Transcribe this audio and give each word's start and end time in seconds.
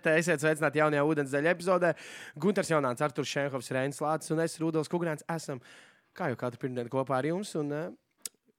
Te 0.00 0.14
Esiet 0.16 0.40
sveicināti 0.40 0.80
jaunajā 0.80 1.04
ūdensdeļa 1.04 1.52
epizodē. 1.54 1.92
Gunārs 2.40 2.70
Jaunants, 2.72 3.02
Arthurs 3.04 3.30
Šenhovs, 3.30 3.70
Reinis 3.74 4.00
Lācis 4.00 4.32
un 4.34 4.40
es, 4.44 4.56
Rudolf 4.62 4.88
Kungrāns, 4.92 5.24
esam 5.28 5.60
kā 6.16 6.30
jau 6.30 6.38
katru 6.40 6.64
pirmdienu 6.64 6.92
kopā 6.92 7.18
ar 7.18 7.28
jums. 7.28 7.52
Un, 7.60 7.72
eh, 7.76 7.90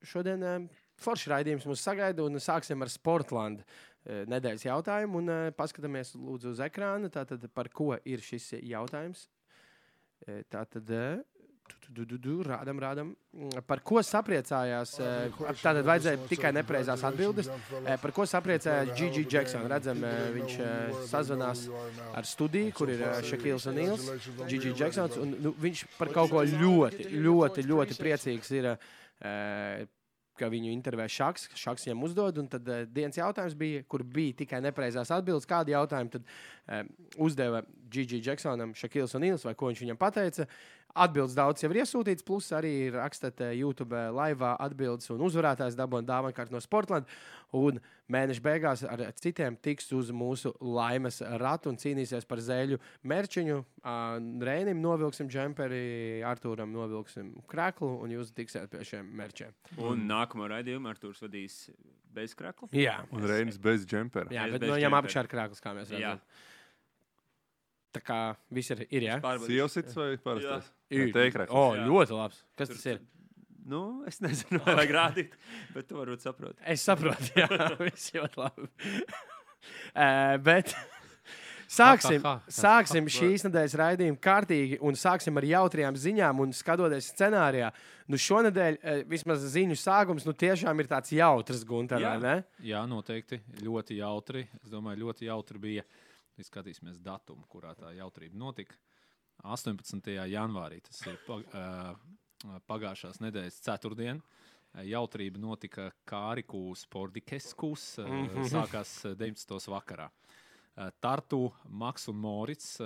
šodien 0.06 0.44
eh, 0.46 0.68
forši 1.02 1.32
raidījums 1.34 1.68
mūs 1.70 1.84
sagaida 1.86 2.24
un 2.26 2.38
sāksim 2.42 2.82
ar 2.82 2.92
Sportlandu 2.94 3.66
eh, 3.66 4.24
nedēļas 4.30 4.68
jautājumu. 4.70 5.24
Un 5.24 5.54
paskatāmies 5.58 6.16
lūdzu 6.18 6.54
uz 6.54 6.64
ekrāna, 6.64 7.10
tātad 7.14 7.46
par 7.54 7.72
ko 7.74 7.96
ir 8.06 8.24
šis 8.26 8.54
jautājums. 8.62 9.28
Tātad 10.54 10.86
rādam, 12.48 12.80
rādam. 12.82 13.14
Par 13.68 13.82
ko 13.86 14.02
sapriecājās? 14.06 14.96
Tātad 15.62 15.84
vajadzēja 15.88 16.26
tikai 16.30 16.52
nepareizās 16.56 17.04
atbildes. 17.08 17.52
Par 18.02 18.16
ko 18.16 18.26
sapriecājās 18.30 18.94
Gigi 18.98 19.26
Jackson? 19.30 19.68
Redzam, 19.72 20.04
viņš 20.38 20.58
sazvanās 21.12 21.68
ar 22.16 22.28
studiju, 22.28 22.74
kur 22.78 22.92
ir 22.94 23.06
Šakils 23.28 23.70
un 23.72 23.80
Nils. 23.80 24.10
Gigi 24.48 24.76
Jacksons. 24.76 25.18
Un, 25.22 25.38
nu, 25.48 25.56
viņš 25.62 25.86
par 25.98 26.12
kaut 26.16 26.32
ko 26.34 26.44
ļoti, 26.48 27.10
ļoti, 27.22 27.66
ļoti 27.72 28.00
priecīgs 28.00 28.54
ir. 28.60 28.76
Ka 30.42 30.48
viņu 30.50 30.72
intervē 30.72 31.06
Šaks, 31.12 31.50
Šaks 31.60 31.84
viņam 31.86 32.06
uzdod, 32.08 32.38
un 32.42 32.48
tad 32.50 32.66
uh, 32.72 32.86
dienas 32.90 33.20
jautājums 33.20 33.54
bija, 33.60 33.84
kur 33.86 34.02
bija 34.08 34.40
tikai 34.40 34.62
nepareizās 34.64 35.12
atbildes. 35.14 35.46
Kādu 35.46 35.74
jautājumu 35.76 36.14
tad 36.16 36.24
um, 36.26 36.90
uzdeva 37.28 37.60
Gigi 37.92 38.22
Jacksonam, 38.24 38.72
Šakils 38.74 39.14
un 39.20 39.26
Nils, 39.28 39.44
vai 39.46 39.54
ko 39.60 39.70
viņš 39.70 39.84
viņam 39.84 40.00
pateica? 40.02 40.48
Atbildes 40.96 41.36
daudz 41.38 41.64
jau 41.64 41.70
ir 41.72 41.82
iesūtīts, 41.84 42.26
plus 42.28 42.50
arī 42.56 42.74
rakstat 42.94 43.42
eh, 43.46 43.54
YouTube 43.62 43.98
laivā 44.16 44.56
atbildes 44.60 45.12
un 45.14 45.24
uzvarētājs 45.28 45.78
dabūna 45.80 46.08
dāvana 46.08 46.36
kārtu 46.36 46.56
no 46.56 46.62
Sportland. 46.64 47.10
Un 47.56 47.80
mēneša 48.12 48.44
beigās 48.44 48.84
ar 48.88 49.04
citiem 49.20 49.58
tiks 49.60 49.90
uz 49.96 50.12
mūsu 50.16 50.54
laimes 50.64 51.20
ratu 51.42 51.72
un 51.72 51.80
cīnīsies 51.80 52.28
par 52.28 52.40
zēļu 52.44 52.80
merčiņu. 53.12 53.58
Rēnim 54.48 54.84
novilksim 54.84 55.32
džemperi, 55.32 56.22
Artūram 56.28 56.72
novilksim 56.76 57.34
kreklu 57.52 57.98
un 58.04 58.16
jūs 58.16 58.32
tiksiet 58.36 58.72
pie 58.72 58.86
šiem 58.88 59.10
merčiem. 59.20 59.56
Un 59.80 60.08
nākamo 60.08 60.48
raidījumu 60.52 60.92
Artūrs 60.92 61.24
vadīs 61.26 61.66
bez 62.12 62.36
krekla. 62.38 62.72
Jā. 62.76 63.02
Un 63.12 63.28
Reinis 63.28 63.60
bez 63.62 63.86
džempera. 63.88 64.32
Jā, 64.34 64.48
bet 64.52 64.64
bez 64.64 64.72
no 64.72 64.78
viņam 64.78 64.90
džempera. 64.92 65.04
apakšā 65.04 65.26
ir 65.26 65.32
krāklis, 65.32 65.64
kā 65.64 65.76
mēs 65.76 65.94
Jā. 65.96 66.16
Tā 67.92 68.00
kā 68.08 68.20
viss 68.56 68.72
ir, 68.72 68.86
ir 68.90 69.04
jā. 69.10 69.18
Sievsits 69.44 69.98
vai 70.00 70.14
parastais? 70.24 70.70
Ir. 70.92 71.10
Teikraklis. 71.16 71.52
O, 71.56 71.74
Jā. 71.76 71.84
ļoti 71.90 72.16
labs. 72.16 72.38
Kas 72.56 72.70
Tur- 72.72 72.78
tas 72.80 72.86
ir? 72.94 73.02
Nu, 73.72 73.82
es 74.10 74.18
nezinu, 74.24 74.58
vai 74.66 74.74
vajag 74.80 74.94
rādīt, 74.96 75.34
bet 75.76 75.86
tu 75.90 76.00
varbūt 76.00 76.24
saproti. 76.26 76.58
Es 76.66 76.82
saprotu, 76.88 77.28
jā, 77.38 77.46
viss 77.86 78.08
ļoti 78.16 78.40
labi. 78.42 78.70
uh, 79.96 80.38
bet 80.42 80.72
sāksim, 81.72 82.22
Ha, 82.26 82.32
ha, 82.32 82.42
ha. 82.42 82.52
sāksim 82.52 83.06
šīs 83.12 83.46
nedēļas 83.48 83.76
raidījumu 83.80 84.20
kārtīgi 84.24 84.80
un 84.82 84.98
sāksim 85.00 85.38
ar 85.40 85.46
jautrām 85.48 85.96
ziņām 86.00 86.42
un 86.44 86.52
skatoties 86.58 87.12
scenārijā. 87.14 87.70
Nu, 88.12 88.18
šonadēļ 88.20 88.80
uh, 88.82 89.02
vismaz 89.12 89.46
ziņu 89.54 89.78
sākums 89.80 90.26
nu, 90.28 90.34
tiešām 90.34 90.82
ir 90.84 90.90
tāds 90.92 91.14
jautrs, 91.16 91.62
Gunter, 91.68 92.02
Jā. 92.02 92.16
vai 92.16 92.20
ne? 92.26 92.36
Jā, 92.66 92.82
noteikti. 92.90 93.40
Ļoti 93.64 94.00
jautri. 94.02 94.48
Es 94.64 94.72
domāju, 94.74 95.04
ļoti 95.06 95.30
jautri 95.30 95.62
bija. 95.70 95.86
Mēs 96.42 96.50
skatīsimies 96.50 96.98
datumu, 97.06 97.46
kurā 97.46 97.76
tā 97.78 97.92
jautrība 97.94 98.40
notika. 98.42 98.74
18. 99.46 100.10
janvārī 100.30 100.80
tas 100.86 101.02
ir 101.06 101.20
pag 101.28 101.46
pagājušās 102.66 103.22
nedēļas 103.22 103.60
ceturtdiena. 103.62 104.40
Jautrība 104.88 105.38
notika 105.42 105.90
Kāriku 106.08 106.72
Spordikeskus. 106.80 108.00
Uh, 108.02 108.42
sākās 108.50 108.96
uh, 109.06 109.14
19. 109.20 109.70
vakarā. 109.70 110.08
Tartu 111.04 111.50
Maks 111.68 112.08
un 112.08 112.18
Morits 112.24 112.78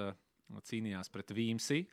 cīnījās 0.66 1.12
pret 1.14 1.32
Vīmsi. 1.38 1.84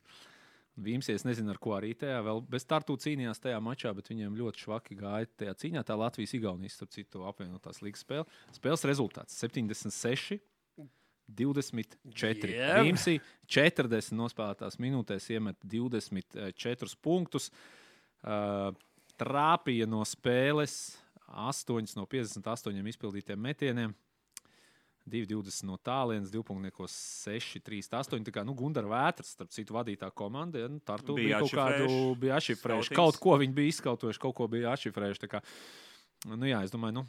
Vīmsi, 0.82 1.12
es 1.12 1.26
nezinu, 1.28 1.52
ar 1.52 1.60
ko 1.62 1.74
arī 1.76 1.92
tajā 2.00 2.22
vēl 2.24 2.40
bez 2.48 2.64
Tartu 2.66 2.96
cīnījās 2.96 3.44
tajā 3.44 3.58
mačā, 3.62 3.92
bet 3.94 4.08
viņiem 4.08 4.38
ļoti 4.40 4.64
švaki 4.64 4.96
gāja 4.98 5.28
tajā 5.42 5.54
cīņā. 5.62 5.84
Tā 5.84 5.98
Latvijas-Igaunijas, 6.00 6.78
starp 6.80 6.96
citu, 6.96 7.26
apvienotās 7.28 7.84
līgas 7.84 8.02
spēle. 8.06 8.24
Spēles 8.56 8.88
rezultāts 8.88 9.36
76. 9.44 10.40
24. 11.38 12.52
Jeb. 12.56 12.86
Vīmsi 12.86 13.18
40 13.50 14.16
nospēlētās 14.18 14.78
minūtēs 14.82 15.30
iemet 15.34 15.58
24 15.64 16.98
punktus. 17.02 17.50
Uh, 18.22 18.70
trāpīja 19.18 19.88
no 19.90 20.04
spēles 20.06 20.96
8 21.32 21.96
no 21.98 22.06
58 22.06 22.92
izpildītiem 22.94 23.40
metieniem. 23.40 23.94
2,20 25.02 25.66
no 25.66 25.74
tālienes, 25.82 26.30
2,6, 26.30 27.58
3, 27.66 27.80
8. 27.90 28.20
Tā 28.28 28.34
kā 28.34 28.44
nu, 28.46 28.54
Gunārs 28.54 28.86
Vētras, 28.86 29.32
starp 29.34 29.50
citu, 29.54 29.74
vadītā 29.74 30.12
komanda. 30.14 30.62
Ja, 30.62 30.68
nu, 30.70 30.78
Tartu 30.78 31.16
Bija 31.18 31.40
bija 31.40 31.40
kaut 31.40 31.50
atšifrējuši 31.50 32.20
bija 32.22 32.36
atšifrējuši. 32.38 32.86
skautings. 32.92 33.00
Kaut 33.00 33.18
ko 33.24 33.38
viņi 33.42 33.56
bija 33.56 33.72
izskautojuši, 33.72 34.22
kaut 34.22 34.36
ko 34.38 34.46
bija 34.52 34.76
atšifrējuši. 34.76 35.42
Nu, 36.30 36.46
jā, 36.46 36.62
es 36.62 36.70
domāju, 36.70 37.00
nu, 37.00 37.04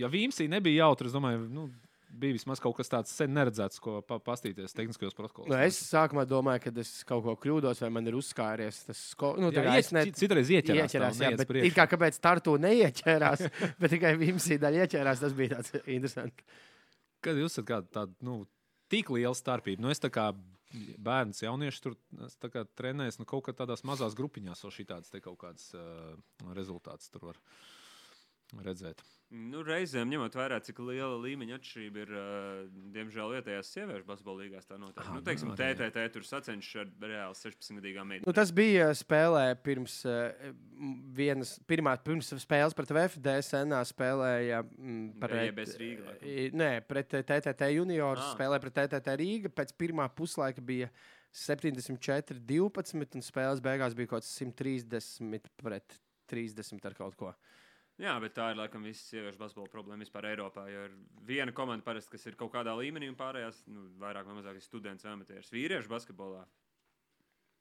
ja 0.00 0.08
Vīmsī 0.08 0.48
nebija 0.48 0.86
jautri, 0.86 1.10
es 1.10 1.16
domāju, 1.16 1.44
nu, 1.52 1.66
bija 2.10 2.34
vismaz 2.36 2.60
kaut 2.62 2.76
kas 2.78 2.90
tāds 2.90 3.12
sen 3.14 3.32
neredzēts, 3.36 3.80
ko 3.82 3.98
pa 4.06 4.18
pastīties 4.22 4.74
tehniskajos 4.76 5.16
protokolos. 5.16 5.50
Nu, 5.52 5.58
es 5.62 5.78
sākumā 5.86 6.24
domāju, 6.28 6.64
ka 6.66 6.72
es 6.82 6.92
kaut 7.08 7.24
ko 7.26 7.36
kļūdos, 7.44 7.82
vai 7.84 7.90
man 7.94 8.10
ir 8.10 8.18
uzskāries 8.18 8.82
tas 8.88 9.02
sko... 9.14 9.34
nu, 9.40 9.50
Jā, 9.54 9.64
iet, 9.78 9.90
ne... 9.96 10.04
cit- 10.08 10.20
Citreiz 10.24 10.52
ieķerās. 10.56 10.90
Ieķerās, 10.90 11.20
jā, 11.24 11.32
bet 11.40 11.52
it 11.62 11.76
kā 11.76 11.86
kāpēc 11.90 12.20
Tartu 12.22 12.56
neieķērās, 12.62 13.46
bet 13.80 13.94
tikai 13.94 14.14
Vimsī 14.20 14.58
daļa 14.62 14.86
ieķērās, 14.86 15.24
tas 15.26 15.36
bija 15.38 15.58
tāds 15.58 15.76
interesants. 15.84 16.58
Kad 17.20 17.36
jūs 17.40 17.52
esat 17.54 17.68
kāda 17.68 17.94
tāda, 18.00 18.16
nu, 18.24 18.40
tik 18.90 19.12
liela 19.14 19.36
starpība, 19.36 19.84
nu, 19.84 19.92
es 19.92 20.00
tā 20.02 20.10
kā 20.12 20.30
bērns, 21.02 21.42
jaunieši 21.42 21.82
tur 21.84 21.96
kā 22.52 22.64
trenējos, 22.78 23.18
nu, 23.20 23.26
kaut 23.28 23.44
kā 23.48 23.54
tādās 23.56 23.82
mazās 23.86 24.16
grupiņās, 24.18 24.62
jau 24.64 24.70
šī 24.74 24.86
tādas 24.88 25.12
kaut 25.22 25.38
kādas 25.42 25.70
uh, 25.74 26.14
rezultātus 26.56 27.10
tur 27.12 27.30
var 27.30 27.40
redzēt. 28.58 28.98
Nu, 29.30 29.60
reizēm 29.62 30.10
ņemot 30.10 30.34
vērā, 30.34 30.56
cik 30.66 30.80
liela 30.82 31.14
līmeņa 31.22 31.54
atšķirība 31.60 32.00
ir, 32.02 32.08
uh, 32.18 32.64
diemžēl, 32.90 33.30
vietējās 33.36 33.68
sieviešu 33.70 34.04
basketbola 34.08 34.42
līgās. 34.42 34.66
Tā 34.66 34.74
notiek. 34.76 34.98
Aha, 35.04 35.14
Nu, 35.14 35.20
teiksim, 35.22 35.48
nu. 35.52 35.54
TTT 35.54 36.02
tur 36.16 36.22
sacenšas 36.26 36.80
ar 36.82 36.88
reāli 37.06 37.38
16-gadīgām 37.38 38.02
Nu, 38.02 38.10
meitenēm. 38.10 38.34
tas 38.34 38.50
bija 38.50 38.88
spēlē 38.98 39.54
pirms 39.62 40.00
uh, 40.04 40.32
vienas, 41.14 41.60
pirmā, 41.70 41.94
pirms 42.02 42.32
spēles 42.42 42.74
pret 42.74 42.90
VFD 42.90 43.36
senā 43.46 43.84
spēlēja 43.86 44.64
mm, 44.66 45.22
RJBS 45.22 45.76
Rīga, 45.78 46.08
laikam. 46.10 46.26
i- 46.26 46.50
Nē, 46.50 46.70
pret 46.88 47.08
TTT 47.14 47.70
juniorus 47.76 48.24
Ah. 48.26 48.34
spēlēja 48.34 48.60
pret 48.66 48.74
TTT 48.74 49.14
Rīga. 49.22 49.48
Pēc 49.54 49.70
pirmā 49.78 50.08
puslaika 50.10 50.60
bija 50.60 50.90
74, 51.32 52.40
12 52.50 53.14
un 53.14 53.22
spēles 53.22 53.60
beigās 53.62 53.94
bija 53.94 54.08
kaut 54.10 54.22
kas 54.26 54.34
130 54.42 55.46
pret 55.62 56.00
30 56.30 56.84
ar 56.84 56.94
kaut 56.98 57.14
ko. 57.16 57.32
Jā, 58.00 58.14
bet 58.22 58.32
tā 58.36 58.50
ir 58.52 58.60
laikam 58.60 58.86
visas 58.86 59.10
sieviešu 59.12 59.40
basketbola 59.40 59.68
problēma 59.72 60.06
vispār 60.06 60.30
Eiropā. 60.30 60.64
Jo 60.72 60.86
ir 60.88 60.96
viena 61.28 61.52
komanda, 61.52 61.84
parasti, 61.84 62.14
kas 62.14 62.24
ir 62.30 62.38
kaut 62.40 62.54
kādā 62.54 62.72
līmenī, 62.78 63.10
un 63.12 63.18
pārējās 63.18 63.60
nu, 63.68 63.90
vairāk 64.00 64.30
vai 64.30 64.38
mazāk 64.38 64.56
ir 64.56 64.64
students 64.64 65.04
vai 65.04 65.12
amatieris. 65.18 65.52
Vīriešu 65.52 65.92
basketbolā. 65.92 66.46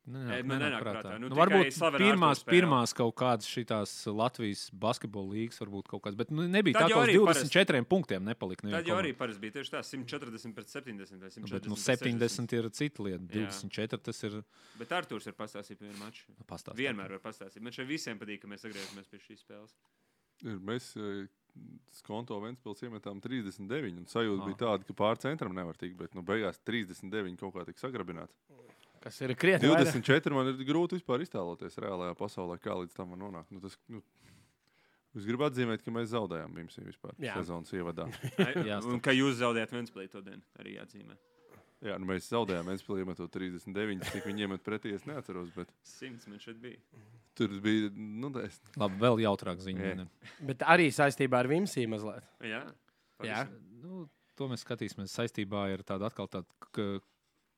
Nenāk, 0.09 0.31
Ej, 0.39 0.44
man 0.47 0.57
nenāk 0.57 0.72
nenāk 0.72 0.85
prātā. 0.85 1.17
Nu, 1.22 1.27
Nu, 1.29 1.38
varbūt 1.38 1.75
pirmās, 2.00 2.39
pirmās 2.47 2.94
kaut 2.97 3.13
kādas 3.19 3.50
šīs 3.51 4.07
Latvijas 4.16 4.63
basketbola 4.73 5.35
līngas, 5.35 5.59
varbūt 5.61 5.91
kaut 5.91 6.01
kādas, 6.05 6.17
bet 6.17 6.31
nu, 6.33 6.47
nebija 6.50 6.79
Tad 6.79 6.88
tā, 6.88 6.89
jau 6.95 6.97
ka 6.97 7.03
uz 7.03 7.11
arī 7.11 7.44
24 7.51 7.83
punktiem 7.91 8.25
nepalika. 8.25 8.66
Tad 8.71 8.89
jau 8.89 8.97
arī 8.97 9.11
parasti 9.19 9.44
bija 9.44 9.59
tieši 9.59 9.75
tā, 9.75 9.83
140 9.85 10.56
pret 10.57 10.73
70 10.73 11.21
vai 11.21 11.29
140. 11.35 11.53
Bet 11.53 11.69
nu, 11.69 11.77
pret 11.77 12.06
70 12.07 12.57
ir 12.57 12.69
cita 12.79 13.06
lieta. 13.06 13.29
Jā. 13.29 13.51
24 13.53 14.01
tas 14.09 14.25
ir. 14.25 14.41
Bet 14.81 14.97
Arthurs 14.97 15.29
ir 15.29 15.38
pastāstījis 15.38 15.83
par 15.83 15.91
vienu 15.91 16.01
maču. 16.01 16.25
Nu, 16.33 16.47
pastāstiet. 16.50 16.81
Vienmēr 16.81 17.17
var 17.19 17.25
pastāstīt. 17.29 17.66
Man 17.67 17.75
šeit 17.75 17.91
visiem 17.91 18.21
patīk, 18.23 18.41
ka 18.41 18.50
mēs 18.50 18.66
atgriežamies 18.66 19.13
pie 19.13 19.21
šīs 19.27 19.45
spēles. 19.45 19.77
Ir, 20.45 20.59
Mēs 20.63 20.91
eh, 20.97 21.27
skonto 22.00 22.38
Ventspils 22.39 22.81
iemetām 22.85 23.19
39, 23.22 23.97
un 24.00 24.05
sajūta 24.07 24.41
Ah. 24.41 24.45
bija 24.47 24.59
tāda, 24.63 24.85
ka 24.88 24.94
pār 24.94 25.17
centram 25.19 25.53
nevar 25.55 25.75
tikt, 25.75 25.97
bet 26.00 26.13
nu, 26.16 26.22
beigās 26.23 26.59
39 26.63 27.36
kaut 27.41 27.53
kā 27.57 27.65
tika 27.68 27.80
sagrabināts. 27.88 28.36
Kas 29.03 29.19
ir 29.24 29.31
krietni? 29.36 29.68
vairāk. 29.71 29.94
24 29.95 30.33
man 30.36 30.47
ir 30.51 30.65
grūti 30.68 30.97
vispār 31.00 31.21
iztēloties 31.24 31.77
reālajā 31.80 32.15
pasaulē, 32.19 32.57
kā 32.59 32.75
līdz 32.81 32.95
tam 32.95 33.12
var 33.15 33.19
nonākt. 33.21 33.51
Nu, 33.51 33.59
tas, 33.63 33.77
nu, 33.88 34.01
es 35.15 35.24
gribu 35.27 35.45
atzīmēt, 35.47 35.83
ka 35.83 35.91
mēs 35.91 36.12
zaudējām 36.12 36.51
Vimsī 36.56 36.83
vispār 36.83 37.15
Jā. 37.19 37.35
sezonas 37.39 37.71
ievadā. 37.75 38.07
Jā, 38.69 38.80
un 38.83 39.00
ka 39.00 39.12
jūs 39.15 39.39
zaudējat 39.39 39.71
Ventspēlī 39.75 40.09
to 40.12 40.21
dienu, 40.21 40.44
arī 40.59 40.75
jāatzīmē. 40.80 41.15
Jā, 41.86 41.96
nu, 42.02 42.10
mēs 42.10 42.26
zaudējām 42.28 42.68
Ventspilī 42.68 43.06
iemetot 43.06 43.31
39, 43.31 44.02
cik 44.12 44.26
viņi 44.28 44.44
iemet 44.44 44.64
pretī, 44.66 44.92
es 44.98 45.06
neatceros, 45.08 45.52
bet 45.56 45.70
Simts 45.88 46.28
man 46.28 46.42
šeit 46.44 46.58
bija. 46.60 46.80
tur 47.40 47.54
bija, 47.64 47.88
nu, 47.96 48.28
tā 48.36 48.44
es, 48.50 48.58
Labi, 48.76 48.98
vēl 49.00 49.22
jautrāk 49.24 49.62
ziņa. 49.64 50.08
Bet 50.50 50.66
arī 50.68 50.90
saistībā 50.92 51.40
ar 51.40 51.48
Vimsī 51.48 51.86
mazliet. 51.88 52.26
Jā, 52.44 52.66
Jā. 53.24 53.46
Nu, 53.80 54.06
to 54.36 54.48
mēs 54.52 54.66
skatīsimies. 54.66 55.12
Saistībā 55.16 55.70
ir 55.74 55.81
tāda 55.88 56.08
atkal 56.12 56.28
tāda 56.31 56.48
k- 56.72 57.00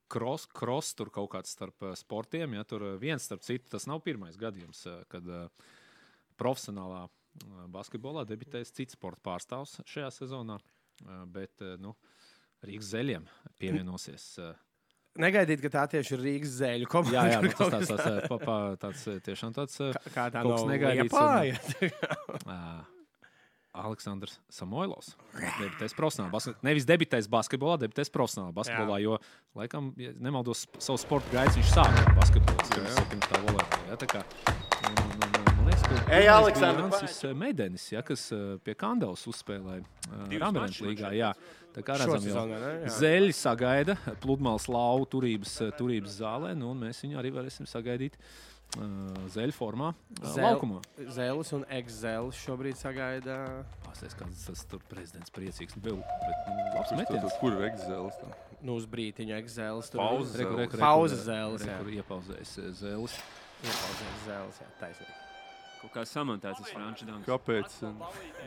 cross, 0.10 0.46
cross 0.50 0.94
tur 0.98 1.10
kaut 1.14 1.30
kāds 1.34 1.54
starp 1.54 1.82
eh, 1.86 1.96
sportiem. 1.98 2.54
Ja, 2.58 2.64
tur 2.66 2.82
eh, 2.92 2.96
viens 3.02 3.26
starp 3.26 3.42
citu, 3.46 3.70
tas 3.74 3.86
nav 3.90 4.02
pirmais 4.06 4.38
gadījums, 4.42 4.86
eh, 4.90 5.02
kad 5.10 5.26
eh, 5.30 5.48
profesionālā 6.42 7.04
eh, 7.08 7.66
basketbolā 7.74 8.26
debitēs 8.30 8.74
cits 8.74 8.98
sporta 8.98 9.22
pārstāvs 9.30 9.80
šajā 9.90 10.10
sezonā. 10.22 10.58
Eh, 11.06 11.24
Bet, 11.34 11.62
eh, 11.62 11.78
nu, 11.82 11.94
Rīgas 12.66 12.92
zeļiem 12.94 13.25
pievienosies. 13.62 14.28
Uh, 14.42 14.54
Negaidīt, 15.19 15.60
ka 15.60 15.72
tā 15.74 15.84
tieši 15.92 16.16
ir 16.16 16.22
Rīgas 16.24 16.56
zēļu 16.62 16.88
komanda. 16.92 17.18
jā, 17.18 17.36
jā, 17.36 17.42
nu, 17.44 17.52
tas 17.52 17.74
tāds, 17.74 17.90
tāds, 17.92 18.06
tāds, 18.06 18.30
pa, 18.31 18.38
pa, 18.40 18.58
tāds 18.80 19.04
eh, 19.12 19.19
tiešām 19.25 19.58
tāds. 19.58 19.75
Uh, 19.84 19.92
tā- 19.98 20.13
Kā 20.16 20.30
tā 20.31 20.44
nav 20.48 20.63
negaidīts 20.69 21.12
Liepāja. 21.12 21.60
uh, 22.48 22.81
Aleksandrs 23.72 24.38
Samoilovs. 24.52 25.13
Debitēs 25.36 25.96
profesionāli. 25.96 26.31
Basket... 26.34 26.58
Nevis 26.66 26.88
debitēs 26.88 27.30
basketbolā, 27.31 27.78
debitēs 27.80 28.12
profesionāli 28.12 28.56
basketbolā. 28.56 29.00
Jā. 29.00 29.06
Jo, 29.06 29.19
laikam, 29.60 29.92
ja 30.00 30.12
nemaldos, 30.19 30.66
savu 30.80 31.00
sporta 31.00 31.31
gaitu 31.31 31.60
viņš 31.60 31.72
sāka 31.72 32.04
ar 32.04 32.18
basketbolu. 32.19 32.68
Jā, 32.75 32.84
jā. 32.90 33.06
pirms 33.13 33.30
tā 33.31 33.40
volejbola. 33.46 33.80
Jā, 33.88 34.00
tā 34.04 34.10
kā. 34.12 34.24
Un, 34.81 34.92
un, 34.92 35.13
un, 35.16 35.24
un, 35.24 35.56
man 35.62 35.69
liekas, 35.69 35.86
ka 35.86 35.94
Ej, 35.94 36.02
pirmais 36.02 36.19
bija 36.19 36.36
Aleksandr, 36.36 36.84
Jansis 36.88 37.24
eh, 37.24 37.36
Meidenis, 37.44 37.88
ja, 37.94 38.04
kas 38.08 38.28
eh, 38.36 38.46
pie 38.66 38.75
Kandavas 38.80 39.24
uzspēlēja 39.31 39.84
mačus 40.52 40.84
man 40.84 40.92
līgā. 40.92 41.13
Jā. 41.16 41.31
Tā 41.72 41.84
kā 41.88 41.96
redzam, 42.02 42.26
jau 42.28 42.94
zeļi 43.00 43.36
sagaida 43.36 43.96
pludmales 44.24 44.68
lauvu 44.72 45.08
turības, 45.14 45.54
eh, 45.64 45.72
turības 45.78 46.18
zālē, 46.20 46.56
nu, 46.58 46.74
un 46.74 46.82
mēs 46.84 47.00
viņu 47.06 47.20
arī 47.22 47.32
varēsim 47.32 47.70
sagaidīt 47.70 48.18
uh, 48.20 49.24
zeļu 49.32 49.56
formā, 49.56 49.94
uh, 49.94 50.28
Zel- 50.36 50.48
laukumā. 50.50 50.82
Zēlis 51.16 51.54
un 51.56 51.66
ekzēlis 51.80 52.44
šobrīd 52.44 52.80
sagaida. 52.80 53.38
Pastāstiet, 53.86 54.18
kāds 54.20 54.46
tas 54.50 54.66
tur 54.72 54.84
prezidents 54.92 55.32
priecīgs 55.32 55.80
bija. 55.80 55.96
Bet, 55.96 56.52
nu, 56.52 56.68
labs 56.76 56.96
metiens. 57.00 57.40
Kur 57.40 57.56
ir 57.56 57.68
egzēlis? 57.72 58.20
tam? 58.20 58.36
Nu, 58.62 58.76
uz 58.78 58.86
brītiņu 58.86 59.38
ekzēlis. 59.40 59.92
Pauze 59.96 60.44
reku, 60.44 60.78
Pauze 60.78 61.24
Iepauzējis 61.98 62.56
eh, 62.62 62.72
zēles. 62.84 63.18
Iepauzēs 63.64 64.24
zēlis, 64.28 64.62
jā, 64.62 64.72
taisnība. 64.84 65.31
Kaut 65.81 65.94
kā 65.95 66.04
samantēts 66.06 66.60
tas 66.62 66.69
franču 66.75 67.06
danks. 67.07 67.25
Kāpēc? 67.25 67.78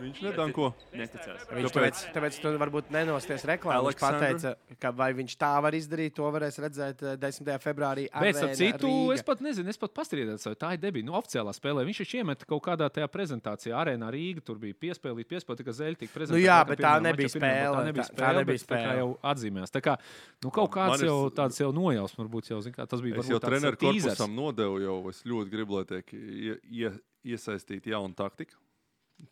Viņš 0.00 0.20
nedanko. 0.22 0.68
Neticās. 0.94 1.40
Viņš 1.50 1.72
tāpēc, 1.74 2.02
tāpēc 2.14 2.36
tu 2.42 2.52
varbūt 2.62 2.92
nenosties 2.94 3.42
reklāmā. 3.50 3.80
Viņš 3.88 3.98
pateica, 3.98 4.52
ka 4.78 4.92
vai 4.94 5.08
viņš 5.18 5.34
tā 5.40 5.50
var 5.64 5.74
izdarīt, 5.74 6.14
to 6.14 6.28
varēs 6.30 6.60
redzēt 6.62 7.02
eh, 7.02 7.16
10. 7.18 7.50
februārī. 7.64 8.04
Bet, 8.14 8.38
Arēna 8.38 8.54
citu, 8.54 8.86
Rīga. 8.86 9.16
es 9.18 9.24
pat 9.26 9.42
nezinu, 9.42 9.68
es 9.74 9.80
pat 9.82 9.94
pastrīdēju, 9.98 10.38
vai 10.46 10.54
tā 10.62 10.70
ir 10.76 10.82
debija. 10.84 11.08
Nu, 11.08 11.16
oficiālā 11.18 11.50
spēlē 11.58 11.82
viņš 11.88 12.02
taču 12.04 12.20
iemet 12.22 12.44
kaut 12.46 12.62
kādā 12.68 12.86
tajā 12.94 13.08
prezentācijā, 13.10 13.74
arēnā 13.82 14.12
Rīga. 14.14 14.44
Tur 14.46 14.60
bija 14.62 14.78
piespēlīta, 14.86 15.32
piespēlīta, 15.34 15.66
ka 15.66 15.74
zeļa 15.80 15.98
tika 16.04 16.14
prezentēta. 16.14 16.38
Nu 16.38 16.44
jā, 16.46 16.60
bet 16.70 16.78
tā 16.86 16.94
nebija 17.02 17.32
pirmajā, 17.34 17.56
spēle, 17.58 17.74
Tā 17.74 17.84
nebija 17.90 18.04
tā- 18.04 18.14
tā 18.14 18.14
spēle. 18.14 18.38
nebija 18.44 18.58
bet 18.58 18.68
tā 18.70 18.78
spēle. 18.78 18.98
jau 19.02 19.10
atzīmēs. 19.34 19.74
Tā 19.74 19.82
kā 19.82 19.96
nu, 20.44 20.50
kaut 20.54 20.70
kāds 20.70 20.94
Man 20.94 21.00
ir- 21.02 21.10
jau 21.10 21.18
tāds 21.34 21.58
jau 21.58 21.72
nojausmas, 21.74 22.20
varbūt 22.22 22.52
jau, 22.54 22.60
zin, 22.62 22.72
kā, 22.78 22.86
tas 22.86 23.00
bija. 23.02 23.18
Es 23.18 23.26
varbūt 23.26 23.34
jau 23.34 23.40
tāds, 23.42 23.50
treneru 23.50 23.74
uh, 23.74 23.82
korpusam 23.82 24.34
nodevu, 24.38 24.78
jau 24.86 24.96
es 25.10 25.22
ļoti 25.26 25.50
gribu, 25.50 25.80
lai 25.80 25.84
tiek 25.90 26.14
ie, 26.14 26.56
ie, 26.70 26.92
iesaistīta 27.24 27.94
jauna 27.94 28.14
taktika. 28.18 28.58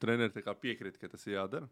Treneris 0.01 0.35
piekrita, 0.61 0.99
ka 1.01 1.11
tas 1.13 1.27
ir 1.27 1.39
jādara. 1.41 1.69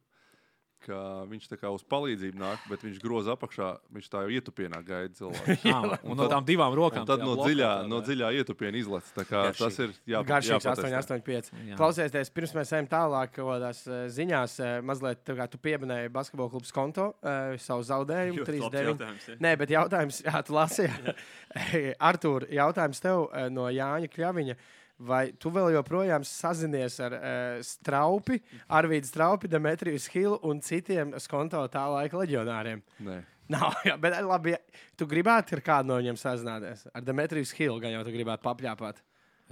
Ka 0.81 0.97
viņš 1.29 1.45
tā 1.51 1.59
kā 1.61 1.69
uz 1.69 1.83
palīdzību 1.85 2.39
nāk, 2.41 2.63
bet 2.71 2.81
viņš 2.87 3.01
groza 3.03 3.35
apakšā. 3.35 3.67
Viņš 3.93 4.07
tā 4.09 4.23
jau 4.25 4.31
ietupienā 4.33 4.79
gaida 4.85 5.13
cilvēku. 5.19 5.57
Ah, 5.77 5.99
un 6.09 6.17
no 6.17 6.25
tām 6.31 6.47
divām 6.49 6.73
rokām. 6.77 7.05
Un 7.05 7.09
tad 7.11 7.21
no 7.21 7.35
dziļā, 7.37 7.69
no 7.91 7.99
dziļā 8.05 8.31
ietupiena 8.41 8.81
izlaiž. 8.81 9.11
Tas 9.13 9.77
ir 9.85 9.93
jā, 10.09 10.23
Garšīgs 10.25 10.65
jāpatestē. 10.65 10.89
8,85. 11.21 11.53
Jā. 11.69 11.77
Klausieties, 11.77 12.33
pirms 12.33 12.57
mēs 12.57 12.73
ejam 12.79 12.89
tālāk, 12.91 13.35
kādās 13.37 13.85
eh, 13.85 14.07
ziņās, 14.17 14.57
eh, 14.65 14.73
mazliet 14.89 15.21
tā 15.29 15.37
kā 15.37 15.51
tu 15.53 15.61
pieminēji 15.61 16.15
basketbola 16.17 16.55
klubs 16.57 16.73
konto, 16.73 17.11
eh, 17.21 17.61
savu 17.61 17.85
zaudējumu, 17.85 18.41
Ļoti 18.41 18.57
labs 18.57 18.73
3-9. 18.73 18.91
jautājums, 18.95 19.29
ja. 19.29 19.39
Nē, 19.45 19.55
bet 19.61 19.77
jautājums, 19.77 20.23
jā, 20.31 20.45
tu 20.49 20.57
lasīji. 20.57 21.17
Artur, 22.11 22.49
jautājums 22.57 23.05
tev 23.05 23.29
no 23.53 23.69
Jāņa 23.69 24.09
Kļaviņa. 24.17 24.61
Vai 25.01 25.31
tu 25.41 25.49
vēl 25.53 25.71
joprojām 25.79 26.25
sazinies 26.29 26.99
ar 27.01 27.15
uh, 27.17 27.61
Straupi, 27.65 28.37
Arvīdu 28.77 29.09
Straupi, 29.09 29.49
Demetriju 29.49 30.01
Hilu 30.13 30.39
un 30.51 30.61
citiem 30.65 31.15
skonto 31.23 31.63
tā 31.73 31.87
laika 31.89 32.21
leģionāriem? 32.21 32.83
Nē. 33.07 33.21
Nav, 33.51 33.79
jā, 33.89 33.97
bet 34.01 34.15
eh, 34.15 34.27
labi, 34.27 34.55
ja 34.55 34.61
tu 35.01 35.09
gribētu 35.11 35.57
ar 35.57 35.65
kādu 35.65 35.91
no 35.91 35.97
viņiem 36.03 36.21
sazināties. 36.21 36.85
Ar 36.93 37.07
Demetriju 37.07 37.49
Hilu 37.57 37.79
gan 37.83 37.97
jau 37.97 38.05
tu 38.07 38.13
gribētu 38.15 38.45
papļāpāt. 38.45 39.01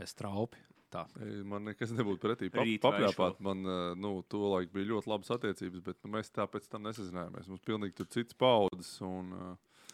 Es 0.05 0.13
traupi. 0.15 0.61
Tā. 0.93 1.03
Man 1.45 1.67
nekas 1.69 1.91
nebūtu 1.93 2.21
pretī. 2.23 2.49
Pa, 2.53 2.63
Rīt 2.65 2.81
papļāpāt. 2.85 3.41
Man 3.45 3.65
uh, 3.69 3.81
nu, 3.99 4.15
tolaik 4.31 4.71
bija 4.73 4.89
ļoti 4.95 5.11
labas 5.11 5.33
attiecības, 5.37 5.83
bet 5.85 5.99
nu, 6.05 6.13
mēs 6.15 6.33
tāpēc 6.33 6.69
tam 6.73 6.87
nesazinājāmies. 6.89 7.49
Mums 7.51 7.65
pilnīgi 7.67 7.97
tur 7.99 8.09
cits 8.15 8.37
paudzes. 8.39 8.95
Un, 9.05 9.35
uh, 9.37 9.91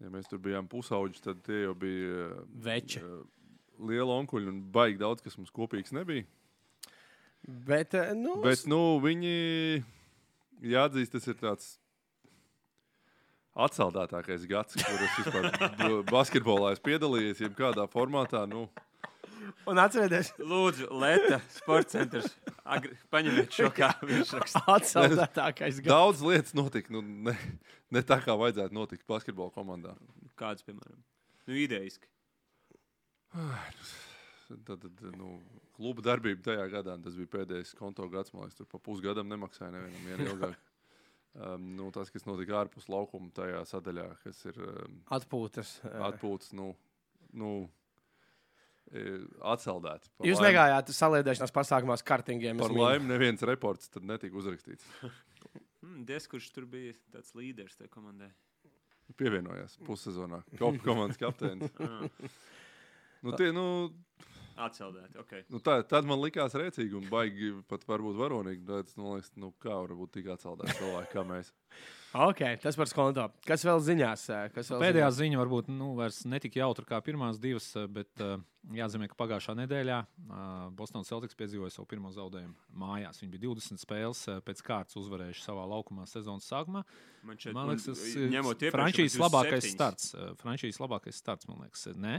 ja 0.00 0.12
mēs 0.12 0.30
tur 0.30 0.40
bijām 0.44 0.68
pusauģi, 0.70 1.20
tad 1.26 1.42
tie 1.44 1.66
jau 1.66 1.74
bija 1.76 2.30
Veči. 2.64 3.02
uh, 3.04 3.20
liela 3.88 4.18
onkuļi 4.20 4.50
un 4.50 4.60
baigi 4.74 5.00
daudz, 5.00 5.24
kas 5.24 5.38
mums 5.38 5.52
kopīgs 5.54 5.94
nebija. 5.96 6.26
Bet, 7.40 7.94
eh, 7.96 8.12
nu, 8.14 8.36
Bet 8.44 8.66
nu, 8.68 9.00
viņi, 9.00 9.82
jāatzīst, 10.74 11.14
tas 11.14 11.30
ir 11.30 11.38
tāds 11.40 11.70
atsaldētākais 13.60 14.44
gads, 14.50 14.76
kurš 14.76 15.16
vispār 15.22 15.48
basketbolā 16.10 16.74
esmu 16.76 16.86
piedalījies, 16.90 17.42
jebkādā 17.46 17.86
formātā. 17.90 18.44
Nu, 18.48 18.68
un 19.70 19.80
atcerieties, 19.82 20.34
Lūdzu, 20.38 20.90
Leta, 21.00 21.40
sports 21.56 21.96
centrs. 21.96 22.30
Agri, 22.70 22.94
paņemiet 23.10 23.56
šo 23.56 23.72
kā 23.74 23.90
viņš 24.04 24.36
raksta. 24.38 24.62
atsaldētākais 24.76 25.80
gads. 25.80 25.90
daudz 25.90 26.24
lietas 26.26 26.54
notika. 26.54 26.92
Nu, 26.94 27.02
ne, 27.02 27.34
ne 27.90 28.04
tā 28.06 28.20
kā 28.22 28.36
vajadzētu 28.38 28.76
notikt 28.76 29.08
basketbola 29.10 29.50
komandā. 29.54 29.96
Kāds, 30.38 30.62
piemēram? 30.66 31.00
Nu, 31.48 31.56
idejiski. 31.56 32.06
Tad, 33.30 34.80
tad 34.82 35.02
nu, 35.14 35.36
kluba 35.76 36.02
darbība 36.02 36.42
tajā 36.48 36.66
gadā, 36.72 36.96
tas 37.04 37.14
bija 37.14 37.30
pēdējais 37.36 37.76
konto 37.78 38.08
gads, 38.10 38.32
man 38.34 38.48
liekas, 38.48 38.58
tur 38.58 38.66
pa 38.70 38.80
pusgadam 38.82 39.28
nemaksāja 39.30 39.70
nevienam 39.76 40.10
vienu 40.10 40.34
ilgāk. 40.34 40.58
Um, 41.30 41.62
nu, 41.78 41.84
tas, 41.94 42.08
kas 42.10 42.24
notika 42.26 42.56
ārpus 42.58 42.88
laukuma 42.90 43.28
tajā 43.30 43.60
sadaļā, 43.70 44.08
kas 44.24 44.40
ir 44.50 44.56
um, 44.66 44.96
Atpūtas. 45.14 45.76
eh. 45.86 46.00
atpūtas, 46.08 46.48
nu, 46.58 46.72
nu 47.38 47.50
e. 48.90 49.12
Par 49.38 50.26
Jūs 50.26 50.42
negājāt 50.42 50.90
saliedēšanās 50.90 51.54
pasākumos 51.54 52.02
kartingiem. 52.02 52.58
es 52.58 52.66
Par 52.66 52.74
laimi, 52.74 53.06
neviens 53.12 53.46
reports 53.46 53.92
tad 53.94 54.10
netika 54.10 54.42
uzrakstīts. 54.42 54.90
Hmm, 55.80 56.02
Diez, 56.04 56.26
kurš 56.28 56.50
tur 56.52 56.66
bija 56.68 56.92
tāds 57.08 57.30
līderis 57.32 57.78
tajā 57.78 57.88
komandai. 57.88 58.26
Pievienojās 59.16 59.78
pussezonā. 59.86 60.42
Kopu 60.58 60.82
komandas 60.84 61.16
kapteinis. 61.16 61.72
Nu, 63.22 63.34
tie, 63.36 63.50
nu, 63.56 63.66
Atceldēti, 64.60 65.16
ok. 65.16 65.30
nu, 65.54 65.58
tā, 65.64 65.78
tad 65.88 66.04
man 66.08 66.20
likās 66.20 66.52
rēcīgi 66.58 66.92
un 66.98 67.06
baigi 67.08 67.52
pat 67.70 67.86
varbūt 67.88 68.18
varonīgi. 68.18 68.60
Bet, 68.68 68.90
nu, 69.00 69.14
liekas, 69.14 69.30
nu, 69.40 69.54
kā 69.62 69.72
var 69.72 69.94
būt 69.96 70.10
tik 70.18 70.26
atsaldēti 70.34 70.74
cilvēki 70.82 71.14
kā 71.14 71.22
mēs. 71.24 71.48
Ok, 72.20 72.40
tas 72.60 72.74
par 72.76 72.88
skonto. 72.90 73.24
Kas 73.46 73.62
vēl 73.64 73.78
ziņās? 73.86 74.24
eh, 74.34 74.48
Kas 74.52 74.68
vēl 74.72 74.82
Pēdējā 74.82 75.06
ziņās? 75.06 75.18
ziņa 75.20 75.38
varbūt 75.40 75.68
nu, 75.72 75.92
vairs 75.96 76.18
netika 76.28 76.58
jautra 76.60 76.84
kā 76.90 76.98
pirmās 77.06 77.38
divas, 77.40 77.68
eh, 77.78 77.86
bet 77.86 78.20
uh, 78.20 78.34
jāatzīmē, 78.74 79.08
ka 79.12 79.16
pagājušā 79.22 79.54
nedēļā 79.62 80.00
uh, 80.02 80.42
Bostonas 80.76 81.08
Celtics 81.08 81.38
piedzīvoja 81.38 81.70
savu 81.72 81.86
pirmo 81.94 82.10
zaudējumu 82.12 82.52
mājās. 82.82 83.22
Viņi 83.22 83.30
bija 83.36 83.46
20 83.46 83.80
spēles 83.80 84.24
uh, 84.28 84.42
pēc 84.44 84.60
kārtas 84.66 84.98
uzvarējuši 85.00 85.46
savā 85.46 85.64
laukumā 85.70 86.04
sezonas 86.10 86.50
sākumā. 86.50 86.82
Man 87.24 87.38
šeit, 87.40 87.54
Man 87.56 87.70
liekas, 87.70 87.86
tas 87.86 88.04
ir 88.18 88.74
Frančijas 88.74 89.16
labākais 89.22 89.70
27. 89.70 89.72
starts. 89.78 90.12
uh, 90.18 90.34
Frančijas 90.42 90.82
labākais 90.82 91.22
starts, 91.22 91.48
man 91.48 91.62
liekas, 91.62 91.86
ne? 91.94 92.18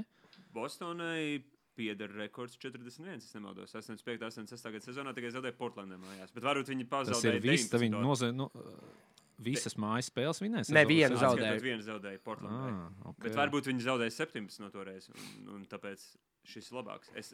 Bostonai 0.53 1.43
pieder 1.75 2.12
rekords 2.13 2.58
41. 2.60 3.15
Es 3.17 3.34
nemaldos. 3.36 3.74
85, 3.75 4.25
86 4.27 4.74
gada 4.75 4.86
sezonā 4.86 5.13
tikai 5.17 5.31
zaudēja 5.34 5.58
Portlandē 5.58 5.98
mājās. 6.01 6.34
Bet 6.36 6.43
varbūt 6.46 6.74
viņi 6.74 6.88
Tas 6.88 6.91
pazaudēja. 6.96 7.39
ir 7.39 7.46
viss, 7.46 7.70
tad 7.72 7.79
19. 7.79 7.86
viņi 7.86 8.03
nozīmē. 8.08 8.36
Nu, 8.41 8.50
uh, 8.53 9.00
Visas 9.41 9.74
mājas 9.79 10.12
spēles 10.12 10.38
vinēs. 10.43 10.70
Ne, 10.70 10.84
vienu 10.86 11.15
Atskaitot 11.15 11.39
zaudēja. 11.39 11.62
Vienu 11.63 11.86
zaudēja 11.86 12.20
Portlandē. 12.22 12.74
Ah, 12.75 13.08
okay. 13.10 13.24
Bet 13.25 13.38
varbūt 13.39 13.70
viņi 13.72 13.88
zaudēja 13.88 14.13
17 14.20 14.62
no 14.62 14.70
toreiz. 14.74 15.08
Un, 15.10 15.48
un 15.55 15.63
tāpēc 15.72 16.03
šis 16.51 16.70
ir 16.70 16.77
labāks. 16.77 17.10
Es, 17.17 17.31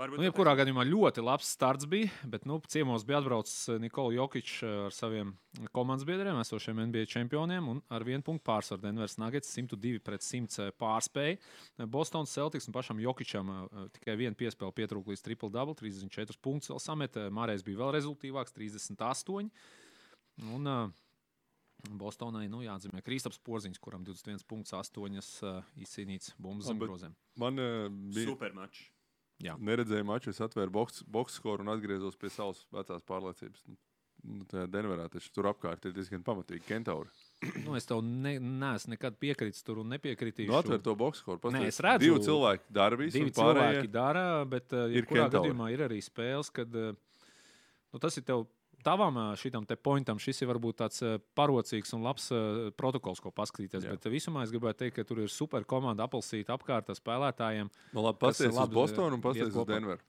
varbūt 0.00 0.20
Nu, 0.20 0.26
jebkurā 0.26 0.54
gadījumā 0.58 0.84
ļoti 0.88 1.22
labs 1.24 1.50
starts 1.54 1.86
bija, 1.90 2.10
bet 2.32 2.46
nu, 2.48 2.58
ciemos 2.72 3.04
bija 3.06 3.20
atbraucis 3.20 3.68
Nikola 3.82 4.14
Jokic 4.16 4.52
eh, 4.64 4.76
ar 4.86 4.94
saviem 4.96 5.34
komandas 5.76 6.06
biedriem, 6.08 6.38
esošiem 6.40 6.80
NBA 6.88 7.04
čempioniem, 7.10 7.68
un 7.72 7.82
ar 7.92 8.04
vienu 8.06 8.24
punktu 8.26 8.46
pārsvaru 8.48 8.84
Denveras 8.84 9.18
Nuggets 9.20 9.52
102 9.56 10.00
pret 10.06 10.24
100 10.24 10.70
pārspēja. 10.80 11.38
Bostonas 11.90 12.32
Celtics 12.34 12.70
un 12.70 12.76
pašam 12.76 13.02
Jokičam 13.02 13.52
eh, 13.52 13.84
tikai 13.98 14.16
viena 14.20 14.38
piespēle 14.38 14.74
pietrūka 14.76 15.12
līdz 15.12 15.26
triple 15.26 15.52
double, 15.54 15.76
34 15.78 16.40
punktus 16.42 16.72
vēl 16.72 16.82
sameta. 16.82 17.28
Mārējais 17.34 17.66
bija 17.66 17.84
vēl 17.84 17.94
rezultīvāks, 18.00 18.56
38. 18.56 19.50
Un, 20.50 20.68
uh, 20.70 20.88
Bostonai 22.00 22.46
nu, 22.52 22.60
jāatzīmē 22.64 23.02
Kristaps 23.04 23.40
Porziņš, 23.44 23.80
kuram 23.82 24.04
21 24.06 24.44
punkts, 24.48 24.74
8 24.76 25.20
uh, 25.20 25.60
izcīnīts 25.80 26.34
bumbas 26.38 26.68
Ah, 26.68 26.72
zem 26.74 26.80
groziem. 26.82 27.14
Man 27.40 27.60
uh, 27.60 27.86
bija 28.12 28.28
Supermačs. 28.28 28.88
Neredzēja 29.40 30.06
maču, 30.06 30.34
es 30.34 30.42
atvēru 30.44 30.74
boks, 30.74 31.04
boks 31.08 31.38
skoru 31.40 31.64
un 31.64 31.72
atgriezos 31.72 32.18
pie 32.20 32.32
savas 32.32 32.64
vecās 32.74 33.06
pārliecības. 33.08 33.64
Nu, 33.68 33.78
Nu, 34.20 34.44
tajā 34.48 34.66
Denverā 34.68 35.06
taču 35.08 35.30
tur 35.32 35.48
apkārt 35.48 35.86
ir 35.88 35.94
diezgan 35.96 36.22
pamatīgi 36.24 36.66
kentauri. 36.66 37.08
Nu, 37.64 37.72
es 37.78 37.86
tev 37.88 38.02
ne, 38.04 38.34
neesmu 38.36 38.92
nekad 38.92 39.16
piekritis 39.22 39.64
tur 39.64 39.80
un 39.80 39.88
nepiekritīšu. 39.94 40.50
Nu, 40.50 40.58
atver 40.58 40.82
to 40.84 40.92
boks 40.98 41.22
skoru. 41.22 41.52
Nē, 41.54 41.62
es 41.70 41.80
redzu. 41.80 42.04
Divi 42.04 42.24
cilvēki 42.26 42.74
darbojas, 42.76 43.16
Divi 43.16 43.32
cilvēki 43.36 43.92
dara, 43.94 44.24
bet 44.48 44.76
uh, 44.76 44.92
ir 44.92 45.08
gadījumā 45.08 45.70
ir 45.72 45.86
arī 45.86 46.02
spēles, 46.04 46.52
kad 46.52 46.76
uh, 46.76 46.92
nu, 46.92 48.02
tas 48.02 48.20
ir 48.20 48.26
tev 48.28 48.44
tavam 48.84 49.18
šitam 49.40 49.66
te 49.68 49.76
pointam 49.76 50.18
šis 50.22 50.42
ir 50.42 50.50
varbūt 50.50 50.80
tāds 50.82 51.02
parocīgs 51.38 51.94
un 51.96 52.04
labs 52.06 52.30
protokols, 52.80 53.20
ko 53.22 53.32
paskatīties. 53.34 53.86
Jā. 53.86 53.96
Bet 53.96 54.10
visumā 54.12 54.44
es 54.46 54.54
gribētu 54.54 54.84
teikt, 54.84 54.98
ka 54.98 55.06
tur 55.08 55.22
ir 55.24 55.32
super 55.32 55.66
komanda 55.68 56.06
apelsīta 56.06 56.56
apkārt 56.56 56.92
spēlētājiem. 56.98 57.70
Nu, 57.94 58.06
labi, 58.06 58.20
pasties 58.22 58.54
uz 58.54 58.72
Bostonu 58.72 59.14
un 59.14 59.20
iet 59.20 59.26
pasties 59.28 59.52
uz. 59.52 59.68
Denveru. 59.68 60.02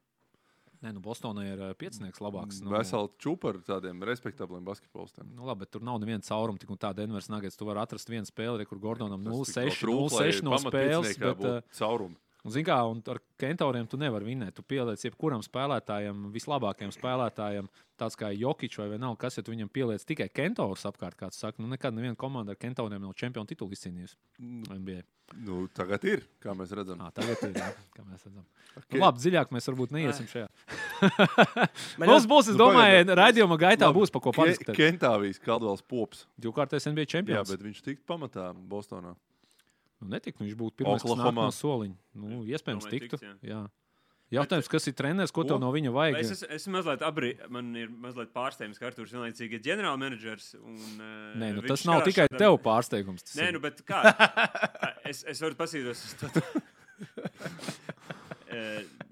Nē, 0.81 0.95
nu, 0.95 1.01
Bostonai 1.05 1.43
ir 1.45 1.59
piecinieks 1.77 2.17
labāks. 2.25 2.57
Nu, 2.65 2.71
Veseli 2.73 3.11
čūpa 3.21 3.51
ar 3.51 3.59
tādiem 3.67 4.01
respektabliem 4.09 4.65
basketbolistiem. 4.65 5.27
Nu, 5.37 5.45
labi, 5.45 5.61
bet 5.61 5.75
tur 5.75 5.83
nav 5.85 5.99
neviena 6.01 6.25
cauruma, 6.25 6.57
tik 6.57 6.71
un 6.73 6.79
tā 6.81 6.89
Denveras 6.97 7.29
nagats. 7.29 7.59
Tu 7.59 7.67
vari 7.67 7.83
atrast 7.83 8.09
vienu 8.09 8.25
spēli, 8.25 8.65
kur 8.65 8.81
Gordonam 8.81 9.21
Tas 9.27 9.53
tik 9.53 9.59
0-6 9.61 9.61
vēl 9.61 9.77
trūk, 9.77 10.15
lai 10.15 10.31
0-6 10.31 10.47
no 10.47 10.57
spēles. 10.63 11.19
Bet, 11.21 11.69
Caurumi. 11.77 12.17
Un, 12.41 12.49
zin 12.55 12.65
kā, 12.65 12.75
un 12.89 13.03
ar 13.05 13.19
kentoriem 13.37 13.85
tu 13.85 13.99
nevari 14.01 14.25
vinēt. 14.31 14.55
Tu 14.57 14.63
pieliec 14.65 15.03
jebkuram 15.05 15.43
spēlētājam, 15.45 16.23
vislabākajam 16.33 16.89
spēlētājam, 16.95 17.67
tāds 18.01 18.17
kā 18.17 18.31
Jokic 18.33 18.73
vai 18.81 18.87
vienalga, 18.95 19.19
kas, 19.27 19.37
ja 19.37 19.43
tu 19.45 19.53
viņam 19.53 19.69
pieliec 19.69 20.01
tikai 20.09 20.25
kentors 20.33 20.87
apkārt, 20.89 21.19
kāds 21.19 21.37
saka, 21.37 21.61
nu 21.61 21.69
nekad 21.69 21.93
neviena 21.93 22.17
komanda 22.17 22.55
ar 22.55 22.57
kentoriem 22.57 23.01
nav 23.05 23.13
čempionu 23.13 23.45
titulu 23.45 23.77
izcīnījusi. 23.77 24.17
NBA. 24.41 25.03
Nu, 25.45 25.61
tagad 25.71 26.03
ir, 26.09 26.25
kā 26.43 26.51
mēs 26.57 26.73
redzam. 26.75 26.99
À, 27.05 27.11
tagad 27.15 27.39
ir, 27.45 27.53
jā, 27.61 27.69
kā 27.95 28.03
mēs 28.03 28.25
redzam. 28.25 28.43
Okay. 28.73 28.97
Nu, 28.97 29.03
labi, 29.05 29.21
dziļāk 29.23 29.53
mēs 29.55 29.69
varbūt 29.69 29.93
neiesim 29.95 30.27
šajā. 30.27 30.49
Mums 32.01 32.25
būs, 32.27 32.49
es 32.51 32.57
Nu, 32.57 32.65
domāju, 32.65 32.97
pagaidi. 33.05 33.15
raidījuma 33.21 33.57
gaitā 33.61 33.87
Labi, 33.87 33.99
būs 34.01 34.11
pa 34.11 34.19
ko 34.23 34.33
Ke- 34.33 34.41
padiskutēt. 34.41 34.75
Kentāvijas 34.81 35.39
Kaldvēls 35.45 35.83
Pops. 35.87 36.25
Divkārtais 36.41 36.87
NBA 36.89 37.05
Jā, 37.05 37.11
čempions. 37.15 37.51
bet 37.53 37.63
viņš 37.63 37.81
tiktu 37.85 38.03
pamatā 38.09 38.49
Bostonā. 38.55 39.13
Nu, 40.01 40.09
netik, 40.09 40.39
nu, 40.39 40.47
viņš 40.47 40.57
būtu 40.57 40.81
pirmais, 40.81 41.03
kas 41.05 41.19
nāk 41.19 41.35
no 41.37 41.47
soliņa. 41.53 41.95
Nu, 42.17 42.41
iespējams, 42.49 42.87
Domāju, 42.87 42.99
tiktu. 42.99 43.19
tiks, 43.21 43.27
jā. 43.29 43.35
Jā. 43.51 43.61
Jautājums, 44.31 44.69
kas 44.71 44.85
ir 44.87 44.93
treneris, 44.95 45.31
ko 45.35 45.43
Ko? 45.43 45.47
tev 45.49 45.57
no 45.59 45.69
viņa 45.75 45.91
vajag? 45.91 46.17
Es 46.21 46.31
esmu 46.31 46.55
es 46.55 46.67
mazliet 46.71 47.01
abri, 47.03 47.33
man 47.51 47.73
ir 47.75 47.89
mazliet 47.91 48.31
pārsteigums, 48.31 48.79
ka 48.79 48.87
Arthurs 48.87 49.11
vienlaicīgi 49.11 49.59
ir 49.59 49.63
ģenerālmenedžers. 49.65 50.45
Un, 50.61 50.77
uh, 51.03 51.33
Nē, 51.35 51.49
nu, 51.57 51.65
tas 51.67 51.83
nav 51.85 52.05
tikai 52.07 52.29
šādam- 52.29 52.39
tev 52.39 52.55
pārsteigums. 52.63 53.25
tas 53.27 53.35
Nē, 53.35 53.49
ir. 53.51 53.57
nu, 53.57 53.59
bet 53.59 53.83
kā? 53.83 53.99
Es, 55.11 55.25
es 55.27 55.41
varu 55.43 55.55
paskatīties 55.59 56.05
uz 56.07 56.13
to. 56.21 56.31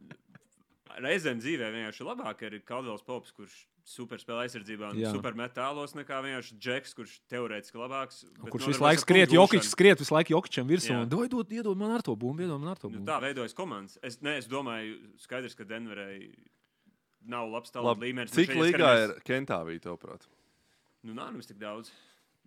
Reizēm 1.00 1.40
dzīvē 1.40 1.70
vienkārši 1.74 2.06
labāk 2.08 2.42
ir 2.48 2.58
Kaldvēls 2.68 3.04
Pops, 3.08 3.32
kurš 3.36 3.54
super 3.90 4.20
spēlē 4.22 4.44
aizsardzībā 4.46 4.92
un 4.92 5.00
Jā. 5.00 5.12
super 5.16 5.34
met 5.34 5.54
tālos 5.56 5.96
nekā 5.98 6.20
vienkārši 6.26 6.58
Džeks, 6.62 6.94
kurš 6.98 7.14
teorētiski 7.32 7.80
labāks. 7.80 8.26
bet 8.44 8.52
Kurš 8.54 8.68
visu 8.74 8.84
laiku 8.84 9.02
skriet, 9.06 9.30
gūšanu. 9.34 9.64
skriet 9.72 10.00
visu 10.04 10.14
laiku 10.14 10.34
Jokičam 10.36 10.68
virsū. 10.70 10.98
Dod, 11.10 11.30
dod, 11.32 11.50
iedod 11.56 11.78
man 11.80 11.92
ar 11.96 12.02
to 12.06 12.16
bumbu, 12.16 12.44
iedod 12.46 12.60
man 12.62 12.76
ar 12.76 12.78
to 12.78 12.90
Nu, 12.90 12.98
bumbu. 13.00 13.10
tā 13.10 13.18
veidojas 13.24 13.56
komandas. 13.58 13.98
Es, 14.04 14.20
ne, 14.22 14.38
es 14.38 14.48
domāju, 14.48 15.00
skaidrs, 15.18 15.56
ka 15.56 15.64
Denverai 15.64 16.36
nav 17.26 17.50
labs 17.50 17.72
Labi, 17.74 17.80
talantu 17.80 18.06
līmenis. 18.06 18.32
Cik 18.36 18.54
Nu, 18.56 18.64
līgā 18.64 18.92
ir 19.06 19.16
Kentāvija, 19.26 19.80
tavuprāt? 19.88 20.28
Nu, 21.04 21.14
nav 21.14 21.32
nemaz 21.32 21.48
tik 21.48 21.58
daudz. 21.58 21.90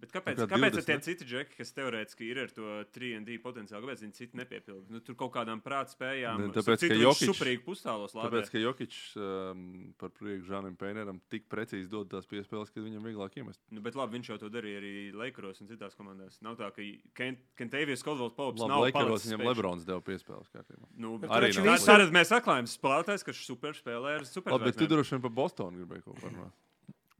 Bet 0.02 0.10
kāpēc, 0.10 0.40
kā 0.40 0.46
kāpēc 0.50 0.74
20, 0.74 0.86
tie 0.88 0.94
ne? 0.98 1.04
citi 1.06 1.26
džeki, 1.30 1.56
kas 1.60 1.68
teorētiski 1.76 2.26
ir 2.26 2.40
ar 2.42 2.50
to 2.50 2.70
3D 2.90 3.36
potenciālu, 3.44 3.84
kāpēc 3.86 4.00
viņi 4.02 4.16
citi 4.16 4.38
nepiepilda? 4.40 4.90
Nu, 4.90 4.98
tur 5.06 5.14
kaut 5.20 5.30
kādām 5.36 5.60
prāta 5.62 5.94
spējām. 5.94 6.40
Ne, 6.42 6.48
tāpēc, 6.56 6.80
citu, 6.82 6.90
ka 6.90 6.96
Jokic- 6.98 7.30
superīgi 7.30 7.62
pustālos 7.62 8.16
lādē. 8.18 8.32
Tāpēc, 8.32 8.50
ka 8.50 8.62
Jokic 8.64 8.96
um, 9.14 9.68
par 10.02 10.10
priekšu 10.16 10.48
Žanam 10.48 10.74
Pēneram 10.80 11.20
tik 11.30 11.46
precīzi 11.52 11.86
dod 11.92 12.10
tās 12.10 12.26
piespēles, 12.26 12.72
ka 12.74 12.82
viņam 12.82 13.06
vieglāk 13.06 13.38
iemest. 13.38 13.62
Nu, 13.70 13.84
bet 13.84 13.94
labi, 13.98 14.18
viņš 14.18 14.32
jau 14.32 14.40
to 14.42 14.50
darīja 14.56 14.82
arī 14.82 14.92
Lakeros 15.14 15.62
un 15.62 15.70
citās 15.70 15.94
komandās. 15.94 16.40
Nav 16.42 16.58
tā, 16.58 16.72
ka 16.74 17.30
Kentavijas 17.62 18.02
Kodvols 18.02 18.34
Pops 18.34 18.66
nav 18.66 18.88
Lakeros 18.88 19.28
viņam. 19.28 19.46
Lebrons 19.52 19.86
deva 19.86 20.02
piespēles 20.02 20.50
kārtībā. 20.50 20.90
Nu, 20.98 21.14
Arī 21.30 21.52
arī 21.54 21.78
tad 21.78 22.10
mēs 22.18 22.34
atklājam 22.34 22.66
spēlētājs, 22.74 23.22
kas 23.30 23.46
super 23.46 23.78
spēlē 23.78 24.18
ar 24.18 24.26
super 24.26 24.56
Labi, 24.56 24.70
bet 24.72 24.82
tu 24.82 24.90
droši 24.90 25.16
vien 25.16 25.24
par 25.28 25.34
Bostonu 25.38 25.78
gribēji 25.78 26.06
kaut 26.08 26.18
ko 26.18 26.26
parunāt. 26.26 26.58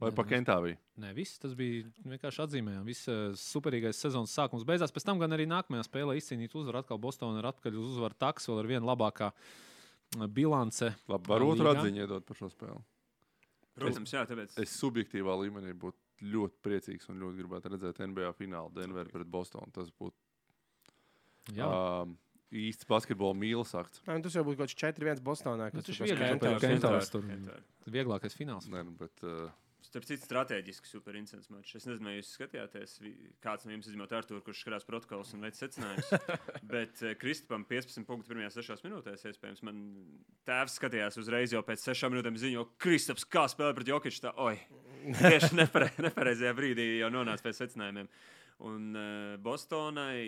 Vai 0.03 0.11
par 0.17 0.27
nu, 0.27 0.31
Kentāviju? 0.33 0.79
Nē, 1.03 1.11
viss 1.17 1.41
tas 1.43 1.53
bija 1.59 1.87
vienkārši 2.05 2.43
atzīmējams. 2.45 2.87
Viss 2.89 3.11
eh, 3.11 3.21
superīgais 3.39 4.01
sezonas 4.03 4.35
sākums 4.35 4.67
beidzās. 4.69 4.95
Pēc 4.95 5.07
tam 5.09 5.23
gan 5.23 5.35
arī 5.37 5.47
nākamajā 5.51 5.87
spēlē 5.87 6.17
izcīnīt 6.19 6.57
uzvaru. 6.59 6.83
Atkal 6.83 7.01
Bostonā 7.03 7.41
ir 7.41 7.51
atpakaļ 7.53 7.79
uz 7.81 7.93
uzvaru 7.95 8.19
taks, 8.19 8.49
vēl 8.51 8.63
ar 8.63 8.71
vienu 8.73 8.91
labākā 8.91 9.31
eh, 9.33 10.27
bilance. 10.27 10.91
Labi, 11.13 11.31
var 11.33 11.47
otru 11.47 11.71
atziņu 11.73 12.05
iedot 12.05 12.27
par 12.29 12.41
šo 12.41 12.51
spēli. 12.53 12.83
Protams, 13.79 14.13
jā, 14.13 14.27
tāpēc. 14.29 14.59
Es 14.61 14.75
subjektīvā 14.83 15.39
līmenī 15.45 15.73
būtu 15.73 16.29
ļoti 16.33 16.61
priecīgs 16.63 17.09
un 17.11 17.23
ļoti 17.23 17.41
gribētu 17.41 17.73
redzēt 17.73 18.03
NBA 18.05 18.35
finālu 18.39 18.71
Denveru 18.77 19.11
pret 19.15 19.31
Bostonu. 19.31 19.73
Tas 19.75 19.89
būtu 19.91 21.57
Jā, 21.57 21.67
um, 21.67 22.13
īsts 22.53 22.87
basketbola 22.89 23.35
mīlas 23.39 23.73
akts. 23.79 24.03
Nē, 24.07 24.19
nu, 24.19 24.27
Tas 24.27 24.37
jau 24.37 24.45
būtu 24.47 24.61
kaut 24.61 24.71
kāds 24.71 24.79
4-1 25.01 25.25
Bostonā. 25.27 25.71
Nu, 25.75 25.83
tas. 25.83 25.99
Kentavs 26.63 27.11
tur. 27.11 27.27
Kentāri. 27.27 27.65
vieglākais 27.97 28.37
fināls. 28.39 28.69
Nē, 28.71 28.85
nu, 28.87 28.95
bet, 29.01 29.25
uh, 29.27 29.49
Starp 29.93 30.07
citu, 30.09 30.25
strateģiski 30.25 30.89
super 30.89 31.17
incidents 31.19 31.51
mačs. 31.53 31.75
Es 31.77 31.85
nezinu, 31.85 32.09
vai 32.09 32.15
jūs 32.15 32.31
skatījāties, 32.33 32.95
kāds 33.45 33.67
no 33.69 33.75
jums 33.75 33.91
izņemot 33.91 34.15
Arthuru, 34.17 34.41
kurš 34.47 34.63
skatās 34.65 34.87
protokols 34.89 35.35
un 35.37 35.45
veids 35.45 35.61
secinājumus. 35.61 36.09
Bet 36.73 37.03
uh, 37.05 37.13
Kristupam 37.21 37.67
15 37.69 38.09
punktu 38.09 38.33
pirmajās 38.33 38.57
6 38.57 38.87
minūtēs, 38.87 39.27
iespējams, 39.29 39.61
man 39.69 39.85
tēvs 40.49 40.79
skatījās 40.81 41.21
uzreiz 41.21 41.53
jau 41.53 41.61
pēc 41.69 41.85
6 41.91 42.09
minūtēm 42.15 42.41
ziņo, 42.41 42.65
Kristaps 42.81 43.29
kā 43.29 43.45
spēlē 43.53 43.77
pret 43.77 43.93
Jokiču. 43.93 44.25
Tā, 44.25 44.33
oi, 44.41 44.57
tieši 45.21 45.53
nepare, 45.61 45.93
nepareizajā 46.09 46.57
brīdī 46.57 46.89
jau 47.03 47.13
nonāca 47.13 47.45
pie 47.45 47.53
secinājumiem. 47.61 48.09
Un 48.65 48.91
uh, 48.97 49.39
Bostonai, 49.45 50.25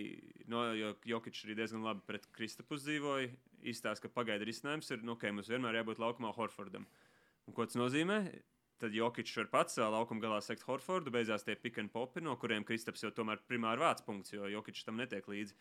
no, 0.53 0.67
jo 0.77 0.93
Jokičs 1.09 1.49
arī 1.49 1.63
diezgan 1.65 1.89
labi 1.89 2.05
pret 2.05 2.29
Kristapu 2.37 2.77
uzdzīvoja, 2.77 3.33
izstāsta, 3.65 4.11
ka 4.11 4.17
pagaidu 4.21 4.45
risinājums 4.45 4.93
ir, 4.93 5.07
nu, 5.09 5.17
ka 5.17 5.33
mums 5.33 5.49
vienmēr 5.49 5.81
jābūt 5.81 6.05
laukumā 6.05 6.37
Horfordam. 6.37 6.85
Un 7.49 7.57
ko 7.57 7.65
tas 7.65 7.81
nozīmē? 7.81 8.27
Tad 8.85 8.93
Jokičs 8.93 9.39
var 9.39 9.47
pats 9.49 9.79
laukuma 9.81 10.21
galā 10.21 10.43
sekt 10.45 10.67
Horfordu, 10.69 11.13
beigās 11.15 11.47
tie 11.47 11.55
pick 11.57 11.81
and 11.81 11.89
popi, 11.93 12.21
no 12.21 12.35
kuriem 12.37 12.67
Kristaps 12.69 13.01
jau 13.07 13.09
tomēr 13.17 13.41
primāri 13.49 13.81
vāc 13.81 14.03
punkts, 14.05 14.35
jo 14.35 14.51
Jokičs 14.53 14.85
tam 14.85 15.01
netiek 15.01 15.25
līdzi. 15.31 15.57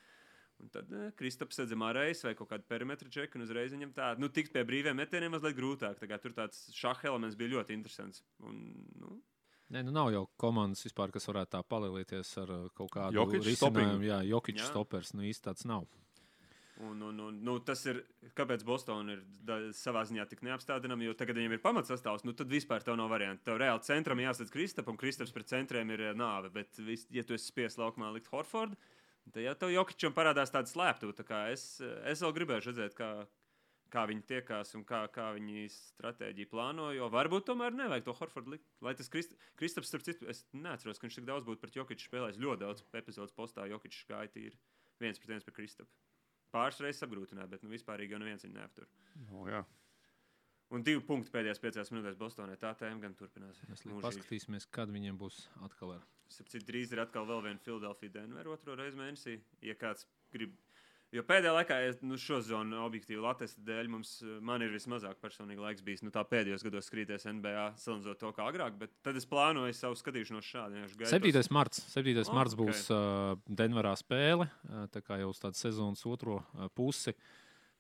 Un 0.60 0.72
tad 0.74 0.92
Kristaps 1.18 1.58
sēdzam 1.58 1.86
ārējais 1.88 2.25
vai 2.27 2.34
kaut 2.36 2.51
kādu 2.51 2.68
perimetru 2.68 3.08
čeku, 3.12 3.39
un 3.39 3.46
uzreiz 3.48 3.72
viņam 3.72 3.94
tā, 3.96 4.10
nu, 4.20 4.27
tikt 4.27 4.51
pie 4.51 4.65
brīviem 4.68 5.00
metieniem 5.00 5.32
mazliet 5.34 5.56
grūtāk. 5.56 5.96
Tā 6.01 6.10
kā 6.12 6.20
tur 6.20 6.36
tāds 6.36 6.65
šāda 6.75 7.08
elements 7.13 7.39
bija 7.39 7.56
ļoti 7.56 7.77
interesants. 7.80 8.25
Un, 8.44 8.60
nu, 9.00 9.15
Nē, 9.74 9.82
nu 9.88 9.94
nav 9.96 10.12
jau 10.13 10.27
komandas 10.38 10.84
vispār, 10.86 11.10
kas 11.15 11.25
varētu 11.25 11.56
tā 11.56 11.63
palielīties 11.65 12.36
ar 12.44 12.51
kaut 12.77 12.92
kādu 12.94 13.24
risinājumu. 13.39 14.03
Jā, 14.06 14.20
Jokičs 14.27 14.68
stopers. 14.70 15.15
Nu, 15.15 15.24
īsti 15.25 15.48
tāds 15.48 15.65
nav. 15.65 15.88
Un, 16.82 17.01
un, 17.01 17.20
un, 17.20 17.36
nu, 17.46 17.60
tas 17.62 17.84
ir 17.86 18.00
kāpēc 18.34 18.63
Bostonā 18.65 19.13
ir 19.13 19.20
da, 19.46 19.60
savā 19.77 20.01
ziņā 20.10 20.25
tik 20.30 20.42
neapstādināma. 20.46 21.06
Jo 21.06 21.13
tagad 21.18 21.38
viņiem 21.38 21.53
ir 21.53 21.62
pamatsastāvs, 21.62 22.25
nu 22.25 22.34
tad 22.34 22.50
vispār 22.50 22.82
tev 22.86 22.98
nav 22.98 23.12
variantu. 23.13 23.46
Tev 23.46 23.60
reāli 23.62 23.86
centram 23.86 24.22
jāsadz 24.24 24.50
Kristapam, 24.53 24.98
Kristaps 24.98 25.34
pret 25.36 25.51
centriem 25.51 25.94
ir 25.94 26.08
eh, 26.10 26.15
nāve. 26.18 26.50
Bet, 26.56 26.80
vis, 26.82 27.06
ja 27.13 27.22
tu 27.27 27.38
esi 27.38 27.51
spiests 27.51 27.77
laukumā 27.77 28.10
likt 28.15 28.32
Horfordu, 28.34 28.80
tad 29.30 29.44
jau 29.46 29.53
tev 29.62 29.74
Jokičam 29.75 30.18
parādās 30.18 30.53
tāda 30.53 30.72
slēptuve. 30.72 31.13
Tā 31.22 31.46
es, 31.53 31.68
es 32.10 32.25
vēl 32.25 32.34
gribēju 32.39 32.65
redzēt, 32.72 32.98
kā, 32.98 33.12
kā 33.94 34.08
viņi 34.10 34.25
tiekās 34.34 34.74
un 34.80 34.86
kā, 34.89 35.03
kā 35.13 35.30
viņi 35.38 35.68
stratēģiju 35.75 36.50
plāno. 36.56 36.89
Jo 36.98 37.12
varbūt 37.13 37.51
tomēr 37.51 37.77
nevajag 37.77 38.10
to 38.10 38.18
Horfordu 38.18 38.56
likt. 38.56 38.65
Lai 38.82 38.96
tas 38.98 39.13
Krist, 39.13 39.38
Kristaps, 39.62 39.94
starp 39.94 40.10
citu, 40.10 40.25
es 40.25 40.42
neatceros, 40.58 40.98
ka 40.98 41.06
viņš 41.06 41.22
tik 41.22 41.30
daudz 41.30 41.46
būtu 41.46 41.62
pret 41.62 41.77
Jokiču 41.77 42.10
spēlējis. 42.10 42.42
Ļoti 42.42 42.65
daudz 42.65 42.88
epizodes 42.98 43.38
postā 43.38 43.70
Jokičs 43.70 44.08
gāja 44.10 44.34
tīri 44.34 44.58
viens 45.03 45.22
pret 45.22 45.36
viens 45.36 45.46
pret 45.46 45.62
Kristapu. 45.62 45.92
Pāris 46.53 46.81
reizes 46.83 47.05
apgrūtināja, 47.07 47.50
bet 47.50 47.63
nu, 47.65 47.72
vispār 47.74 48.03
jau 48.05 48.19
neviens 48.22 48.45
viņu 48.45 48.60
neaptur. 48.60 48.89
nu, 49.29 49.48
jā. 49.50 49.63
Un 50.74 50.81
divi 50.81 51.03
punkti 51.05 51.29
pēdējās 51.33 51.60
piecās 51.62 51.91
minūtēs 51.93 52.17
Bostonē. 52.17 52.55
Tā 52.57 52.72
tēma 52.77 53.03
gan 53.03 53.13
turpinās. 53.17 53.60
Mēs 53.69 53.83
paskatīsimies, 54.01 54.65
kad 54.74 54.89
viņiem 54.89 55.19
būs 55.22 55.43
atkal 55.67 56.00
ar. 56.00 56.05
Starp 56.33 56.50
citu, 56.50 56.65
drīz 56.72 56.93
ir 56.95 57.03
atkal 57.03 57.27
vēl 57.29 57.43
viena 57.45 57.62
Filadelfija 57.62 58.15
Denver 58.15 58.50
otro 58.55 58.77
reizi 58.79 58.98
mēnesī. 58.98 59.36
Ja 59.62 59.75
kāds 59.77 60.07
grib. 60.33 60.55
Jo 61.13 61.22
pēdējā 61.29 61.51
laikā, 61.53 61.75
es, 61.86 62.00
nu, 62.01 62.17
šo 62.17 62.39
zonu 62.41 62.79
objektīvi 62.88 63.22
Latvijas 63.22 63.53
dēļ 63.62 63.89
mums, 63.93 64.15
eh, 64.25 64.39
man 64.41 64.63
ir 64.65 64.72
vismazāk 64.74 65.20
personīgi 65.22 65.62
laiks 65.62 65.84
bijis. 65.86 66.01
Nu, 66.01 66.10
tā 66.13 66.24
pēdējos 66.25 66.65
gados 66.65 66.89
skrīties 66.89 67.27
NBA, 67.29 67.67
salīdzinot 67.77 68.17
to 68.17 68.32
kā 68.34 68.48
agrāk, 68.50 68.79
bet 68.82 68.96
tad 69.05 69.20
es 69.20 69.27
plānoju 69.29 69.75
savu 69.77 69.98
skatīšanos 70.00 70.48
šādi. 70.48 70.79
vienkārši 70.82 70.98
gaidos. 71.03 71.46
7. 71.46 71.53
marts, 71.53 71.84
7. 71.93 72.17
Oh, 72.24 72.34
marts 72.34 72.58
būs 72.58 72.88
uh, 72.89 73.36
Denverā 73.46 73.93
spēle. 74.00 74.50
Uh, 74.65 74.88
tā 74.89 75.03
kā 75.05 75.20
jau 75.22 75.29
uz 75.29 75.41
tādu 75.43 75.62
sezonas 75.62 76.01
otro 76.10 76.39
uh, 76.41 76.65
pusi. 76.74 77.13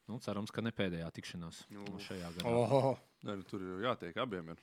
Nu, 0.05 0.19
cerams, 0.21 0.51
ka 0.51 0.61
ne 0.61 0.69
pēdējā 0.75 1.09
tikšanās 1.15 1.63
Nu. 1.73 1.87
šajā 2.05 2.29
gadā. 2.37 2.53
Oho, 2.53 2.97
Nē, 3.23 3.37
nu, 3.39 3.47
tur 3.47 3.63
jau 3.63 3.79
jātiek 3.81 4.17
abiem. 4.19 4.53
Ir. 4.53 4.61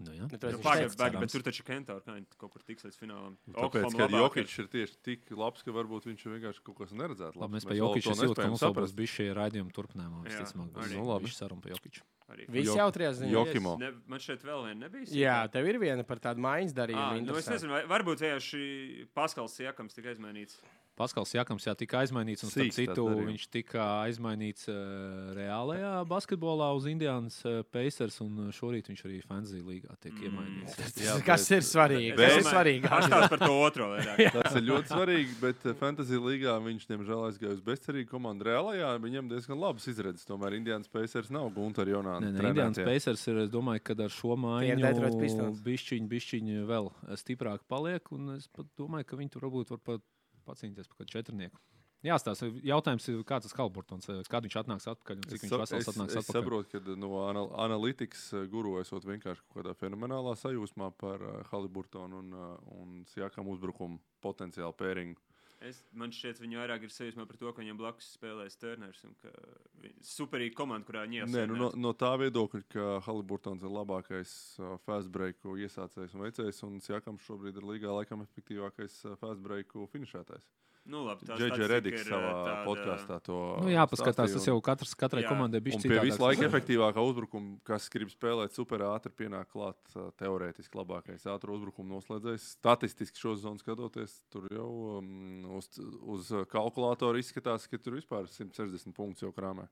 Nu, 0.00 0.10
jā. 0.16 0.24
Nu, 0.24 0.28
Nu, 0.32 0.38
tas 0.38 0.56
Pagaidiet, 0.56 0.62
cerams. 0.64 0.96
pagaid, 0.96 1.20
bet 1.20 1.30
tur 1.32 1.42
taču 1.44 1.62
Kentāra 1.68 2.00
kā 2.02 2.14
viņi 2.16 2.26
kaut 2.40 2.50
kur 2.54 2.62
tiks 2.64 2.82
līdz 2.86 2.96
finālam. 2.96 3.36
Nu, 3.46 3.52
Tāpēc, 3.54 3.94
ka 3.98 4.06
Jokic 4.08 4.54
ir 4.58 4.66
tieši 4.72 4.96
tik 5.04 5.30
labs, 5.36 5.62
ka 5.62 5.70
varbūt 5.70 6.08
viņš 6.08 6.24
ir 6.26 6.32
vienkārši 6.38 6.62
kaut 6.64 6.78
kas 6.80 6.92
neredzēts. 6.96 7.36
Labi, 7.36 7.52
mēs 7.58 7.66
par 7.68 7.76
Jokiču 7.76 8.14
jūtam, 8.16 8.34
ka 8.34 8.48
mums 8.48 8.64
būs 8.80 8.94
bijis 8.96 9.10
šie 9.18 9.28
raidījumi 9.36 9.70
turpinājumā. 9.76 10.24
Visticamāk, 10.26 10.72
būs. 10.72 10.94
Nu, 10.96 11.04
labi. 11.04 11.28
saruna 11.30 11.60
par 11.60 11.72
Jokiču. 11.76 12.02
Arī 12.32 12.48
Visi 12.48 12.68
Jo- 12.72 12.76
jau 12.80 12.88
trijās 12.90 13.18
ziņās. 13.20 13.32
Jokimo. 13.36 13.78
Ne, 13.78 13.92
man 14.08 14.18
šeit 14.18 14.40
vēl 14.42 14.64
viena 14.64 14.88
nebija. 14.88 15.04
Jā, 15.12 15.50
tev 15.52 15.66
ir 15.68 15.78
viena 15.78 16.02
par 16.08 16.16
tādu 16.18 16.40
maiņas 16.40 16.72
Ah, 16.72 16.78
darījumu. 16.86 17.26
nu 17.26 17.36
es 17.36 17.46
nezinu, 17.52 17.70
vai, 17.76 17.82
varbūt 17.84 18.24
vienkārši 18.24 19.08
Paskals 19.14 19.52
Siekams 19.60 19.92
tika 19.92 20.08
izmainīts. 20.16 20.56
Paskals 21.02 21.34
Jakams 21.34 21.66
jā, 21.66 21.74
tika 21.78 22.00
aizmainīts, 22.04 22.44
un 22.46 22.52
Sīks 22.54 22.78
citu 22.78 23.08
viņš 23.26 23.46
tika 23.50 23.82
aizmainīts 24.06 24.68
uh, 24.70 24.76
reālajā 25.36 25.92
basketbolā 26.10 26.68
uz 26.78 26.86
Indiānas 26.90 27.40
uh, 27.48 27.60
Pacers, 27.74 28.20
un 28.22 28.50
šorīt 28.54 28.86
viņš 28.92 29.02
arī 29.08 29.18
Fantasy 29.26 29.62
līgā 29.66 29.96
tiek 30.00 30.12
Mm. 30.12 30.28
iemainīts. 30.28 30.76
Jā, 31.02 31.16
Kas 31.26 31.48
bet- 31.48 31.56
ir 31.58 31.64
svarīgi? 31.66 32.10
Bet- 32.16 32.28
Kas 32.32 32.36
ir 32.38 32.46
svarīgi? 32.52 32.86
Pastāst 32.92 33.28
par 33.32 33.40
to 33.42 33.52
otro 33.66 33.88
vairāk. 33.96 34.20
Tas 34.36 34.54
ir 34.60 34.62
ļoti 34.68 34.92
svarīgi, 34.92 35.34
bet 35.40 35.66
eh, 35.66 35.74
Fantasy 35.80 36.20
līgā 36.22 36.54
viņš, 36.62 36.86
diemžēl, 36.92 37.22
aizgāja 37.30 37.56
uz 37.56 37.62
bezcerīgu 37.66 38.08
komandu. 38.12 38.46
Reālajā 38.46 38.92
viņam 39.02 39.30
diezgan 39.32 39.58
labas 39.58 39.88
izredzes. 39.90 40.26
Tomēr 40.28 40.54
Indiānas 40.60 40.90
Pacers 40.92 41.30
nav 41.34 41.50
Gunter 41.56 41.88
nē, 42.36 42.52
Indiānas 42.52 42.78
Pacers 42.86 43.26
ir, 43.32 43.42
es 43.46 43.50
domāju, 43.50 43.82
ka 43.82 43.98
ar 44.06 44.12
šo 44.14 44.36
Pistons. 45.24 45.60
bišķiņi, 45.66 46.08
bišķiņi 46.12 46.62
vēl 46.68 46.90
stiprāk 47.18 47.66
paliek, 47.68 48.12
un 48.12 48.36
es 48.36 48.46
pat 48.52 48.66
domāju, 48.78 49.06
ka 49.10 49.16
viņi 49.16 49.30
tur 49.34 49.48
varbūt 49.48 49.74
var 49.74 49.80
pat 49.90 50.00
pacīnīties 50.46 50.90
par 50.90 51.02
kādu 51.02 51.14
četrnieku. 51.16 51.60
Jā, 52.02 52.16
jautājums 52.66 53.04
ir, 53.12 53.20
kāds 53.22 53.46
tas 53.46 53.54
Halburtons, 53.54 54.08
kad 54.26 54.42
viņš 54.42 54.56
atnāks 54.58 54.88
atpakaļ 54.90 55.20
un 55.20 55.26
cik 55.30 55.36
Es, 55.36 55.42
viņš 55.44 55.52
vesels 55.60 55.84
es, 55.84 55.90
atnāks 55.92 56.16
es 56.16 56.24
atpakaļ. 56.24 56.40
saprotu, 56.40 56.80
ka 56.82 56.96
no 56.98 57.10
anal 57.28 57.52
analītikas 57.62 58.24
eh, 58.34 58.46
guru 58.50 58.72
esot 58.80 59.06
vienkārši 59.06 59.44
kaut 59.46 59.60
kādā 59.60 59.74
fenomenālā 59.78 60.32
sajūsmā 60.40 60.88
par 60.98 61.22
uh, 61.22 61.36
Haliburtonu 61.52 62.18
un, 62.24 62.32
un 62.74 62.96
Sjakam 63.12 63.46
uzbrukumu 63.54 64.00
potenciālu 64.24 64.74
pēringu. 64.74 65.22
Es, 65.62 65.78
man 65.94 66.10
šķiet, 66.14 66.40
viņi 66.42 66.58
vairāk 66.58 66.86
ir 66.86 66.92
sajūsmā 66.92 67.26
par 67.28 67.38
to, 67.38 67.50
ka 67.52 67.62
viņam 67.62 67.78
blakus 67.78 68.08
spēlēs 68.16 68.58
Turners. 68.58 69.02
un 69.06 69.14
ka 69.22 69.30
Superīga 70.06 70.56
komanda, 70.58 70.86
kurā 70.88 71.04
viņi 71.06 71.26
Nē, 71.30 71.44
nu, 71.50 71.58
no, 71.60 71.68
no 71.78 71.92
tā 71.94 72.10
viedokļa, 72.18 72.62
ka 72.72 72.88
Haliburtons 73.06 73.62
ir 73.62 73.70
labākais 73.70 74.32
uh, 74.58 74.74
fast 74.86 75.12
break 75.14 75.38
iesācējs 75.42 76.16
un 76.16 76.26
veicējs, 76.26 76.62
un 76.66 76.80
Sjakams 76.82 77.22
šobrīd 77.28 77.60
ir 77.60 77.68
līgā 77.68 77.94
laikam 77.94 78.24
efektīvākais 78.26 78.98
uh, 79.06 79.16
fast 79.20 79.44
break 79.44 79.76
finišētājs. 79.94 80.50
Nu, 80.82 81.04
labi, 81.06 81.26
tā 81.28 81.36
Džeģe 81.38 81.66
Rediks 81.70 82.08
savā 82.08 82.62
podkāstā 82.66 83.20
to 83.22 83.36
Nu, 83.62 83.70
jā, 83.70 83.84
paskatās, 83.86 84.32
stāstīja, 84.32 84.40
tas 84.40 84.48
jau 84.48 84.56
katrs, 84.66 84.94
katrai 84.98 85.22
Jā. 85.22 85.28
komandai 85.30 85.60
Un 85.62 85.66
bija 85.68 85.78
pie 85.78 86.00
visu 86.08 86.18
laiku 86.18 86.42
efektīvākā 86.48 87.04
uzbrukuma, 87.06 87.54
kas 87.68 87.86
grib 87.92 88.10
spēlēt 88.10 88.56
super 88.56 88.82
ātri, 88.88 89.12
pienāk 89.22 89.52
klāt 89.54 89.78
uh, 89.94 90.08
teorētiski 90.18 90.80
labākais 90.80 91.28
ātrā 91.30 91.54
uzbrukuma 91.54 91.94
noslēdzējs. 91.94 92.48
Statistiski 92.56 93.22
šo 93.22 93.36
zonu 93.38 93.62
skatoties, 93.62 94.16
tur 94.34 94.50
jau 94.50 94.68
um, 94.98 95.46
uz, 95.60 95.70
uz 96.16 96.34
kalkulātora 96.50 97.22
izskatās, 97.22 97.70
ka 97.70 97.78
tur 97.78 98.00
vispār 98.00 98.26
160 98.26 98.90
punktus 98.96 99.22
jau 99.22 99.30
krāmē. 99.36 99.68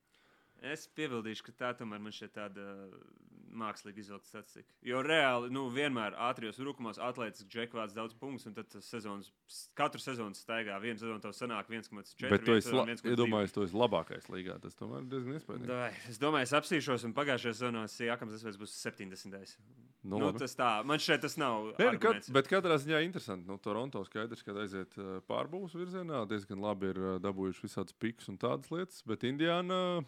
Es 0.60 0.86
piebildīšu, 0.96 1.46
ka 1.48 1.52
tā 1.56 1.70
tomēr 1.78 2.02
man 2.04 2.12
šķiet 2.12 2.34
tāda 2.36 2.64
mākslīga 3.50 3.98
izvilkta 4.02 4.28
statistika. 4.28 4.68
Jo 4.86 5.00
reāli, 5.04 5.50
nu, 5.54 5.64
vienmēr 5.74 6.14
ātrijos 6.28 6.60
rūkumos 6.62 7.00
atlētas 7.02 7.46
džekvāts 7.50 7.96
daudz 7.96 8.14
punktus, 8.18 8.46
un 8.46 8.54
tad 8.54 8.70
sezonas, 8.84 9.30
katru 9.78 10.02
sezonu 10.02 10.38
staigā. 10.38 10.76
Vienu 10.82 11.00
sezonu 11.02 11.22
tev 11.24 11.34
sanāk 11.36 11.70
1,4. 11.72 12.30
Bet 12.30 12.44
tu 12.46 12.54
esi 12.54 12.72
la- 12.74 12.86
1,2. 12.86 13.14
iedomājies, 13.14 13.54
tu 13.56 13.64
esi 13.66 13.74
labākais 13.74 14.28
līgā. 14.30 14.60
Tas 14.62 14.76
tomēr 14.78 15.06
diezgan 15.10 15.38
iespaidīgi. 15.40 15.66
Dai, 15.66 15.92
Es 16.08 16.18
domāju, 16.18 16.42
es 16.46 16.52
apsīšos, 16.52 17.04
un 17.04 17.14
pagājušajā 17.14 17.54
sezonā 17.58 17.86
Jākams 17.90 18.36
Desveids 18.36 18.58
būs 18.60 18.76
70. 18.78 19.56
Nu, 20.02 20.18
Nu, 20.18 20.32
tas 20.32 20.54
tā, 20.56 20.82
man 20.84 20.98
šeit 20.98 21.20
tas 21.20 21.36
nav. 21.36 21.74
Nē, 21.76 21.84
nu, 21.84 21.88
arguments. 21.90 22.30
bet 22.30 22.48
katrā 22.48 22.78
ziņā 22.80 23.02
interesanti. 23.04 23.46
Nu, 23.46 23.58
Toronto 23.58 24.00
skaidrs, 24.04 24.42
ka 24.42 24.52
aiziet 24.52 24.96
uh, 24.96 25.20
pārbūves 25.28 25.74
virzienā. 25.76 26.26
Diezgan 26.26 26.58
labi 26.58 26.88
ir 26.88 26.96
uh, 26.96 27.18
dabūjuši 27.20 27.66
visādas 27.66 27.92
pikus 27.92 28.30
un 28.32 28.38
tādas 28.38 28.70
lietas. 28.72 29.02
Bet 29.04 29.20
Indiāna 29.28 30.02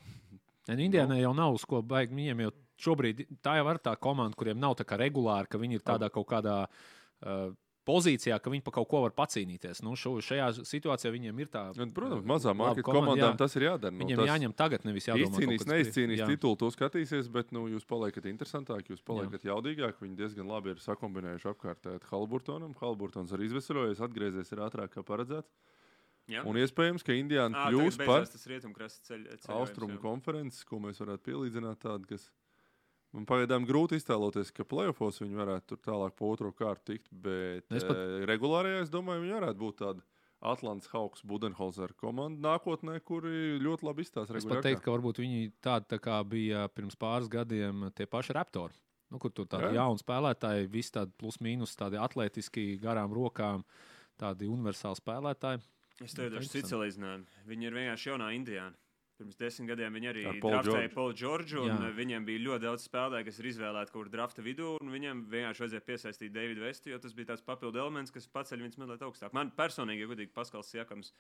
Un 0.71 0.79
Indijānai 0.79 1.23
jau 1.23 1.33
nav 1.35 1.57
uz 1.57 1.65
ko 1.67 1.81
baigt. 1.83 2.15
Viņiem 2.15 2.45
jau 2.45 2.53
šobrīd 2.83 3.25
tā 3.43 3.57
jau 3.59 3.67
ir 3.73 3.83
tā 3.83 3.97
komanda, 3.99 4.39
kuriem 4.39 4.61
nav 4.63 4.77
tā 4.79 4.87
kā 4.87 4.99
regulāri, 5.01 5.51
ka 5.51 5.59
viņi 5.59 5.79
ir 5.79 5.85
tādā 5.87 6.11
kaut 6.13 6.29
kādā 6.31 6.57
uh, 6.69 7.51
pozīcijā, 7.89 8.39
ka 8.39 8.51
viņi 8.53 8.63
pa 8.67 8.75
kaut 8.75 8.89
ko 8.91 9.01
var 9.03 9.15
pacīnīties. 9.17 9.83
Nu, 9.83 9.97
šo, 9.99 10.15
šajā 10.23 10.49
situācijā 10.69 11.11
viņiem 11.15 11.43
ir 11.43 11.51
tā. 11.51 11.65
Nu, 11.79 11.89
Protams, 11.95 12.23
uh, 12.23 12.29
mazā 12.31 12.53
laba 12.53 12.61
marķa 12.61 12.85
komanda, 12.87 13.09
komandām 13.09 13.35
jā. 13.35 13.41
tas 13.43 13.59
ir 13.59 13.67
jādara. 13.67 13.95
Nu, 13.95 14.03
Viņiem 14.05 14.23
tas 14.23 14.31
jāņem 14.31 14.57
tagad, 14.63 14.87
nevis 14.87 15.09
jādomā. 15.11 15.35
Izcīnīs, 15.35 15.67
neizcīnīs 15.73 16.23
jā. 16.23 16.31
titulu, 16.31 16.59
to 16.63 16.71
skatīsies, 16.75 17.31
bet 17.35 17.51
nu, 17.55 17.67
jūs 17.73 17.87
paliekat 17.89 18.31
interesantāki, 18.31 18.95
jūs 18.95 19.03
paliekat 19.07 19.47
jaudīgāki. 19.51 20.05
Viņi 20.07 20.19
diezgan 20.23 20.51
labi 20.51 20.77
ir 20.77 20.83
sakombinējuši 20.85 21.53
apkārt 21.53 21.91
Halburtonam. 22.11 22.77
Halburtons 22.79 23.35
arī 23.35 23.51
izvesaļojies, 23.51 24.03
atgriezies 24.07 24.55
ātrāk 24.63 24.95
kā 24.95 25.07
paredzēts. 25.07 25.51
Jā. 26.31 26.45
Un 26.47 26.57
iespējams, 26.61 27.03
ka 27.03 27.17
Indiāna 27.19 27.65
Ā, 27.65 27.71
kļūs 27.73 27.99
par 28.07 28.23
austrumu 29.57 29.99
konferences, 30.03 30.63
ko 30.69 30.79
mēs 30.83 31.01
varētu 31.03 31.27
pielīdzināt 31.27 31.83
tādu, 31.83 32.07
kas 32.13 32.29
man 33.13 33.27
pagaidām 33.29 33.67
grūti 33.69 33.99
iztēloties, 33.99 34.53
ka 34.55 34.65
playoffs 34.69 35.21
viņi 35.25 35.41
varētu 35.41 35.73
tur 35.73 35.83
tālāk 35.83 36.15
pa 36.17 36.29
otro 36.31 36.53
kārtu 36.57 36.93
tikt, 36.95 37.11
bet 37.11 37.67
Es 37.71 37.83
es 37.83 37.89
pat- 37.89 37.99
pat... 37.99 38.27
regulārajā 38.31 38.85
es 38.87 38.93
domāju, 38.93 39.25
viņi 39.27 39.39
varētu 39.41 39.63
būt 39.65 39.81
tādi. 39.83 40.07
Atlants 40.43 40.89
Hawks, 40.91 41.23
Budenholzer 41.23 41.93
komanda 41.95 42.49
nākotnē, 42.49 42.97
kuri 43.07 43.61
ļoti 43.63 43.87
labi 43.87 44.03
izstāsta 44.03 44.35
Es 44.35 44.47
pat 44.47 44.65
teiktu, 44.67 44.83
ka 44.83 44.95
varbūt 44.97 45.21
viņi 45.23 45.53
tādi 45.63 45.87
tā 45.93 46.01
kā 46.03 46.17
bija 46.27 46.65
pirms 46.75 46.99
pāris 46.99 47.31
gadiem 47.31 47.85
tie 47.95 48.09
paši 48.11 48.35
raptori. 48.35 48.75
Nu, 49.13 49.21
kur 49.23 49.31
tur 49.31 49.47
tādi 49.47 49.69
Jā. 49.69 49.85
jauni 49.85 50.01
spēlētāji, 50.03 50.71
visi 50.73 50.95
tādi 50.97 51.13
plus 51.21 51.37
mīnus, 51.45 51.77
tādi 51.79 52.01
atletiski, 52.01 52.79
garām 52.81 53.13
rokām, 53.15 53.63
tādi 54.19 54.49
universāli 54.51 54.99
spēlētāji. 54.99 55.61
Es 56.05 56.15
tev 56.17 56.31
došu 56.35 56.49
citu 56.53 56.69
salīdzinājumu. 56.73 57.27
Viņi 57.47 57.69
ir 57.69 57.77
vienkārši 57.79 58.11
jaunā 58.11 58.31
Indijāna. 58.37 58.75
Pirms 59.19 59.37
desmit 59.39 59.69
gadiem 59.69 59.93
viņi 59.95 60.09
arī 60.11 60.23
Ar 60.27 60.39
Paulu 60.43 60.63
draftēja 60.65 60.91
un 61.63 61.69
Jā. 61.69 61.77
Jā. 61.85 61.91
viņiem 61.95 62.25
bija 62.27 62.41
ļoti 62.43 62.63
daudz 62.65 62.87
spēlētāju, 62.89 63.25
kas 63.29 63.39
ir 63.39 63.47
izvēlēti 63.53 63.93
kaut 63.93 64.01
kur 64.03 64.09
drafta 64.11 64.43
vidū, 64.43 64.71
viņiem 64.83 65.21
vienkārši 65.31 65.63
vajadzēja 65.63 65.85
piesaistīt 65.87 66.33
Davidu 66.35 66.61
Vestu, 66.65 66.91
jo 66.91 66.99
tas 66.99 67.13
bija 67.15 67.27
tāds 67.31 67.45
papildu 67.47 67.79
elements, 67.79 68.11
kas 68.11 68.27
paceļ 68.27 68.65
viņus 68.65 68.79
mazliet 68.83 69.05
augstāk. 69.07 69.33
Man 69.37 69.53
personīgi, 69.55 70.01
ja 70.03 70.07
godīgi, 70.11 70.33
Paskals 70.35 70.73
Jakams 70.75 71.13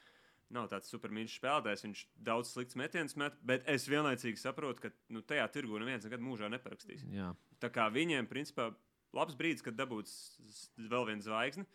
nav 0.51 0.67
tāds 0.73 0.91
supermīļš 0.91 1.37
spēlētājs, 1.39 1.85
viņš 1.87 2.03
daudz 2.17 2.51
slikts 2.57 2.75
metienus 2.77 3.15
met, 3.17 3.39
bet 3.45 3.63
es 3.69 3.87
vienlaicīgi 3.89 4.37
saprotu, 4.41 4.81
ka 4.81 4.91
nu, 5.15 5.23
tajā 5.23 5.47
tirgu 5.53 5.79
neviens 5.79 6.05
nekad 6.05 6.21
mūžā 6.21 6.51
neparakstīs. 6.51 7.05
Jā. 7.13 7.31
Tā 7.61 7.71
kā 7.71 7.87
viņiem, 7.93 8.27
principā, 8.27 8.75
labs 9.15 9.37
brīdis, 9.39 9.63
kad 9.63 9.77
dabūt 9.79 10.09
s- 10.11 10.41
s- 10.49 10.71
vēl 10.77 11.07
vienu 11.07 11.23
zvaigzni. 11.23 11.65
Un 11.65 11.67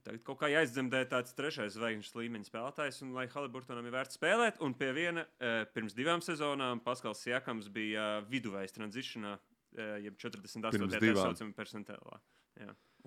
Tagad 0.00 0.22
kaut 0.24 0.38
kā 0.40 0.48
jāizdzemdē 0.48 1.02
tāds 1.10 1.34
trešais 1.36 1.74
zvaigžņu 1.74 2.22
līmeņa 2.22 2.48
spēlētājs, 2.48 3.02
un 3.04 3.12
lai 3.16 3.26
Haliburtonam 3.28 3.84
ir 3.84 3.94
vērts 3.94 4.16
spēlēt. 4.16 4.60
Un 4.64 4.72
pie 4.78 4.92
viena 4.96 5.26
eh, 5.26 5.64
pirms 5.74 5.96
divām 5.98 6.24
sezonām 6.24 6.80
Paskals 6.84 7.26
Jakams 7.28 7.68
bija 7.74 8.22
viduvējs 8.30 8.78
tranzīšanā, 8.78 9.34
jeb 10.02 10.16
48. 10.18 10.72
Pirms 10.78 10.96
tā 10.96 11.02
divām. 11.04 11.28
saucamā 11.28 11.54
percentālā. 11.58 12.22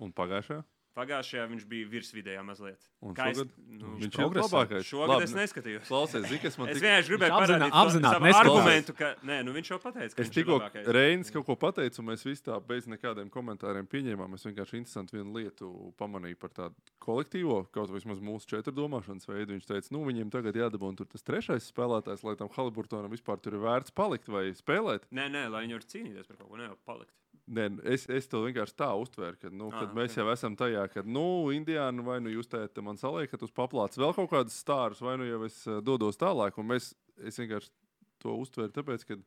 Un 0.04 0.14
pagājušajā? 0.16 0.62
Pagājušajā 0.94 1.44
viņš 1.50 1.64
bija 1.66 1.86
virsvidējā 1.90 2.42
mazliet. 2.46 2.84
Un 3.02 3.14
Kā 3.18 3.24
es- 3.32 3.38
šogad? 3.40 3.48
nu, 3.66 3.88
Viņš 3.98 4.14
ir 4.14 4.36
labākais. 4.38 4.84
Šogad 4.86 5.08
Labi, 5.10 5.24
es 5.26 5.32
nu, 5.34 5.38
neskatījos. 5.40 5.88
Klausies, 5.88 6.28
man 6.58 6.68
Es 6.70 6.78
tik- 6.78 6.84
vienkārši 6.86 7.10
gribēju 7.10 7.30
Viņš 7.30 7.34
apzinā- 7.34 7.58
parādīt 7.58 7.74
to 7.74 7.80
apzināti 7.82 8.14
savu 8.14 8.38
argumentu, 8.40 8.94
ka 8.94 9.08
nē, 9.26 9.38
nu 9.44 9.52
viņš 9.56 9.70
jau 9.74 9.78
pateica, 9.82 10.14
ka 10.14 10.22
Es 10.22 10.30
tikko. 10.30 10.58
Reinis 10.94 11.32
kaut 11.34 11.46
ko 11.46 11.56
pateicu, 11.56 11.98
un 11.98 12.06
mēs 12.12 12.22
visi 12.24 12.44
tā 12.46 12.60
bez 12.62 12.86
nekādiem 12.86 13.28
komentāriem 13.28 13.88
pieņēmām. 13.90 14.34
Es 14.38 14.46
vienkārši 14.46 14.78
interesanti 14.78 15.16
vienu 15.18 15.34
lietu 15.34 15.92
pamanīju 15.98 16.38
par 16.38 16.50
tādu 16.50 16.74
kolektīvo, 17.02 17.66
kaut 17.74 17.90
vismaz 17.90 18.22
mūsu 18.22 18.46
četru 18.54 18.70
domāšanas 18.72 19.26
veidu. 19.26 19.58
Viņš 19.58 19.66
teica, 19.66 19.90
nu 19.90 20.04
viņiem 20.06 20.30
tagad 20.30 20.54
jādabūna 20.54 20.96
tur 20.96 21.06
tas 21.10 21.22
trešais 21.26 21.66
spēlētājs, 21.74 22.22
lai 22.22 22.36
tam 22.36 22.48
Haliburtonam 22.54 23.10
vispār 23.10 23.42
tur 23.42 23.54
ir 23.58 23.66
vērts 23.66 23.90
palikt 23.90 24.28
vai 24.30 24.52
spēlēt. 24.54 25.10
Nē, 25.10 25.26
nē, 25.26 25.50
lai 25.50 25.66
viņi 25.66 25.72
var 25.74 25.86
cīnīties 25.90 26.26
par 26.30 26.36
kaut 26.38 26.48
ko, 26.50 26.56
ne 26.56 26.70
jau 26.70 26.78
palikt. 26.86 27.10
Nē, 27.44 27.66
es, 27.92 28.06
es 28.08 28.24
to 28.32 28.40
vienkārši 28.46 28.72
tā 28.78 28.86
uztvēru, 28.96 29.36
ka 29.36 29.50
nu, 29.52 29.66
Ah, 29.68 29.82
kad 29.82 29.90
mēs 29.96 30.14
ok. 30.14 30.20
jau 30.22 30.30
esam 30.32 30.54
tajā, 30.56 30.86
ka, 30.88 31.02
nu, 31.04 31.52
Indiāna 31.52 32.00
vai 32.06 32.16
nu 32.24 32.30
jūs 32.32 32.48
teicat, 32.48 32.80
man 32.82 32.96
saliekat 32.96 33.42
uz 33.44 33.52
paplātes 33.52 34.00
vēl 34.00 34.14
kaut 34.16 34.30
kādus 34.32 34.56
stārus, 34.64 35.02
vai 35.04 35.18
nu 35.20 35.26
jau 35.28 35.42
es 35.44 35.58
dodos 35.84 36.16
tālāk. 36.16 36.56
Un 36.56 36.70
mēs, 36.72 36.94
es 37.20 37.36
vienkārši 37.42 37.68
to 38.24 38.38
uztvēru, 38.40 38.72
tāpēc, 38.72 39.04
ka, 39.04 39.18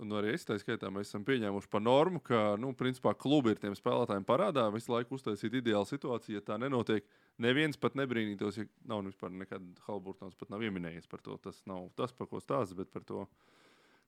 un 0.00 0.16
arī 0.16 0.32
es 0.38 0.48
tā 0.48 0.56
skaitā, 0.56 0.88
mēs 0.94 1.12
esam 1.12 1.26
pieņēmuši 1.28 1.68
par 1.68 1.84
normu, 1.84 2.22
ka, 2.24 2.56
nu, 2.56 2.72
principā 2.72 3.12
klubi 3.12 3.52
ir 3.52 3.60
tiem 3.60 3.76
spēlētājiem 3.76 4.24
parādā 4.24 4.64
visu 4.72 4.94
laiku 4.94 5.20
uztaisīt 5.20 5.60
ideālu 5.60 5.84
situāciju. 5.84 6.38
Ja 6.40 6.46
tā 6.48 6.56
nenotiek, 6.56 7.04
neviens 7.36 7.76
pat 7.76 7.92
nebrīnītos, 8.00 8.62
ja 8.62 8.64
nav 8.88 9.04
nu, 9.04 9.12
vispār 9.12 9.36
nekad 9.36 9.68
Halburtons 9.84 10.38
pat 10.40 10.48
nav 10.48 10.64
ieminējies 10.64 11.12
par 11.12 11.20
to. 11.20 11.36
Tas 11.36 11.60
nav 11.68 11.90
tas, 11.94 12.16
par 12.16 12.32
ko 12.32 12.40
stāsta, 12.40 12.78
bet 12.80 12.88
par 12.88 13.04
to. 13.04 13.28
Ja 13.28 13.57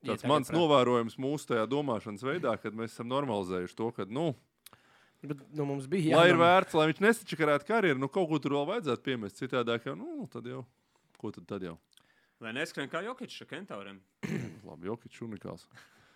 Tas 0.00 0.22
tagad 0.22 0.30
mans 0.32 0.48
prāt- 0.48 0.56
novērojums 0.56 1.18
mūsu 1.20 1.50
tajā 1.50 1.66
domāšanas 1.68 2.24
veidā, 2.24 2.54
kad 2.60 2.76
mēs 2.76 2.94
esam 2.94 3.10
normalizējuši 3.12 3.76
to, 3.76 3.90
ka, 3.96 4.06
nu, 4.08 4.30
Bet, 5.20 5.36
nu, 5.52 5.66
mums 5.68 5.84
bija 5.84 6.16
lai 6.16 6.30
ir 6.30 6.38
vērts, 6.40 6.72
lai 6.78 6.86
viņš 6.88 7.00
nesačakarētu 7.04 7.66
karjeru, 7.68 8.00
nu 8.00 8.08
kaut 8.08 8.30
ko 8.30 8.38
tur 8.40 8.54
vēl 8.56 8.68
vajadzētu 8.70 9.04
piemest. 9.04 9.36
Citādi, 9.36 9.74
jau, 9.84 9.92
nu, 9.92 10.24
tad 10.32 10.46
jau, 10.48 10.62
ko 11.20 11.28
tad, 11.36 11.44
tad 11.50 11.66
jau? 11.66 11.74
Lai 12.40 12.54
neskrien 12.56 12.88
kā 12.88 13.02
Jokic 13.04 13.34
ar 13.44 13.48
kentauriem. 13.50 13.98
Labi, 14.68 14.88
Jokic 14.88 15.18
unikāls. 15.26 15.66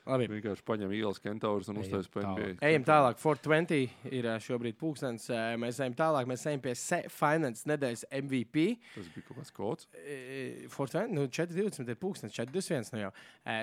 Labi. 0.05 0.27
Vienkārši 0.29 0.65
paņem 0.69 0.91
ielas 0.93 1.19
kentaurus 1.25 1.71
un 1.73 1.79
uztais 1.81 2.09
tālāk. 2.13 2.37
NBA. 2.37 2.67
Ejam 2.69 2.83
tālāk. 2.85 3.17
420 3.23 4.13
ir 4.13 4.27
ā, 4.29 4.35
šobrīd 4.45 4.77
pūkstens. 4.77 5.31
ā, 5.33 5.55
Mēs 5.57 5.79
ejam 5.81 5.95
tālāk. 5.97 6.27
Mēs 6.29 6.45
ejam 6.51 6.61
pie 6.61 6.75
Se- 6.77 7.07
Finance 7.09 7.65
nedēļas 7.71 8.05
MVP. 8.21 8.67
Tas 8.95 9.09
bija 9.15 9.25
kaut 9.31 9.39
kāds 9.41 9.55
kods. 9.57 9.89
E, 9.97 10.67
420, 10.69 11.15
nu 11.17 11.25
420 11.29 11.89
ir 11.89 11.97
pūkstens, 11.97 12.37
421 12.37 12.93
nu 12.93 13.01
jau. 13.07 13.13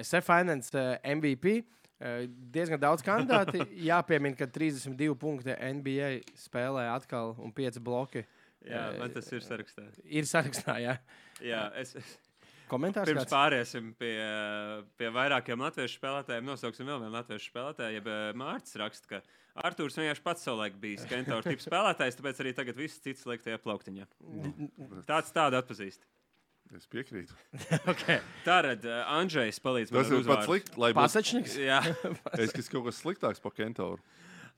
Se 0.08 0.22
Finance 0.26 0.74
MVP. 1.06 1.62
Diezgan 2.52 2.82
daudz 2.82 3.04
kandidāti. 3.06 3.62
Jāpiemina, 3.92 4.34
ka 4.40 4.48
32 4.50 5.14
punkti 5.22 5.54
NBA 5.54 6.24
spēlē 6.42 6.88
atkal 6.96 7.36
un 7.38 7.54
5 7.54 7.78
bloki. 7.86 8.26
Jā, 8.66 8.92
Eh, 8.94 8.98
man 9.00 9.10
tas 9.14 9.30
ir 9.34 9.42
sarakstā. 9.46 9.86
Ir 10.06 10.26
sarakstā, 10.30 10.76
jā. 10.82 10.98
Jā, 11.42 11.62
es, 11.82 11.96
es- 11.98 12.18
Komentārs 12.72 13.10
pirms 13.10 13.26
kāds? 13.26 13.34
pāriesim 13.34 13.92
pie, 14.00 14.14
pie 15.00 15.12
vairākiem 15.12 15.60
latviešu 15.66 16.00
spēlētājiem, 16.00 16.48
nosauksim 16.48 16.88
vēl 16.88 17.02
vienu 17.04 17.14
latviešu 17.18 17.52
spēlētāju. 17.52 17.98
Jeb 18.00 18.08
eh, 18.08 18.22
Mārcis 18.40 18.80
raksta, 18.80 19.10
ka 19.12 19.22
Arthurs 19.68 20.00
vienkārši 20.00 20.24
pats 20.24 20.48
savulaik 20.48 20.80
bija 20.80 21.10
Kentaura 21.12 21.44
tips 21.44 21.68
spēlētājs, 21.68 22.18
tāpēc 22.20 22.42
arī 22.44 22.56
tagad 22.56 22.80
viss 22.80 23.04
cits 23.04 23.28
liek 23.28 23.44
tajā 23.44 23.60
plauktiņā. 23.64 24.08
Tāds 25.10 25.36
tādu 25.36 25.60
atpazīst. 25.60 26.08
Es 26.78 26.88
piekrītu. 26.88 27.36
Okay. 27.92 28.22
Tātad 28.46 28.86
uh, 28.88 29.02
Andrzejs 29.18 29.60
palīdz 29.64 29.92
man 29.92 30.06
Tas 30.06 30.14
ir 30.16 30.28
pats 30.30 30.48
slikts. 30.48 30.78
Lai 30.80 30.92
būtu 30.94 31.02
Pasačniks? 31.02 31.58
Jā, 31.60 31.82
es, 32.44 32.54
kas 32.56 32.72
kaut 32.72 32.86
kas 32.88 33.02
sliktāks 33.04 33.44
par 33.44 33.56
kentauru. 33.58 34.00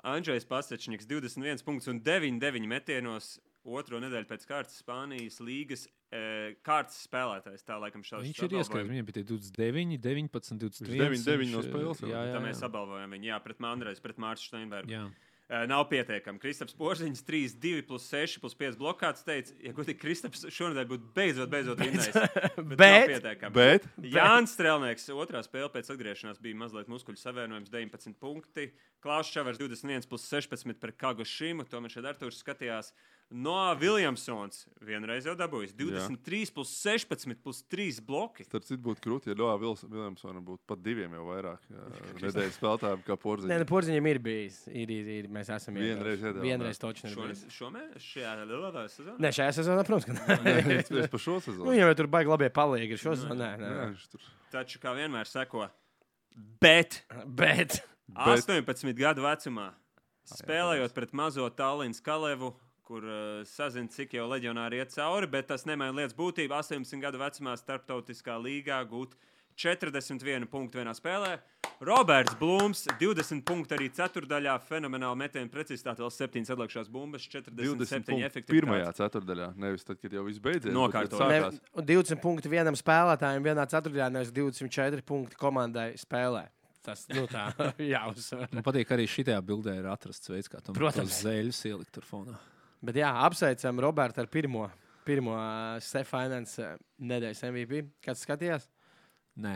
Andrzejs 0.06 0.46
Pasečniks 0.46 1.08
21 1.10 1.64
punktus 1.66 1.90
un 1.90 2.02
9, 2.06 2.38
9 2.44 2.70
metienos. 2.70 3.38
Otro 3.64 4.00
nedēļu 4.04 4.28
pēc 4.28 4.46
kārtas 4.50 4.80
Spānijas 4.84 5.38
līgas 5.40 5.86
e, 6.12 6.56
kārtas 6.68 6.98
spēlētājs. 7.08 7.64
Tā 7.64 7.78
laikam 7.80 8.04
šāds 8.04 8.26
Viņš 8.28 8.42
ir 8.44 8.58
ieskaits. 8.60 8.90
Viņam 8.92 9.08
bija 9.08 9.20
tie 9.22 9.26
29, 9.30 10.00
19, 10.04 10.58
23. 10.66 11.12
Viņš 11.16 11.28
9 11.30 11.54
no 11.56 11.62
spēles 11.64 12.04
jau. 12.04 12.10
Jā, 12.12 12.26
jā, 12.28 12.34
Tā 12.36 12.42
mēs 12.44 12.60
jā. 12.60 12.68
apbalvojam 12.68 13.16
viņu. 13.16 13.30
Jā, 13.32 13.38
pret 13.46 13.62
Mandrēs, 13.64 14.04
pret 14.04 14.20
Mārciņu 14.20 14.52
Steinbergu. 14.52 14.92
jā. 14.98 15.06
Uh, 15.54 15.66
nav 15.68 15.84
pietiekami. 15.92 16.40
Kristaps 16.40 16.74
Porziņš 16.80 17.20
3, 17.28 17.56
2, 17.62 17.82
plus 17.86 18.06
6, 18.10 18.38
plus 18.42 18.56
5 18.58 18.78
blokāts 18.80 19.26
teica, 19.28 19.52
ja 19.62 19.74
godīgi 19.76 20.00
Kristaps 20.00 20.46
šonadēļ 20.56 20.88
būtu 20.88 21.10
beidzot, 21.14 21.50
beidzot 21.52 21.82
vinnējis. 21.84 22.16
Bet, 22.16 22.78
Bet- 22.80 22.80
nav 22.80 23.10
pietiekami. 23.12 23.54
Bet 23.58 23.88
Jānis 24.16 24.56
Strelnieks 24.56 25.10
otrā 25.14 25.44
spēlē 25.44 25.68
pēc 25.76 25.92
atgriešanās 25.94 26.40
bija 26.42 26.58
mazliet 26.64 26.88
muskuļu 26.90 27.20
savienojums, 27.20 27.70
19 27.76 28.16
punkti. 28.24 28.70
Klaus 29.04 29.30
Čavers 29.36 29.60
21 29.60 30.08
plus 30.10 30.26
16 30.32 30.80
par 30.80 30.96
Kagu 30.96 31.28
Šimu. 31.28 31.68
Tomēr 31.70 31.92
šeit 31.92 32.08
Artūrs 32.16 32.40
skatījās. 32.42 32.94
No 33.34 33.56
Viljamsons 33.82 34.68
vienreiz 34.86 35.26
jau 35.26 35.34
dabūjis 35.34 35.72
23 35.74 36.52
plus 36.54 36.70
16 36.84 37.40
plus 37.42 37.64
3 37.72 37.98
bloki. 38.06 38.44
starp 38.46 38.66
citu 38.68 38.78
būtu 38.86 39.02
krūti, 39.02 39.32
ja 39.32 39.36
Doā 39.40 39.56
Viljamsona 39.58 40.38
būtu 40.46 40.62
pat 40.70 40.84
diviem 40.86 41.16
jau 41.18 41.24
vairāk 41.32 41.64
jā, 41.66 41.86
nedēļas 42.28 42.60
spēlētājiem 42.60 43.02
kā 43.08 43.16
Nē, 43.16 43.22
porziņš. 43.24 43.56
nu, 43.64 43.68
porziņam 43.72 44.10
ir 44.12 44.20
bijis. 44.28 44.60
Ir, 44.70 44.92
ir, 44.94 45.10
ir. 45.16 45.30
Mēs 45.34 45.50
esam 45.56 45.80
Vienreiz 45.82 46.22
iedāvājām, 46.22 46.46
Vienreiz 46.46 46.78
jā. 46.78 46.82
točni 46.86 47.14
šomēnes, 47.16 47.96
šajā 48.06 48.34
lielā 48.52 48.84
sezonā. 48.94 49.16
Nē, 49.26 49.32
šajā 49.40 49.56
sezonā, 49.58 49.86
protams, 49.88 50.06
ka 50.06 50.38
nē. 50.44 50.54
Es 50.78 50.92
es 50.94 51.10
par 51.16 51.24
šo 51.26 51.40
Nu, 51.40 51.46
sezonu. 51.48 51.70
viņam 51.72 51.90
jau 51.90 51.96
tur 52.04 52.12
baigi 52.14 52.30
labie 52.36 52.50
palīgi 52.54 52.94
ir 52.94 53.02
šo 53.02 53.16
sezonu. 53.18 53.40
Nē, 53.42 53.50
nē, 53.64 53.72
Jā, 53.74 53.88
nē. 53.96 54.10
tur. 54.14 54.28
Taču, 54.54 54.78
kā 54.84 54.94
vienmēr 54.94 55.26
sako, 55.26 55.66
bet 56.62 57.02
Bet. 57.26 57.80
Bet- 58.14 58.46
18 58.46 58.94
gadu 59.00 59.24
vecumā, 59.26 59.72
spēlējot 60.30 60.94
pret 60.94 61.14
mazo 61.18 61.48
Tallinas 61.50 62.02
Kalevu, 62.04 62.52
kur 62.88 63.04
uh, 63.08 63.44
sazina, 63.48 63.90
cik 63.92 64.18
jau 64.18 64.28
leģionāri 64.32 64.82
iet 64.82 64.94
cauri, 64.96 65.30
bet 65.32 65.48
tas 65.52 65.66
nemaina 65.70 65.96
lietas 66.02 66.16
būtību. 66.18 66.54
18 66.58 67.00
gadu 67.04 67.22
vecumā 67.22 67.56
starptautiskā 67.60 68.36
līgā 68.44 68.82
gūt 68.92 69.16
41 69.60 70.48
punktu 70.50 70.82
vienā 70.82 70.94
spēlē. 70.98 71.38
Roberts 71.84 72.36
Blūms 72.40 72.86
20 73.00 73.44
punktu 73.48 73.76
arī 73.76 73.90
ceturdaļā, 73.92 74.56
fenomenāli 74.70 75.20
metienu 75.20 75.52
precizitāte, 75.52 76.04
vēl 76.04 76.12
7 76.14 76.46
atlikušās 76.56 76.90
bumbas, 76.92 77.26
20 77.28 77.50
47 77.52 78.08
punkti 78.08 78.28
efektivitāte. 78.28 78.54
pirmajā 78.56 78.94
ceturdaļā, 79.02 79.50
nevis 79.60 79.84
tad, 79.88 80.00
kad 80.00 80.16
jau 80.16 80.24
viss 80.28 80.40
beidzies. 80.44 80.72
un 81.74 81.88
20 81.90 82.22
punkti 82.24 82.52
vienam 82.54 82.78
spēlētājam 82.80 83.44
vienā 83.44 83.68
ceturtajā, 83.68 84.10
nevis 84.14 84.32
24 84.32 85.04
punkti 85.08 85.40
komandai 85.40 85.92
spēlē. 86.00 86.48
Tas 86.84 87.06
nu, 87.12 87.26
tā 87.32 87.50
jāuzsver. 87.96 88.48
Man 88.52 88.64
patīk 88.64 88.90
arī 88.96 89.08
šajā 89.08 89.38
bildē 89.44 89.78
ir 89.80 89.92
atrasts 89.92 90.32
veids, 90.32 90.52
kā 90.52 90.64
tam 90.64 90.76
Protams. 90.76 91.22
zēļus 91.24 91.62
ielikt 91.72 91.94
tur 91.96 92.08
fonā. 92.08 92.40
Bet 92.84 93.00
jā, 93.00 93.10
apsveicam 93.26 93.80
Robertu 93.84 94.20
ar 94.24 94.28
pirmo, 94.32 94.68
pirmo 95.08 95.36
Stefanas 95.84 96.58
nedēļas 97.00 97.44
MVP. 97.50 97.84
Kāds 98.04 98.26
skatījās? 98.28 98.68
Nē, 99.40 99.56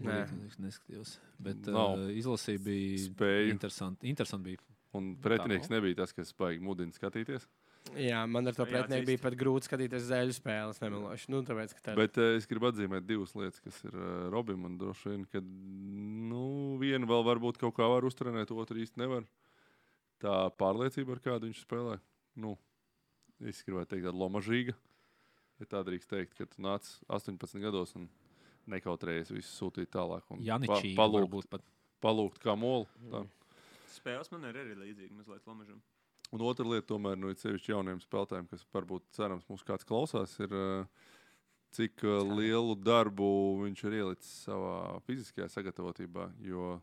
Nē. 0.00 0.04
Nē. 0.08 0.18
neskatījos. 0.64 1.16
Bet 1.42 1.66
Nav. 1.68 1.98
uh, 1.98 2.12
izlasīja 2.16 2.62
bija 2.64 3.00
Spēju. 3.08 3.50
interesanti. 3.52 4.08
Interesanti 4.08 4.52
bija. 4.54 4.62
Un 4.96 5.10
pretinieks 5.20 5.68
nebija 5.68 5.98
tas, 5.98 6.14
kas 6.16 6.30
baigi 6.38 6.62
mudina 6.64 6.94
skatīties. 6.96 7.44
Jā, 7.96 8.22
man 8.28 8.48
ar 8.48 8.56
to 8.56 8.64
pretinieku 8.68 9.06
bija 9.08 9.20
pat 9.22 9.34
grūti 9.38 9.68
skatīties 9.68 10.06
zēļu 10.08 10.34
spēles. 10.36 10.80
Nemelošu. 10.82 11.28
Nu, 11.32 11.42
tāpēc, 11.46 11.74
ka 11.76 11.84
tā 11.84 11.92
ir. 11.94 12.00
Bet 12.00 12.16
uh, 12.20 12.30
es 12.38 12.48
gribu 12.48 12.70
atzīmēt 12.70 13.04
divas 13.08 13.34
lietas, 13.36 13.60
kas 13.64 13.78
ir 13.84 13.94
uh, 13.96 14.28
Robim. 14.32 14.64
Un 14.68 14.78
droši 14.80 15.12
vien, 15.12 15.26
ka 15.28 15.42
nu, 15.42 16.76
vienu 16.80 17.08
vēl 17.10 17.26
varbūt 17.28 17.60
kaut 17.60 17.76
kā 17.76 17.88
var 17.88 18.06
uztrenēt, 18.08 18.52
otru 18.54 18.80
īsti 18.80 19.02
nevar. 19.02 19.28
Tā 20.24 20.38
pārliecība, 20.60 21.16
ar 21.18 21.22
kādu 21.24 21.48
viņš 21.50 21.62
spēlē. 21.66 21.98
Nu, 22.40 22.56
es 23.46 23.62
gribētu 23.66 23.94
teikt, 23.94 24.06
tāda 24.08 24.18
lomažīga. 24.18 24.74
Ja 25.58 25.66
tā 25.66 25.82
drīkst 25.86 26.10
teikt, 26.10 26.36
ka 26.38 26.46
tu 26.46 26.62
nāc 26.62 26.86
18 27.10 27.58
gados 27.62 27.94
un 27.98 28.08
nekautrējies 28.70 29.32
visu 29.34 29.50
sūtīt 29.50 29.90
tālāk. 29.90 30.22
un 30.30 30.42
Janičī 30.44 30.94
pa- 30.94 31.02
palūgt, 31.02 31.48
pat. 31.50 31.62
palūgt 32.02 32.38
kā 32.38 32.56
molu. 32.56 32.86
Tā. 33.10 33.26
Spēles 33.90 34.30
man 34.30 34.44
ir 34.44 34.54
arī 34.54 34.76
līdzīgi, 34.76 35.14
mazliet 35.16 35.46
lomažam. 35.46 35.80
Un 36.30 36.40
otra 36.44 36.64
lieta, 36.68 36.86
tomēr, 36.92 37.16
nu, 37.16 37.30
ir 37.32 37.36
sevišķi 37.40 37.72
jauniem 37.72 38.02
spēlētājiem, 38.04 38.48
kas 38.50 38.64
varbūt 38.74 39.06
cerams, 39.16 39.46
mums 39.48 39.64
kāds 39.64 39.86
klausās, 39.88 40.34
ir 40.44 40.52
uh, 40.52 40.84
cik 41.72 42.04
uh, 42.04 42.20
lielu 42.36 42.76
darbu 42.76 43.28
viņš 43.64 43.84
ir 43.88 43.96
ielicis 44.02 44.44
savā 44.44 45.00
fiziskajā 45.08 45.48
sagatavotībā. 45.48 46.28
Jo 46.44 46.74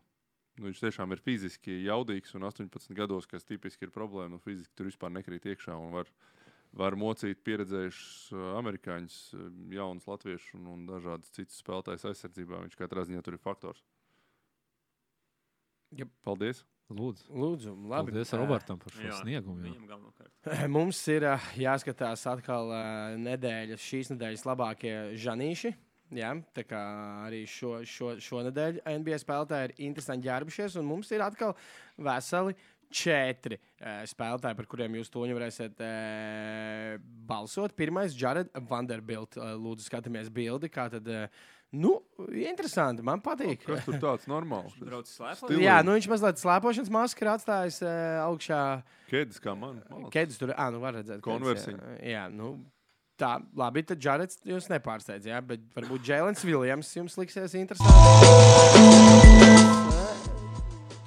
nu, 0.58 0.66
viņš 0.66 0.82
tiešām 0.82 1.14
ir 1.14 1.22
fiziski 1.22 1.78
jaudīgs 1.86 2.34
un 2.34 2.48
18 2.48 2.92
gados, 2.98 3.28
kas 3.30 3.46
tipiski 3.46 3.86
ir 3.86 3.94
problēma. 3.94 4.34
Nu, 4.34 4.42
fiziski 4.42 4.74
tur 4.74 4.90
vispār 4.90 5.14
nekrīt 5.14 5.46
iekšā 5.52 5.78
un 5.78 5.94
var, 5.94 6.10
var 6.76 6.96
mocīt 6.98 7.42
pieredzējušus 7.46 8.32
uh, 8.34 8.46
amerikāņus, 8.60 9.18
uh, 9.36 9.50
jaunus 9.76 10.06
latviešus 10.08 10.54
un, 10.58 10.70
un 10.74 10.86
dažādus 10.88 11.30
citus 11.36 11.60
spēlētājus 11.62 12.08
aizsardzībā. 12.10 12.62
Viņš 12.66 12.78
katrā 12.80 13.04
ziņā 13.08 13.22
tur 13.26 13.38
ir 13.38 13.42
faktors. 13.42 13.84
Jep. 15.96 16.10
Paldies! 16.26 16.64
Lūdzu. 16.86 17.24
Lūdzu, 17.34 17.72
labi. 17.90 18.12
Paldies 18.12 18.30
Ā, 18.30 18.38
Robertam 18.38 18.78
par 18.78 18.94
šo 18.94 19.08
Jā, 19.08 19.16
sniegumu. 19.18 19.66
jā. 19.66 20.68
Mums 20.76 21.00
ir 21.10 21.24
jāskatās 21.58 22.22
atkal 22.30 22.70
nedēļas, 23.18 23.82
šīs 23.82 24.12
nedēļas 24.12 24.44
labākie 24.46 24.94
žanīši. 25.18 25.72
Jā, 26.14 26.28
tā 26.54 26.62
kā 26.62 26.80
arī 27.26 27.40
šo, 27.50 27.80
šo, 27.82 28.12
šo 28.22 28.44
nedēļu 28.46 28.84
NBA 29.00 29.18
spēlētāji 29.18 29.66
ir 29.66 29.72
interesanti 29.88 30.28
ģērbušies, 30.28 30.76
un 30.78 30.86
mums 30.86 31.10
ir 31.10 31.24
atkal 31.26 31.56
veseli 31.98 32.54
četri 32.92 33.58
uh, 33.58 34.04
spēlētāji, 34.08 34.56
par 34.58 34.66
kuriem 34.70 34.96
jūs 34.98 35.10
to 35.12 35.24
varēsiet 35.26 35.82
uh, 35.82 36.96
balsot. 37.28 37.74
Pirmais- 37.78 38.16
Jared 38.20 38.50
Vanderbilt. 38.68 39.36
Uh, 39.38 39.54
lūdzu, 39.60 39.86
skatāmies 39.88 40.30
bildi. 40.32 40.70
Kā 40.72 40.88
tad, 40.92 41.06
uh, 41.08 41.26
nu, 41.76 41.96
interesanti, 42.42 43.02
man 43.06 43.20
patīk. 43.24 43.64
Kas 43.66 43.84
tur 43.86 43.98
tāds 44.02 44.26
normāls? 44.30 44.76
Jā, 45.56 45.82
nu 45.86 45.96
viņš 45.96 46.08
mazliet 46.12 46.40
slēpošanas 46.42 46.92
masku 46.94 47.26
ir 47.26 47.32
atstājis 47.34 47.82
uh, 47.84 47.90
augšā. 48.28 48.62
Kedis 49.10 49.42
kā 49.42 49.52
man. 49.58 49.82
Malāc. 49.90 50.10
Kedus 50.14 50.40
tur 50.40 50.54
ah, 50.56 50.70
nu 50.74 50.78
var 50.82 50.92
redzēt. 51.00 51.20
Konversiņa. 51.24 51.82
Jā, 52.06 52.24
nu, 52.32 52.56
tā, 53.20 53.36
labi. 53.56 53.82
Tad 53.86 53.98
Džarets 54.02 54.40
jūs 54.46 54.68
nepārsteidz, 54.72 55.24
jā, 55.30 55.38
bet 55.44 55.60
varbūt 55.76 56.06
Jēlens 56.10 56.44
Viljams 56.46 56.96
jums 56.98 57.18
liksies 57.20 57.52
interesants. 57.58 57.94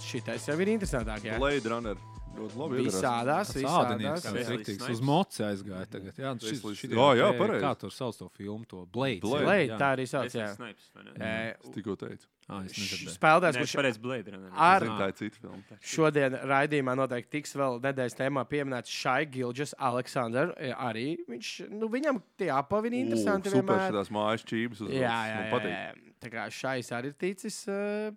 Šitais 0.09 0.47
jau 0.49 0.57
ir 0.63 0.73
interesantāk, 0.77 1.27
jā. 1.29 1.37
Blade 1.41 1.69
Runner. 1.69 1.99
Ļoti 2.39 2.59
labi. 2.61 2.83
Visādās, 2.85 3.49
visādās. 3.57 4.25
riktīgs, 4.47 4.85
uz 4.93 5.01
moci 5.03 5.41
aizgāja 5.43 5.87
tagad. 5.91 6.19
Jā, 6.21 6.33
šis, 6.39 6.61
šis. 6.77 6.91
Jā, 6.93 7.07
jā, 7.19 7.29
pareizi. 7.35 7.63
Kā 7.65 7.71
tur 7.81 7.91
sauc 7.91 8.15
to 8.15 8.29
filmu, 8.37 8.67
to 8.69 8.85
Blade? 8.85 9.19
Blade. 9.25 9.45
Blade, 9.47 9.79
tā 9.81 9.89
arī 9.97 10.05
sauc, 10.07 10.31
jā. 10.37 10.51
Snipes, 10.55 10.91
vai 10.95 11.07
ne? 11.07 11.39
Es 11.57 11.73
tikko 11.73 11.97
teicu. 11.99 12.29
Ah. 12.49 12.63
Spēlētājs, 12.69 13.59
kurš 13.61 13.73
pareizi 13.77 14.01
Blade 14.01 14.31
Runner. 14.33 14.53
Ar- 14.55 14.85
tā 15.01 15.09
ir 15.11 15.17
cita 15.19 15.41
filma. 15.41 15.79
šodien 15.81 16.37
raidījumā 16.49 16.95
noteikti 16.97 17.35
tiks 17.37 17.53
vēl 17.59 17.77
nedēļas 17.83 18.17
tēmā 18.21 18.45
pieminēts 18.49 18.93
Šai 19.01 19.25
Gilģis, 19.29 19.75
Aleksandrs. 19.89 20.55
Arī 20.77 21.17
viņš, 21.29 21.51
nu, 21.75 21.91
viņam 21.91 22.21
tie 22.39 22.49
apavi 22.55 22.93
ir 22.93 22.97
interesanti. 23.03 23.51
Super, 23.51 23.75
vienmēr. 23.75 23.91
šitās 23.91 24.09
mājas 24.15 24.47
čības. 24.47 24.81
uzvelk. 24.81 24.95
Jā, 24.95 25.19
jā, 25.29 25.35
Man 25.35 25.45
jā, 25.45 25.51
patīk. 25.57 25.75
jā. 25.75 26.15
Tā 26.23 26.33
kā 26.33 26.47
šais 26.49 26.89
arī 26.95 27.11
ir 27.13 27.19
ticis. 27.19 27.61
Uh, 27.67 28.15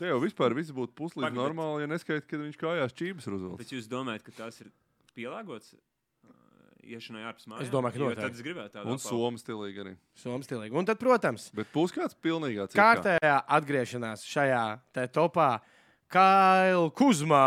Te 0.00 0.08
jau 0.10 0.16
vispār 0.22 0.54
viss 0.58 0.72
būtu 0.74 0.90
puslīdz 0.98 1.36
normāli, 1.36 1.84
ja 1.84 1.90
neskaidrs, 1.92 2.26
kad 2.26 2.40
viņš 2.42 2.56
kājās 2.58 2.94
čības 2.98 3.28
uzvelk. 3.30 3.58
Bet 3.60 3.70
jūs 3.76 3.86
domājat, 3.90 4.24
ka 4.26 4.32
tas 4.40 4.56
ir 4.64 4.72
pielāgots 5.14 5.68
uh, 5.76 6.32
iešanai 6.82 7.22
ārpus 7.28 7.46
mājām. 7.46 7.62
Es 7.62 7.70
domāju, 7.70 8.08
ka. 8.10 8.16
Tad 8.24 8.34
es 8.34 8.42
gribētu 8.42 8.74
tādu 8.74 8.90
Un 8.90 8.98
Somijas 9.02 9.44
stilīgi 9.46 9.84
arī. 9.84 9.92
Somas 10.18 10.48
stilīgi. 10.50 10.74
Un 10.74 10.88
tad, 10.88 10.98
protams, 10.98 11.46
Bet 11.54 11.70
būs 11.74 11.94
kāds 11.94 12.18
pilnīgā 12.18 12.66
cits. 12.66 12.80
kārtējā 12.80 13.36
atgriešanās 13.58 14.26
šajā 14.26 14.64
te 14.98 15.06
topā. 15.14 15.52
Kaila 16.14 16.90
Kuzmā, 16.94 17.44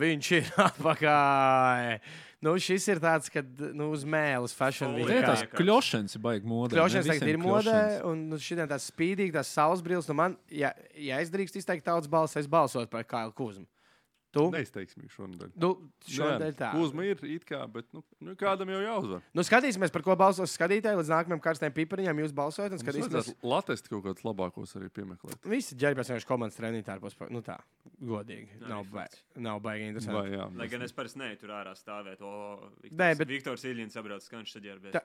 viņš 0.00 0.30
ir 0.38 0.48
atpakaļ. 0.68 1.98
Nu, 2.44 2.52
šis 2.60 2.84
ir 2.92 2.98
tāds, 3.00 3.30
kad 3.32 3.48
nu, 3.74 3.88
uz 3.96 4.02
mēles 4.04 4.52
fashion 4.56 4.92
week. 4.98 5.08
Jā, 5.08 5.22
tās 5.24 5.44
jā. 5.46 5.50
kļūšanas 5.56 6.18
ir 6.18 6.22
baigi 6.26 6.50
modē. 6.50 6.76
Kļūšanas 6.76 7.08
tagad 7.08 7.30
ir 7.32 7.38
modē, 7.40 7.78
un 8.10 8.26
nu, 8.32 8.40
šodien 8.42 8.68
tās 8.68 8.90
spīdīgi, 8.92 9.32
tās 9.38 9.52
saules 9.56 9.84
brilles. 9.84 10.08
Nu, 10.10 10.18
man, 10.18 10.36
ja, 10.52 10.74
ja 11.00 11.22
es 11.24 11.32
drīkstu 11.32 11.62
izteikt 11.62 11.86
tautas 11.88 12.10
balsi, 12.12 12.36
es 12.42 12.50
balsotu 12.50 12.92
par 12.92 13.08
Kailu 13.08 13.32
Kuzmu. 13.36 13.64
Tu? 14.34 14.42
Neizteiksmīgi 14.52 15.08
šonadēļ. 15.14 15.50
Nu, 15.62 15.68
šodien 16.06 16.52
tā. 16.58 16.72
Uzma 16.76 17.04
ir 17.08 17.20
it 17.24 17.44
kā, 17.48 17.62
bet 17.72 17.86
nu, 17.96 18.02
nu, 18.20 18.34
kādam 18.36 18.68
jau 18.68 18.80
jāuzvar. 18.82 19.22
Nu, 19.32 19.44
skatīsimies, 19.46 19.92
par 19.94 20.02
ko 20.04 20.16
balsos 20.18 20.52
skatītāji. 20.58 20.98
Līdz 20.98 21.12
nākamajam 21.14 21.40
karstajam 21.40 21.72
pipariņam 21.78 22.20
jūs 22.20 22.34
balsojat. 22.36 22.74
un 22.76 22.82
Skatīsimies, 22.82 23.30
Latvijas 23.46 23.86
kaut 23.88 24.04
kādus 24.04 24.26
labākos 24.26 24.76
arī 24.76 24.90
piemeklēt. 24.92 25.38
visi 25.48 25.78
ģērbjas 25.80 26.10
vienkārši 26.12 26.28
komandas 26.28 26.58
treniņā. 26.60 26.98
Nu, 27.32 27.40
tā, 27.46 27.56
godīgi. 28.02 28.60
Nav 28.60 28.68
Nav, 28.68 28.84
arī 28.84 28.92
ba 28.92 29.06
fakts. 29.06 29.22
nav 29.36 29.60
baigi 29.64 29.82
Vai, 29.84 29.88
interesanti. 29.94 30.36
jā, 30.36 30.50
Lai 30.58 30.68
gan 30.68 30.82
es 30.82 30.92
parasti 30.92 31.18
neju 31.22 31.38
tur 31.40 31.48
ārā 31.56 31.72
stāvēt. 31.78 32.20
O, 32.20 32.70
Viktors, 32.82 32.98
Nē, 33.00 33.10
bet- 33.18 33.28
Viktors 33.28 33.64
Iljins 33.64 33.96
apbrauc 33.96 34.22
skanš 34.26 34.52
tad 34.58 34.62
ģērbies. 34.68 34.92
Tā, 34.92 35.00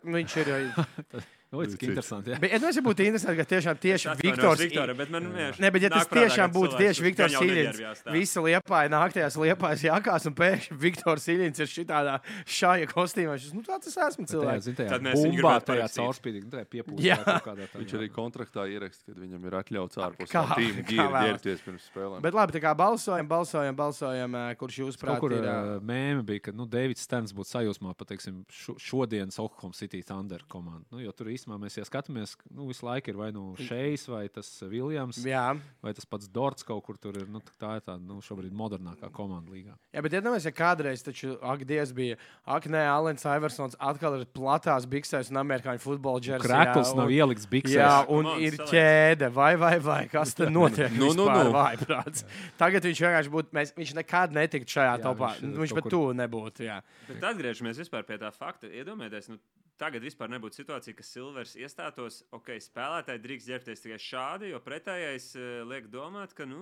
nu, 1.51 1.59
viņš 1.61 1.73
ir. 1.75 1.89
Interesanti. 1.91 2.31
jā. 2.31 2.37
Bet 2.41 2.53
es 2.55 2.61
domāju, 2.63 2.83
būtu 2.85 3.05
interesanti, 3.05 3.37
ka 3.41 3.45
tiešām 3.51 3.79
tieši 3.83 4.13
Viktors. 4.21 4.61
Viktora, 4.63 4.93
bet 4.95 5.09
man 5.11 5.27
vienkārši 5.27 5.63
Ne, 5.65 5.71
bet 5.75 5.85
ja 5.85 5.89
tas 5.91 6.07
tiešām 6.11 6.53
būtu 6.55 6.79
tieši 6.79 7.03
Viktors 7.03 7.33
gan 7.35 7.41
jau 7.41 7.47
Iljins, 7.47 7.75
neģērbjās 7.75 8.03
tā. 8.05 8.13
visa 8.15 8.43
liepā 8.45 8.83
ir 8.87 8.93
naktīs 8.93 9.37
liepās 9.41 9.83
jākās, 9.83 10.27
un 10.29 10.35
pēkšņi 10.39 10.77
Viktors 10.85 11.27
Iljins 11.33 11.59
ir 11.59 11.71
šitādā 11.71 12.15
šāja 12.47 12.87
kostīmā. 12.91 13.35
Šis, 13.41 13.51
nu, 13.57 13.63
tāds 13.67 13.91
es 13.91 13.97
esmu 13.99 14.25
Jā, 14.25 14.31
cilvēks. 14.31 14.69
tajā 14.79 14.89
Tad 14.95 15.05
mēs 15.05 15.19
viņu 15.19 15.39
gribētu 15.41 15.69
tajā 15.71 15.87
caurspīdīgi, 15.97 16.45
nu, 16.47 16.53
tajā 16.55 16.69
piepūstā. 16.71 17.03
Jā. 17.09 17.17
kaut 17.19 17.45
kādā 17.49 17.67
tādā, 17.67 17.81
Viņš 17.81 17.91
jā. 17.91 17.99
arī 17.99 18.09
kontraktā 18.15 18.65
ieraksta, 18.71 19.11
ka 19.11 19.19
viņam 19.19 19.45
ir 19.49 19.57
atļauts 19.61 20.01
ārpus 20.07 20.31
tīma 20.31 20.85
ģērbties 20.87 21.65
pirms 21.67 21.87
spēlēm. 21.91 22.23
Bet 22.23 22.37
labi, 22.37 22.55
tā 22.55 22.61
kā 22.63 22.71
balsojam, 22.77 23.27
balsojam, 23.27 23.75
balsojam, 23.77 24.39
ā, 24.39 24.45
kurš 24.59 24.79
jūs 24.85 24.99
prāt 25.01 25.23
ir. 25.27 25.43
ā, 25.43 25.55
uh, 25.77 25.83
mēmē 25.83 26.23
bija, 26.27 26.45
ka 26.47 26.55
nu, 26.55 26.67
Deivids 26.69 27.03
Sterns 27.05 27.33
būtu 27.35 27.51
sajūsmā 27.51 27.93
par 27.97 28.09
teiksim, 28.11 28.41
šo, 28.51 28.75
šodienas 28.81 29.39
Oklahoma 29.41 29.75
City 29.77 30.01
Thunder 30.05 30.43
komandu. 30.51 30.85
Nu, 30.95 31.01
jo 31.03 31.11
tur 31.15 31.31
īstenībā 31.41 31.57
mēs 31.65 31.75
ja 31.79 31.83
skatāmies, 31.89 32.35
ka 32.37 32.45
nu, 32.53 32.67
visu 32.69 32.85
laiku 32.85 33.09
ir 33.11 33.17
vai 33.17 33.31
nu 33.33 33.55
Šejs, 33.57 34.05
vai 34.13 34.27
tas 34.29 34.47
Viljams, 34.69 35.19
Jā, 35.25 35.57
vai 35.81 35.93
tas 35.97 36.05
pats 36.05 36.29
Dorts 36.29 36.63
kaut 36.63 36.83
kur 36.85 36.97
tur 37.01 37.17
ir. 37.17 37.25
Nu, 37.27 37.41
tā 37.59 37.73
ir 37.79 37.83
tā 37.85 37.97
nu, 37.99 38.19
šobrīd 38.21 38.53
modernākā 38.53 39.09
komanda 39.11 39.51
līgā. 39.51 39.73
Jā, 39.91 40.03
bet 40.05 40.13
iedomājieties, 40.19 40.47
ja 40.47 40.53
kādreiz 40.61 41.03
taču, 41.03 41.33
ak, 41.41 41.65
Dievs, 41.65 41.91
bija, 41.97 42.15
ak, 42.45 42.67
nē, 42.71 42.85
Alans 42.93 43.25
Iversons 43.25 43.75
atkal 43.81 44.19
ir 44.21 44.25
platās 44.31 44.85
biksēs 44.85 45.31
un 45.33 45.41
amerikāņu 45.41 45.81
futbola 45.83 46.21
džersijā. 46.21 46.45
Krekls 46.45 46.93
un- 46.93 47.01
nav 47.01 47.09
ielikts 47.17 47.49
biksēs. 47.49 47.77
Jā, 47.79 48.05
un 48.07 48.23
Komandas 48.29 48.45
ir 48.45 48.57
selekts. 48.59 48.71
ķēde, 48.75 49.31
vai, 49.33 49.51
vai, 49.57 49.73
vai 49.79 50.01
kas 50.11 50.35
tur 50.37 50.51
notiek? 50.59 50.91
Nu, 50.93 51.11
nu, 51.17 51.25
nu. 51.25 51.49
Vājprāts. 51.55 52.23
Tagad 52.61 52.83
viņš 52.85 53.01
vienkārši 53.07 53.33
būtu, 53.33 53.51
mēs, 53.57 53.73
viņš 53.75 53.95
nekad 53.97 54.31
netiktu 54.35 54.77
šajā 54.77 54.93
Jā, 54.97 55.01
topā. 55.03 55.33
viņš, 55.41 55.57
Viņš, 55.61 55.73
pat 55.79 55.83
kur- 55.87 55.91
tuvu 55.97 56.13
nebūtu. 56.21 56.63
Jā. 56.67 56.81
Bet 57.07 57.23
atgriežamies 57.31 57.79
vispār 57.81 58.03
pie 58.07 58.17
tā 58.21 58.29
fakta. 58.35 58.67
Iedomājieties, 58.71 59.29
nu, 59.33 59.39
tagad 59.81 60.05
vispār 60.05 60.29
nebūtu 60.31 60.61
situācija, 60.61 60.95
ka 60.97 61.05
Silvers 61.05 61.55
iestātos, 61.59 62.21
ok, 62.35 62.53
spēlētāji 62.61 63.23
drīkst 63.23 63.49
ģērbties 63.49 63.85
tikai 63.85 63.99
šādi, 64.01 64.51
jo 64.53 64.59
pretējais 64.63 65.31
uh, 65.39 65.47
liek 65.69 65.89
domāt, 65.93 66.35
ka 66.37 66.45
nu, 66.49 66.59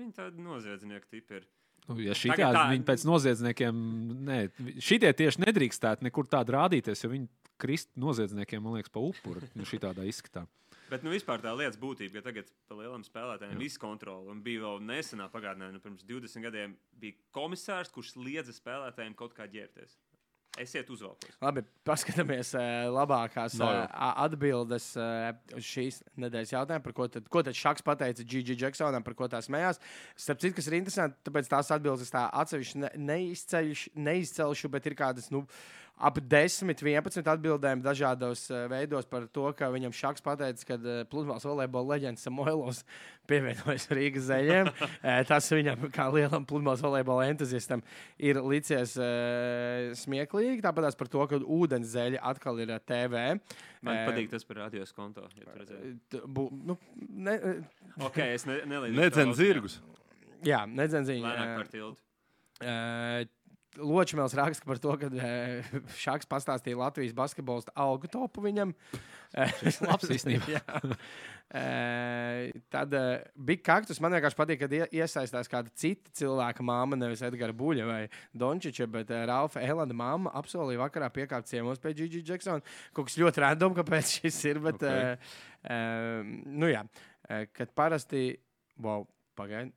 viņi 0.00 0.14
tādi 0.16 0.44
noziedznieki 0.46 1.12
tipi 1.12 1.40
ir. 1.40 1.50
Nu, 1.90 1.96
ja 1.98 2.14
šī 2.14 2.30
tā- 2.38 2.52
viņa 2.70 2.86
pēc 2.86 3.04
noziedzniekiem, 3.08 3.78
nē, 4.28 4.38
šitie 4.78 5.10
tieši 5.18 5.42
nedrīkstētu 5.42 6.06
nekur 6.06 6.28
tādu 6.30 6.54
rādīties, 6.54 7.02
jo 7.02 7.10
viņi 7.10 7.28
krist 7.62 7.90
noziedzniekiem, 7.98 8.62
man 8.62 8.78
liekas, 8.78 8.92
pa 8.94 9.02
upuri. 9.02 9.46
Nu, 9.58 9.66
šī 9.68 9.80
tādā 9.82 10.06
izskatā. 10.06 10.46
Bet 10.92 11.04
nu, 11.06 11.12
vispār 11.14 11.40
tā 11.40 11.54
lietas 11.56 11.78
būtība, 11.80 12.18
ka 12.20 12.28
tagad 12.28 12.50
pa 12.68 12.76
lielam 12.76 13.04
spēlētājiem 13.06 13.56
ir 13.56 13.64
izkontrola. 13.64 14.28
Un 14.28 14.42
bija 14.44 14.60
vēl 14.66 14.82
nesenā 14.84 15.28
pagātnē, 15.32 15.70
nu, 15.72 15.80
pirms 15.80 16.04
20 16.04 16.44
gadiem, 16.44 16.74
bija 17.00 17.16
komisārs, 17.32 17.92
kurš 17.94 18.12
liedza 18.20 18.52
spēlētājiem 18.52 19.16
kaut 19.16 19.32
kā 19.38 19.46
ģērbties. 19.48 19.96
Esiet 20.60 20.90
uzvalkos. 20.92 21.32
Labi, 21.40 21.62
paskatāmies 21.88 22.50
eh, 22.60 22.84
labākās 22.92 23.54
Nav 23.56 23.70
eh, 23.72 23.76
jau. 23.78 23.86
a- 24.04 24.10
atbildes 24.26 24.90
eh, 25.00 25.30
uz 25.56 25.64
šīs 25.64 26.02
nedēļas 26.20 26.52
jautājumu, 26.52 26.84
par 26.84 26.96
ko 26.98 27.06
tad, 27.14 27.28
ko 27.32 27.42
tad 27.46 27.56
Šaks 27.56 27.84
pateica 27.86 28.26
Gigi 28.28 28.58
Jacksonam, 28.60 29.00
par 29.06 29.16
ko 29.16 29.30
tā 29.32 29.40
smējās. 29.46 29.80
Starp 30.14 30.42
citu, 30.44 30.58
kas 30.58 30.68
ir 30.68 30.76
interesanti, 30.76 31.16
tāpēc 31.24 31.48
tās 31.54 31.72
atbildes 31.72 32.04
es 32.04 32.12
tā 32.12 32.26
atsevišķi 32.42 32.82
ne, 32.84 32.92
neizceļšu, 33.12 33.94
neizcelšu, 33.96 34.68
bet 34.76 34.90
ir 34.92 34.98
kādas, 35.00 35.30
nu, 35.32 35.46
ap 36.02 36.18
10, 36.18 36.74
11 36.82 37.30
atbildēm 37.32 37.82
dažādos 37.84 38.48
eh, 38.50 38.66
veidos 38.72 39.06
par 39.10 39.28
to, 39.30 39.46
ka 39.58 39.70
viņam 39.72 39.94
Šaks 39.94 40.24
pateica, 40.24 40.66
ka 40.72 40.78
uh, 40.80 41.02
pludmales 41.10 41.46
volejbola 41.46 41.94
leģends 41.96 42.26
Samoilovs 42.26 42.82
pievienojas 43.30 43.88
Rīgas 43.94 44.28
zeļiem. 44.30 44.72
Eh, 45.02 45.22
Tas 45.26 45.48
viņam, 45.50 45.88
kā 45.94 46.04
lielam 46.14 46.44
pludmales 46.46 46.82
volejbola 46.84 47.26
entuziastam, 47.32 47.80
ir 48.22 48.38
licies 48.42 48.92
smieklīgi. 49.98 50.62
Tāpat 50.62 50.96
par 50.98 51.10
to, 51.10 51.24
ka 51.30 51.40
ūdens 51.40 51.92
zeļa 51.94 52.20
atkal 52.32 52.60
ir 52.62 52.72
eh, 52.74 52.80
TV. 52.86 53.24
Man 53.82 53.98
Eh, 53.98 54.06
patīk 54.08 54.30
tas 54.32 54.46
par 54.46 54.62
radios 54.64 54.92
konto. 54.94 55.26
Ja 55.36 56.22
bu, 56.26 56.48
nu, 56.52 56.78
ne, 56.98 57.34
eh, 57.34 57.84
ok, 58.06 58.18
es 58.36 58.46
ne, 58.48 58.60
nelīdzu. 58.68 58.98
Nedzen 59.00 59.34
zirgus. 59.38 59.78
jā, 60.46 60.64
nedzenziņa. 60.66 61.28
Lēnāk 61.28 61.54
par 61.62 61.70
tiltu. 61.72 62.02
Uh, 62.62 63.24
Ločmēls 63.80 64.34
raksta 64.36 64.66
par 64.68 64.76
to, 64.82 64.92
ka 65.00 65.08
uh, 65.08 65.76
Šāks 65.96 66.28
pastāstīja 66.28 66.76
Latvijas 66.76 67.14
basketbolista 67.16 67.72
algu 67.80 68.10
topu 68.12 68.42
viņam. 68.44 68.74
Tas 69.32 69.80
labs 69.84 70.10
īstenībā. 70.18 70.60
Uh, 71.52 72.46
tad 72.72 72.94
uh, 72.96 73.18
bija 73.36 73.60
kaktus. 73.60 73.98
Man 74.00 74.14
vienkārši 74.14 74.38
patīk, 74.38 74.56
kad 74.62 74.72
ie- 74.72 74.86
iesaistās 74.96 75.50
kāda 75.52 75.68
cita 75.76 76.08
cilvēka 76.16 76.64
māma, 76.64 76.96
nevis 76.96 77.20
Edgara 77.26 77.52
Buļļa 77.52 77.88
vai 77.90 77.98
Dončiča, 78.40 78.86
bet 78.88 79.12
Ralfa 79.28 79.60
Elanda 79.60 79.92
māma 79.92 80.32
apsolīja 80.40 80.80
vakarā 80.80 81.10
piekāpt 81.12 81.50
ciemos 81.50 81.82
pie 81.82 81.92
Gigi 81.98 82.22
Jacksona. 82.24 82.64
Kaut 82.96 83.10
kas 83.10 83.18
ļoti 83.20 83.44
random, 83.44 83.76
kāpēc 83.76 84.14
šis 84.22 84.38
ir. 84.48 84.62
Bet, 84.64 84.80
Ok. 84.80 85.28
uh, 85.68 86.32
nu 86.56 86.72
jā, 86.72 86.86
kad 87.52 87.76
parasti. 87.76 88.30
Wow, 88.80 89.04
pagaidi. 89.36 89.74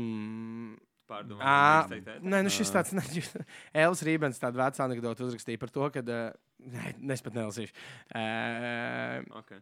Mm, 0.00 0.80
Pārdomā. 1.06 1.38
Ā, 1.40 1.86
drīkst 1.86 1.92
teikt, 1.92 2.08
ēter? 2.16 2.28
Nē, 2.32 2.42
nu 2.42 2.50
šis 2.50 2.72
tāds- 2.74 2.92
Elvis 3.84 4.02
Rībens, 4.08 4.40
tāda 4.42 4.58
veca 4.58 4.84
anekdote 4.84 5.22
uzrakstīja 5.26 5.60
par 5.62 5.70
to, 5.70 5.90
ka. 5.94 6.02
Nē, 6.02 7.12
es 7.14 7.22
pat 7.22 7.36
nelasīšu. 7.38 7.74
Uh, 8.10 9.22
Ok. 9.38 9.52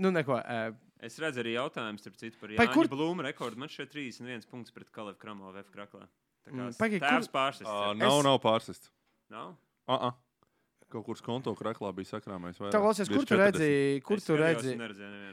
nu, 0.00 0.10
neko. 0.14 0.38
Uh, 0.40 0.70
Es 1.00 1.16
redzu 1.16 1.40
arī 1.40 1.54
jautājumu, 1.56 1.96
starp 2.00 2.16
citu, 2.20 2.36
par 2.40 2.50
Jāņa 2.52 2.72
kur-. 2.74 2.88
Blūmu 2.92 3.24
rekordu. 3.24 3.56
Man 3.56 3.70
šeit 3.72 3.88
31 3.94 4.44
punkts 4.50 4.72
pret 4.74 4.90
Kalevu 4.92 5.16
Kramovu 5.20 5.56
F 5.62 5.70
kraklā. 5.72 6.04
Tā 6.44 6.50
kā 6.52 6.56
Mm, 6.58 6.74
pagai, 6.76 6.98
kur- 7.00 7.08
tēvs 7.08 7.30
pārsis. 7.32 7.64
Uh, 7.68 7.94
nav, 7.96 8.18
nav 8.26 8.36
pārsists. 8.44 8.90
Nav? 9.32 9.54
Uh 9.88 9.96
-uh. 9.96 10.12
Kaut 10.90 11.04
kur 11.06 11.14
konto 11.22 11.52
krāklā 11.54 11.92
bija 11.94 12.08
sakrāmējis. 12.18 12.58
vairāk. 12.58 12.72
tā 12.74 12.80
klausies, 12.82 13.08
kur 13.08 13.22
tu 13.24 13.34
40. 13.36 13.40
redzēji? 13.46 14.02
Kur 14.02 14.16
Es 14.16 14.24
tu 14.26 14.36
redzēji? 14.36 14.76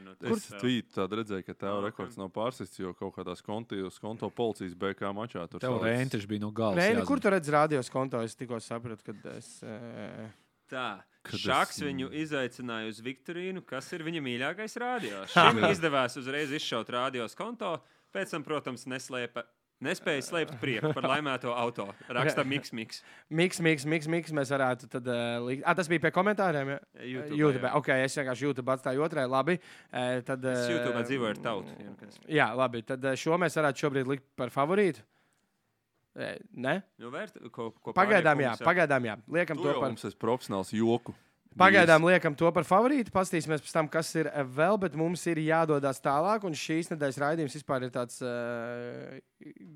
no 0.04 0.12
Es 0.22 0.46
tām. 0.48 0.60
tvītu 0.62 0.94
tādu 0.94 1.18
redzēju, 1.18 1.44
ka 1.46 1.54
tev 1.54 1.72
Ah, 1.78 1.84
rekords 1.90 2.16
nav 2.16 2.30
pārsists, 2.30 2.78
jo 2.78 2.92
kaut 2.94 3.16
kādās 3.16 3.42
kontījos, 3.42 3.98
konto 4.00 4.30
policijas 4.30 4.74
BK 4.78 5.10
mačā 5.12 5.48
tur 5.50 5.58
Tev 5.60 5.80
rēntiņš 5.82 6.26
bija 6.30 6.40
no 6.46 6.50
gala. 6.52 6.76
Nē, 6.78 6.94
nu, 6.96 7.04
kur 7.04 7.18
tu 7.20 7.28
redzi 7.30 7.50
radios 7.50 7.90
konto? 7.90 8.20
Es 8.22 8.36
tikko 8.38 8.60
sapratu, 8.62 9.02
ka 9.04 9.12
es. 9.36 9.62
Uh, 9.62 10.28
Tā. 10.68 11.00
Kad 11.24 11.34
es- 11.34 11.40
Šāks 11.42 11.78
viņu 11.82 12.10
izaicināja 12.12 12.88
uz 12.92 13.00
Viktorīnu, 13.00 13.64
kas 13.66 13.90
ir 13.96 14.00
viņa 14.04 14.20
mīļākais 14.20 14.74
rādio. 14.78 15.24
Šim 15.32 15.58
izdevās 15.72 16.14
uzreiz 16.20 16.52
izšaut 16.52 16.86
rādios 16.92 17.34
konto, 17.34 17.80
pēc 18.14 18.30
tam, 18.30 18.44
protams, 18.44 18.84
neslēpa. 18.86 19.42
Nespēja 19.78 20.22
slēpt 20.26 20.56
prieku 20.58 20.90
par 20.96 21.04
laimēto 21.06 21.52
auto. 21.54 21.84
Raksta 22.10 22.42
Miks 22.52 22.72
Miks. 22.74 23.02
Miks, 23.30 23.60
miks, 23.62 23.84
miks, 23.86 24.08
miks. 24.10 24.32
Mēs 24.34 24.50
varētu 24.50 24.88
tad 24.90 25.06
uh, 25.06 25.36
likt. 25.46 25.62
Ah, 25.62 25.76
tas 25.78 25.86
bija 25.90 26.02
pie 26.02 26.10
komentāriem. 26.16 26.72
Ja? 26.74 26.78
YouTube, 27.04 27.36
YouTube. 27.38 27.68
jā. 27.68 27.74
Ok, 27.78 27.90
es 28.08 28.16
vienkārši 28.18 28.48
YouTube 28.48 28.74
atstāju 28.74 29.04
otrai. 29.06 29.28
Labi. 29.30 29.54
Uh, 29.92 30.18
tad, 30.26 30.42
Es 30.50 30.64
eh, 30.66 30.72
YouTube 30.74 31.04
dzīvoju 31.06 31.30
ar 31.36 31.42
tautu. 31.44 31.76
ja 31.78 31.94
kas. 32.00 32.18
Jā, 32.40 32.48
labi. 32.58 32.82
Tad 32.90 33.06
eh, 33.06 33.14
šo 33.22 33.38
mēs 33.38 33.54
varētu 33.60 33.84
šobrīd 33.86 34.10
likt 34.16 34.26
par 34.40 34.50
favorītu. 34.50 35.06
Eh, 36.18 36.34
Nē, 36.58 36.74
Nu, 36.98 37.12
vērt, 37.14 37.38
ko, 37.54 37.68
ko 37.78 37.92
pagaidām, 37.94 38.40
jā, 38.42 38.56
pagaidām, 38.66 39.04
jā. 39.06 39.14
Liekam 39.30 39.60
Tu 39.60 39.68
to 39.68 39.76
par. 39.78 39.92
mums 39.92 40.02
esi 40.08 40.18
profesionāls 40.18 40.74
joku. 40.74 41.14
Pagaidām 41.58 42.04
liekam 42.06 42.34
to 42.38 42.50
par 42.54 42.66
favorītu. 42.66 43.10
Paskatīsimies 43.14 43.62
pēc 43.64 43.74
tam, 43.74 43.88
kas 43.90 44.10
ir 44.18 44.28
eh, 44.30 44.44
vēl, 44.44 44.78
bet 44.82 44.96
mums 44.98 45.24
ir 45.30 45.40
jādodas 45.42 45.98
tālāk. 46.04 46.44
Un 46.46 46.54
šīs 46.54 46.92
nedēļas 46.92 47.20
raidījums 47.22 47.56
vispār 47.58 47.86
ir 47.86 47.92
tāds 47.94 48.20
uh, 48.22 49.16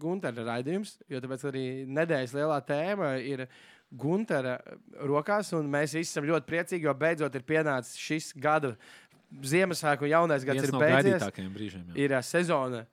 Gunteras 0.02 0.46
raidījums, 0.46 0.96
jo 1.10 1.22
tāpēc 1.24 1.46
arī 1.50 1.64
nedēļas 1.90 2.34
lielā 2.38 2.60
tēma 2.68 3.14
ir 3.24 3.46
Guntera 3.90 4.58
rokās. 5.00 5.50
Un 5.58 5.70
mēs 5.72 5.96
visi 5.98 6.12
esam 6.12 6.28
ļoti 6.28 6.48
priecīgi, 6.52 6.86
jo 6.86 6.94
beidzot 6.98 7.34
ir 7.40 7.46
pienācis 7.48 7.98
šis 7.98 8.32
gada 8.38 8.76
Ziemassvētku 9.32 10.04
un 10.04 10.12
jaunais 10.12 10.42
gads 10.44 10.60
Viens 10.60 10.68
ir 10.68 10.74
no 10.76 10.80
beidzies. 10.82 11.22
brīžiem. 11.56 11.86
jā. 11.88 11.94
Ir 12.04 12.12
uh, 12.12 12.20
sezona 12.20 12.84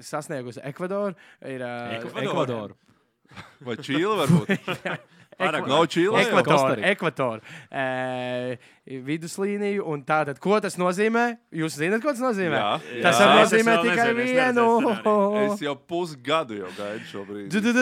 sasniegusi 0.00 0.62
Ekvadoru. 0.64 1.14
Ir, 1.44 1.62
uh, 1.62 1.98
Ekvadoru. 1.98 2.24
Ekvadoru. 2.26 2.78
Vai 3.64 3.76
Čīla 3.80 4.16
varbūt? 4.24 4.56
Pārāk 5.40 5.66
Nav 5.68 5.86
Čīla. 5.86 6.20
jā? 6.20 6.26
Ekvatora, 6.28 6.56
Kostarika. 6.56 6.88
ekvatora. 6.92 7.40
Viduslīniju, 8.82 9.84
un 9.86 10.00
tā 10.02 10.24
tad, 10.26 10.40
ko 10.42 10.56
tas 10.60 10.74
nozīmē? 10.80 11.36
Jūs 11.54 11.76
zināt, 11.78 12.02
ko 12.02 12.10
tas 12.10 12.22
nozīmē? 12.22 12.58
Jā, 12.58 13.02
Tas 13.04 13.20
jā. 13.20 13.26
Es 13.28 13.52
nozīmēt 13.52 13.76
vēl 13.78 13.84
tikai 13.86 14.06
nezinu, 14.08 14.22
es 14.22 14.32
vienu. 14.32 14.64
neredzēju 14.82 15.52
Es 15.52 15.60
jau 15.62 15.74
pusgadu 15.92 16.56
jau 16.58 16.70
gaidu 16.74 17.04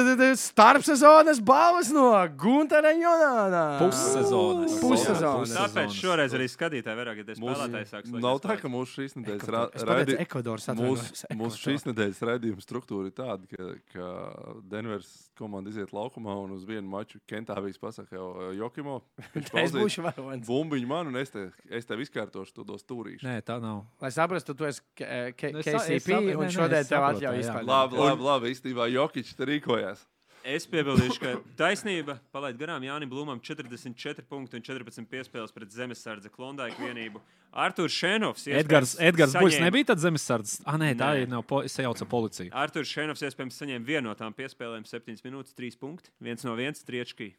du- 0.04 0.16
du- 0.20 0.34
Starpsezonas 0.36 1.40
balvas 1.40 1.88
no 1.90 2.04
Gunara 2.36 2.92
Jonāna. 3.00 3.62
Pussezonas. 3.80 4.76
Pussezonas. 4.82 5.54
Tāpēc 5.56 5.96
šoreiz 5.96 6.36
arī 6.36 6.48
skatītāji 6.52 6.98
vairāk, 7.00 7.16
ja 7.16 7.24
tas 7.30 7.38
Mūsu, 7.40 7.56
spēlētājs 7.56 7.94
sāks. 7.94 8.12
nav 8.20 8.40
tā, 8.44 8.58
ka 8.60 8.68
mūsu 8.68 9.00
šīs 9.00 9.16
nedēļas 9.16 9.48
ra- 9.48 9.64
Es 9.74 9.82
pateicu, 9.84 10.16
raidi- 10.16 10.18
Ekvadoras 10.26 10.66
mūsu, 10.76 11.24
mūsu 11.32 11.56
šīs 11.64 11.86
nedēļas 11.88 12.20
raidījuma 12.28 12.60
struktūra 12.60 13.06
ir 13.08 13.16
tāda, 13.16 13.48
ka, 13.48 13.72
ka 13.94 14.60
Denveras 14.68 15.30
komanda 15.38 15.70
iziet 15.72 15.90
laukumā 15.96 16.36
un 16.44 16.52
uz 16.52 16.64
vienu 16.68 16.84
maču 16.92 17.18
Kentāvijas 17.26 17.78
pasakā 17.80 18.12
jau 18.20 18.52
Jokimo. 18.52 19.00
Viņš 19.34 19.50
Es 19.64 19.72
būšu 19.72 20.04
varonis. 20.04 20.46
bumbiņu 20.46 20.89
man 20.90 21.08
un 21.10 21.16
es, 21.20 21.30
te, 21.32 21.46
es 21.70 21.86
tev 21.88 22.02
izkārtošu 22.04 22.52
to 22.60 22.64
dos 22.66 22.82
stūrīšu. 22.84 23.24
Nē, 23.26 23.38
tā 23.46 23.56
nav. 23.62 23.84
Lai 24.02 24.10
saprastu, 24.14 24.54
tu 24.58 24.66
esi 24.68 24.82
K- 24.98 25.32
K- 25.38 25.52
Nu, 25.54 25.62
KCP 25.64 26.20
un 26.36 26.48
šodien 26.52 26.86
tev 26.90 27.06
atļauj 27.14 27.42
izspēlēt. 27.44 27.68
Labi, 27.70 28.00
labi, 28.04 28.26
labi. 28.32 28.54
Īstenībā 28.54 28.90
Jokic 28.92 29.30
te 29.38 29.46
rīkojās. 29.54 30.06
Es 30.42 30.64
piebildīšu, 30.72 31.18
ka 31.20 31.30
taisnība 31.58 32.14
palaid 32.32 32.56
garām 32.56 32.80
Jānis 32.80 33.10
Blūmam 33.10 33.42
44 33.44 34.22
punkti 34.24 34.56
un 34.56 34.62
14 34.64 35.04
piespēles 35.10 35.52
pret 35.52 35.68
zemesardze 35.74 36.30
klondaiku 36.32 36.80
vienību. 36.80 37.20
Arthurs 37.52 37.92
Šenovs. 37.92 38.46
Edgars, 38.48 38.94
Edgars 39.02 39.34
Buļs 39.36 39.58
saņēma- 39.58 39.66
nebija 39.68 39.84
tāds 39.90 40.06
zemesardzes. 40.06 40.62
Ah, 40.64 40.78
nē, 40.80 40.94
tā 40.96 41.10
Nē. 41.12 41.22
ir 41.26 41.28
nav. 41.28 41.42
Po, 41.44 41.60
es 41.66 41.76
sajaucu 41.76 42.08
policiju. 42.08 42.54
Arthurs 42.56 42.88
Šenovs 42.88 43.20
iespējams 43.28 43.58
saņēma 43.60 43.84
vienu 43.84 44.06
no 44.08 44.14
tām 44.16 44.32
piespēlēm 44.32 44.86
7 44.88 45.20
minūtes, 45.28 45.52
3 45.52 45.76
punkti. 45.76 46.08
viens 46.22 46.42
no 46.48 46.56
viens 46.56 46.80
triečkī. 46.88 47.34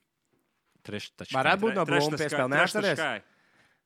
Treš, 0.84 1.12
taču. 1.18 1.34
Varētu 1.38 1.62
būt 1.62 1.76
no 1.78 1.86
Blūma 1.86 2.18
piespēle. 2.22 3.22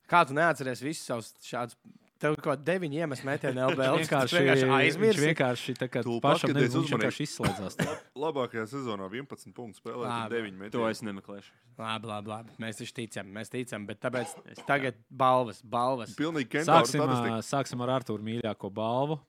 Kā 0.10 0.26
tu 0.28 0.36
neatceries 0.38 0.84
visus 0.86 1.06
savus 1.10 1.32
šādus? 1.46 1.78
Tev 2.16 2.38
kaut 2.38 2.46
kādi 2.46 2.64
deviņi 2.70 3.02
iemesli 3.04 3.28
metieni 3.28 3.60
LBL. 3.60 3.98
Viņš 4.00 4.08
vienkārši, 4.08 4.38
vienkārši 4.46 5.00
viņš 5.02 5.18
vienkārši 5.20 5.74
tā 5.82 5.88
kā 5.92 6.02
Tu 6.06 6.14
pašam 6.24 6.54
nebija, 6.54 6.72
viņš 6.72 6.94
vienkārši 6.94 7.26
izslēdzās. 7.28 7.76
Labākajā 8.24 8.64
sezonā 8.72 9.10
11 9.12 9.52
punktus 9.58 9.82
spēlēt, 9.84 10.08
Labi. 10.08 10.38
9 10.40 10.56
metri. 10.62 10.72
To 10.78 10.86
es 10.88 11.04
nemeklēšu. 11.04 11.52
Labi, 11.76 12.10
labi, 12.14 12.32
labi. 12.32 12.56
Mēs 12.64 12.80
taču 12.80 12.96
ticam, 13.02 13.34
mēs 13.36 13.52
ticam, 13.52 13.84
bet 13.90 14.00
tāpēc 14.06 14.32
tagad 14.64 14.96
balvas, 15.12 15.60
balvas. 15.60 16.16
Pilnīgi 16.16 16.54
kentāra 16.56 16.86
Sāksim, 16.88 17.04
statistika. 17.04 17.44
sāksim 17.52 17.84
ar 17.84 17.94
Arthuru 17.98 18.24
mīļāko 18.32 18.72
balvu, 18.80 19.20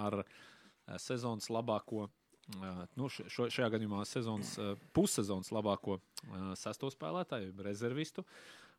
ar 0.00 0.22
sezonas 1.04 1.52
labāko. 1.52 2.08
Nu, 2.96 3.12
šo, 3.12 3.50
šajā 3.52 3.70
gadījumā 3.76 4.02
sezonas, 4.08 4.56
pussezonas 4.96 5.52
labāko 5.52 6.00
sesto 6.60 6.88
spēlētāju, 6.96 7.52
jeb 7.52 7.62
rezervistu. 7.68 8.24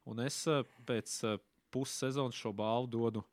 Un 0.09 0.21
es 0.25 0.41
ā, 0.51 0.61
pēc 0.87 1.15
ā, 1.25 1.37
pussezonas 1.73 2.37
šo 2.37 2.53
balvu 2.55 2.91
dodu 2.93 3.23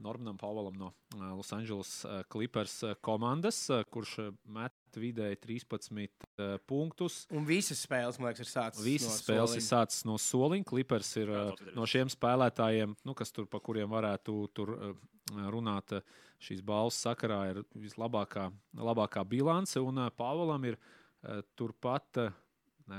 Normanam 0.00 0.36
Paulam 0.38 0.76
no 0.78 0.92
Los 1.34 1.50
Angeles 1.52 2.04
Clippers 2.30 2.76
komandas, 3.02 3.64
kurš 3.90 4.30
met 4.46 4.72
vidēji 4.94 5.38
13 5.42 5.98
ā, 6.38 6.46
punktus. 6.70 7.24
Un 7.34 7.44
visas 7.46 7.82
spēles, 7.86 8.18
man 8.20 8.30
liekas, 8.30 8.46
ir 8.46 8.50
sācis. 8.52 8.84
Visas 8.86 9.10
no 9.10 9.16
spēles 9.18 9.56
ir 9.56 9.64
soliņa. 9.64 9.66
sācis 9.66 10.06
no 10.06 10.16
soliņa. 10.22 10.68
Clippers 10.70 11.10
ir 11.18 11.32
uh, 11.34 11.64
no 11.74 11.86
šiem 11.90 12.10
spēlētājiem, 12.12 12.94
nu, 13.06 13.14
kas 13.18 13.34
tur, 13.34 13.50
pa 13.50 13.58
kuriem 13.62 13.90
varētu 13.90 14.36
tur, 14.54 14.74
uh, 14.76 15.46
runāt. 15.50 15.98
uh, 15.98 16.26
Šīs 16.40 16.62
balvas 16.64 16.96
sakarā 17.04 17.40
ir 17.50 17.58
vislabākā 17.76 18.46
labākā 18.80 19.26
bilance, 19.28 19.76
un 19.82 20.06
uh, 20.06 20.12
Pāvēlam 20.16 20.70
ir 20.70 20.78
uh, 20.78 21.42
turpat 21.58 22.22
uh, 22.22 22.30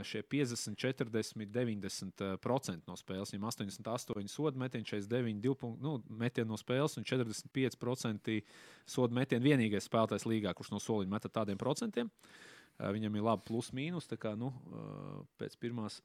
šie 0.07 0.21
50, 0.23 0.77
40, 0.79 1.49
90% 1.51 2.25
uh, 2.25 2.37
procenti 2.41 2.87
no 2.87 2.95
spēles. 2.99 3.33
Viņam 3.33 3.49
88 3.49 4.31
sodu 4.31 4.61
metieni, 4.61 4.87
49 4.87 5.41
divu 5.43 5.57
punktu 5.59 5.83
nu, 5.83 5.97
metieni 6.21 6.49
no 6.49 6.59
spēles 6.59 6.97
un 6.99 7.07
45% 7.07 8.37
sodu 8.89 9.17
metieni. 9.17 9.45
Vienīgais 9.51 9.89
spēlētājs 9.89 10.27
līgā, 10.29 10.55
kurš 10.57 10.73
no 10.73 10.81
soliņa 10.81 11.15
meta 11.15 11.31
tādiem 11.31 11.59
procentiem. 11.61 12.09
Uh, 12.09 12.49
Viņam 12.95 13.17
ir 13.17 13.25
labi 13.27 13.45
plus 13.45 13.69
mīnus. 13.75 14.07
tā 14.09 14.17
Kā, 14.17 14.33
nu, 14.39 14.49
uh, 14.71 15.21
pēc 15.37 15.57
pirmās 15.61 15.99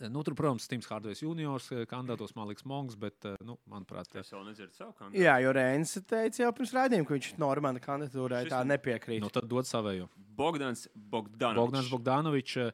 Nu, 0.00 0.22
tur, 0.24 0.32
protams, 0.34 0.64
Tims 0.70 0.86
Hārdovs 0.88 1.20
juniors 1.20 1.66
eh, 1.72 1.82
kandidātos 1.86 2.32
Maliks 2.34 2.64
Monks, 2.64 2.94
bet, 2.96 3.14
eh, 3.28 3.34
nu, 3.44 3.58
manuprāt, 3.68 4.08
Es 4.16 4.30
vēl 4.32 4.46
nedzirdu 4.48 4.72
savu 4.72 4.94
kandidātu. 4.96 5.20
Jā, 5.20 5.34
jo 5.44 5.52
Rēns 5.52 5.92
teica 6.08 6.42
jau 6.46 6.52
pirms 6.56 6.72
raidījuma, 6.72 7.06
ka 7.10 7.14
viņš 7.18 7.28
Normāna 7.42 7.82
kandidatūrai 7.84 8.46
tā 8.48 8.62
ne- 8.64 8.72
nepiekrīt. 8.78 9.20
nu, 9.20 9.28
tad 9.28 9.44
dod 9.52 9.64
savējo. 9.68 10.08
Bogdans 10.16 10.88
Bogdanovičs. 10.96 11.60
Bogdans 11.60 11.90
Bogdanovičs, 11.92 12.56
eh, 12.56 12.72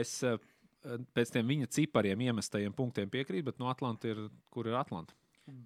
es 0.00 0.22
pēc 1.14 1.30
tiem 1.34 1.46
viņa 1.46 1.66
cipariem 1.70 2.18
iemestajiem 2.28 2.72
punktiem 2.74 3.10
piekrītu, 3.10 3.44
bet 3.44 3.58
no 3.58 3.68
Atlanta 3.70 4.08
ir, 4.08 4.28
kur 4.50 4.66
ir 4.66 4.74
Atlanta. 4.74 5.14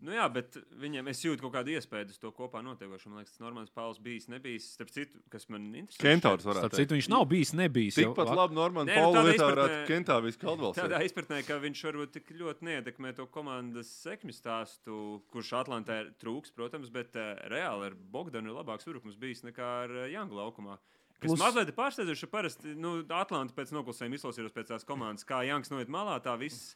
Nu 0.00 0.14
jā, 0.14 0.24
bet 0.32 0.54
viņam 0.80 1.10
es 1.12 1.18
jūtu 1.20 1.42
kaut 1.44 1.52
kādu 1.58 1.74
iespēju 1.76 2.08
uz 2.14 2.16
to 2.20 2.30
kopā 2.32 2.62
notiekošo. 2.64 3.10
Man 3.12 3.20
liekas, 3.20 3.34
tas 3.34 3.42
normāls 3.44 3.72
Pauls 3.76 3.98
bijis, 4.00 4.24
nebijis. 4.32 4.70
Starp 4.72 4.88
citu, 4.94 5.20
kas 5.28 5.44
man 5.52 5.66
interesē. 5.68 6.00
Kentaurs 6.00 6.40
šeit- 6.40 6.48
varētu 6.48 6.64
Starp 6.64 6.76
citu, 6.80 6.96
viņš 6.96 7.08
nav 7.12 7.24
bijis, 7.28 7.52
nebijis. 7.52 7.98
Tikpat 8.00 8.30
labi 8.32 8.56
Normāna 8.56 8.88
Nē, 8.88 8.96
nu, 9.12 9.24
vietā 9.28 9.50
varētu 9.52 9.82
Kentāvijas 9.90 10.40
Kaldvalds. 10.40 10.80
Tādā 10.80 11.02
izpratnē, 11.04 11.42
ka 11.44 11.58
viņš 11.60 11.82
varbūt 11.90 12.14
tik 12.16 12.32
ļoti 12.40 12.64
neietekmē 12.70 13.12
to 13.20 13.26
komandas 13.26 13.92
sekmju 14.00 14.32
stāstu, 14.32 15.20
kurš 15.28 15.52
Atlantā 15.60 16.00
ir 16.06 16.10
trūks, 16.24 16.56
protams, 16.56 16.88
bet 16.88 17.12
uh, 17.20 17.36
reāli 17.52 17.90
ar 17.90 17.94
Bogdanu 17.94 18.48
ir 18.48 18.56
labāks 18.56 18.88
urkums 18.88 19.20
bijis 19.20 19.44
nekā 19.44 19.68
ar 19.84 19.90
uh, 19.90 20.08
Jangu 20.08 20.40
laukumā. 20.40 20.78
Kas 21.20 21.30
Plus- 21.32 21.40
mazliet 21.40 21.76
pārsteidzoši, 21.76 22.26
parasti 22.32 22.74
nu, 22.76 23.04
Atlanta 23.12 23.52
pēc 23.52 23.76
noklusējuma 23.76 24.16
izklausījās 24.16 24.52
pēc 24.56 24.72
tās 24.72 24.84
komandas, 24.88 25.24
kā 25.28 25.44
Janks 25.44 25.68
noiet 25.72 25.88
malā, 25.92 26.16
tā 26.24 26.32
viss 26.40 26.74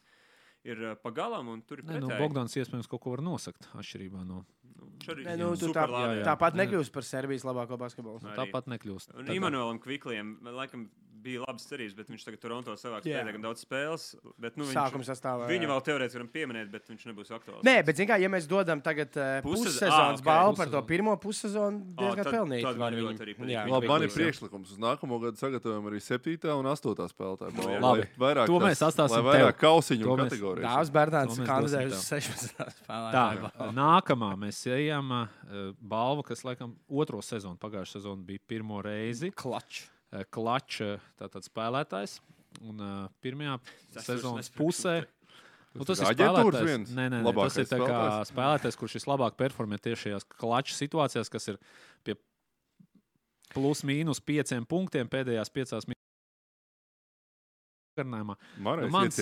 ir 0.67 0.81
pa 1.01 1.11
galam 1.15 1.47
un 1.51 1.61
tur 1.65 1.81
ir 1.81 1.87
Nē, 1.89 1.99
nu. 2.03 2.09
Bogdans 2.21 2.55
iespējams 2.57 2.89
kaut 2.91 3.01
ko 3.03 3.15
var 3.15 3.23
nosakt 3.25 3.69
atšķirībā 3.73 4.25
no. 4.27 4.43
Arī 5.11 5.25
Nē, 5.25 5.35
nu, 5.39 5.51
tu 5.57 5.71
tā, 5.73 5.87
jā, 5.89 6.09
jā. 6.19 6.25
tāpat 6.27 6.57
nekļūst 6.59 6.93
par 6.93 7.05
Serbijas 7.05 7.45
labāko 7.47 7.77
basketbolu. 7.81 8.21
Nu, 8.21 8.29
Arī. 8.29 8.37
tāpat 8.43 8.69
nekļūst. 8.69 9.15
Un 9.17 9.31
Imanuēlam 9.33 9.79
Kviklijam, 9.81 10.35
laikam, 10.45 10.85
bija 11.23 11.43
labas 11.45 11.65
cerības, 11.69 11.95
bet 11.97 12.09
viņš 12.11 12.25
tagad 12.27 12.41
Toronto 12.43 12.75
savāks 12.79 13.05
Jā. 13.07 13.21
pietiekami 13.21 13.45
daudz 13.45 13.63
spēles. 13.65 14.05
Bet, 14.41 14.57
nu, 14.57 14.65
viņš, 14.67 14.75
Sākuma 14.77 15.05
sastāvā. 15.07 15.47
Viņu 15.51 15.67
jā. 15.67 15.71
vēl 15.71 15.81
teorētiski 15.87 16.19
varam 16.19 16.29
pieminēt, 16.33 16.71
bet 16.73 16.89
viņš 16.91 17.05
nebūs 17.11 17.31
aktuāls. 17.37 17.63
Nē, 17.67 17.75
bet, 17.85 17.99
zin 18.01 18.09
kā, 18.09 18.17
ja 18.21 18.29
mēs 18.31 18.47
dodam 18.49 18.81
tagad 18.81 19.13
uh, 19.17 19.39
Pussez- 19.45 19.77
pussezonas 19.77 20.19
ā, 20.19 20.21
ok, 20.21 20.25
balvu 20.27 20.57
par 20.61 20.71
to 20.73 20.81
pirmo 20.89 21.15
pussezonu, 21.21 21.81
diezgan 21.99 22.25
tad- 22.25 22.33
pelnīti. 22.35 22.65
tad 22.65 22.81
man 22.81 22.97
ļoti 22.97 23.25
arī 23.25 23.35
patīk. 23.37 23.53
Jā, 23.53 23.65
Labi, 23.69 23.87
man 23.91 24.07
ir 24.07 24.13
priekšlikums. 24.15 24.73
Uz 24.75 24.81
nākamo 24.81 25.19
gadu 25.21 25.37
sagatavojam 25.41 25.89
arī 25.91 26.01
7. 26.01 26.51
un 26.57 26.65
8. 26.71 27.07
spēlētāju 27.13 27.57
balvu. 27.59 27.79
Labi. 27.85 28.07
Vairāk 28.21 28.45
To 28.51 28.59
mēs 28.63 28.81
atstāsim 28.85 29.25
vairāk 29.25 29.57
kausiņu 29.61 30.17
kategorijas. 30.25 30.67
Dāvs 30.67 30.91
kandidēja 30.91 31.89
dosim 31.89 32.01
uz 32.01 32.05
16. 32.09 32.57
Tā, 32.57 32.67
spēlētāju. 32.81 33.71
nākamā 33.83 34.31
mēs 34.39 34.61
ejam 34.71 35.11
uh, 35.11 35.73
balvu, 35.81 36.23
kas 36.27 36.43
laikam 36.47 36.75
otro 36.89 37.21
sezonu, 37.25 37.57
pagājušā 37.61 37.99
sezona 37.99 38.23
bija 38.25 38.39
pirmo 38.47 38.81
reizi. 38.85 39.31
Klačs. 39.35 39.87
Uh, 40.11 40.25
Klačs, 40.33 40.99
tātad 41.19 41.47
spēlētājs. 41.47 42.19
Un 42.67 42.81
uh, 42.83 43.09
pirmajā 43.23 43.57
Tas 43.95 44.07
sezonas 44.09 44.51
pusē. 44.53 45.01
Nu, 45.71 45.85
tas 45.87 46.01
ir 46.03 46.09
spēlētājs. 46.09 46.67
viens 46.67 46.91
Nē, 46.91 47.05
nē, 47.13 47.21
nē, 47.23 47.31
tas 47.37 47.57
ir 47.61 47.69
tā 47.69 47.79
kā 47.79 47.87
spēlētājs? 47.87 48.33
spēlētājs, 48.33 48.77
kurš 48.81 48.97
vislabāk 48.99 49.37
performē 49.39 49.79
tieši 49.79 50.09
šajās 50.09 50.27
klača 50.35 50.75
situācijās, 50.75 51.31
kas 51.31 51.47
ir 51.53 51.59
pie 52.03 52.17
plus 53.53 53.85
mīnus 53.87 54.19
pieciem 54.23 54.67
punktiem 54.67 55.07
pēdējās 55.11 55.53
piecās 55.55 55.87
minūtēs. 55.87 55.99
Nu, 58.59 58.75
mans 58.91 59.21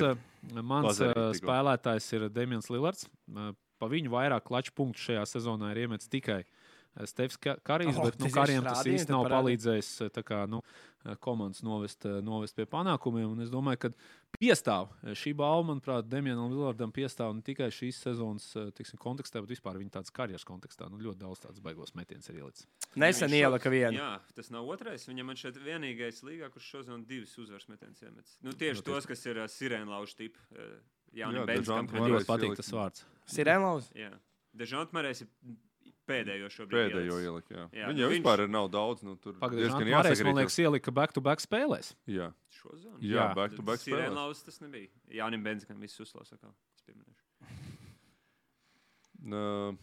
mans 0.65 0.97
tikko. 1.01 1.29
spēlētājs 1.37 2.09
ir 2.17 2.29
Demians 2.33 2.69
Lillards. 2.73 3.05
Pa 3.79 3.87
viņu 3.87 4.11
vairāk 4.11 4.43
klaču 4.49 4.73
punktu 4.75 5.05
šajā 5.05 5.21
sezonā 5.29 5.69
ir 5.71 5.85
iemetis 5.85 6.09
tikai 6.11 6.41
uh, 6.41 6.58
Stefs 7.05 7.37
Ka- 7.37 7.57
Karijs, 7.63 7.95
Oh, 7.97 8.05
bet 8.05 8.19
nu, 8.19 8.27
Karijam 8.33 8.63
tas 8.65 8.83
īsti 8.85 9.13
nav 9.13 9.27
palīdzējis 9.31 9.89
tā 10.15 10.23
kā, 10.25 10.43
nu, 10.49 10.59
uh, 10.59 11.15
komandas 11.23 11.61
novest, 11.63 12.03
novest 12.25 12.55
pie 12.57 12.65
panākumiem. 12.67 13.29
Un 13.31 13.39
es 13.45 13.51
domāju, 13.53 13.79
ka 13.85 13.89
piestāv 14.35 14.89
šī 15.15 15.31
balva, 15.37 15.67
manuprāt, 15.69 16.09
Demianam 16.11 16.51
Lillardam 16.51 16.91
piestāv 16.91 17.31
ne 17.37 17.41
tikai 17.45 17.69
šīs 17.71 18.01
sezonas 18.03 18.49
tiksim, 18.75 18.99
kontekstā, 18.99 19.39
bet 19.45 19.53
vispār 19.55 19.79
viņa 19.79 19.95
tādas 19.99 20.11
karjeras 20.11 20.43
kontekstā. 20.47 20.89
Nu, 20.91 20.99
ļoti 20.99 21.21
daudz 21.23 21.45
tādas 21.45 21.63
baigos 21.63 21.95
metienas 21.95 22.27
ir 22.33 22.41
ielicis. 22.41 22.67
Nesen 22.99 23.31
ielika 23.37 23.71
vienu. 23.71 23.95
Jā, 24.01 24.11
tas 24.35 24.51
nav 24.51 24.67
otrais. 24.67 25.07
Viņam 25.07 25.31
man 25.31 25.39
šeit 25.39 25.61
vienīgais 25.63 26.23
līgā, 26.27 26.51
kurš 26.51 26.71
šodien 26.75 27.05
divas 27.07 27.37
uzvaras 27.39 27.69
metienas 27.71 28.01
iemetis. 28.03 28.35
Nu, 28.43 28.51
tieši 28.51 28.83
Nu, 28.83 28.87
tos, 28.91 29.07
kas 29.09 29.25
ir 29.29 29.39
uh, 29.39 29.47
sirēna 29.47 29.95
laužu 29.95 30.19
tipi. 30.25 30.39
Uh, 30.51 30.79
Jā, 31.17 31.25
Varēs 31.33 31.65
ļoti 31.65 32.27
patīk 32.27 32.51
tas 32.59 32.67
vārds. 32.69 33.05
Sirenlaus. 33.25 33.87
Jā. 33.97 34.11
Dežants 34.53 34.93
Marēs 34.93 35.23
ir 35.23 35.29
pēdējo 36.09 36.49
šobrīd. 36.55 36.73
Pēdējo 36.91 37.17
ielikt. 37.23 37.49
Jā. 37.53 37.65
Jā, 37.77 37.87
Viņa 37.87 37.95
nu 37.95 38.01
jau 38.03 38.09
viņš- 38.09 38.23
vispār 38.23 38.43
nav 38.49 38.69
daudz. 38.73 39.03
Nu, 39.05 39.15
tur 39.15 39.33
Pagaidām, 39.39 39.61
diezgan 39.61 39.85
Mārējs, 39.87 40.23
man 40.23 40.33
jāsakrīt. 40.33 40.39
liekas, 40.41 40.57
ielika 40.65 40.93
back-to-back 40.99 41.39
spēlēs. 41.45 41.93
Jā, 42.07 42.31
Šo 42.59 42.73
zonu. 42.75 42.97
jā 42.99 43.21
Jā. 43.21 43.35
back 43.35 43.55
to 43.55 43.61
back 43.61 43.79
Sirēna 43.85 44.09
spēlēs. 44.09 44.19
laužu 44.19 44.45
tas 44.49 44.59
nebija. 44.65 44.89
Jānim 45.21 45.43
Benzkam 45.45 45.79
viss. 45.79 45.99
Es 46.01 46.13
pieminēšu. 46.83 47.23
Nā, 49.29 49.77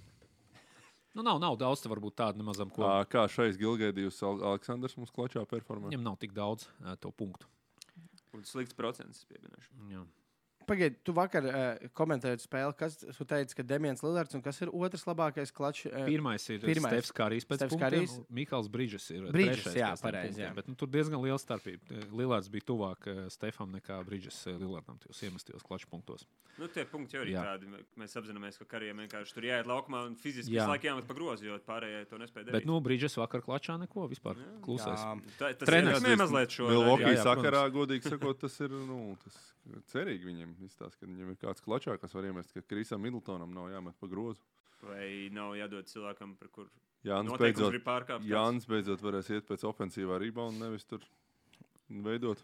Nu, 1.17 1.23
nav, 1.25 1.39
nav 1.41 1.55
daudz, 1.57 1.81
te 1.81 1.89
varbūt 1.89 2.12
tādu 2.15 2.37
nemazam, 2.43 2.69
ko 2.71 2.83
Ā, 2.85 3.07
Kā 3.09 3.23
šais 3.25 3.57
Gilgaidījus 3.57 4.19
Aleksandrs 4.21 4.98
mums 4.98 5.09
klačā 5.11 5.46
performē? 5.48 5.88
viņam 5.88 6.03
nav 6.05 6.19
tik 6.21 6.35
daudz 6.37 6.67
uh, 6.85 6.94
to 7.00 7.09
punktu. 7.11 7.46
Un 8.37 8.42
slikts 8.44 8.75
procents 8.77 9.25
pieminēšu. 9.25 9.71
Jā. 9.94 10.03
Pagaidiet, 10.67 10.98
tu 11.06 11.14
vakar 11.17 11.46
uh, 11.46 11.88
komentējot 11.96 12.42
spēli, 12.42 12.75
kas 12.79 12.98
tu 13.00 13.27
teici, 13.29 13.54
ka 13.58 13.64
Demians 13.67 14.02
Lillards 14.02 14.35
un 14.35 14.42
kas 14.44 14.58
ir 14.64 14.73
otrs 14.75 15.06
labākais 15.06 15.54
klačs? 15.54 15.87
Uh, 15.90 16.06
Pirmais 16.08 16.42
ir 16.50 16.60
Pirmais. 16.64 16.90
Stefans 16.90 17.14
Kārijs 17.17 17.46
pēc 17.46 17.62
Stefs 17.62 17.77
punktiem, 17.77 18.08
un 18.10 18.27
Mikls 18.40 18.71
Brīdžers 18.73 19.06
ir 19.14 19.29
Bridges, 19.31 19.62
trešais 19.62 19.79
jā, 19.79 19.92
pareizi, 20.02 20.42
jā. 20.42 20.50
Bet 20.56 20.71
nu, 20.71 20.75
tur 20.79 20.90
diezgan 20.90 21.23
liela 21.23 21.38
starpība. 21.40 22.02
Lillards 22.10 22.50
bija 22.52 22.67
tuvāk 22.73 23.06
uh, 23.12 23.23
Stefam 23.33 23.71
nekā 23.79 24.00
Brīdžers 24.08 24.42
uh, 24.50 24.58
Lillardam 24.58 24.98
tajos 25.02 25.23
iemestajos 25.29 25.67
klaču 25.67 25.90
punktos. 25.92 26.27
Nu, 26.56 26.67
tie 26.73 26.87
punkti 26.88 27.19
jau 27.19 27.23
ir 27.25 27.35
Jā. 27.35 27.42
tādi. 27.50 27.69
Mēs 28.00 28.17
apzināmies, 28.17 28.56
ka 28.56 28.64
karjerā 28.71 28.96
vienkārši 28.96 29.35
tur 29.37 29.44
jāiet 29.44 29.67
laukumā 29.69 30.06
un 30.08 30.14
fiziski 30.17 30.54
Jā. 30.56 30.64
laiku 30.71 30.88
jāmet 30.88 31.04
pa 31.08 31.17
grozu, 31.19 31.44
jo 31.50 31.58
pārējie 31.67 32.06
to 32.08 32.21
nespēja 32.23 32.48
darīt. 32.48 32.56
Bet, 32.56 32.69
nu, 32.69 32.79
Brīdžers 32.85 33.19
vakar 33.21 33.44
klačā 33.44 33.77
neko 33.83 34.06
vispār. 34.08 34.40
Klusais. 34.64 35.02
Jā. 35.02 35.12
Tā, 35.37 35.50
tas 35.52 35.69
treneris 35.69 36.06
ir 36.08 36.17
mazliet 36.17 36.56
šo 36.56 36.71
Milvokī 36.73 37.10
jā, 37.10 37.19
jā, 37.19 37.27
sakarā, 37.29 37.60
godīgi 37.75 38.08
sakot, 38.08 38.40
tas 38.40 38.56
ir 38.64 38.73
nu, 38.73 39.00
tas 39.21 39.37
cerīgi 39.92 40.31
viņiem. 40.31 40.56
Izstāst, 40.65 40.96
ka 41.00 41.07
viņam 41.09 41.33
ir 41.35 41.38
kāds 41.40 41.63
klačā, 41.65 41.98
kas 42.00 42.15
var 42.17 42.25
iemest, 42.29 42.54
ka 42.54 42.63
Krisam 42.65 43.02
Middletonam 43.04 43.52
nav 43.54 43.69
jāmet 43.73 43.96
pa 44.00 44.09
grozu. 44.11 44.40
Vai 44.85 45.29
nav 45.33 45.54
jādod 45.57 45.88
cilvēkam, 45.90 46.37
par 46.40 46.48
kur 46.52 46.69
Jānis 47.07 47.37
beidzot? 47.38 47.77
Jānis 48.27 48.67
beidzot 48.69 49.02
varēs 49.04 49.31
iet 49.31 49.46
pēc 49.48 49.65
ofensīvā 49.69 50.19
rebounda, 50.21 50.67
nevis 50.67 50.85
tur 50.88 51.04
veidot. 51.88 52.42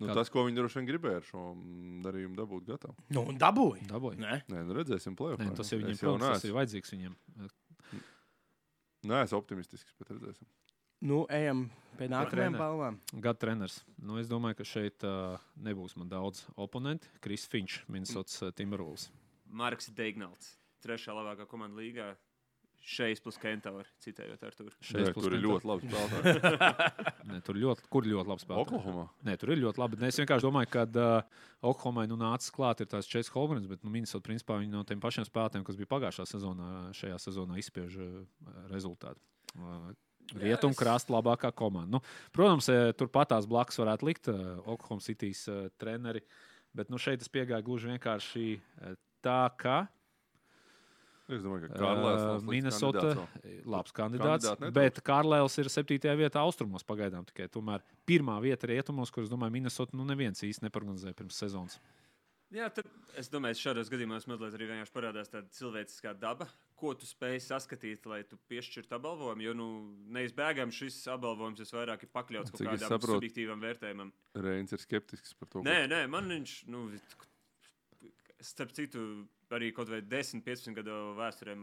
Nu, 0.00 0.08
Kā- 0.08 0.14
tas, 0.16 0.30
ko 0.32 0.46
viņi 0.46 0.56
droši 0.56 0.78
vien 0.80 0.86
gribēja 0.88 1.20
ar 1.20 1.24
šo 1.28 1.40
mm, 1.52 2.00
darījumu, 2.06 2.36
dabūt 2.38 2.68
gatavu. 2.70 2.94
Nu, 3.12 3.26
un 3.28 3.36
dabūji. 3.40 3.84
Dabūja. 3.90 4.16
Nē, 4.22 4.36
Nē, 4.48 4.62
nu 4.64 4.76
redzēsim, 4.78 5.16
plēsoņā. 5.18 5.52
Tas 5.58 5.72
jau 5.72 5.78
viņam 5.82 5.98
protams, 6.00 6.38
tas 6.40 6.46
ir 6.48 6.54
vajadzīgs 6.56 6.94
viņam. 6.94 7.16
Nē, 9.10 9.18
es 9.26 9.34
optimistisks, 9.36 9.92
bet 10.00 10.12
redzēsim. 10.14 10.48
Nu, 11.00 11.24
ejam 11.32 11.66
pie 11.98 12.08
nākamajām 12.10 12.56
balvām. 12.58 12.96
Gada 13.12 13.38
treneris. 13.40 13.80
Nu, 14.00 14.16
es 14.20 14.30
domāju, 14.30 14.60
ka 14.60 14.68
šeit 14.68 15.04
uh, 15.06 15.36
nebūs 15.60 15.96
man 16.00 16.10
daudz 16.12 16.46
oponentu. 16.60 17.10
Kris 17.24 17.46
Finčs, 17.50 17.82
Minnesotas 17.92 18.40
uh, 18.44 18.54
Timberwolves. 18.56 19.10
Marks 19.50 19.90
Deignalds, 19.96 20.54
trešā 20.84 21.16
labākā 21.16 21.48
komanda 21.50 21.80
līgā. 21.80 22.12
Šeit 22.80 23.20
plus 23.20 23.36
Kentaur, 23.36 23.84
citējot 24.00 24.44
ar 24.48 24.54
tur. 24.56 24.70
Šeit 24.80 25.02
Nē, 25.04 25.10
tur 25.12 25.34
ir 25.36 25.42
ļoti 25.44 25.68
labi 25.68 25.90
spēlētāji. 25.90 27.10
Ne, 27.28 27.40
tur 27.44 27.58
ļoti, 27.60 27.84
kur 27.92 28.08
ļoti 28.08 28.32
labi 28.32 28.44
spēlē. 28.46 28.62
Oklahomā. 28.64 29.04
Nē, 29.28 29.34
tur 29.42 29.52
ir 29.52 29.60
ļoti 29.60 29.82
labi. 29.82 29.98
Ne, 30.00 30.08
es 30.08 30.18
vienkārši 30.22 30.46
domāju, 30.46 30.70
ka 30.72 30.86
uh, 30.88 31.42
Oklahomai 31.60 32.06
nu, 32.08 32.16
nācis 32.20 32.54
klāt 32.56 32.80
ir 32.80 32.88
tās 32.88 33.10
Čets 33.10 33.28
Holgrens, 33.34 33.68
bet 33.68 33.84
nu, 33.84 33.92
Minnesota 33.92 34.24
principā 34.24 34.56
viņi 34.62 34.72
no 34.72 34.80
tiem 34.88 35.02
pašiem 35.04 35.28
spēlētājiem, 35.28 35.66
kas 35.68 35.76
bija 35.76 35.92
pagājušā 35.92 36.24
sezonā, 36.32 36.70
šajā 36.96 37.20
sezonā 37.20 37.60
izspiež 37.60 38.00
uh, 38.00 38.22
rezultātu. 38.72 39.20
Uh, 39.60 39.92
Rietumkrasta 40.38 41.14
labākā 41.14 41.52
komanda. 41.56 41.98
Nu, 41.98 42.02
protams, 42.36 42.70
eh, 42.72 42.90
turpat 42.96 43.32
tās 43.34 43.48
blakus 43.50 43.80
varētu 43.80 44.08
likt 44.08 44.30
uh, 44.32 44.58
Oklahoma 44.64 45.04
City's 45.04 45.46
uh, 45.50 45.68
treneri, 45.80 46.22
bet 46.76 46.92
nu, 46.92 47.00
šeit 47.00 47.24
es 47.24 47.32
piegāju 47.32 47.66
gluži 47.66 47.94
vienkārši 47.94 48.44
uh, 48.58 48.98
tā, 49.24 49.42
ka 49.58 49.86
Es 51.30 51.44
domāju, 51.44 51.68
ka 51.70 51.78
nav 51.78 52.16
slikts 52.18 52.46
Minnesota 52.48 53.02
kandidāts 53.04 53.44
ir 53.46 53.66
labs 53.70 53.94
kandidāts, 53.94 54.48
netrūkst. 54.50 54.74
bet 54.74 54.96
Karlēls 55.06 55.56
ir 55.62 55.70
7. 55.70 56.14
vietā 56.18 56.42
austrumos 56.42 56.82
pagaidām. 56.86 57.22
Tikai 57.28 57.46
tomēr 57.54 57.84
pirmā 58.08 58.40
vieta 58.42 58.66
rietumos, 58.66 59.12
kuras, 59.14 59.30
domāju, 59.30 59.54
Minnesota 59.60 59.94
nu, 59.98 60.06
neviens 60.08 60.42
īsti 60.42 60.66
neparedzēja 60.66 61.14
pirms 61.20 61.38
sezonas. 61.38 61.78
Jā, 62.50 62.66
tad 62.74 62.88
es 63.20 63.28
domāju, 63.30 63.54
ka 63.54 63.62
šādos 63.62 63.90
gadījumos 63.92 64.26
mazliet 64.26 64.56
arī 64.56 64.66
vienkārši 64.72 64.94
parādās 64.94 65.30
tāda 65.30 65.52
cilvēciskā 65.54 66.16
daba, 66.18 66.48
ko 66.80 66.90
tu 66.98 67.06
spēj 67.06 67.38
saskatīt, 67.44 68.08
lai 68.10 68.24
tu 68.26 68.40
piešķirtu 68.50 68.96
apbalvojumu. 68.96 69.44
Jo 69.44 69.54
nu, 69.54 69.66
neizbēgami 70.16 70.74
šis 70.74 70.98
apbalvojums 71.14 71.62
visvairāk 71.62 72.06
ir 72.06 72.10
pakļauts 72.16 72.50
kaut 72.50 72.64
kādam 72.64 72.82
saprotu, 72.82 73.20
subjektīvam 73.20 73.62
vērtējumam. 73.62 74.10
Reins 74.42 74.74
ir 74.74 74.82
skeptisks 74.82 75.36
par 75.38 75.52
to. 75.52 75.62
Nē, 75.66 75.84
nē, 75.92 76.00
man 76.10 76.26
viņš, 76.34 76.56
nu, 76.74 76.88
starp 78.42 78.74
citu, 78.74 79.06
arī 79.54 79.70
kaut 79.76 79.92
vai 79.92 80.02
10, 80.02 80.42
15 80.46 80.74
gadu 80.80 80.98
vēsturē. 81.20 81.54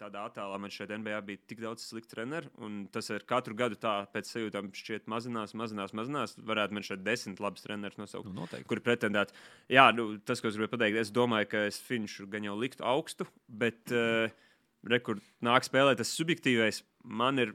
Tādā 0.00 0.22
attēlā 0.28 0.56
man 0.62 0.72
šeit 0.72 0.90
NBA 0.94 1.18
bija 1.26 1.40
tik 1.50 1.60
daudz 1.62 1.84
sliktu 1.84 2.14
treneru, 2.14 2.48
un 2.64 2.82
tas 2.92 3.10
ir 3.12 3.24
katru 3.28 3.54
gadu 3.58 3.76
tā, 3.80 3.94
pēc 4.14 4.30
sajūtām, 4.32 4.70
šķiet, 4.76 5.08
mazinās, 5.12 5.52
mazinās, 5.58 5.92
mazinās. 5.96 6.36
Varētu 6.48 6.76
man 6.78 6.86
šeit 6.86 7.02
desmit 7.06 7.42
labus 7.42 7.64
trenerus 7.66 7.98
nosaukt 8.00 8.30
Nu, 8.30 8.40
noteikti. 8.40 8.68
kuri 8.70 8.84
pretendētu. 8.86 9.36
Jā, 9.72 9.88
nu, 9.96 10.16
tas, 10.24 10.40
ko 10.40 10.48
es 10.50 10.56
gribēju 10.56 10.72
pateikt, 10.76 11.00
es 11.02 11.12
domāju, 11.14 11.50
ka 11.52 11.64
es 11.68 11.80
Finču 11.82 12.26
gan 12.32 12.46
jau 12.48 12.56
liktu 12.58 12.86
augstu, 12.88 13.26
bet 13.48 13.92
uh, 13.94 14.32
rekur 14.88 15.20
nāk 15.44 15.66
spēlēt 15.68 16.00
tas 16.02 16.14
subjektīvais. 16.16 16.82
Man 17.04 17.38
ir 17.42 17.52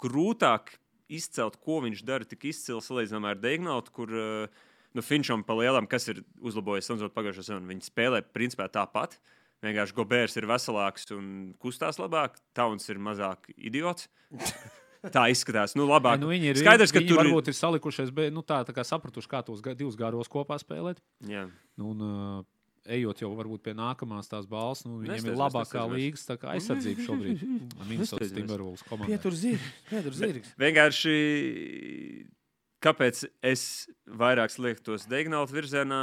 grūtāk 0.00 0.76
izcelt, 1.08 1.56
ko 1.64 1.80
viņš 1.84 2.02
dara 2.06 2.26
tik 2.28 2.44
izcili 2.50 2.82
salīdzinājumā 2.84 3.32
ar 3.34 3.40
Deignautu, 3.40 3.94
kur 3.96 4.12
uh, 4.12 4.62
nu, 4.96 5.04
Finčam 5.04 5.44
pa 5.46 5.56
lielam, 5.58 5.86
kas 5.88 6.08
ir 6.12 6.22
uzlabojis 6.44 6.88
salīdzinot 6.90 7.14
pagājušā 7.16 7.44
sezonā. 7.46 7.70
Viņi 7.70 7.86
spēlē 7.88 8.22
principā 8.34 8.68
tāpat. 8.72 9.18
Vienkārši 9.64 9.94
Gobērs 9.96 10.36
ir 10.38 10.46
veselāks 10.46 11.08
un 11.16 11.30
kustās 11.62 11.98
labāk, 11.98 12.36
Tauns 12.54 12.86
ir 12.92 13.00
mazāk 13.02 13.50
idiots. 13.56 14.06
Tā 15.14 15.28
izskatās. 15.30 15.76
Nu, 15.78 15.86
labāk. 15.86 16.16
Ja, 16.18 16.22
nu, 16.24 16.30
viņi 16.32 16.52
ir, 16.52 16.58
Skaidrs, 16.58 16.92
ka 16.94 16.98
viņi 16.98 17.12
tur 17.12 17.20
varbūt 17.22 17.50
ir 17.52 17.54
salikušies, 17.54 18.10
bet 18.14 18.32
nu, 18.34 18.42
tā, 18.42 18.64
tā 18.66 18.74
kā 18.74 18.82
sapratuši, 18.86 19.30
kā 19.30 19.44
tos 19.46 19.62
divus 19.62 19.98
garos 19.98 20.30
kopā 20.30 20.58
spēlēt. 20.58 20.98
Jā. 21.30 21.44
Nu, 21.78 21.92
un, 21.92 22.02
uh, 22.02 22.40
ejot 22.96 23.22
jau 23.22 23.30
varbūt 23.38 23.62
pie 23.66 23.74
nākamās 23.78 24.30
tās 24.30 24.48
balss, 24.50 24.86
nu, 24.88 24.98
viņiem 25.02 25.14
Nesteidz, 25.14 25.34
ir 25.34 25.38
labākā 25.38 25.84
nesteidz, 25.84 25.94
līgas 25.94 26.50
aizsardzība 26.54 27.06
šobrīd. 27.06 27.44
Minnesota 27.90 28.30
Timberwolves 28.32 28.82
komandai. 28.88 29.14
Pietur 29.14 29.36
zirgs. 29.38 29.70
Pietur 29.90 30.18
zirgs. 30.18 30.50
Vienkārši 30.60 31.14
kāpēc 32.84 33.24
es 33.46 33.62
vairāk 34.06 34.54
liektos 34.62 35.06
Deignauta 35.10 35.54
virzienā, 35.54 36.02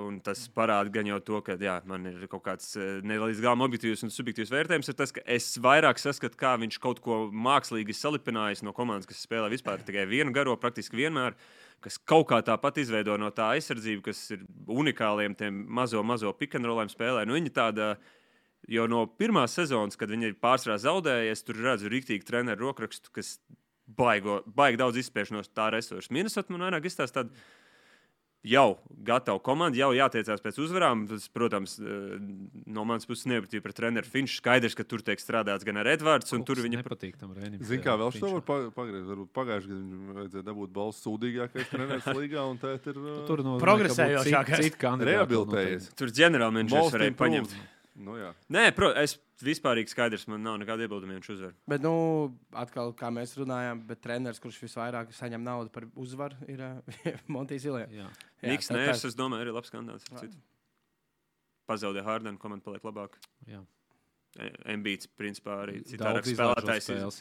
un 0.00 0.18
tas 0.24 0.40
parāda 0.54 0.92
gan 0.92 1.08
jau 1.08 1.18
to, 1.24 1.40
ka 1.44 1.56
jā, 1.60 1.76
man 1.88 2.06
ir 2.10 2.26
kaut 2.30 2.44
kāds 2.46 2.74
eh, 2.78 3.00
ne 3.06 3.18
līdz 3.20 3.42
galam 3.44 3.64
objektīvs 3.66 4.04
un 4.06 4.12
subjektīvs 4.14 4.52
vērtējums, 4.52 4.90
tas, 4.98 5.14
ka 5.16 5.24
es 5.36 5.48
vairāk 5.62 6.00
saskatu, 6.02 6.38
kā 6.40 6.54
viņš 6.62 6.78
kaut 6.82 7.02
ko 7.04 7.24
mākslīgi 7.32 7.96
salipinājis 7.96 8.64
no 8.66 8.74
komandas, 8.76 9.08
kas 9.08 9.24
spēlē 9.26 9.50
vispār 9.52 9.84
tikai 9.86 10.06
vienu 10.10 10.34
garo, 10.36 10.56
praktiski 10.60 11.00
vienmēr. 11.00 11.36
Kas 11.84 11.98
kaut 12.00 12.30
kā 12.30 12.40
tāpat 12.44 12.80
izveido 12.80 13.18
no 13.20 13.28
tā 13.36 13.50
aizsardzību, 13.54 14.04
kas 14.06 14.22
ir 14.34 14.46
unikāliem 14.72 15.36
tiem 15.36 15.58
mazo, 15.76 16.00
mazo 16.06 16.32
pikantroliem 16.32 16.88
spēlē. 16.88 17.26
Nu, 17.28 17.36
viņi 17.36 17.52
tāda, 17.54 17.90
jo 18.72 18.86
no 18.88 19.04
pirmās 19.20 19.54
sezonas, 19.58 19.98
kad 20.00 20.10
viņi 20.10 20.32
ir 20.32 20.40
pārsvarā 20.40 20.78
zaudējies, 20.82 21.44
tur 21.44 21.60
redzu 21.68 21.92
rīktīgi 21.92 22.26
treneru 22.26 22.70
rokrakstu, 22.70 23.12
kas 23.14 23.36
baigo, 23.86 24.40
baigi 24.46 24.80
daudz 24.80 24.98
izspiež 25.00 25.30
no 25.34 25.44
tā 25.46 25.68
resursa. 25.74 26.10
Minnesota 26.14 26.52
man 26.54 26.66
vairāk 26.66 26.88
izstāsta 26.88 27.22
tādu 27.22 27.36
jau 28.46 28.76
gatavu 29.06 29.40
komandu, 29.42 29.78
jau 29.80 29.88
jātiecās 29.94 30.40
pēc 30.42 30.56
uzvarām. 30.62 31.04
Tas, 31.10 31.26
protams, 31.34 31.76
eh, 31.82 32.16
no 32.66 32.84
manas 32.86 33.06
puses 33.06 33.26
nepatīk 33.30 33.62
par 33.64 33.74
treneru 33.74 34.06
Finču. 34.06 34.38
Skaidrs, 34.40 34.74
ka 34.78 34.84
tur 34.86 35.02
tiek 35.02 35.18
strādāts 35.22 35.66
gan 35.66 35.76
ar 35.82 35.86
Edvards, 35.90 36.32
un 36.32 36.44
tur 36.46 36.56
viņa 36.62 36.80
nepatīk 36.82 37.18
tam 37.18 37.34
Rēnim. 37.34 37.60
Zini, 37.62 37.82
kā 37.82 37.94
vēl 37.98 38.12
šo 38.14 38.32
var 38.36 38.42
pa- 38.46 38.70
pagriezt? 38.74 39.06
Varbūt 39.10 39.30
pagājušajā 39.34 39.70
gadā 39.70 39.82
viņam 39.82 40.18
vajadzēja 40.20 40.46
dabūt 40.50 40.74
balvu 40.78 40.96
sūdīgākais 41.02 41.70
treneris 41.70 42.10
līgā, 42.20 42.42
un 42.50 42.58
tā 42.62 42.74
ir 42.78 42.96
uh, 42.98 43.26
Tur 43.26 43.42
no 43.46 43.58
Progresējošākais. 43.62 44.62
Citi 44.70 44.78
kandidāti 44.78 45.12
rehabilitējies. 45.12 45.90
tur 45.98 46.08
ģenerālmenedžers 46.08 46.92
varēja 46.94 47.16
paņemt. 47.16 47.50
improved. 47.50 47.72
Nu, 47.96 48.12
jā. 48.20 48.34
Nē, 48.52 48.66
pro, 48.76 48.90
es 49.00 49.14
vispārīgi 49.40 49.88
skaidrs, 49.88 50.26
man 50.28 50.42
nav 50.44 50.58
nekāda 50.60 50.84
iebilduma, 50.84 51.14
ja 51.14 51.20
viņš 51.22 51.30
uzvar. 51.32 51.54
Bet, 51.72 51.80
nu, 51.84 51.92
atkal, 52.52 52.90
kā 52.98 53.08
mēs 53.14 53.32
runājām, 53.40 53.80
bet 53.88 54.02
treneris, 54.04 54.40
kurš 54.42 54.58
visvairāk 54.66 55.14
saņem 55.16 55.40
naudu 55.46 55.72
par 55.72 55.86
uzvaru, 55.96 56.36
ir 56.52 56.60
uh, 56.60 56.98
Montijs 57.32 57.64
Ilija. 57.64 57.86
Jā. 58.02 58.10
Niks 58.44 58.68
tā- 58.68 58.76
tā- 58.76 58.82
Nērs, 58.82 59.06
es 59.08 59.16
domāju, 59.16 59.46
arī 59.46 59.54
labs 59.56 59.72
kandidāts. 59.72 60.36
Pazaudē 61.66 62.04
Hārdenu, 62.06 62.38
komanda 62.38 62.62
paliek 62.68 62.84
labāk. 62.86 63.16
Jā. 63.48 63.62
Embīts, 64.68 65.08
principā, 65.16 65.54
arī 65.64 65.78
citādāk 65.88 66.26
spēlētājs. 66.28 66.86
spēles. 66.90 67.20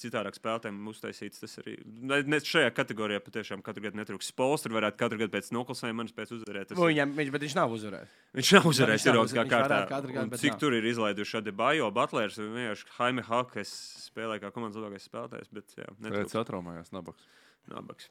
Citādāk 0.00 0.36
spēlētājiem 0.36 0.78
uztaisīts. 0.90 1.40
Tas 1.40 1.54
arī 1.62 1.74
ne, 1.84 2.18
ne 2.24 2.38
šajā 2.44 2.68
kategorijā 2.76 3.20
patiešām 3.24 3.62
katru 3.64 3.84
gadu 3.86 4.00
netrūks. 4.00 4.28
Spols 4.32 4.64
tur 4.64 4.74
varētu 4.76 4.96
katru 5.00 5.18
gadu 5.22 5.32
pēc 5.34 5.48
noklusējuma 5.56 5.98
manis 6.02 6.12
pēc 6.16 6.32
uzvarēt. 6.36 6.70
Tas 6.70 6.78
Nu, 6.78 6.86
Viņam, 6.88 7.14
viņš, 7.16 7.32
bet 7.32 7.44
viņš 7.46 7.56
nav 7.58 7.74
uzvarējis. 7.76 8.14
Viņš 8.40 8.52
nav 8.58 8.68
uzvarējis 8.72 9.06
Eiropas 9.08 9.34
viņš 9.36 9.50
kārtā. 9.52 9.80
gadu, 9.88 10.38
Cik 10.44 10.52
nav. 10.54 10.60
tur 10.60 10.76
ir 10.78 10.88
izlaiduši 10.92 11.34
šādi 11.36 11.56
Bajo, 11.56 11.90
Butlers 11.96 12.38
un 12.44 12.52
vienkārši 12.56 12.88
Jaime 12.98 13.26
Hak, 13.28 13.52
kas 13.56 13.74
spēlē 14.08 14.38
kā 14.40 14.52
komandas 14.52 14.80
labākais 14.80 15.08
spēlētājs, 15.08 15.52
bet 15.52 15.76
jā, 15.76 15.88
netrūks 16.00 16.36
atraumājās 16.44 16.92
nabaks. 16.96 17.28
nabaks. 17.72 18.08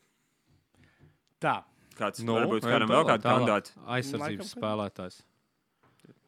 Tā. 1.42 1.60
Kāds 1.98 2.22
Nu, 2.22 2.36
varbūt 2.38 2.66
kādam 2.66 2.90
vēl 2.94 3.06
kādu 3.10 3.26
kandidātu? 3.26 3.74
Aizsardzības 3.90 4.54
spēlētājs. 4.54 5.22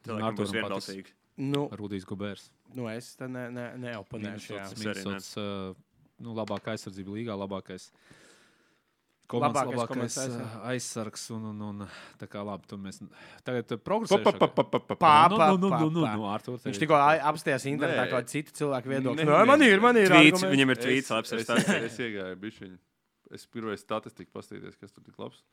Tā 0.05 0.15
laikam 0.15 0.37
būs 0.39 0.49
Arturam 0.49 0.55
vienbalsīgi. 0.63 1.13
Nu, 1.39 1.67
Rudijs 1.79 2.07
Gobērs. 2.07 2.49
nu 2.75 2.89
es 2.91 3.13
te 3.15 3.27
ne, 3.31 3.47
ne, 3.55 3.67
neoponēšu. 3.79 4.57
ne. 4.57 4.65
Minnesotas, 4.81 5.29
uh, 5.39 5.77
nu, 6.19 6.33
labākā 6.35 6.75
aizsardzība 6.75 7.15
līgā, 7.15 7.37
labākais 7.39 7.89
Komandas 9.29 9.61
Labākais 9.61 9.77
labākais, 9.77 9.89
komandas 9.93 10.15
aizsargs. 10.17 10.37
labākais 10.41 10.69
aizsargs. 10.73 11.23
Un, 11.35 11.43
un, 11.51 11.59
un, 11.67 11.83
tā 12.17 12.25
kā 12.31 12.41
labi, 12.45 12.65
tur 12.71 12.79
mēs 12.81 12.97
tagad 13.45 13.75
progresējam. 13.85 14.25
Nu, 14.25 15.57
nu, 15.61 15.91
nu, 15.93 16.05
Viņš 16.65 16.81
tikko 16.81 16.97
ai- 16.97 17.21
apstājās 17.29 17.67
internetā, 17.69 18.07
kā 18.09 18.23
citu 18.25 18.55
cilvēku 18.57 18.89
viedokli. 18.89 19.27
Nē, 19.29 19.43
man 19.45 19.65
ir, 19.67 19.83
man 19.85 20.01
ir. 20.01 20.09
Tvīts, 20.09 20.47
viņam 20.49 20.73
ir 20.73 20.81
tvīts, 20.81 21.13
labs 21.13 21.35
es, 21.37 21.45
stāstu. 21.45 21.77
es 21.77 21.99
iegāju 22.07 22.39
bišķiņu. 22.41 22.79
Es 23.37 23.45
pirmais 23.53 23.85
statistiku 23.85 24.33
pastīties, 24.33 24.79
kas 24.81 24.95
tur 24.95 25.05
tik 25.05 25.21
labs. 25.21 25.43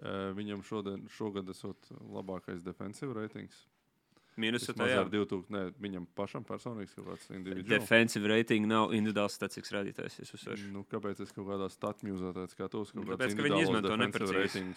Uh, 0.00 0.32
viņam 0.34 0.64
šodien, 0.66 1.06
šogad 1.14 1.46
esot 1.54 1.86
labākais 2.02 2.66
defensive 2.66 3.14
ratings. 3.14 3.62
Mīnus 4.40 4.66
Tas 4.66 4.78
tā, 4.78 4.88
jā. 4.90 5.02
ar 5.04 5.12
2000, 5.12 5.52
ne, 5.54 5.62
viņam 5.84 6.08
pašam 6.18 6.46
personīgs 6.48 6.96
kaut 6.96 7.10
kāds 7.10 7.28
individuāls. 7.30 7.70
Defensive 7.70 8.30
rating 8.30 8.68
nav 8.70 8.94
individuāls 8.96 9.36
statistikas 9.38 9.74
rādītājs. 9.76 10.18
Es 10.24 10.34
uzsveršu. 10.36 10.72
Nu, 10.74 10.84
kāpēc 10.88 11.22
es 11.26 11.32
kaut 11.36 11.48
kādā 11.50 11.70
statmūzā 11.72 12.46
skatos? 12.54 12.94
Nu, 12.96 13.06
kāds 13.12 13.36
ka 13.36 13.46
viņi 13.46 13.62
izmanto 13.66 13.96
neprecīzi. 14.00 14.74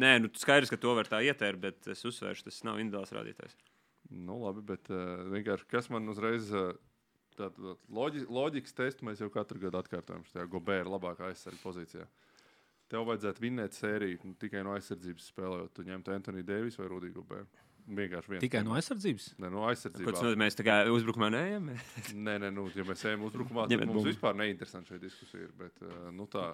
Nē, 0.00 0.16
nu, 0.24 0.32
skaidrs, 0.36 0.72
ka 0.72 0.80
to 0.80 0.92
var 0.98 1.08
tā 1.08 1.22
ietērt, 1.24 1.60
bet 1.62 1.88
es 1.92 2.04
uzsveršu, 2.08 2.48
tas 2.48 2.60
nav 2.68 2.82
individuāls 2.82 3.14
rādītājs. 3.16 3.56
Nu, 4.12 4.36
labi, 4.44 4.62
bet 4.74 4.90
uh, 4.92 5.24
vienkārši 5.32 5.68
kas 5.72 5.90
man 5.92 6.12
uzreiz. 6.12 6.52
Uh, 6.54 6.74
Tātad 7.36 7.82
loģi, 7.92 8.22
loģikas 8.32 8.72
testu 8.76 9.04
mēs 9.04 9.20
jau 9.20 9.28
katru 9.32 9.60
gadu 9.60 9.76
atkārtojam. 9.82 10.22
Šajā 10.30 10.46
Gobēra 10.48 10.88
labākā 10.88 11.28
aizsardzība 11.28 11.66
pozīcijā. 11.66 12.06
Tev 12.88 13.04
vajadzētu 13.08 13.42
vinnēt 13.42 13.76
sēriju 13.76 14.20
nu, 14.24 14.34
tikai 14.40 14.62
no 14.64 14.72
aizsardzības 14.76 15.28
spēlējot. 15.32 15.72
Tu 15.76 15.84
ņemtu 15.88 16.14
Antoni 16.14 16.44
Deivisu 16.46 16.80
vai 16.80 16.88
Rudiju 16.92 17.16
Gobēru. 17.18 17.65
Vienkārši 17.86 18.32
viens. 18.32 18.42
Tikai 18.42 18.62
no 18.66 18.74
aizsardzības. 18.74 19.26
Ne, 19.38 19.48
no 19.54 19.62
aizsardzības. 19.68 20.18
nozīmē? 20.18 20.40
Mēs 20.42 20.58
tā 20.58 20.64
kā 20.66 20.76
uzbrukumā 20.90 21.28
neejam. 21.30 21.68
Nē, 22.26 22.34
nē, 22.42 22.50
nu, 22.54 22.66
ja 22.74 22.86
mēs 22.86 23.04
ejam 23.06 23.26
uzbrukumā, 23.28 23.68
tad 23.70 23.84
mums 23.86 24.08
vispār 24.08 24.34
neinteresanti 24.40 24.94
šī 24.94 24.98
diskusija. 25.04 25.46
Ir, 25.46 25.52
bet, 25.60 25.78
uh, 25.86 26.08
nu, 26.14 26.26
tā, 26.30 26.48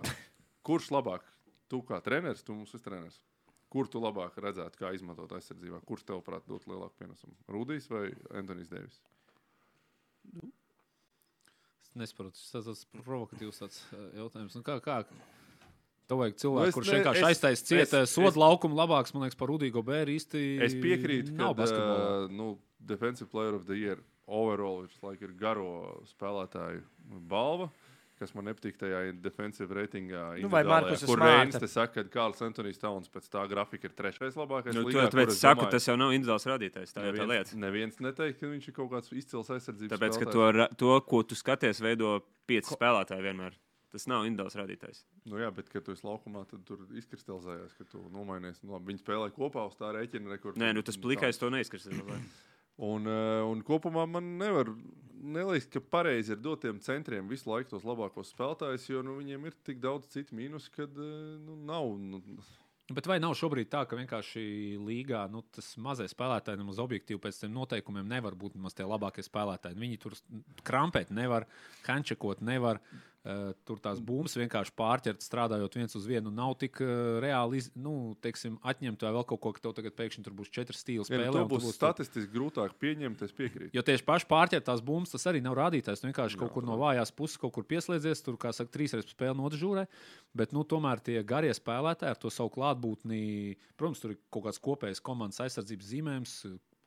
kurš 0.67 0.91
labāk? 0.93 1.25
Tu 1.73 1.81
kā 1.89 2.03
treneris, 2.05 2.45
tu 2.45 2.53
mums 2.53 2.75
esi 2.77 2.85
treneris. 2.85 3.17
Kur 3.73 3.89
tu 3.89 4.03
labāk 4.05 4.37
redzētu, 4.45 4.77
kā 4.77 4.91
izmantot 4.93 5.33
aizsardzībā? 5.33 5.81
Kurš 5.89 6.05
tev, 6.11 6.21
prāt, 6.27 6.45
dot 6.45 6.67
lielāku 6.69 6.99
pienesumu? 7.01 7.33
Rudijs 7.49 7.89
vai 7.89 8.11
Antonijs 8.37 8.69
Deivis? 8.69 9.01
Es 11.81 11.95
nesaprotu, 11.97 12.37
tas 12.53 12.69
tas 12.69 12.85
provokatīvs 12.99 13.65
uh, 13.65 13.73
jautājums. 14.21 14.59
Nu, 14.61 14.67
kā, 14.69 14.77
kā? 14.85 15.01
Tev 16.09 16.19
vajag 16.19 16.35
Nu, 16.35 16.41
cilvēku, 16.43 16.69
es 16.69 16.75
kurš 16.75 16.89
ne- 16.93 16.99
vienkārši 16.99 17.23
aiztaisīs 17.31 17.65
cieta 17.69 18.03
es- 18.03 18.11
sodu 18.17 18.37
laukumu 18.43 18.75
labāks, 18.77 19.15
man 19.15 19.23
liekas, 19.29 19.37
par 19.39 19.49
Rudīgo 19.49 19.83
Bēru 19.87 20.13
īsti. 20.19 20.61
Es 20.61 20.75
piekrītu, 20.75 21.37
ka 21.37 21.43
nav 21.45 21.55
basketbolā. 21.57 22.25
uh, 22.25 22.29
nu, 22.31 22.59
Defensive 22.85 23.31
Player 23.31 23.55
of 23.55 23.67
the 23.67 23.75
Year 23.75 23.99
overall 24.27 24.83
viņš 24.83 24.99
laik, 25.03 25.23
ir 25.23 25.29
garo 25.39 26.03
spēlētāju 26.19 26.83
balva. 27.29 27.71
Kas 28.19 28.35
man 28.37 28.45
nepatīk 28.45 28.77
tajā 28.79 29.21
defensive 29.21 29.67
ratingā, 29.75 30.41
Nu, 30.43 30.49
vai 30.49 30.63
Markus 30.63 31.03
kur 31.05 31.17
Smarta. 31.17 31.41
Reins 31.43 31.57
te 31.59 31.67
saka, 31.67 32.05
ka 32.05 32.21
Kārls 32.21 32.39
Antonijs 32.41 32.79
Tauns 32.79 33.09
pēc 33.11 33.27
tā 33.29 33.49
grafika 33.51 33.85
ir 33.89 33.95
trešais 33.99 34.37
labākais. 34.39 34.75
Nu, 34.75 34.85
līgā, 34.87 35.09
tāpēc 35.11 35.33
es 35.33 35.41
saku, 35.41 35.63
domāju, 35.63 35.71
tas 35.73 35.87
jau 35.89 35.97
nav 35.99 36.11
individuāls 36.15 36.47
rādītājs. 36.47 36.93
Tā 36.95 37.03
jau 37.03 37.13
tā 37.17 37.27
neviens, 37.27 37.51
lieta. 37.51 37.59
neviens 37.59 37.97
neteikt, 37.99 38.39
ka 38.39 38.47
viņš 38.47 38.69
ir 38.69 38.75
kaut 38.75 38.91
kāds 38.93 39.11
izcils 39.13 39.49
aizsardzības 39.51 39.91
Tāpēc, 39.97 40.19
ka 40.21 40.27
spēlētājs. 40.27 40.33
to, 40.33 40.53
ra- 40.53 40.69
to, 40.69 41.01
ko 41.01 41.23
tu 41.25 41.35
skaties, 41.35 41.81
veido 41.83 42.23
pieci 42.47 42.71
spēlētāji 42.77 43.23
vienmēr. 43.27 43.53
Tas 43.93 44.07
nav 44.09 44.25
individuāls 44.25 44.57
rādītājs. 44.57 45.03
Nu, 45.29 45.37
jā, 45.43 45.51
bet, 45.53 45.69
kad 45.73 45.85
tu 45.85 45.93
esi 45.93 46.07
laukumā, 46.07 46.47
tad 46.49 46.63
tur 46.69 46.87
izkristalizējās, 46.97 47.75
ka 47.77 47.85
tu 47.93 48.01
nomainies. 48.15 48.63
Nu, 48.65 48.73
labi, 48.77 48.93
viņi 48.93 49.03
spēlē 49.03 49.29
kopā 49.37 49.67
uz 49.69 49.77
tā 49.77 49.93
rēķina. 49.93 50.33
re, 50.33 50.39
kur 50.41 50.57
Nē, 50.57 50.73
nu 50.79 50.85
tas 50.87 50.97
plikais 51.01 51.41
to 51.41 51.53
neizkristalizē. 51.53 52.19
Un, 52.83 53.05
uh, 53.05 53.45
un 53.45 53.61
kopumā 53.61 54.07
man 54.09 54.31
nevar 54.41 54.71
neliekas, 55.13 55.69
ka 55.71 55.83
pareizi 55.93 56.33
ir 56.33 56.41
dot 56.41 56.63
tiem 56.65 56.81
centriem 56.83 57.29
visu 57.29 57.51
laiku 57.51 57.75
tos 57.75 57.85
labākos 57.85 58.33
spēlētājus, 58.33 58.89
jo 58.89 59.03
nu, 59.05 59.19
viņiem 59.21 59.45
ir 59.47 59.59
tik 59.69 59.79
daudz 59.83 60.09
citu 60.11 60.35
mīnus, 60.39 60.71
kad 60.73 60.97
uh, 60.97 61.37
nu, 61.45 61.59
nav. 61.69 61.93
Nu, 62.01 62.23
Bet 62.93 63.07
vai 63.07 63.17
nav 63.23 63.37
šobrīd 63.39 63.71
tā, 63.73 63.85
ka 63.89 63.97
vienkārši 63.97 64.43
līgā 64.83 65.23
nu, 65.33 65.45
tas 65.55 65.71
mazais 65.81 66.13
spēlētājs 66.13 66.59
nemaz 66.61 66.81
objektīvi 66.83 67.21
pēc 67.23 67.39
tiem 67.45 67.55
noteikumiem 67.55 68.09
nevar 68.11 68.35
būt 68.37 68.59
tie 68.75 68.85
labākie 68.89 69.23
spēlētāji? 69.25 69.79
Viņi 69.79 70.01
tur 70.03 70.17
krampēt 70.67 71.13
nevar, 71.15 71.47
kančekot 71.87 72.43
nevar. 72.43 72.83
Uh, 73.23 73.53
tur 73.63 73.79
tās 73.79 74.01
bumbas 74.03 74.33
vienkārši 74.35 74.73
pārķert, 74.75 75.23
strādājot 75.23 75.77
viens 75.79 75.93
uz 75.95 76.07
vienu. 76.11 76.33
Nav 76.35 76.57
tik 76.59 76.81
uh, 76.83 77.21
reāli 77.23 77.61
nu, 77.79 78.17
teiksim, 78.19 78.57
atņemt 78.67 79.05
vai 79.07 79.13
vēl 79.15 79.27
kaut 79.31 79.41
ko, 79.45 79.53
ka 79.55 79.63
tev 79.63 79.77
tagad 79.77 79.95
pēkšņi 80.01 80.25
tur 80.27 80.35
būs 80.41 80.51
četri 80.51 80.75
stili 80.75 80.99
ja, 80.99 81.07
spēlē. 81.07 81.29
to 81.31 81.45
un 81.45 81.53
tu 81.53 81.61
būs 81.61 81.77
statistiski 81.77 82.35
grūtāk 82.35 82.75
pieņemt, 82.83 83.23
es 83.23 83.37
piekrītu. 83.39 83.71
Jo 83.79 83.85
tieši 83.87 84.03
paši 84.09 84.27
pārķert 84.33 84.67
tās 84.67 84.83
bumbas, 84.83 85.15
tas 85.15 85.29
arī 85.31 85.39
nav 85.45 85.55
rādītājs. 85.55 86.03
Tu 86.03 86.11
vienkārši 86.11 86.41
kaut 86.41 86.51
Jā, 86.51 86.57
kur 86.57 86.67
no 86.67 86.81
vājās 86.83 87.15
puses 87.15 87.39
kaut 87.39 87.55
kur 87.55 87.69
pieslēdzies, 87.71 88.25
tur, 88.27 88.41
kā 88.43 88.51
saka, 88.57 88.75
trīs 88.75 88.97
reizes 88.99 89.15
spēle 89.15 89.39
nodežūrē. 89.39 89.87
Bet, 90.35 90.51
nu, 90.51 90.67
tomēr 90.67 90.99
tie 91.07 91.21
garie 91.23 91.55
spēlētāji 91.55 92.17
ar 92.17 92.19
to 92.19 92.35
savu 92.35 92.51
klātbūtni, 92.59 93.55
protams, 93.79 94.03
tur 94.03 94.17
ir 94.17 94.21
kaut 94.35 94.49
kāds 94.49 94.59
kopējs 94.67 95.05
komandas 95.07 95.45
aizsardzības 95.47 95.95
zīmējums. 95.95 96.37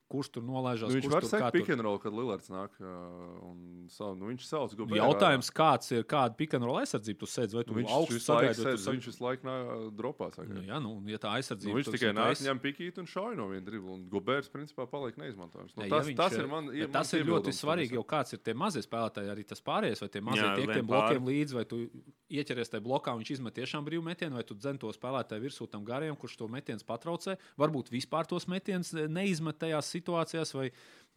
Kurš 0.05 0.27
tur 0.35 0.43
nolaižās? 0.45 0.91
Nu, 0.91 0.99
viņš 0.99 1.07
var 1.09 1.25
and 1.73 1.81
roll, 1.81 1.97
kad 1.97 2.13
Lillards 2.13 2.49
nāk. 2.53 2.75
Un 2.79 3.87
nu, 3.89 4.27
viņš 4.29 4.43
sauc 4.45 4.75
Gobēru. 4.77 4.99
Jautājums, 5.01 5.49
kāds 5.49 5.89
ir 5.95 6.03
kāda 6.05 6.37
pikantrola 6.37 6.83
aizsardzība? 6.83 7.17
Tu 7.23 7.29
sēdi 7.29 7.57
vai 7.57 7.63
tu 7.65 7.73
Nu, 7.73 7.79
viņš 7.79 7.93
augstu 7.95 8.19
sagaidi, 8.21 8.53
sēž, 8.59 8.77
sagaidi? 8.77 8.99
viņš 8.99 9.07
visu 9.09 9.23
laiku 9.25 9.55
dropā. 9.97 10.29
Nu, 10.45 10.61
jā, 10.61 10.77
nu, 10.83 10.91
ja 11.09 11.17
tā 11.17 11.31
aizsardzība 11.39 11.73
Nu, 11.73 11.79
viņš 11.79 11.89
tikai 11.95 12.09
ir 12.11 12.13
nāk, 12.19 12.29
taisa- 12.35 12.45
ņem 12.45 12.61
pikīti 12.61 13.01
un 13.01 13.09
šauj 13.09 13.33
no 13.39 13.47
viena 13.49 13.65
dribla. 13.65 13.95
Un 13.97 14.05
Gobērs, 14.13 14.51
principā, 14.53 14.85
paliek 14.85 15.17
neizmantojams. 15.17 15.73
Nu, 15.75 15.83
Ne, 15.85 15.89
tas, 15.89 16.05
viņš, 16.05 16.17
tas 16.21 16.33
ir 16.37 16.47
man. 16.47 16.69
bet 16.69 16.91
tas 16.93 17.13
ir 17.13 17.25
ļoti 17.25 17.49
svarīgi, 17.53 17.97
jo 17.97 18.03
kāds 18.03 18.33
ir 18.33 18.39
tie 18.45 18.53
mazie 18.53 18.81
spēlētāji, 18.85 19.33
arī 19.33 19.43
tas 19.47 19.61
pārējais, 19.61 20.01
vai 20.05 20.09
tie 20.09 20.21
mazie 20.21 20.45
Jā, 20.45 20.55
tiek 20.55 20.69
tiem 20.69 20.85
blokiem 20.85 21.25
līdzi, 21.25 21.53
vai 21.57 21.65
tu 21.65 21.89
ieķeries 22.29 22.69
tajā 22.69 22.83
blokā, 22.85 23.13
un 23.13 23.23
viņš 23.23 23.31
izmet 23.39 23.53
tiešām 23.57 23.85
brīvu 23.85 24.03
metienu, 24.05 24.35
vai 24.37 24.43
tu 24.43 24.53
dzen 24.53 24.77
to 24.77 24.89
spēlētāju 24.93 25.41
virsū 25.41 25.69
tam 25.69 25.83
garajam, 25.85 26.15
kurš 26.15 26.37
to 26.37 26.47
metienu 26.47 26.81
patraucē. 26.85 27.37
Varbūt 27.57 27.89
vispār 27.89 28.27
tos 28.27 28.45
metienus 28.47 28.93
neizmet 28.93 29.57
tajās 29.57 29.94
situācijās, 29.95 30.53
vai 30.57 30.69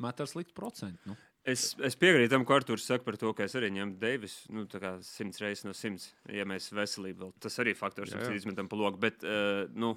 met 0.03 0.23
ar 0.23 0.31
sliktu 0.31 0.57
procentu. 0.57 1.11
Nu. 1.11 1.19
Es, 1.49 1.71
es 1.85 1.95
piekrītu 1.97 2.33
tam, 2.35 2.45
ko 2.45 2.59
Arthurs 2.59 2.85
saka 2.85 3.07
par 3.07 3.17
to, 3.17 3.31
ka 3.37 3.47
es 3.47 3.55
arī 3.57 3.71
ņemu 3.73 3.97
Deivis 4.01 4.41
nu, 4.53 4.67
tā 4.69 4.81
kā 4.83 4.91
simts 5.07 5.41
reizes 5.41 5.65
no 5.65 5.73
simts, 5.77 6.11
ja 6.29 6.45
mēs 6.49 6.69
veselību 6.77 7.25
vēl. 7.25 7.35
Tas 7.41 7.57
arī 7.63 7.73
faktors, 7.79 8.13
kas 8.13 8.43
izmetam 8.43 8.69
pa 8.69 8.77
loku. 8.77 9.01
Bet, 9.01 9.25
uh, 9.25 9.65
nu, 9.73 9.95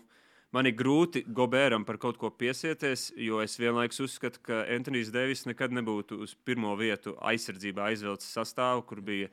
Man 0.51 0.67
ir 0.67 0.73
grūti 0.75 1.21
Gobēram 1.32 1.86
par 1.88 1.95
kaut 2.01 2.17
ko 2.19 2.27
piesieties, 2.36 3.05
jo 3.15 3.38
es 3.39 3.53
vienlaikus 3.55 4.01
uzskatu, 4.03 4.41
ka 4.43 4.65
Antonius 4.67 5.07
Deivis 5.13 5.45
nekad 5.47 5.71
nebūtu 5.71 6.17
uz 6.25 6.34
pirmo 6.43 6.73
vietu 6.75 7.13
aizsardzībā 7.23 7.86
aizvelcis 7.88 8.34
sastāvu, 8.36 8.84
kur 8.89 8.99
bija 8.99 9.29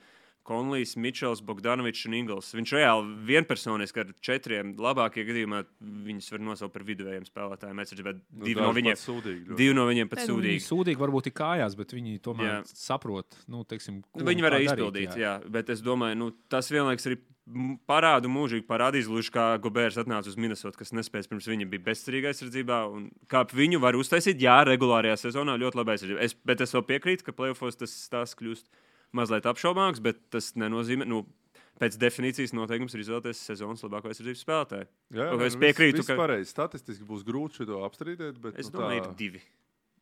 Konlijs, 0.48 0.94
Mičels, 0.96 1.42
Bogdanovičs 1.44 2.06
un 2.08 2.16
Ingls. 2.18 2.50
Viņš 2.56 2.72
reāli 2.78 3.14
vienpersoniski 3.28 4.02
ar 4.02 4.12
četriem 4.24 4.72
labākie 4.80 5.26
gadījumā 5.28 5.62
viņus 6.08 6.32
var 6.34 6.44
nosaukt 6.48 6.74
par 6.76 6.86
viduvējiem 6.88 7.26
spēlētājiem. 7.28 7.82
Aizsardzībā 7.84 8.14
Nu, 8.18 8.44
divi 8.46 8.64
no 8.64 8.72
viņiem. 8.76 8.98
Sūdīgi. 8.98 9.56
Divi 9.58 9.76
no 9.76 9.84
viņiem 9.88 10.08
pat 10.10 10.22
Nē, 10.22 10.28
nu, 10.30 10.38
viņi 10.40 10.58
sūdīgi. 10.58 10.66
sūdīgi 10.68 11.02
varbūt 11.04 11.28
ir 11.30 11.36
kājās, 11.38 11.76
bet 11.78 11.92
viņi 11.96 12.18
tomēr 12.24 12.48
Jā. 12.48 12.60
saprot, 12.72 13.36
nu, 13.52 13.64
teiksim, 13.68 14.00
ko 14.08 14.22
Nu, 14.22 14.28
Viņi 14.28 14.44
varēja 14.44 14.72
darīt, 14.72 14.84
izpildīt, 14.84 15.16
jā. 15.16 15.24
jā, 15.24 15.50
bet 15.58 15.70
es 15.74 15.84
domāju, 15.84 16.18
nu, 16.20 16.30
tas 16.52 16.68
vienlaikus 16.72 17.08
arī 17.10 17.20
parādu 17.88 18.28
mūžīgi 18.28 18.66
parādīs, 18.68 19.08
gluži 19.08 19.32
kā 19.32 19.46
Gobērs 19.62 19.96
atnāca 20.00 20.28
uz 20.28 20.36
Minnesota, 20.40 20.76
kas 20.80 20.92
nespēja 20.96 21.30
pirms 21.30 21.48
viņa 21.48 21.68
bija 21.70 21.84
bezcerīga 21.86 22.32
aizsardzībā. 22.32 22.80
un 22.92 23.08
Kā 23.30 23.44
viņu 23.48 23.80
var 23.80 23.96
uztaisīt, 23.96 24.40
jā, 24.42 24.58
regulārajā 24.68 25.16
sezonā 25.22 25.56
ļoti 25.60 25.80
labi 25.80 25.94
aizsardzība. 25.94 26.20
Es, 26.26 26.36
bet 26.44 26.60
es 26.64 26.74
vēl 26.76 26.84
piekrītu, 26.92 27.24
ka 27.24 27.36
playoffs 27.36 27.80
tas 27.80 27.94
stāsts 28.04 28.36
kļūst 28.38 28.68
mazliet 29.12 29.44
apšaubāms, 29.48 30.00
bet 30.02 30.18
tas 30.30 30.52
nenozīmē. 30.54 31.06
Nu, 31.06 31.26
Pēc 31.78 31.94
definīcijas 31.94 32.50
noteikums 32.58 32.90
ir 32.96 33.04
izvēlēties 33.04 33.38
sezonas 33.52 33.84
labāko 33.86 34.08
aizsardzības 34.10 34.40
spēlētāju. 34.42 34.86
Jā, 35.14 35.28
Ok, 35.30 35.38
nē, 35.38 35.46
es 35.46 35.54
nu, 35.54 35.60
viss- 35.60 35.62
piekrītu, 35.62 36.00
viss 36.00 36.08
ka- 36.10 36.16
pareizi. 36.18 36.50
Statistiski 36.50 37.04
būs 37.06 37.22
grūti 37.22 37.60
šo 37.62 37.76
apstrīdēt, 37.86 38.40
bet 38.42 38.58
Es 38.58 38.66
nu, 38.72 38.80
domāju, 38.80 39.04
tā- 39.04 39.06
ir 39.06 39.14
divi. 39.14 39.42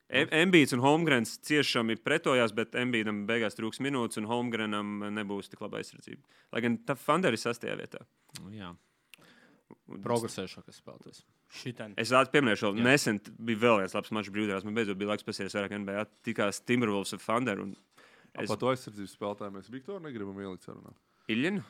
Embīds 0.08 0.72
un 0.72 0.80
Holmgrens 0.80 1.36
ciešami 1.44 1.98
pretojās, 2.00 2.54
bet 2.54 2.72
Embīdam 2.72 3.26
beigās 3.26 3.54
trūks 3.60 3.80
minūtes, 3.84 4.16
un 4.16 4.24
Holmgrenam 4.24 5.00
nebūs 5.12 5.50
tik 5.50 5.60
laba 5.60 5.76
aizsardzība. 5.82 6.22
Lai 6.54 6.60
gan 6.62 6.78
tā 6.78 6.96
Fandera 6.96 7.32
ir 7.36 7.42
sastajā 7.44 7.76
vietā. 7.76 8.00
Nu, 8.40 8.48
jā. 8.56 8.72
Progresējošākais 10.02 10.80
spēlētājs. 10.80 11.22
Es 11.96 12.10
vēl 12.10 12.30
pieminēšu, 12.32 12.72
ka 12.76 12.82
nesen 12.82 13.20
bija 13.38 13.58
vēl 13.62 13.78
viens 13.82 13.94
labs 13.94 14.10
mačs 14.14 14.30
brīvdienas. 14.34 14.64
Man 14.66 14.74
beidzot 14.74 14.98
bija 14.98 15.12
laiks 15.12 15.24
pasties 15.26 15.54
vairāk 15.54 15.76
NBA. 15.78 16.06
Tikās 16.26 16.60
Timberwolves 16.66 17.12
un 17.12 17.18
Thunder 17.22 17.60
un 17.62 17.76
Es... 18.42 18.48
Par 18.50 18.58
to 18.60 18.70
aizsardzības 18.72 19.16
spēlētāju 19.16 19.54
mēs 19.56 19.70
Viktoru 19.72 20.02
negribam 20.04 20.38
ielikt 20.44 20.66
sarunā. 20.68 20.92
Iļņinu. 21.32 21.64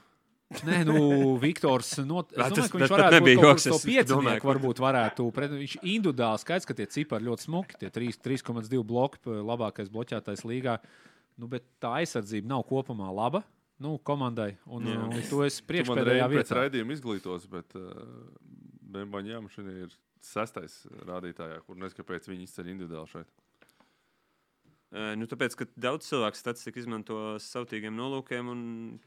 Nē, 0.66 0.76
nu, 0.86 0.98
Viktors. 1.42 1.88
Not, 2.06 2.30
es 2.30 2.38
Jā, 2.38 2.46
domāju, 2.54 2.70
ka 2.70 2.78
viņš 2.78 2.92
pat 2.92 3.00
varētu 3.00 3.24
būt 3.26 3.32
kaut 3.40 3.48
joks, 3.48 3.64
kur 3.66 3.72
to 3.72 3.78
es 3.80 3.86
piecinieku, 3.88 4.12
domāju, 4.12 4.42
ka- 4.44 4.48
varbūt 4.52 4.82
varētu. 4.84 5.26
Pret, 5.34 5.54
viņš 5.58 5.74
individuāli 5.82 6.42
skaidrs, 6.44 6.68
ka 6.70 6.76
tie 6.78 6.86
cipari 6.94 7.26
ļoti 7.26 7.46
smuki, 7.48 7.78
tie 7.80 7.90
trīs- 7.90 8.20
3,2 8.22 8.82
bloki, 8.86 9.18
labākais 9.26 9.90
bloķētais 9.90 10.44
līgā. 10.46 10.76
Nu, 11.36 11.48
bet 11.50 11.66
tā 11.82 11.96
aizsardzība 11.98 12.46
nav 12.54 12.62
kopumā 12.70 13.10
laba. 13.12 13.42
Nu, 13.82 13.98
komandai, 14.00 14.54
un, 14.72 14.86
Jā. 14.88 15.00
un 15.04 15.10
to 15.28 15.42
es 15.44 15.58
priekšpēdējā 15.60 16.22
reiz 16.30 16.30
pēc 16.32 16.46
vietā. 16.48 16.60
raidījuma 16.62 16.94
izglītos, 16.94 17.42
bet 17.52 17.74
uh, 17.76 17.90
Bembaņām 18.94 19.50
šodien 19.52 19.82
ir 19.84 19.90
sestais 20.24 20.78
rādītājā, 21.04 21.58
kur 21.66 21.76
nezinu, 21.76 21.98
kāpēc 22.00 22.30
viņi 22.30 22.46
izceļ 22.48 22.70
individuāli 22.72 23.10
šeit. 23.12 23.28
Nu, 24.94 25.26
tāpēc, 25.26 25.56
ka 25.58 25.66
daudz 25.82 26.06
cilvēku 26.06 26.38
statistiku 26.38 26.78
izmanto 26.78 27.16
savtīgiem 27.42 27.96
nolūkiem. 27.98 28.50
Un... 28.52 28.60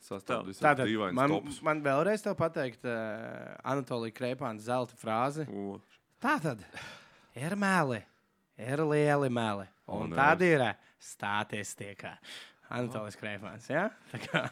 Sastāvdaļas 0.04 0.60
Tātad 0.60 0.90
dīvains 0.90 1.16
man, 1.18 1.32
tops. 1.32 1.62
man 1.66 1.80
vēlreiz 1.86 2.26
te 2.26 2.34
pateikt, 2.38 2.84
uh, 2.84 3.56
Anatolija 3.64 4.18
Krēpāna 4.18 4.60
zelta 4.64 4.98
frāzi. 5.00 5.48
U, 5.48 5.80
Tā 6.20 6.36
tad 6.44 6.66
ir 7.40 7.56
meli, 7.56 8.02
ir 8.60 8.84
lieli 8.84 9.30
meli. 9.32 9.70
Un 9.88 10.10
Un 10.10 10.18
tāda 10.20 10.46
ir 10.46 10.66
statistika. 11.00 12.18
Anatolijas 12.70 13.18
Krēpāns. 13.18 13.72
Ja? 13.72 13.88
Tā 14.12 14.20
kā 14.28 14.50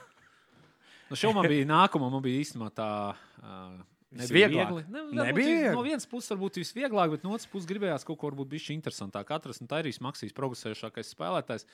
Nu, 1.08 1.16
šo 1.16 1.32
man 1.36 1.48
bija 1.48 1.64
nākamā, 1.68 2.10
man 2.12 2.24
bija 2.24 2.42
īstenībā 2.44 2.68
tā. 2.76 2.88
Uh, 3.40 3.78
Nebija 4.12 4.48
viegli. 4.48 4.84
Ne, 4.88 5.04
Nebija 5.12 5.48
viegli? 5.48 5.76
No 5.76 5.84
vienas 5.84 6.08
puses, 6.08 6.32
varbūt 6.32 6.62
visvieglāk, 6.62 7.12
bet 7.12 7.26
no 7.28 7.34
otras 7.36 7.50
puses, 7.52 7.68
gribējās 7.68 8.06
kaut 8.08 8.20
ko 8.22 8.30
varbūt 8.30 8.50
bišķi 8.54 8.78
interesantāk 8.78 9.34
atrast. 9.36 9.64
Un 9.64 9.68
tā 9.68 9.82
ir 9.84 9.90
Maksīs 10.04 10.36
progresējušākais 10.38 11.12
spēlētājs, 11.12 11.68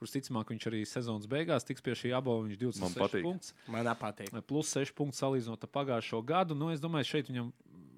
kurš 0.00 0.16
ticamāk 0.16 0.50
viņš 0.50 0.66
arī 0.70 0.82
sezonas 0.88 1.30
beigās 1.30 1.64
tiks 1.64 1.84
pie 1.84 1.94
šī 1.94 2.12
abova. 2.18 2.42
Viņš 2.48 2.58
26 2.58 2.82
Man 2.82 2.96
patīk. 2.98 3.22
punktus, 3.22 3.54
man 3.70 3.92
patīk. 4.00 4.34
plus 4.42 4.74
6 4.74 4.94
punktus 4.98 5.22
salīdzinot 5.22 5.62
ar 5.62 5.72
pagājušo 5.78 6.22
gadu. 6.26 6.58
Nu, 6.58 6.72
es 6.74 6.82
domāju, 6.82 7.06
šeit 7.12 7.30
viņam 7.30 7.52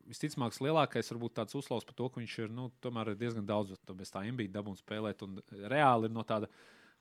visticamāk 0.09 0.57
lielākais 0.61 1.12
varbūt 1.12 1.36
tāds 1.41 1.57
uzslavs 1.57 1.86
par 1.89 1.97
to, 1.97 2.09
ka 2.09 2.20
viņš 2.20 2.39
ir 2.45 2.53
nu, 2.53 2.68
diezgan 2.82 3.47
daudz 3.47 3.76
to 3.86 3.95
bez 3.95 4.12
tā 4.12 4.24
ambīta 4.24 4.59
dabūns 4.59 4.84
spēlēt. 4.84 5.24
Un 5.24 5.41
reāli 5.68 6.09
ir 6.09 6.14
no 6.14 6.24
tāda. 6.28 6.51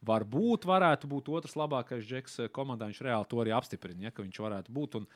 Varbūt 0.07 0.67
varētu 0.69 1.07
būt 1.09 1.29
otrs 1.33 1.55
labākais 1.57 2.05
džeks 2.05 2.39
eh, 2.43 2.49
komandā. 2.53 2.85
Viņš 2.85 2.99
reāli 3.01 3.27
to 3.27 3.39
arī 3.41 3.53
apstiprina, 3.57 4.07
ja, 4.07 4.11
ka 4.13 4.21
viņš 4.21 4.39
varētu 4.43 4.73
būt. 4.75 4.99
Un 4.99 5.07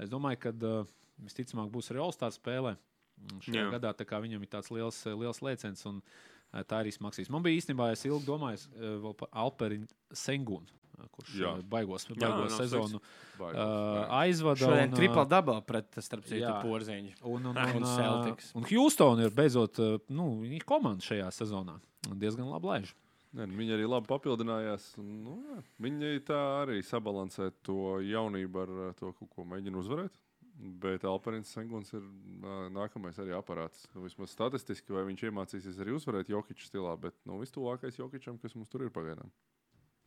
es 0.00 0.08
domāju, 0.08 0.38
ka 0.40 0.52
uh, 0.56 0.86
visticamāk 1.26 1.70
būs 1.72 1.92
arī 1.92 2.02
All-Star 2.04 2.34
spēlē. 2.34 2.76
Un 3.20 3.40
Šajā 3.44 3.66
Jā. 3.66 3.70
gadā 3.76 4.20
viņam 4.24 4.44
ir 4.44 4.48
tāds 4.48 4.70
liels, 4.72 4.98
liels 5.04 5.42
lēciens, 5.44 5.82
un 5.90 6.00
eh, 6.00 6.62
tā 6.64 6.80
arī 6.80 6.92
smagsīs. 6.94 7.28
Man 7.32 7.44
bija 7.44 7.60
īstenībā, 7.60 7.90
es 7.92 8.04
ilgi 8.08 8.24
domāju 8.28 8.70
vēl 9.04 9.16
par 9.20 9.28
Alperiņu 9.44 9.88
Sengunu, 10.16 10.70
eh, 10.96 11.10
kurš 11.12 11.34
Jā. 11.36 11.52
baigos, 11.68 12.06
Jā, 12.08 12.16
baigos 12.16 12.56
nav 12.56 12.56
sezonu 12.56 13.02
Baigās, 13.36 13.60
uh, 13.60 14.14
aizvada. 14.22 14.62
Šodien 14.64 14.88
un, 14.88 14.96
triple 14.96 15.26
ā, 15.26 15.28
double 15.28 15.60
pret 15.68 16.00
starp 16.00 16.24
citu 16.24 16.46
jā. 16.46 16.56
porziņu. 16.64 17.12
Un, 17.28 17.50
un, 17.52 17.60
Un 17.76 17.82
un, 17.82 17.90
Celtics. 17.92 18.54
un 18.56 18.64
Houston 18.72 19.20
ir 19.20 19.36
beidzot 19.36 19.82
nu, 20.08 20.32
viņa 20.40 20.64
komanda 20.64 21.04
šajā 21.04 21.28
sezonā. 21.42 21.76
Diezgan 22.16 22.48
labi 22.48 22.72
laiž. 22.72 22.96
Ne, 23.36 23.46
nu, 23.46 23.54
viņi 23.60 23.76
arī 23.76 23.86
labi 23.86 24.08
papildinājās. 24.10 24.88
un, 24.98 25.10
Nu, 25.22 25.36
jā, 25.46 25.60
viņi 25.84 26.16
tā 26.26 26.40
arī 26.64 26.80
sabalansē 26.82 27.50
to 27.66 28.00
jaunību 28.02 28.64
ar 28.64 28.72
to, 28.98 29.12
ko 29.30 29.44
mēģina 29.46 29.78
uzvarēt. 29.78 30.16
Bet 30.60 31.04
Alparins 31.08 31.48
Senguns 31.54 31.92
ir 31.96 32.02
nākamais 32.74 33.16
arī 33.22 33.32
aparāts. 33.32 33.86
Nu, 33.94 34.02
vismaz 34.04 34.34
statistiski, 34.34 34.92
vai 34.92 35.06
viņš 35.08 35.22
iemācīsies 35.30 35.78
arī 35.80 35.94
uzvarēt 35.96 36.28
Jokiča 36.28 36.66
stilā, 36.68 36.92
bet 37.00 37.16
nu, 37.24 37.38
vistuvākais 37.40 37.96
Jokičam, 37.96 38.36
kas 38.42 38.52
mums 38.58 38.68
tur 38.68 38.84
ir 38.84 38.90
pagaidām. 38.92 39.30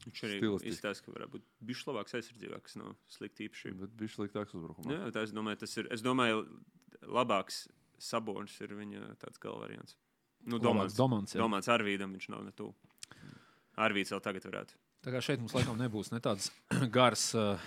viņš 0.06 0.22
arī 0.28 0.38
Stilistiski. 0.38 0.74
izstāsta, 0.76 1.06
ka 1.08 1.16
varētu 1.16 1.32
būt 1.38 1.48
bijis 1.64 1.82
labāks 1.88 2.14
aizsardzībā, 2.20 2.62
kas 2.62 2.76
nav 2.78 2.94
slikti 3.10 3.48
īpaši. 3.50 3.74
Bet 3.82 3.96
bija 3.98 4.14
sliktāks 4.14 4.54
uzbrukumā. 4.54 4.92
Jā, 4.94 5.12
tā 5.16 5.24
es 5.26 5.34
domāju, 5.34 5.62
tas 5.64 5.78
ir. 5.82 5.88
Es 5.96 6.02
domāju, 6.06 6.46
labāks 7.02 7.64
sabonis 7.98 8.60
ir 8.62 8.76
viņa 8.78 9.16
tāds 9.24 9.40
galva 9.42 9.64
variants. 9.66 9.98
Nu, 10.46 10.60
domāts, 10.60 10.94
Domāts. 11.00 11.34
domāts 11.40 11.70
Arvīdam, 11.72 12.14
viņš 12.14 12.30
nav 12.30 12.44
ne 12.44 12.52
tuvu. 12.52 12.76
Arvīds 13.80 14.12
vēl 14.14 14.22
tagad 14.22 14.44
varētu. 14.46 14.76
Tā 15.04 15.12
kā 15.12 15.20
šeit 15.20 15.42
mums 15.42 15.52
laikam 15.52 15.76
nebūs 15.80 16.14
ne 16.14 16.20
tāds 16.24 16.46
gars. 16.96 17.26
Uh. 17.36 17.60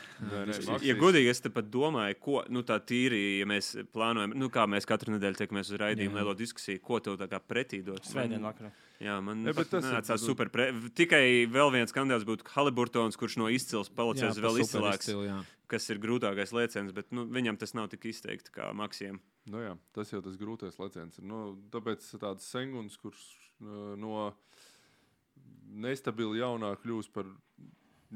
Ja 0.81 0.95
godīgi, 0.97 1.29
es 1.29 1.43
te 1.45 1.51
pat 1.53 1.69
domāju, 1.73 2.17
ko 2.23 2.39
nu, 2.49 2.63
tā 2.65 2.79
tīri, 2.81 3.21
ja 3.43 3.49
mēs 3.51 3.75
plānojam, 3.93 4.33
nu, 4.41 4.49
kā 4.53 4.65
mēs 4.71 4.89
katru 4.89 5.13
nedēļu 5.17 5.43
tiekamies 5.43 5.69
uz 5.75 5.81
raidījumu, 5.83 6.17
lielo 6.17 6.33
diskusiju, 6.39 6.81
ko 6.85 7.01
tev 7.05 7.19
tā 7.21 7.29
kā 7.29 7.41
pretī 7.45 7.83
dot. 7.85 8.09
Svētdien 8.09 8.41
Man- 8.41 8.49
vakarā. 8.53 8.73
Jā, 8.97 9.19
man 9.21 9.43
Ja, 9.45 9.53
tas 9.53 9.85
ir- 9.85 10.15
ir 10.15 10.19
super. 10.23 10.49
Pre... 10.49 10.71
Tikai 10.97 11.45
vēl 11.53 11.73
viens 11.75 11.93
kandidāts 11.93 12.25
būtu 12.25 12.49
Haliburtons, 12.55 13.19
kurš 13.21 13.37
no 13.37 13.51
izcils 13.53 13.91
palicis 13.93 14.41
vēl 14.41 14.63
izcilāks, 14.63 15.05
izcil, 15.05 15.27
jā. 15.29 15.37
kas 15.69 15.91
ir 15.93 16.01
grūtākais 16.01 16.55
lēciens, 16.57 16.95
bet 16.97 17.13
nu, 17.13 17.27
viņam 17.29 17.59
tas 17.61 17.77
nav 17.77 17.91
tik 17.93 18.09
izteikti 18.09 18.55
kā 18.57 18.71
Maksiem. 18.73 19.21
Nu, 19.53 19.61
jā, 19.61 19.75
tas 19.93 20.09
jau 20.15 20.23
tas 20.25 20.41
grūtais 20.41 20.81
leciens 20.81 21.21
ir. 21.21 21.29
Nu, 21.29 21.59
tāpēc 21.71 22.09
tāds 22.17 22.49
senguns, 22.49 22.97
kurš 22.97 23.21
uh, 23.61 23.93
no 24.01 24.33
nestabila 25.67 26.37
jaunā 26.39 26.75
kļūst 26.83 27.13
par 27.15 27.29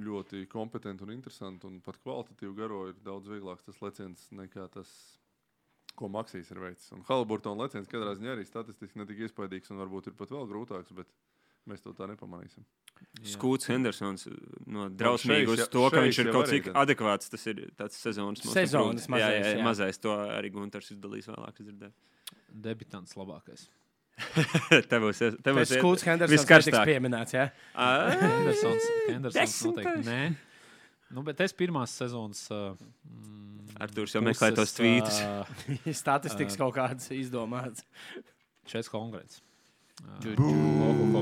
ļoti 0.01 0.45
kompetentu 0.51 1.05
un 1.07 1.15
interesantu 1.17 1.67
un 1.69 1.81
pat 1.85 1.99
kvalitatīvu 2.05 2.55
garo, 2.57 2.85
ir 2.91 3.01
daudz 3.05 3.29
vieglāks 3.29 3.67
tas 3.67 3.81
leciens 3.83 4.29
nekā 4.31 4.69
tas, 4.73 4.91
ko 5.99 6.09
Maksīs 6.09 6.51
ir 6.55 6.61
veicis. 6.63 6.93
Un 6.95 7.03
Haliburtona 7.09 7.67
leciens 7.67 7.91
katrā 7.91 8.15
ziņā 8.17 8.37
arī 8.37 8.47
statistiski 8.47 9.01
netik 9.03 9.19
iespaidīgs 9.27 9.73
un 9.75 9.83
varbūt 9.83 10.13
ir 10.13 10.17
pat 10.17 10.31
vēl 10.31 10.47
grūtāks, 10.49 10.95
bet 10.97 11.11
mēs 11.69 11.83
to 11.85 11.93
tā 11.93 12.07
nepamanīsim. 12.09 12.65
Jā. 13.01 13.33
Skūts 13.35 13.69
Hendersons 13.71 14.27
no 14.69 14.87
drausmīgi 14.93 15.47
šeit 15.47 15.53
uz 15.55 15.61
jau- 15.65 15.69
to, 15.73 15.85
ka 15.91 16.03
viņš 16.05 16.19
ir 16.23 16.33
kaut 16.33 16.49
cik 16.53 16.71
adekvāts. 16.77 17.31
Tas 17.33 17.47
ir 17.47 17.71
tāds 17.77 17.97
sezonas 17.97 18.43
Sezonas 18.45 19.07
jā, 19.07 19.13
mazais, 19.17 19.41
jā, 19.41 19.53
jā. 19.53 19.59
jā. 19.59 19.65
mazais. 19.65 19.99
To 20.05 20.15
arī 20.37 20.53
Gunārs 20.53 20.91
izdalīs 20.95 21.29
vēlāk. 21.31 21.61
es 21.61 21.67
dzirdēju. 21.67 21.93
Debitants 22.51 23.17
labākais. 23.17 23.69
Tev 24.91 25.05
būs 25.07 25.21
būs 25.45 25.75
skūts 25.77 26.07
Hendersons 26.07 26.37
viskarstāk. 26.37 26.87
pieminēts. 26.89 27.35
Ja? 27.37 27.49
Ā, 27.75 27.91
Hendersons, 28.21 28.89
Hendersons 29.09 29.59
noteikti 29.67 30.07
nē. 30.09 30.23
Nu, 31.11 31.25
bet 31.27 31.41
es 31.43 31.55
pirmās 31.57 31.95
sezonas. 31.99 32.45
Uh, 32.55 32.75
mm, 33.09 33.77
Artūrs 33.83 34.15
jau 34.15 34.23
meklē 34.23 34.53
tos 34.55 34.75
tvītus. 34.77 35.21
Uh, 35.27 35.95
Statistikas 36.03 36.59
kaut 36.61 36.77
kāds 36.77 37.11
izdomāts. 37.17 37.87
Čets 38.71 38.93
konkurents. 38.93 39.41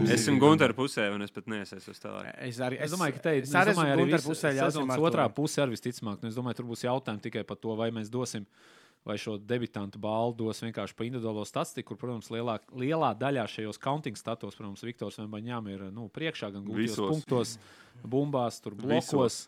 Esmu 0.08 0.38
Gunārs 0.40 0.74
pusē, 0.76 1.08
un 1.14 1.24
es 1.24 1.32
pat 1.34 1.48
neesaisos 1.50 1.98
tālāk. 2.02 2.28
Es, 2.46 2.58
arī, 2.62 2.78
Es 2.82 2.92
domāju, 2.94 3.16
ka 3.16 3.24
te 3.26 3.34
ir 3.40 3.46
es 3.46 3.54
arī 3.56 3.72
esmu 3.74 3.84
arī 3.84 4.04
Gunter 4.04 4.20
visa 4.20 4.30
pusē. 4.30 4.52
sezonas 4.58 5.02
otrā 5.08 5.26
pusē 5.34 5.64
arī 5.64 5.74
visticamāk. 5.74 6.22
Nu, 6.22 6.30
es 6.30 6.38
domāju, 6.38 6.60
tur 6.60 6.68
būs 6.70 6.84
jautājumi 6.86 7.24
tikai 7.24 7.44
par 7.48 7.58
to, 7.60 7.74
vai 7.78 7.90
mēs 7.94 8.10
dosim. 8.12 8.46
Vai 9.06 9.14
šo 9.16 9.38
debitantu 9.40 9.98
balvu 10.02 10.34
dos 10.42 10.58
vienkārši 10.60 10.96
pa 10.98 11.06
individuālo 11.06 11.44
statistiku, 11.48 11.94
kur, 11.94 12.00
protams, 12.02 12.28
lielā, 12.34 12.58
lielā 12.76 13.14
daļā 13.16 13.46
šajos 13.48 13.78
counting 13.80 14.18
statos, 14.18 14.58
protams, 14.58 14.82
Viktors 14.84 15.16
Vembaņām 15.22 15.70
ir 15.72 15.86
nu, 15.94 16.08
priekšā 16.12 16.50
gan 16.52 16.66
gūtos 16.66 16.98
punktos, 17.14 17.54
bumbās, 18.04 18.60
tur 18.60 18.76
blokos. 18.76 19.46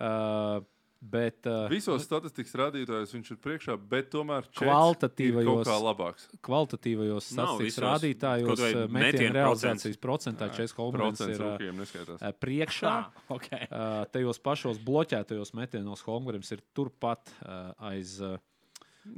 Uh, 0.00 0.62
bet 1.00 1.44
uh, 1.48 1.66
Visos 1.72 2.04
statistikas 2.04 2.54
rādītājos 2.60 3.12
viņš 3.16 3.30
ir 3.34 3.38
priekšā, 3.40 3.76
bet 3.90 4.10
tomēr 4.12 4.46
Kvalitatīvajos- 6.44 7.30
Nav 7.36 7.54
statistikas 7.56 7.64
visos. 7.66 7.84
rādītājos, 7.84 8.62
uh, 8.64 8.84
metienu 8.92 9.34
realizācijas 9.38 10.00
procentā 10.00 10.48
Holmans 10.76 11.18
Procents 11.18 11.38
ir 11.38 11.44
uh, 11.44 12.16
uh, 12.16 12.32
priekšā. 12.40 12.92
Ah, 13.00 13.10
okay. 13.32 13.66
Uh, 13.70 14.04
tajos 14.12 14.38
pašos 14.44 14.80
bloķētajos 14.84 15.52
metienos 15.56 16.00
Holmgrams 16.04 16.52
ir 16.52 16.60
turpat 16.76 17.28
uh, 17.44 17.72
aiz. 17.90 18.20
Uh, 18.20 18.38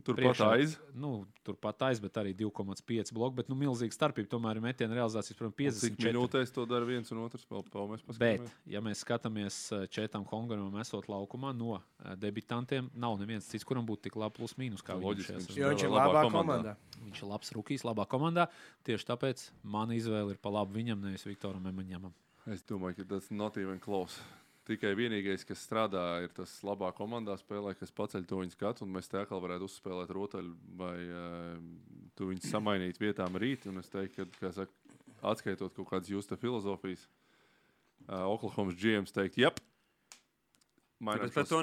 Turpat 0.06 0.40
aiz. 0.46 0.74
Nu, 0.96 1.26
turpat 1.46 1.82
aiz, 1.88 2.00
bet 2.02 2.16
arī 2.20 2.32
2,5 2.38 3.12
bloku. 3.14 3.36
Bet 3.38 3.50
nu, 3.52 3.56
milzīga 3.58 3.94
starpība 3.94 4.30
tomēr 4.32 4.58
ir 4.58 4.64
metiena 4.64 4.96
realizācijas, 4.96 5.38
protams, 5.38 5.78
Cik 5.82 5.98
54. 5.98 6.08
minūtēs 6.08 6.54
to 6.54 6.64
dara 6.70 6.88
viens 6.88 7.12
un 7.14 7.20
otrs? 7.26 7.44
Vēl, 7.50 7.64
mēs 7.92 8.20
Bet, 8.20 8.48
ja 8.70 8.82
mēs 8.84 9.04
skatāmies 9.04 9.58
uh, 9.74 9.84
Četam 9.92 10.24
Holmgramam, 10.30 10.78
esot 10.82 11.08
laukumā 11.12 11.52
no 11.56 11.76
uh, 11.76 11.84
debitantiem, 12.18 12.88
nav 12.94 13.18
neviens 13.20 13.48
cits, 13.50 13.66
kuram 13.68 13.86
būtu 13.88 14.08
tik 14.08 14.18
labi 14.20 14.40
plus 14.40 14.56
mīnus 14.60 14.84
kā 14.86 14.96
Loģiski, 14.98 15.38
viņš. 15.38 15.52
viņš 15.52 15.70
viņš 15.72 15.86
ir 15.86 15.92
Labā 15.92 16.08
labā 16.08 16.24
komandā. 16.26 16.58
komandā. 16.58 16.76
Viņš 17.02 17.22
ir 17.22 17.32
labs 17.34 17.54
rookies, 17.56 17.86
labā 17.86 18.08
komandā. 18.08 18.48
Tieši 18.86 19.08
tāpēc 19.12 19.48
mana 19.62 19.98
izvēle 19.98 20.36
ir 20.36 20.42
pa 20.42 20.52
labu 20.54 20.78
viņam, 20.78 21.02
nevis 21.04 21.26
Viktoram 21.28 21.66
Emaņamam. 21.72 22.14
Es 22.50 22.64
domāju, 22.66 23.02
ka 23.02 23.14
tas 23.14 23.30
not 23.30 23.56
even 23.60 23.78
close. 23.78 24.18
Tikai 24.68 24.92
vienīgais, 24.94 25.42
kas 25.46 25.64
strādā, 25.66 26.04
ir 26.22 26.30
tas 26.36 26.52
labā 26.62 26.92
komandā 26.94 27.34
spēlē, 27.40 27.72
kas 27.74 27.90
paceļ 27.94 28.28
to 28.30 28.38
viņa 28.44 28.54
skatu, 28.54 28.84
un 28.86 28.92
mēs 28.94 29.10
te 29.10 29.18
atkal 29.18 29.42
varētu 29.42 29.66
uzspēlēt 29.66 30.12
rotaļu 30.14 30.52
vai 30.78 30.94
uh, 31.02 31.56
tu 32.14 32.28
viņus 32.30 32.46
samainīt 32.52 33.00
vietām 33.02 33.34
rīt. 33.42 33.66
Un 33.66 33.82
es 33.82 33.90
teiktu, 33.90 34.28
ka, 34.38 34.52
saka, 34.54 34.94
atskaitot 35.32 35.74
kaut 35.74 35.90
kādas 35.90 36.12
justa 36.14 36.38
filozofijas, 36.38 37.08
uh, 38.06 38.22
Oklahomas 38.30 38.78
GMs 38.78 39.14
teikt, 39.16 39.40
jep, 39.42 39.58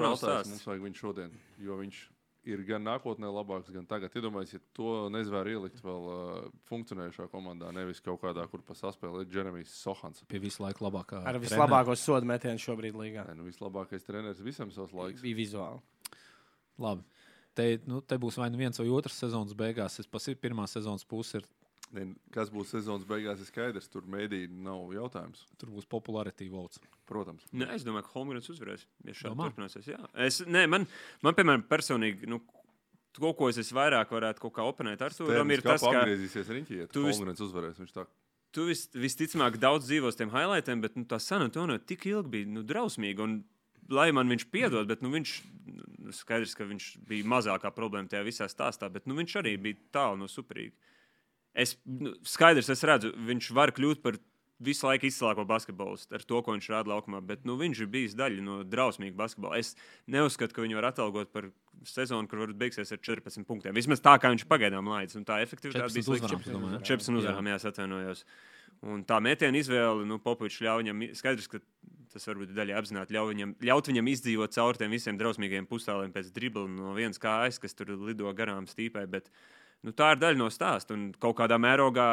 nav 0.04 0.18
spēlētājus, 0.18 0.20
stāsts. 0.20 0.52
mums 0.52 0.68
vajag 0.68 0.86
viņu 0.90 1.00
šodien, 1.00 1.36
jo 1.64 1.80
viņš 1.80 2.00
ir 2.48 2.62
gan 2.68 2.84
nākotnē 2.86 3.28
labāks, 3.30 3.70
gan 3.74 3.86
tagad. 3.88 4.14
Iedomājieties, 4.16 4.56
ja 4.56 4.76
to 4.76 4.94
nezvēr 5.12 5.52
ielikt 5.52 5.82
vēl 5.84 6.08
uh, 6.08 6.48
funkcionējušā 6.70 7.28
komandā, 7.32 7.70
nevis 7.76 8.00
kaut 8.04 8.20
kādā, 8.22 8.46
kur 8.50 8.64
pa 8.66 8.76
saspēlē 8.78 9.26
Jeremijs 9.30 9.74
Sohans. 9.82 10.24
Pie 10.30 10.40
visu 10.42 10.64
laiku 10.64 10.86
labākā. 10.86 11.22
Ar 11.28 11.40
vislabāko 11.42 11.96
sodu 11.98 12.28
metienu 12.30 12.62
šobrīd 12.62 12.96
līgā. 12.96 13.26
Nē, 13.28 13.36
nu, 13.38 13.48
vislabākais 13.48 14.06
treneris 14.06 14.42
visam 14.44 14.72
savs 14.74 14.94
laiks. 14.96 15.24
Bija 15.24 15.40
vizuāli. 15.42 15.82
Labi. 16.80 17.04
Te, 17.56 17.66
nu, 17.90 18.00
te 18.00 18.16
būs 18.20 18.38
vai 18.40 18.48
nu 18.52 18.60
viens 18.60 18.78
vai 18.80 18.88
otrs 18.94 19.18
sezonas 19.20 19.56
beigās. 19.58 19.98
Es 20.00 20.08
pasi, 20.08 20.36
pirmā 20.38 20.68
sezonas 20.70 21.04
puse 21.08 21.42
ir. 21.42 21.48
Ne, 21.90 22.04
kas 22.30 22.52
būs 22.54 22.70
sezonas 22.70 23.02
beigās, 23.08 23.40
ir 23.42 23.48
skaidrs. 23.48 23.88
Tur 23.90 24.04
mēdī 24.06 24.44
nav 24.50 24.92
jautājums. 24.94 25.42
Tur 25.58 25.72
būs 25.74 25.88
popularitāte 25.90 26.46
votes. 26.52 26.78
Protams. 27.10 27.48
Nē, 27.50 27.66
es 27.74 27.82
domāju, 27.86 28.06
ka 28.06 28.14
Holmgrens 28.14 28.46
uzvarēs. 28.52 28.86
Ja 29.08 29.16
šādi 29.18 29.42
turpināsies, 29.42 29.88
jā. 29.90 29.98
Es, 30.14 30.38
nē, 30.46 30.68
man, 30.70 30.86
man, 31.26 31.34
piemēram, 31.34 31.64
personīgi, 31.66 32.28
nu, 32.30 32.38
to, 33.16 33.32
ko 33.34 33.50
es, 33.50 33.58
es 33.58 33.72
vairāk 33.74 34.14
varētu 34.14 34.44
kaut 34.44 34.54
kā 34.60 34.66
oponēt 34.70 35.02
ar 35.02 35.16
to, 35.16 35.26
ir 35.50 35.64
tas, 35.66 35.82
ka 35.82 36.04
riņķī, 36.54 36.78
ja 36.84 36.86
tu 36.86 37.00
tu 37.00 37.06
vis- 37.08 37.18
uzvarēs. 37.48 37.82
Viņš 37.82 37.96
tā 37.96 38.06
tu 38.54 38.66
vis, 38.66 38.88
visticamāk 38.94 39.58
daudz 39.62 39.86
dzīvos 39.88 40.18
tiem 40.18 40.30
highlightiem, 40.32 40.82
bet 40.82 40.96
nu, 40.98 41.06
tā 41.10 41.20
San 41.22 41.42
Antonio 41.44 41.78
tik 41.78 42.06
ilgi 42.10 42.32
bija 42.36 42.50
nu, 42.50 42.62
drausmīga. 42.66 43.26
Un, 43.26 43.40
lai 43.90 44.10
man 44.14 44.30
viņš 44.30 44.46
piedod, 44.54 44.86
bet 44.90 45.02
nu, 45.02 45.10
viņš 45.14 45.34
nu, 45.74 46.14
skaidrs, 46.14 46.54
ka 46.58 46.66
viņš 46.68 46.88
bija 47.10 47.26
mazākā 47.30 47.72
problēma 47.74 48.10
tajā 48.10 48.22
visā 48.26 48.48
stāstā, 48.50 48.90
bet 48.92 49.06
nu, 49.10 49.16
viņš 49.18 49.36
arī 49.42 49.56
bija 49.58 49.78
tālu 49.94 50.22
no 50.22 50.30
superīga. 50.30 50.74
Es 51.54 51.76
nu, 51.84 52.14
skaidrs, 52.26 52.70
es 52.72 52.84
redzu, 52.86 53.10
viņš 53.26 53.50
var 53.56 53.72
kļūt 53.74 54.02
par 54.04 54.18
visu 54.60 54.86
laiku 54.86 55.08
izcilāko 55.08 55.46
basketbolistu 55.48 56.14
ar 56.16 56.24
to, 56.28 56.40
ko 56.44 56.54
viņš 56.54 56.68
rāda 56.70 56.92
laukumā, 56.92 57.22
bet 57.24 57.46
nu, 57.48 57.56
viņš 57.60 57.80
ir 57.80 57.90
bijis 57.90 58.16
daļa 58.18 58.44
no 58.44 58.60
drausmīga 58.68 59.16
basketbola. 59.16 59.60
Es 59.60 59.72
neuzskatu, 60.10 60.54
ka 60.56 60.64
viņu 60.64 60.78
var 60.78 60.90
atalgot 60.90 61.32
par 61.32 61.48
sezonu, 61.88 62.28
kur 62.28 62.42
varbūt 62.42 62.60
beigsies 62.60 62.92
ar 62.92 63.00
14 63.00 63.46
punktiem. 63.48 63.76
Vismaz 63.76 64.02
tā, 64.04 64.16
kā 64.20 64.32
viņš 64.32 64.44
pagaidām 64.50 64.90
laids, 64.92 65.16
un 65.16 65.24
tā 65.28 65.40
efektivitāte 65.44 65.88
14 65.96 66.44
bija 66.52 66.76
ja? 66.76 66.82
14 66.92 67.22
uzvarām, 67.22 67.48
jā, 67.48 67.60
es 67.60 67.68
atvainojos. 67.72 68.24
Un 68.90 69.04
tā 69.08 69.18
metiena 69.24 69.60
izvēle, 69.60 70.04
nu, 70.08 70.20
Popovičs 70.24 70.60
ļauj 70.64 70.84
viņam, 70.84 71.06
skaidrs, 71.16 71.48
ka 71.52 71.60
tas 72.10 72.26
varbūt 72.26 72.52
daļai 72.56 72.76
apzināti 72.78 73.14
ļauj 73.14 73.32
viņam, 73.32 73.54
ļaut 73.68 73.90
viņam 73.90 74.08
izdzīvot 74.12 74.54
cauri 74.56 74.80
tiem 74.80 74.94
visiem 74.96 75.18
drausmīgiem 75.20 75.68
pustāliem 75.70 76.12
pēc 76.14 76.32
dribla 76.34 76.66
no 76.72 76.94
vienas 76.96 77.20
kājas, 77.22 77.60
kas 77.62 77.76
tur 77.76 77.92
lido 77.94 78.32
garām 78.36 78.66
stīpai. 78.68 79.04
Bet, 79.10 79.30
nu, 79.86 79.92
tā 79.96 80.12
ir 80.14 80.20
daļa 80.22 80.38
no 80.40 80.48
stāsta. 80.52 80.94
Un 80.96 81.10
kaut 81.20 81.36
kādā 81.40 81.56
mērogā 81.60 82.08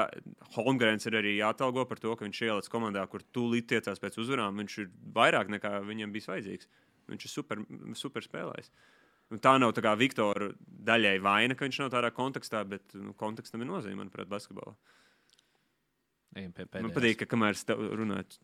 Holmgrens 0.56 1.08
ir 1.10 1.18
arī 1.20 1.38
jāatalgo 1.38 1.86
par 1.90 2.00
to, 2.04 2.16
ka 2.16 2.26
viņš 2.28 2.42
ieliec 2.48 2.70
komandā, 2.72 3.06
kur 3.12 3.24
tūlīt 3.36 3.68
tiecās 3.74 4.00
pēc 4.04 4.20
uzvarām. 4.24 4.60
Viņš 4.64 4.78
ir 4.84 4.92
vairāk 5.18 5.52
nekā 5.58 5.78
viņam 5.88 6.14
bija 6.16 6.34
vajadzīgs. 6.34 6.70
Viņš 7.08 7.26
ir 7.28 7.32
super, 7.32 7.64
super 7.96 8.26
spēlējis. 8.26 8.72
Un 9.32 9.42
tā 9.44 9.58
nav 9.60 9.74
tā 9.76 9.84
kā 9.84 9.92
Viktora 10.00 10.54
daļai 10.88 11.18
vaina, 11.24 11.56
ka 11.56 11.68
viņš 11.68 11.82
nav 11.84 11.90
tādā 11.92 12.12
kontekstā, 12.16 12.62
bet 12.68 12.96
nu, 12.96 13.12
kontekstam 13.20 13.64
ir 13.64 13.68
nozīme, 13.68 14.00
manuprāt, 14.00 14.30
basketbolā. 14.32 14.72
Ejam 16.38 16.54
pie 16.54 16.64
Man 16.68 16.72
pēdējās. 16.72 16.96
patīk, 16.96 17.18
ka 17.24 17.28
kamēr 17.34 17.56
es 17.58 17.64
runāju, 17.68 18.38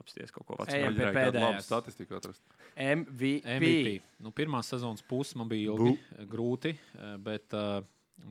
apsties 0.00 0.32
kaut 0.34 0.46
ko 0.48 0.56
Vajadzēja 0.58 0.90
kādu 0.90 1.04
labu 1.06 1.16
pēdējās. 1.20 1.68
statistiku 1.68 2.16
atrast. 2.18 2.42
MVP. 2.76 3.40
MVP. 3.60 3.94
Nu, 4.24 4.32
pirmā 4.36 4.60
sezonas 4.66 5.04
puse 5.06 5.38
man 5.40 5.48
bija 5.48 5.72
ilgi, 5.74 5.96
grūti, 6.32 6.74
eh, 6.98 7.16
bet 7.20 7.56
uh, 7.56 7.80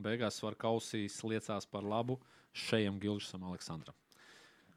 beigās 0.04 0.40
var 0.42 0.56
kausīs 0.60 1.18
liecās 1.26 1.66
par 1.70 1.86
labu 1.86 2.20
šejam 2.52 2.98
Gilžam 3.02 3.44
Aleksandram. 3.50 3.96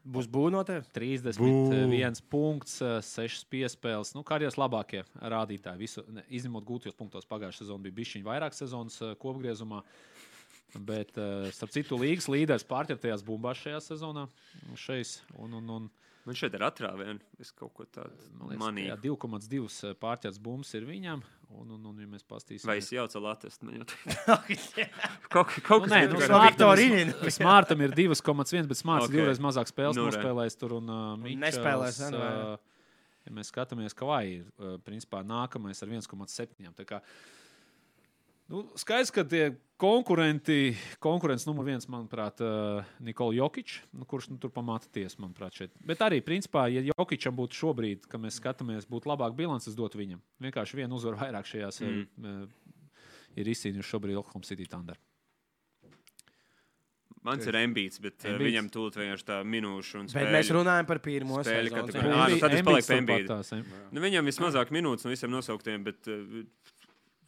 Būs 0.04 0.26
būvnote. 0.28 0.82
31 0.92 2.20
punkts, 2.28 2.76
6 3.08 3.46
piespēles. 3.48 4.12
Nu, 4.12 4.20
karjeras 4.26 4.58
labākie 4.60 5.00
rādītāji. 5.16 5.80
Visu, 5.80 6.04
ne, 6.12 6.26
izņemot 6.28 6.66
gūtos 6.68 6.96
punktos, 6.98 7.24
pagājušā 7.30 7.62
sezona 7.62 7.86
bija 7.86 7.96
bijusi 8.02 8.20
vairāk 8.26 8.56
sezonas 8.56 9.00
eh, 9.00 9.14
kopgriezumā. 9.20 9.80
Bet, 10.74 11.12
uh, 11.14 11.46
starp 11.54 11.70
citu, 11.70 11.94
līgas 12.02 12.26
līderis 12.26 12.64
pārķertajās 12.66 13.22
bumbās 13.22 13.60
šajā 13.62 13.78
sezonā. 13.84 14.24
Šeis, 14.82 15.20
un, 15.38 15.52
un, 15.60 15.68
un, 15.70 15.84
Man 16.24 16.36
šeit 16.38 16.56
ir 16.56 16.64
atrāviena. 16.66 17.20
Es 17.38 17.52
kaut 17.54 17.74
ko 17.76 17.84
tādu 17.84 18.16
man 18.40 18.48
liekas, 18.50 18.62
manīju. 18.64 18.90
ka 18.90 18.96
jā, 18.96 19.14
2,2 19.46 19.92
pārķerts 20.00 20.40
bumbas 20.42 20.72
ir 20.74 20.88
viņam. 20.88 21.22
Un, 21.54 21.68
un, 21.76 21.84
un, 21.86 21.98
ja 22.02 22.06
mēs 22.10 22.24
paskatīsimies, 22.26 22.66
Vai 22.66 22.76
es 22.80 22.88
jaucu 22.90 23.20
Latvijas 23.22 23.60
monētu? 23.62 23.94
kaut, 25.34 25.52
kaut 25.62 25.84
Nu, 25.84 25.86
kas 25.86 25.92
nē, 25.92 26.00
tāds 26.02 26.12
nu,- 26.14 26.20
Smartam 26.26 26.72
Smārtam 26.74 26.82
ir- 26.82 27.12
ir- 27.14 27.34
Smārtam 27.36 27.84
ir 27.86 27.94
2,1, 27.94 28.66
bet 28.70 28.80
Smārts 28.80 29.06
Ok. 29.06 29.10
okay. 29.12 29.20
divreiz 29.20 29.40
mazāk 29.42 29.70
spēles 29.70 29.94
Nu, 29.98 30.08
re. 30.08 30.10
nospēlējis 30.18 30.58
tur. 30.60 30.74
Un, 30.80 30.90
uh, 30.90 31.14
Mičels, 31.22 31.42
Nespēlēs, 31.46 32.00
ne, 32.10 32.18
uh, 32.18 32.56
ja 33.28 33.32
mēs 33.38 33.52
skatāmies, 33.54 33.94
ka 33.94 34.08
vai 34.10 34.22
ir 34.40 34.44
uh, 34.58 34.74
principā 34.84 35.22
nākamais 35.24 35.82
ar 35.86 35.88
1,7. 35.94 37.00
Nu, 38.54 38.60
skaidrs, 38.78 39.10
ka 39.10 39.24
tie 39.26 39.48
konkurenti, 39.82 40.76
konkurents 41.02 41.42
numur 41.48 41.66
viens, 41.66 41.86
manuprāt, 41.90 42.38
uh, 42.44 42.84
Nikola 43.02 43.34
Jokic, 43.34 43.72
nu, 43.98 44.06
kurš 44.06 44.28
nu, 44.30 44.36
tur 44.38 44.52
pamāties, 44.54 45.16
manuprāt, 45.18 45.56
šeit. 45.58 45.72
Bet 45.82 46.04
arī, 46.06 46.20
principā, 46.22 46.68
ja 46.70 46.84
Jokičam 46.92 47.34
būtu 47.34 47.58
šobrīd, 47.58 48.06
kad 48.10 48.22
mēs 48.22 48.38
skatāmies, 48.38 48.86
būtu 48.86 49.10
labāk 49.10 49.34
bilances 49.34 49.74
dot 49.74 49.96
viņam. 49.98 50.22
Vienkārši 50.44 50.78
vienu 50.78 51.00
uzvaru 51.00 51.18
vairāk 51.24 51.50
šajās 51.50 51.82
mm. 51.82 52.04
uh, 52.22 52.78
ir 53.42 53.50
izcīnījuši 53.56 53.90
šobrīd 53.90 54.20
Oklahoma 54.22 54.46
City 54.46 54.68
Thunder. 54.70 55.02
Mans 57.24 57.46
ir 57.48 57.56
ambīts, 57.56 57.98
bet 58.04 58.20
uh, 58.20 58.34
Embiids. 58.36 58.50
viņam 58.52 58.70
tūlīt 58.70 59.00
vienkārši 59.00 59.26
tā 59.32 59.40
minūšu 59.48 60.02
un 60.02 60.12
Bet 60.12 60.30
mēs 60.30 60.52
runājam 60.54 60.86
par 60.86 61.02
pirmo 61.02 61.40
spēļu 61.40 61.72
sezonu. 61.72 61.88
kategoriju. 61.88 62.14
Ā, 62.20 62.30
nu 62.30 62.40
tad 62.42 62.54
es 62.54 62.64
palieku 62.68 62.90
pie 62.92 63.58
em- 63.58 63.70
Nu, 63.96 64.02
viņam 64.04 64.28
vismazāk 64.28 64.70
minūtes 64.76 65.08
no 65.08 65.14
visiem 65.14 65.32
nosauktiem, 65.32 65.86
bet 65.88 66.12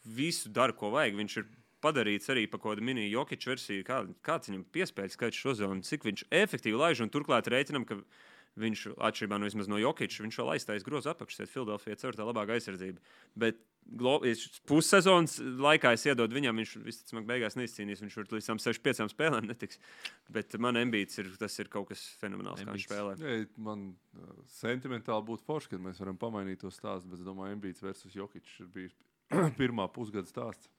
visu 0.07 0.53
dara, 0.53 0.75
ko 0.77 0.93
vajag. 0.95 1.19
Viņš 1.19 1.37
ir 1.43 1.49
padarīts 1.85 2.33
arī 2.33 2.47
par 2.51 2.63
kaut 2.63 2.77
kādu 2.77 2.87
mini 2.87 3.09
jokiču 3.11 3.53
versiju. 3.53 3.85
Kā, 3.87 4.01
kāds 4.27 4.51
viņam 4.51 4.65
piespējas 4.75 5.19
skaits 5.19 5.43
šo 5.43 5.57
zonu, 5.59 5.85
cik 5.87 6.09
viņš 6.09 6.27
efektīvi 6.45 6.81
laiž 6.81 7.05
un 7.05 7.13
turklāt 7.13 7.51
rēķinam, 7.53 7.87
ka 7.89 8.01
viņš 8.57 8.89
atšķirībā 8.97 9.39
no, 9.39 9.49
vismaz 9.51 9.69
no 9.69 9.79
jokiča, 9.81 10.25
viņš 10.25 10.39
vēl 10.41 10.55
aizstājas 10.55 10.85
grozu 10.87 11.13
apakšā, 11.13 11.49
Filadelfijā 11.51 11.99
caur 12.01 12.17
tā 12.17 12.25
labāku 12.25 12.55
aizsardzību. 12.57 13.03
Bet 13.37 13.61
pussezonas 14.67 15.37
laikā 15.39 15.93
es 15.95 16.07
iedodu 16.09 16.35
viņam, 16.35 16.59
viņš 16.59 16.73
visticamāk 16.83 17.27
beigās 17.29 17.57
neizcīnīs. 17.59 18.01
Viņš 18.03 18.17
tur 18.17 18.39
līdz 18.39 18.49
tam 18.51 18.61
65 18.63 19.13
spēlēm 19.13 19.47
netiks. 19.47 19.79
Bet 20.33 20.57
man 20.63 20.81
ambīts 20.81 21.21
ir, 21.23 21.29
tas 21.39 21.55
ir 21.63 21.71
kaut 21.73 21.91
kas 21.93 22.03
fenomenāls, 22.21 22.65
kā 22.65 22.73
viņš 22.73 22.87
Embiids. 22.87 22.89
spēlē. 22.89 23.15
Jā, 23.21 23.45
man 23.69 23.85
uh, 23.93 24.33
sentimentāli 24.57 25.29
būtu 25.29 25.47
forši, 25.47 25.75
kad 25.75 25.85
mēs 25.85 26.01
varam 26.03 26.19
pamainīt 26.19 26.65
to 26.65 26.73
stāstu, 26.75 27.13
bet 27.13 27.23
es 27.23 27.29
domāju, 27.29 27.61
Mbīts 27.61 27.85
versus 27.85 28.17
Jokic 28.17 28.49
ir 28.65 28.73
bijis 28.75 28.97
pirmā 29.61 29.89
pusgada 29.93 30.29
stāsts. 30.31 30.71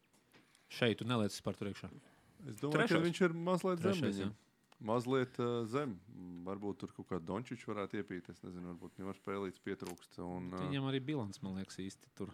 Šeit 0.67 0.99
tu 0.99 1.07
neliec 1.07 1.35
par 1.45 1.55
to 1.55 1.67
iekšā. 1.69 1.89
Es 2.47 2.59
domāju, 2.59 2.75
Trešais. 2.75 2.93
ka 2.93 3.05
viņš 3.05 3.21
ir 3.27 3.35
mazliet 3.47 3.81
zem. 3.81 3.93
Trešais, 3.95 4.19
viņam. 4.21 4.33
Mazliet 4.87 5.39
uh, 5.41 5.53
zem. 5.69 5.95
Varbūt 6.45 6.83
tur 6.83 6.91
kaut 6.93 7.07
kāda 7.09 7.25
Dončiča 7.25 7.71
varētu 7.71 8.01
iepīt. 8.01 8.27
Es 8.29 8.43
nezinu, 8.45 8.73
varbūt 8.73 8.97
viņam 8.97 9.09
var 9.09 9.17
spēlīt 9.17 9.61
pietrūkst. 9.65 10.19
Un, 10.23 10.51
uh, 10.53 10.67
Viņam 10.67 10.89
arī 10.91 11.01
bilants, 11.07 11.41
man 11.41 11.57
liekas, 11.57 11.79
īsti 11.81 12.11
tur. 12.19 12.33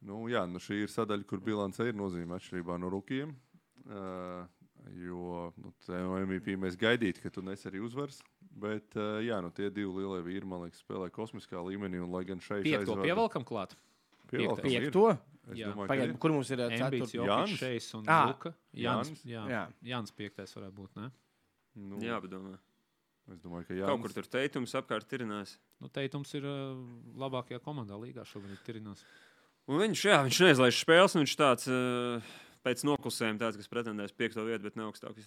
Nu, 0.00 0.24
jā, 0.32 0.46
nu 0.48 0.60
šī 0.62 0.80
ir 0.86 0.90
sadaļa, 0.90 1.28
kur 1.28 1.44
bilance 1.44 1.84
ir 1.84 1.96
nozīme 1.96 2.34
atšķirībā 2.38 2.78
no 2.80 2.90
rukiem. 2.92 3.36
Uh, 3.84 4.48
jo 4.96 5.50
nu, 5.60 5.72
no 5.92 6.18
MVP 6.24 6.56
mēs 6.58 6.78
gaidītu, 6.80 7.22
ka 7.22 7.32
tu 7.32 7.44
nes 7.44 7.62
arī 7.68 7.84
uzvars. 7.84 8.18
Bet 8.50 8.96
uh, 8.98 9.20
jā, 9.22 9.38
nu, 9.44 9.52
tie 9.54 9.68
divi 9.70 9.92
lielie 10.00 10.24
vīri, 10.26 10.48
man 10.48 10.64
liekas, 10.64 10.82
spēlē 10.82 11.10
kosmiskā 11.14 11.60
līmenī. 11.68 12.00
Un, 12.02 12.10
lai 12.16 12.24
gan 12.28 12.42
šeit 12.42 12.66
Piekto 12.66 12.98
pievelkam 13.04 13.46
klāt. 13.46 13.76
Piekto? 14.30 15.10
Es 15.50 15.58
Jā. 15.58 15.70
domāju, 15.72 15.86
ka 15.88 15.92
Pagaid, 15.94 16.10
ir. 16.12 16.18
kur 16.22 16.34
mums 16.34 16.50
ir 16.54 16.60
jau 17.16 17.26
Jānis? 17.26 17.58
šeis 17.58 17.86
un 17.98 18.04
Ā, 18.06 18.18
Luka. 18.30 18.52
Jānis, 18.76 19.08
Jānis? 19.10 19.22
jā, 19.26 19.44
Jā. 19.50 19.62
Jānis 19.92 20.14
piektais 20.14 20.52
varētu 20.54 20.76
būt, 20.76 21.00
ne? 21.00 21.08
Nu, 21.80 21.98
Jā, 22.04 22.20
bet 22.22 22.30
domāju. 22.30 22.60
Es 23.30 23.40
domāju, 23.42 23.66
ka 23.68 23.74
jā. 23.78 23.86
Kaut 23.86 24.04
kur 24.04 24.14
tur 24.14 24.26
teikums 24.26 24.74
apkārt 24.78 25.06
tirinās. 25.10 25.56
Nu, 25.82 25.90
Teitums 25.92 26.32
ir 26.34 26.46
uh, 26.50 26.78
labākajā 27.20 27.60
komandā 27.62 27.98
līgā 27.98 28.24
šobrīd 28.26 28.62
tirinās. 28.66 29.04
Un 29.70 29.78
viņš, 29.78 30.04
jā, 30.08 30.18
viņš 30.26 30.40
neizlaiž 30.46 30.80
spēles, 30.82 31.14
un 31.14 31.22
viņš 31.22 31.34
tāds 31.38 31.68
uh, 31.70 32.32
pēc 32.66 32.82
noklusējuma, 32.88 33.38
tāds, 33.42 33.60
kas 33.60 33.70
pretendēs 33.70 34.16
piekto 34.16 34.42
vietu, 34.48 34.66
bet 34.66 34.78
ne 34.78 34.88
augstāk. 34.88 35.20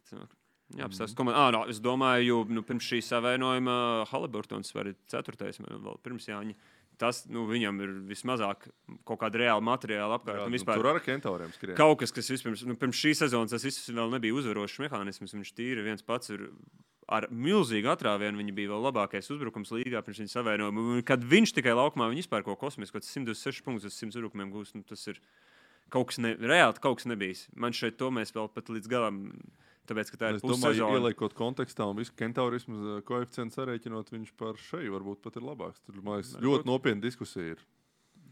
Jā, 0.73 0.87
apstāsta 0.87 1.13
mm. 1.13 1.19
komanda. 1.19 1.39
Ah, 1.39 1.51
no, 1.55 1.63
es 1.71 1.79
domāju, 1.83 2.25
jo 2.27 2.37
nu, 2.57 2.63
pirms 2.65 2.87
šī 2.89 2.99
savainojuma 3.05 3.75
Haliburtons 4.11 4.73
var 4.75 4.89
būt 4.91 4.99
ceturtais, 5.11 5.59
man 5.63 5.83
vēl 5.85 5.99
pirms 6.03 6.27
Jāņa. 6.31 6.55
Tas 7.03 7.23
nu, 7.27 7.43
viņam 7.49 7.81
ir 7.83 7.91
vismazāk 8.07 8.69
kaut 9.03 9.19
kāda 9.19 9.41
reāla 9.41 9.63
materiāla 9.65 10.21
un 10.23 10.53
nu, 10.53 10.61
tur 10.69 10.89
ar 10.93 11.01
kentauriem 11.03 11.51
skrien. 11.51 11.75
kaut 11.79 11.99
kas, 11.99 12.13
kas 12.15 12.31
vispirms, 12.31 12.63
nu, 12.69 12.77
pirms 12.79 12.99
šīs 12.99 13.25
sezonas, 13.25 13.51
tas 13.51 13.65
viss 13.67 13.91
vēl 13.91 14.13
nebija 14.13 14.37
uzvarošs 14.39 14.79
mehānisms. 14.85 15.35
Viņš 15.35 15.53
tīri 15.57 15.85
viens 15.85 16.05
pats 16.05 16.31
ir. 16.33 16.47
Ar 17.13 17.25
milzīgu 17.27 17.89
atrāvienu 17.91 18.39
viņa 18.39 18.53
bija 18.55 18.69
vēl 18.71 18.85
labākais 18.87 19.27
uzbrukums 19.33 19.73
līgā 19.75 19.99
pirms 20.05 20.21
viņa 20.21 20.31
savainojuma. 20.31 21.01
Kad 21.05 21.25
viņš 21.27 21.51
tikai 21.57 21.73
laukumā, 21.75 22.07
vispār 22.15 22.45
ko 22.47 22.55
kosmisku, 22.57 23.01
126 23.03 23.59
punktus 23.65 23.91
uz 23.91 23.97
100 23.99 24.15
uzbrukumiem 24.15 24.53
gūst. 24.53 24.77
Nu, 24.79 24.85
tas 24.87 25.03
ir 25.11 25.19
kaut 25.91 26.13
kas 26.13 26.21
ne, 26.23 26.31
reāli, 26.39 26.79
kaut 26.81 27.01
kas 27.01 27.09
nebijis. 27.11 27.43
Man 27.59 27.75
šeit 27.75 27.99
to 27.99 28.07
mēs 28.15 28.31
vēl 28.33 28.47
pat 28.55 28.71
līdz 28.71 28.87
galam, 28.89 29.19
tāpēc, 29.89 30.11
ka 30.13 30.17
tā 30.21 30.29
ir 30.33 30.39
Es 30.39 30.43
domāju, 30.45 30.87
ieliekot 30.97 31.35
kontekstā 31.37 31.85
un 31.89 31.97
visu 31.99 32.13
kentaurismu 32.19 33.01
koeficientu 33.07 33.57
sarēķinot, 33.59 34.11
viņš 34.15 34.33
par 34.39 34.59
šeju 34.69 34.93
varbūt 34.95 35.21
pat 35.25 35.39
ir 35.39 35.47
labāks. 35.47 35.81
Tur 35.85 35.99
man 36.01 36.19
liekas, 36.21 36.33
Varbūt. 36.37 36.47
ļoti 36.47 36.69
nopietna 36.69 37.01
diskusija 37.03 37.55
ir 37.55 37.63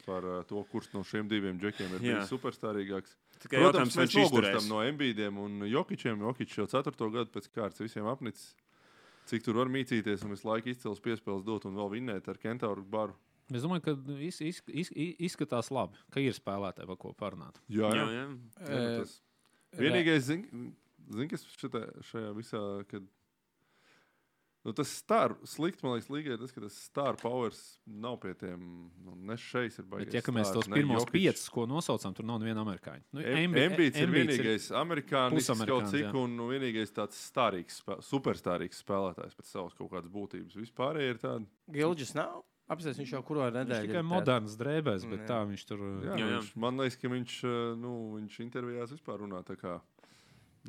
par 0.06 0.26
uh, 0.26 0.40
to, 0.50 0.64
kurš 0.72 0.88
no 0.96 1.04
šiem 1.06 1.28
diviem 1.30 1.60
džekiem 1.62 1.92
ir 1.98 2.02
Jā. 2.02 2.16
bijis 2.22 2.32
superstarīgāks. 2.34 3.18
Tikai 3.44 3.60
Protams, 3.62 3.96
mēs 3.98 4.16
izturēs. 4.18 4.68
no 4.70 4.82
Mbīdiem 4.96 5.38
un 5.42 5.62
Jokičiem. 5.70 6.22
Jokičs 6.26 6.58
jau 6.62 6.68
ceturto 6.70 7.10
gadu 7.14 7.30
pēc 7.34 7.50
kārtas 7.54 7.82
visiem 7.82 8.06
apnicis. 8.10 8.56
Cik 9.30 9.44
tur 9.46 9.60
var 9.62 9.70
mīcīties 9.70 10.24
un 10.26 10.34
visu 10.34 10.48
laiku 10.50 10.72
izcils 10.74 11.00
piespēles 11.02 11.46
dot 11.46 11.66
un 11.70 11.78
vēl 11.78 11.92
vinnēt 11.94 12.28
ar 12.30 12.40
kentauru 12.42 12.82
baru. 12.84 13.14
Es 13.54 13.62
domāju, 13.66 13.84
ka 13.84 13.94
iz, 14.18 14.40
iz, 14.42 14.62
iz, 14.72 14.90
iz, 14.96 15.16
izskatās 15.30 15.70
labi, 15.74 16.00
ka 16.14 16.22
ir 16.24 16.34
spēlētāji, 16.34 16.88
par 16.88 16.98
ko 16.98 17.12
parunāt. 17.18 17.60
Jā, 17.70 17.90
Jā, 17.92 18.06
jā. 18.06 18.06
jā. 18.16 18.26
jā 18.72 18.80
nu 18.82 19.02
tas. 19.04 19.16
Vienīgais, 19.78 20.24
zin, 20.28 20.46
zin, 21.10 21.32
kas 21.32 21.48
šitā, 21.58 21.86
šajā 22.12 22.36
visā, 22.38 22.62
kad 22.92 23.08
Nu, 24.62 24.74
tas 24.78 24.92
star, 24.94 25.34
slikti, 25.50 25.82
man 25.82 25.96
liekas, 25.96 26.10
līgai 26.14 26.36
tas, 26.38 26.52
ka 26.54 26.62
tas 26.62 26.76
star 26.86 27.16
powers 27.18 27.58
nav 27.90 28.20
pie 28.22 28.36
tiem. 28.38 28.62
Nu, 29.02 29.16
ne 29.18 29.34
šeit 29.42 29.80
ir 29.82 29.88
baigts. 29.90 30.12
Bet, 30.12 30.18
ja 30.20 30.34
mēs 30.36 30.52
tos 30.54 30.70
pirmos 30.70 31.08
piecus, 31.10 31.48
ko 31.50 31.66
nosaucām, 31.70 32.14
tur 32.14 32.28
nav 32.30 32.38
neviena 32.44 32.62
amerikāņa. 32.62 33.02
Nu, 33.18 33.24
Embīts 33.26 33.98
ir 33.98 34.14
vienīgais 34.14 34.70
amerikānis, 34.78 35.50
kaut 35.66 35.90
cik, 35.90 36.14
un 36.14 36.38
nu, 36.38 36.52
vienīgais 36.54 36.94
tāds 36.94 37.18
starīgs, 37.32 37.82
superstarīgs 38.06 38.84
spēlētājs 38.86 39.34
pēc 39.40 39.50
savas 39.50 39.74
kaut 39.80 39.90
kādas 39.96 40.14
būtības. 40.14 40.60
Vispārējie 40.62 41.16
ir 41.16 41.22
tādi. 41.26 41.50
Gilģis 41.80 42.14
nav. 42.22 42.44
Apsies, 42.72 42.96
viņš 43.02 43.10
jau 43.18 43.20
kuro 43.28 43.42
Viņš 43.44 43.56
nedēļu. 43.58 43.88
tikai 43.90 44.02
moderns 44.08 44.54
drēbēs, 44.56 45.04
bet 45.10 45.26
Jā. 45.26 45.28
tā 45.28 45.40
viņš 45.50 45.64
tur 45.68 45.82
Jā, 45.82 46.14
Jā, 46.14 46.20
jā. 46.22 46.28
Viņš, 46.38 46.52
man 46.64 46.78
liekas, 46.80 46.96
ka 47.02 47.10
viņš, 47.12 47.34
eh, 47.50 47.58
nu, 47.82 47.92
viņš 48.16 48.38
intervijās 48.46 48.94
vispār 48.96 49.26
runā 49.26 49.42
tā 49.44 49.58
kā, 49.60 49.74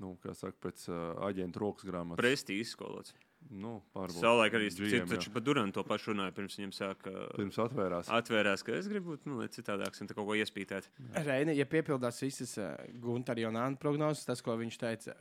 nu, 0.00 0.14
kā 0.22 0.34
saka, 0.36 0.56
pēc 0.68 0.86
uh, 0.90 1.02
aģenta 1.28 1.60
rokas 1.60 1.88
grāmatas. 1.88 2.22
Prestīs 2.22 2.72
skolots. 2.76 3.14
Nu. 3.50 3.80
Savulaik 4.14 4.54
arī 4.54 4.68
GM, 4.70 5.08
taču 5.10 5.32
par 5.34 5.42
Duranu 5.44 5.74
to 5.74 5.82
pašu 5.84 6.12
runāja, 6.12 6.32
pirms 6.36 6.56
viņam 6.56 6.72
sāka. 6.76 7.12
Pirms 7.34 7.58
atvērās. 7.60 8.10
Atvērās, 8.14 8.62
ka 8.64 8.76
es 8.78 8.88
gribu 8.88 9.12
būt 9.12 9.26
nu, 9.28 9.40
citādāks 9.52 10.00
un 10.00 10.10
kaut 10.12 10.28
ko 10.28 10.36
iespītēt. 10.38 10.86
Reini, 11.26 11.56
ja 11.58 11.66
piepildās 11.68 12.22
visas 12.22 12.54
uh, 12.62 12.76
Gunter 13.02 13.42
Jonāna 13.42 13.80
prognozes, 13.82 14.24
tas, 14.28 14.44
ko 14.44 14.56
viņš 14.60 14.78
teica, 14.80 15.16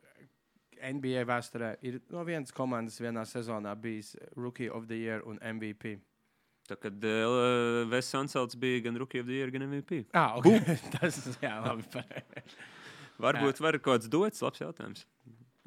NBA 0.82 1.26
vēsturē 1.30 1.76
ir 1.86 1.99
no 2.13 2.24
vienas 2.26 2.53
komandas 2.55 2.97
vienā 3.01 3.26
sezonā 3.30 3.74
bijis 3.78 4.15
Rookie 4.38 4.69
of 4.69 4.88
the 4.89 4.97
Year 4.97 5.26
un 5.28 5.38
MVP. 5.41 5.97
Tā 6.69 6.78
kad 6.80 7.03
uh, 7.03 7.84
Vests 7.91 8.15
Anselts 8.15 8.57
bija 8.59 8.86
gan 8.86 8.97
Rookie 9.01 9.22
of 9.22 9.28
the 9.28 9.38
Year, 9.41 9.51
gan 9.53 9.65
MVP. 9.67 10.05
Ah, 10.13 10.38
okay. 10.39 10.61
tas 10.95 11.19
jā, 11.41 11.57
labi. 11.65 12.05
Varbūt 13.22 13.61
var 13.63 13.78
kaut 13.80 14.01
kāds 14.01 14.11
dots, 14.11 14.41
labs 14.45 14.63
jautājums. 14.63 15.05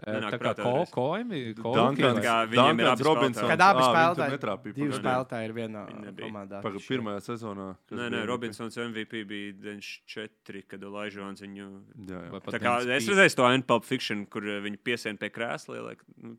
Nenāk 0.05 0.35
Tā 0.35 0.53
kā 0.59 0.73
koimi, 0.91 1.41
Dunkans, 1.55 2.19
kā 2.19 2.33
viņiem 2.51 2.81
ir 2.83 2.89
Dunkans 2.89 2.91
abi 2.91 3.05
Robinsons. 3.07 3.47
Kad 3.49 3.61
abi 3.63 3.85
spēlētāji, 3.85 4.33
netrāpīja 4.35 4.77
divi 4.79 4.97
spēlētāji 4.99 5.47
ir 5.49 5.55
vienā 5.55 5.85
komandā. 6.19 6.63
Paga, 6.65 6.81
pirmajā 6.83 7.21
sezonā. 7.29 7.67
Nē, 7.95 8.09
nē? 8.11 8.23
Robinsons 8.27 8.79
MVP 8.83 9.23
bija 9.31 9.53
94, 9.63 10.65
kad 10.75 10.83
Laižons 10.97 11.45
viņu. 11.47 11.69
Jā, 12.11 12.25
jā. 12.27 12.43
Tā 12.51 12.61
kā 12.65 12.75
es 12.99 13.07
redzēju 13.07 13.39
to 13.39 13.53
Pulp 13.71 13.87
Fiction, 13.87 14.27
kur 14.27 14.43
uh, 14.43 14.59
viņi 14.67 14.83
piesien 14.83 15.21
pie 15.21 15.31
krēsla. 15.31 15.79
Lai, 15.87 15.95
nu, 16.27 16.35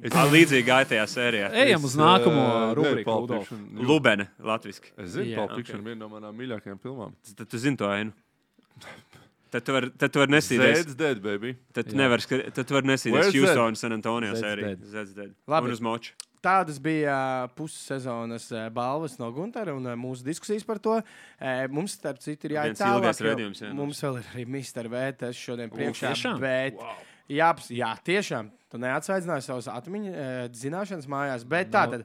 Es- 0.00 0.12
tā 0.12 0.24
līdzīgi 0.32 0.64
gāja 0.66 0.88
tajā 0.96 1.04
sērijā. 1.08 1.52
Ejam 1.52 1.84
uz 1.84 1.94
nākamo 2.00 2.42
Eh, 2.42 2.56
nē, 2.64 2.74
rubriku. 2.80 3.44
Lubene, 3.86 4.30
latviski. 4.40 4.92
Es 4.96 5.12
zinu, 5.14 5.44
ok. 5.44 5.54
Fiction 5.60 5.80
ir 5.80 5.92
viena 5.92 6.04
no 6.04 6.08
manām 6.12 6.36
mīļākajām 6.36 6.80
filmām. 6.80 7.14
Tad 7.36 7.48
tu 7.48 7.60
zini 7.60 7.76
to 7.76 7.88
ainu. 7.88 8.12
Tad 9.56 9.64
tu 9.66 9.72
vari 9.72 9.90
var 10.20 10.28
nesīties. 10.36 10.76
Zed's 10.84 10.96
dead, 10.96 11.22
baby. 11.22 11.54
Tad 11.72 11.88
tu 11.88 11.94
Jā. 11.96 12.00
nevari 12.04 12.20
skri- 12.24 12.52
tad 12.52 12.66
tu 12.68 12.74
vari 12.74 12.86
nesīties 12.92 13.32
Houston, 13.32 13.76
San 13.76 13.92
Antonio 13.92 14.32
sēriju. 14.34 14.62
dead. 14.74 14.82
Zed's 14.92 15.14
dead. 15.14 15.34
Labi. 15.48 15.66
Un 15.66 15.72
uz 15.72 15.80
moču. 15.80 16.12
Tādas 16.46 16.76
bija 16.78 17.44
uh, 17.46 17.48
pussezonas 17.56 18.52
uh, 18.52 18.68
balvas 18.70 19.16
no 19.18 19.32
Guntera 19.34 19.72
un 19.74 19.86
uh, 19.88 19.96
mūsu 19.98 20.22
diskusijas 20.22 20.62
par 20.64 20.78
to. 20.78 21.00
Mums, 21.72 21.96
starp 21.98 22.20
citu, 22.22 22.46
ir 22.46 22.54
jāiet 22.58 22.78
tālāk. 22.78 23.08
jo 23.18 23.26
raidījums, 23.26 23.62
jā, 23.64 23.72
Mums 23.74 24.00
vēl 24.04 24.20
ir 24.20 24.28
arī 24.34 24.44
Mr. 24.46 24.86
Vētas 24.92 25.34
šodien 25.40 25.70
priekšā. 25.72 26.12
tiešām? 26.12 26.38
Bet, 26.40 26.78
jā, 27.28 27.48
ps- 27.56 27.72
jā, 27.74 27.90
tiešām. 28.06 28.50
Tu 28.76 28.80
neatsveicināji 28.82 29.46
savas 29.46 29.68
atmiņas, 29.72 30.12
uh, 30.12 30.48
zināšanas 30.52 31.06
mājās. 31.08 31.44
Bet 31.48 31.70
tā 31.72 31.86
tad. 31.88 32.02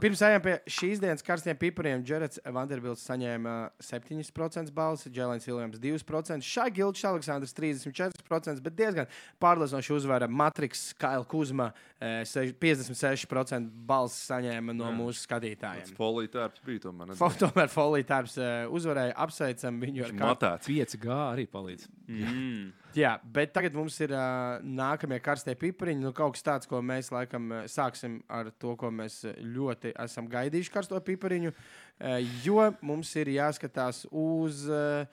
Pirms 0.00 0.22
ejam 0.24 0.40
pie 0.44 0.54
šīs 0.64 1.00
dienas 1.02 1.20
karstiem 1.26 1.58
pipariem, 1.60 2.00
Džerets 2.06 2.40
Vanderbilts 2.48 3.04
saņēma 3.04 3.56
7% 3.84 4.72
balsi, 4.72 5.10
Džēlins 5.12 5.44
Viljams 5.44 5.76
2%, 5.82 6.40
Šai 6.46 6.70
Gilčs 6.72 7.04
Aleksandrs 7.04 7.52
34%, 7.58 8.62
bet 8.64 8.76
diezgan 8.78 9.10
pārliecinoši 9.42 9.92
uzvara 9.98 10.28
Matriks 10.30 10.94
Kaila 10.96 11.26
Kuzma 11.28 11.68
eh, 12.00 12.22
sež- 12.24 12.54
56% 12.56 13.68
balsi 13.86 14.22
saņēma 14.30 14.72
no 14.76 14.88
Jā. 14.88 14.96
mūsu 14.96 15.26
skatītājiem. 15.26 15.92
Folija 15.98 16.32
tērps 16.38 16.64
bija 16.66 16.86
tomēr. 16.88 17.12
Fo- 17.20 17.32
Tomēr 17.36 17.68
Folija 17.72 18.08
Tārps 18.14 18.38
uzvarēja, 18.72 19.12
apsveicam 19.26 19.80
viņu 19.82 20.06
ar. 20.08 20.16
Matēts. 20.32 20.70
5G 20.70 21.12
arī 21.12 21.44
palīdz. 21.50 21.88
Mm. 22.08 22.72
Jā, 22.96 23.10
bet 23.28 23.50
tagad 23.52 23.74
mums 23.76 23.98
ir 24.00 24.14
uh, 24.16 24.56
nākamie 24.64 25.18
karstie 25.20 25.52
pipariņi. 25.60 26.00
Nu, 26.00 26.14
kaut 26.16 26.32
kas 26.32 26.44
tāds, 26.46 26.68
ko 26.70 26.80
mēs 26.80 27.10
laikam 27.12 27.50
sāksim 27.68 28.22
ar 28.32 28.48
to, 28.56 28.72
ko 28.80 28.88
mēs 28.88 29.18
ļoti 29.36 29.92
esam 30.06 30.30
gaidījuši 30.32 30.72
karsto 30.72 31.00
pipariņu. 31.04 31.52
Uh, 31.52 32.22
jo 32.40 32.70
mums 32.80 33.10
ir 33.20 33.28
jāskatās 33.34 34.06
uz 34.08 34.62
uh, 34.70 35.04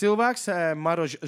cilvēks, 0.00 0.46
uh, 0.48 0.70
Maroš 0.80 1.18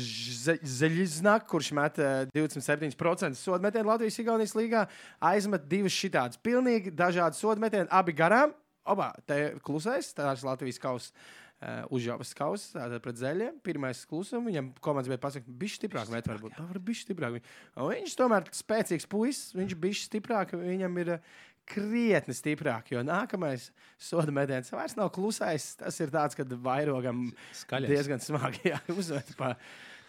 Zeļiznāk, 0.78 1.44
kurš 1.50 1.74
met 1.76 2.00
uh, 2.00 2.24
27% 2.32 3.36
sodu 3.36 3.60
metienu 3.66 3.92
Latvijas-Igaunijas 3.92 4.56
līgā, 4.56 4.86
aizmet 5.32 5.68
divas 5.68 5.92
šitādas. 5.92 6.40
Pilnīgi 6.40 6.94
dažādi 6.96 7.36
sodu 7.36 7.60
metieni, 7.60 7.90
abi 7.92 8.16
garām. 8.16 8.56
Oba, 8.88 9.12
te 9.28 9.58
klusais, 9.60 10.08
tās 10.16 10.40
Latvijas 10.46 10.80
kausa. 10.80 11.12
Uh, 11.60 11.84
Užjāvis 11.92 12.30
kausa 12.32 12.78
tātad 12.78 13.02
pret 13.04 13.18
zeļiem. 13.20 13.58
Pirmais 13.60 13.98
klusums. 14.08 14.46
Viņam 14.48 14.70
komandas 14.80 15.10
bija 15.12 15.20
pasakta, 15.20 15.52
ir 15.52 15.72
stiprāk. 15.74 16.08
Met, 16.08 16.24
varbūt 16.30 16.54
tā 16.56 16.64
var 16.64 16.78
būt 16.80 17.02
stiprāk. 17.02 17.36
Un 17.76 17.90
viņš 17.92 18.14
tomēr 18.16 18.46
ir 18.48 18.56
spēcīgs 18.56 19.08
puisis. 19.12 19.52
Viņš 19.58 19.74
bija 19.82 19.98
stiprāk. 20.00 20.54
Viņam 20.56 20.96
ir 21.02 21.12
uh, 21.18 21.34
krietni 21.70 22.34
stiprāk. 22.36 22.90
Jo 22.94 23.04
nākamais 23.06 23.68
soda 24.00 24.32
metiens 24.34 24.72
vairs 24.74 24.96
nav 24.98 25.12
klusais. 25.14 25.72
Tas 25.80 26.00
ir 26.02 26.12
tāds, 26.14 26.38
kad 26.38 26.50
vairogam 26.64 27.28
Skaļais. 27.62 27.92
diezgan 27.92 28.24
smagi 28.24 28.74
uzved. 28.96 29.36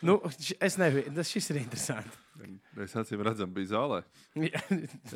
Nu, 0.02 0.18
es 0.60 0.78
nebiju. 0.82 1.14
Tas 1.16 1.30
šis 1.30 1.52
ir 1.54 1.62
interesanti. 1.62 2.18
Es 2.82 2.94
acīm 2.98 3.22
redzam, 3.22 3.52
bija 3.54 3.74
zālē. 3.74 3.98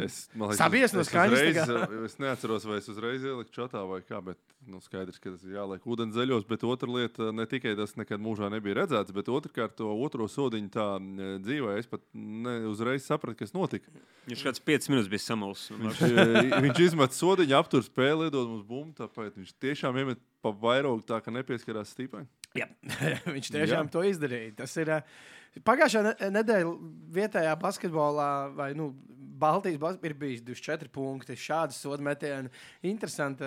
Es, 0.03 0.17
Sabies 0.59 0.93
no 0.93 1.01
es 1.01 1.09
skaņas 1.09 1.71
Es 2.05 2.17
neatceros, 2.21 2.65
vai 2.67 2.77
es 2.81 2.89
uzreiz 2.91 3.23
ieliku 3.25 3.53
čatā 3.55 3.81
vai 3.88 4.01
kā, 4.05 4.19
bet 4.23 4.38
nu, 4.67 4.81
skaidrs, 4.83 5.17
ka 5.23 5.31
tas 5.31 5.45
ir 5.47 5.55
jāliek 5.55 5.88
ūdens 5.88 6.13
zaļos. 6.17 6.45
Bet 6.49 6.65
otra 6.67 6.91
lieta, 6.91 7.31
ne 7.33 7.47
tikai 7.49 7.73
tas 7.79 7.95
nekad 7.97 8.21
mūžā 8.21 8.51
nebija 8.53 8.81
redzēts, 8.81 9.15
bet 9.15 9.31
otrkārt 9.31 9.77
to 9.79 9.89
otro 10.05 10.27
sodiņu 10.29 10.71
tā 10.75 10.88
eh, 10.99 11.33
dzīvē. 11.45 11.77
Es 11.81 11.89
pat 11.89 12.03
ne 12.13 12.57
uzreiz 12.69 13.07
sapratu, 13.07 13.39
kas 13.41 13.55
notika. 13.55 13.89
Viņš 14.29 14.45
kāds 14.49 14.63
5 14.67 14.91
minūtes 14.93 15.11
bija 15.11 15.25
samulsis. 15.25 15.73
Viņš, 15.81 16.03
eh, 16.11 16.55
viņš 16.67 16.83
izmet 16.89 17.15
sodiņu, 17.15 17.57
aptur 17.57 17.86
spēli, 17.88 18.29
iedod 18.29 18.51
mums 18.51 18.67
bumbu. 18.67 18.93
Tāpēc 18.99 19.39
viņš 19.39 19.55
tiešām 19.63 20.03
iemet 20.03 20.21
pa 20.45 20.53
vairogu 20.53 21.05
tā, 21.07 21.23
ka 21.23 21.33
nepieskarās 21.33 21.95
stīpai. 21.95 22.25
Jā, 22.56 22.68
viņš 23.36 23.51
tiešām 23.51 23.88
Jā. 23.88 23.91
to 23.91 24.03
izdarīja. 24.08 24.53
Tas 24.62 24.76
ir 24.82 24.91
uh, 24.95 25.18
pagājušā 25.66 26.03
ne 26.06 26.32
nedēļa 26.38 26.72
vietējā 27.16 27.58
basketbolā, 27.62 28.30
vai 28.56 28.72
nu, 28.78 28.93
Baltijas 29.36 29.76
bas 29.82 29.97
ir 30.08 30.14
bijis 30.16 30.39
24 30.47 30.88
punkti. 30.95 31.36
Šādi 31.36 31.76
sodu 31.76 32.06
metieni. 32.06 32.47
Interesanti. 32.88 33.43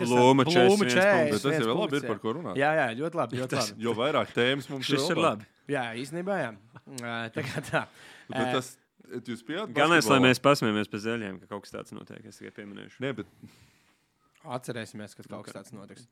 Blūma 0.00 0.42
41 0.48 1.30
Bet 1.30 1.44
tas 1.44 1.54
jau 1.54 1.68
ir 1.68 1.70
labi, 1.70 2.00
ir 2.00 2.06
par 2.08 2.18
ko 2.22 2.34
runāt. 2.34 2.58
Jā, 2.58 2.72
jā, 2.74 2.88
ļoti 2.98 3.20
labi. 3.20 3.38
Ļoti 3.44 3.58
labi. 3.60 3.76
Jo 3.84 3.94
vairāk 3.94 4.34
tēmas 4.34 4.66
mums 4.72 4.90
Šis 4.90 5.06
ir 5.14 5.22
labi. 5.22 5.46
Jā, 5.70 5.86
īstenībā, 6.02 6.40
jā. 6.42 6.50
Tā 7.36 7.46
kā 7.46 7.62
tā. 7.68 7.84
Bet 8.26 8.56
tas, 8.56 8.72
jūs 9.22 9.44
bijāt 9.46 9.70
Galvenais, 9.70 10.02
lai 10.02 10.18
basketbolā? 10.18 10.24
mēs 10.26 10.42
pasmējamies 10.48 10.90
pēc 10.90 11.06
zeļiem, 11.06 11.38
ka 11.44 11.52
kaut 11.54 11.68
kas 11.68 11.76
tāds 11.78 11.94
notiek. 11.94 12.26
Es 12.26 12.42
tikai 12.42 12.56
pieminēšu. 12.58 12.98
Nē, 13.06 13.14
bet 13.20 13.30
Atcerēsimies, 14.40 15.14
ka 15.14 15.26
kaut 15.28 15.46
kas 15.46 15.60
tāds 15.60 15.74
notiks. 15.76 16.08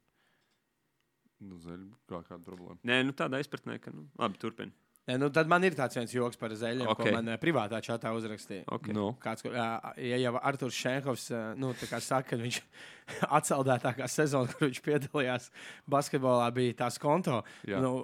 Nu, 1.45 1.59
zaļ, 1.63 1.87
kā 2.11 2.23
kāda 2.27 2.43
problēma. 2.47 2.79
Nē, 2.89 3.01
nu 3.07 3.15
tādā 3.17 3.41
izpratnē, 3.43 3.79
ka. 3.83 3.95
Nu, 3.95 4.09
labi, 4.21 4.41
turpini. 4.43 4.75
Nē, 5.09 5.17
Nu, 5.17 5.31
tad 5.33 5.49
man 5.49 5.65
ir 5.65 5.73
tāds 5.73 5.97
viens 5.97 6.13
joks 6.13 6.37
par 6.37 6.53
zeļiem, 6.53 6.85
okay. 6.85 6.93
Ok. 6.93 7.07
ko 7.09 7.13
man 7.17 7.33
ā, 7.33 7.39
privātā 7.41 7.79
čatā 7.81 8.11
uzrakstīja. 8.13 8.67
Okay. 8.77 8.93
Nu, 8.93 9.07
Kāds, 9.23 9.41
kur, 9.41 9.55
ā, 9.57 9.95
ja 10.05 10.19
jau 10.21 10.35
Arthurs 10.37 10.77
Šenkovs 10.77 11.31
ā, 11.33 11.41
nu, 11.57 11.71
tā 11.81 11.89
kā 11.89 12.01
saka, 12.05 12.35
ka 12.35 12.41
viņš 12.43 12.59
atsaldētākā 13.39 14.09
sezona, 14.13 14.53
kur 14.53 14.69
viņš 14.69 14.83
piedalījās 14.85 15.49
basketbolā, 15.89 16.51
bija 16.53 16.77
tās 16.85 17.01
konto. 17.01 17.41
Jā. 17.65 17.81
Nu, 17.81 17.95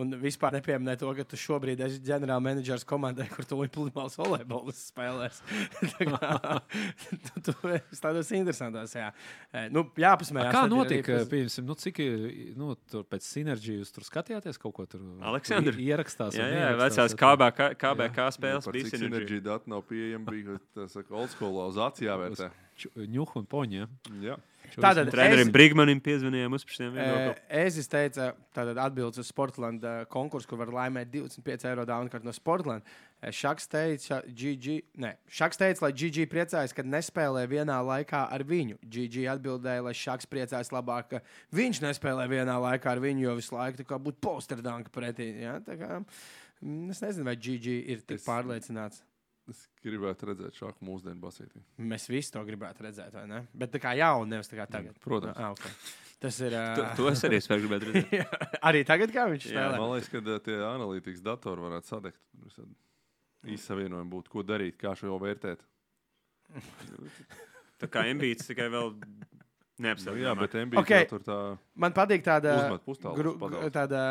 un 0.00 0.14
vispār 0.20 0.52
nepieminē 0.56 0.94
to, 1.00 1.10
ka 1.16 1.24
tu 1.28 1.36
šobrīd 1.36 1.80
esi 1.86 2.00
ģenerālmenedžers 2.06 2.84
komandai, 2.88 3.26
kur 3.32 3.44
tu 3.48 3.58
pludmales 3.72 4.16
volejbolas 4.18 4.80
spēlēs. 4.92 5.42
Tu, 7.42 7.52
tu 7.52 7.68
esi 7.72 8.00
tādos 8.02 8.30
interesantos, 8.36 8.92
jā. 8.96 9.10
Ē, 9.52 9.66
Nu, 9.72 9.84
jāpasmējās. 9.98 10.52
Kā 10.54 10.62
arī 10.66 10.72
notika? 10.72 11.16
pēc- 11.20 11.30
Pieņemsim, 11.32 11.66
nu, 11.68 11.74
cik 11.78 12.00
nu, 12.58 12.74
tur 12.90 13.04
pēc 13.08 13.26
sinerģijas 13.26 13.92
tur 13.94 14.06
skatījāties 14.06 14.58
kaut 14.62 14.74
ko 14.76 14.86
tur? 14.86 15.00
Aleksandr? 15.32 15.76
i- 15.78 15.88
Ierakstās. 15.90 16.36
Jā, 16.38 16.46
jā, 16.52 16.70
vecās 16.80 17.12
jā. 17.14 17.18
KBK, 17.22 17.68
KBK 17.80 18.28
spēles 18.38 18.64
par 18.68 18.76
bija 18.76 18.92
sinerģija 18.92 19.44
dati 19.48 19.70
nav 19.72 19.82
pieejama, 19.88 20.30
bija 20.30 20.58
tā 20.76 20.88
saka, 20.92 21.14
old 21.14 21.30
school 21.34 21.60
uz 21.66 21.76
acī 21.76 22.08
jāvērtē. 22.08 22.50
Ču- 22.82 22.92
Ņuhu 22.96 23.42
un 23.42 23.46
poņa. 23.46 23.88
Jā. 24.24 24.36
Tātad 24.80 25.10
Trenerim 25.12 25.48
es- 25.48 25.52
Brigmanim 25.52 26.00
piezvanījām 26.00 26.54
uz 26.56 26.64
šiem 26.64 26.92
Ē, 26.92 26.96
viedokļiem. 26.96 27.40
Ezis 27.66 27.88
teica, 27.88 28.32
tātad 28.54 28.78
atbildes 28.78 29.18
uz 29.18 29.28
Sportlandu 29.28 30.06
konkursu, 30.08 30.48
kur 30.48 30.58
var 30.58 30.68
laimēt 30.68 31.10
25 31.10 31.64
eiro 31.68 31.84
dāvanu 31.84 32.22
no 32.24 32.32
Sportlandu. 32.32 32.82
Šaks 33.22 33.68
teica, 33.68 34.22
GG, 34.26 34.82
ne, 34.96 35.16
Šaks 35.30 35.56
teica, 35.60 35.82
lai 35.82 35.92
GG 35.92 36.26
priecājas, 36.26 36.74
kad 36.74 36.86
nespēlē 36.86 37.46
vienā 37.46 37.78
laikā 37.84 38.32
ar 38.32 38.42
viņu. 38.42 38.78
GG 38.88 39.26
atbildēja, 39.36 39.82
lai 39.84 39.92
Šaks 39.92 40.26
priecājas 40.26 40.72
labāk, 40.72 41.08
ka 41.10 41.20
viņš 41.54 41.80
nespēlē 41.84 42.26
vienā 42.28 42.56
laikā 42.58 42.86
ar 42.86 42.98
viņu, 42.98 43.20
jo 43.20 43.36
visu 43.36 43.54
laiku 43.54 43.84
būtu 43.84 44.18
posterdanka 44.20 44.90
pretī. 44.90 45.40
Ja? 45.42 45.60
Kā, 45.60 46.04
mm, 46.64 46.90
es 46.90 47.00
nezinu, 47.00 47.24
vai 47.24 47.36
GG 47.36 47.84
ir 47.88 47.98
tik 48.00 48.16
Es- 48.18 48.26
pārliecināts. 48.26 49.02
Es 49.50 49.64
gribētu 49.82 50.28
redzēt 50.30 50.54
šādu 50.54 50.86
mūsdienu 50.86 51.18
basītī. 51.22 51.60
Mēs 51.82 52.04
visi 52.12 52.30
to 52.30 52.44
gribētu 52.46 52.84
redzēt, 52.86 53.10
vai 53.16 53.24
ne? 53.26 53.40
Bet 53.58 53.72
tā 53.74 53.80
kā 53.82 53.90
jaunu, 53.98 54.28
nevis 54.30 54.46
tā 54.52 54.60
kā 54.60 54.68
tagad. 54.70 55.00
Protams. 55.02 55.34
Ah, 55.36 55.50
okay. 55.50 55.72
Tas 56.22 56.38
ir. 56.46 56.54
To, 56.54 56.84
Uh, 56.84 56.92
to 57.00 57.08
es 57.10 57.24
arī 57.26 57.40
spēju 57.42 57.64
gribēt 57.64 57.86
redzēt. 57.88 58.36
arī 58.70 58.84
tagad, 58.86 59.10
kā 59.10 59.24
viņš 59.32 59.48
Jā, 59.48 59.54
spēlē. 59.56 59.80
Man 59.82 59.90
liekas, 59.96 60.12
ka 60.12 60.22
ā, 60.22 60.38
tie 60.46 60.58
analītikas 60.68 61.24
datori 61.26 61.64
varētu 61.66 61.90
sadegt. 61.90 62.20
Īsi 63.42 63.64
savienojumi 63.66 64.12
būtu, 64.12 64.30
ko 64.30 64.44
darīt, 64.46 64.78
kā 64.78 64.94
šo 64.94 65.18
vērtēt. 65.18 65.64
Tā 67.82 67.88
kā 67.90 68.04
ambīts 68.06 68.46
tikai 68.46 68.68
vēl 68.70 68.92
Nu, 69.82 69.88
neapstrādājis. 69.88 70.24
jā, 70.24 70.34
bet 70.38 70.56
MBA 70.62 70.78
Ok. 70.80 70.86
okay. 70.86 71.08
tur 71.10 71.22
tā 71.26 71.38
Man 71.74 71.94
patīk 71.96 72.22
tāda. 72.24 72.54
Gru, 73.16 73.32
tāda, 73.74 74.02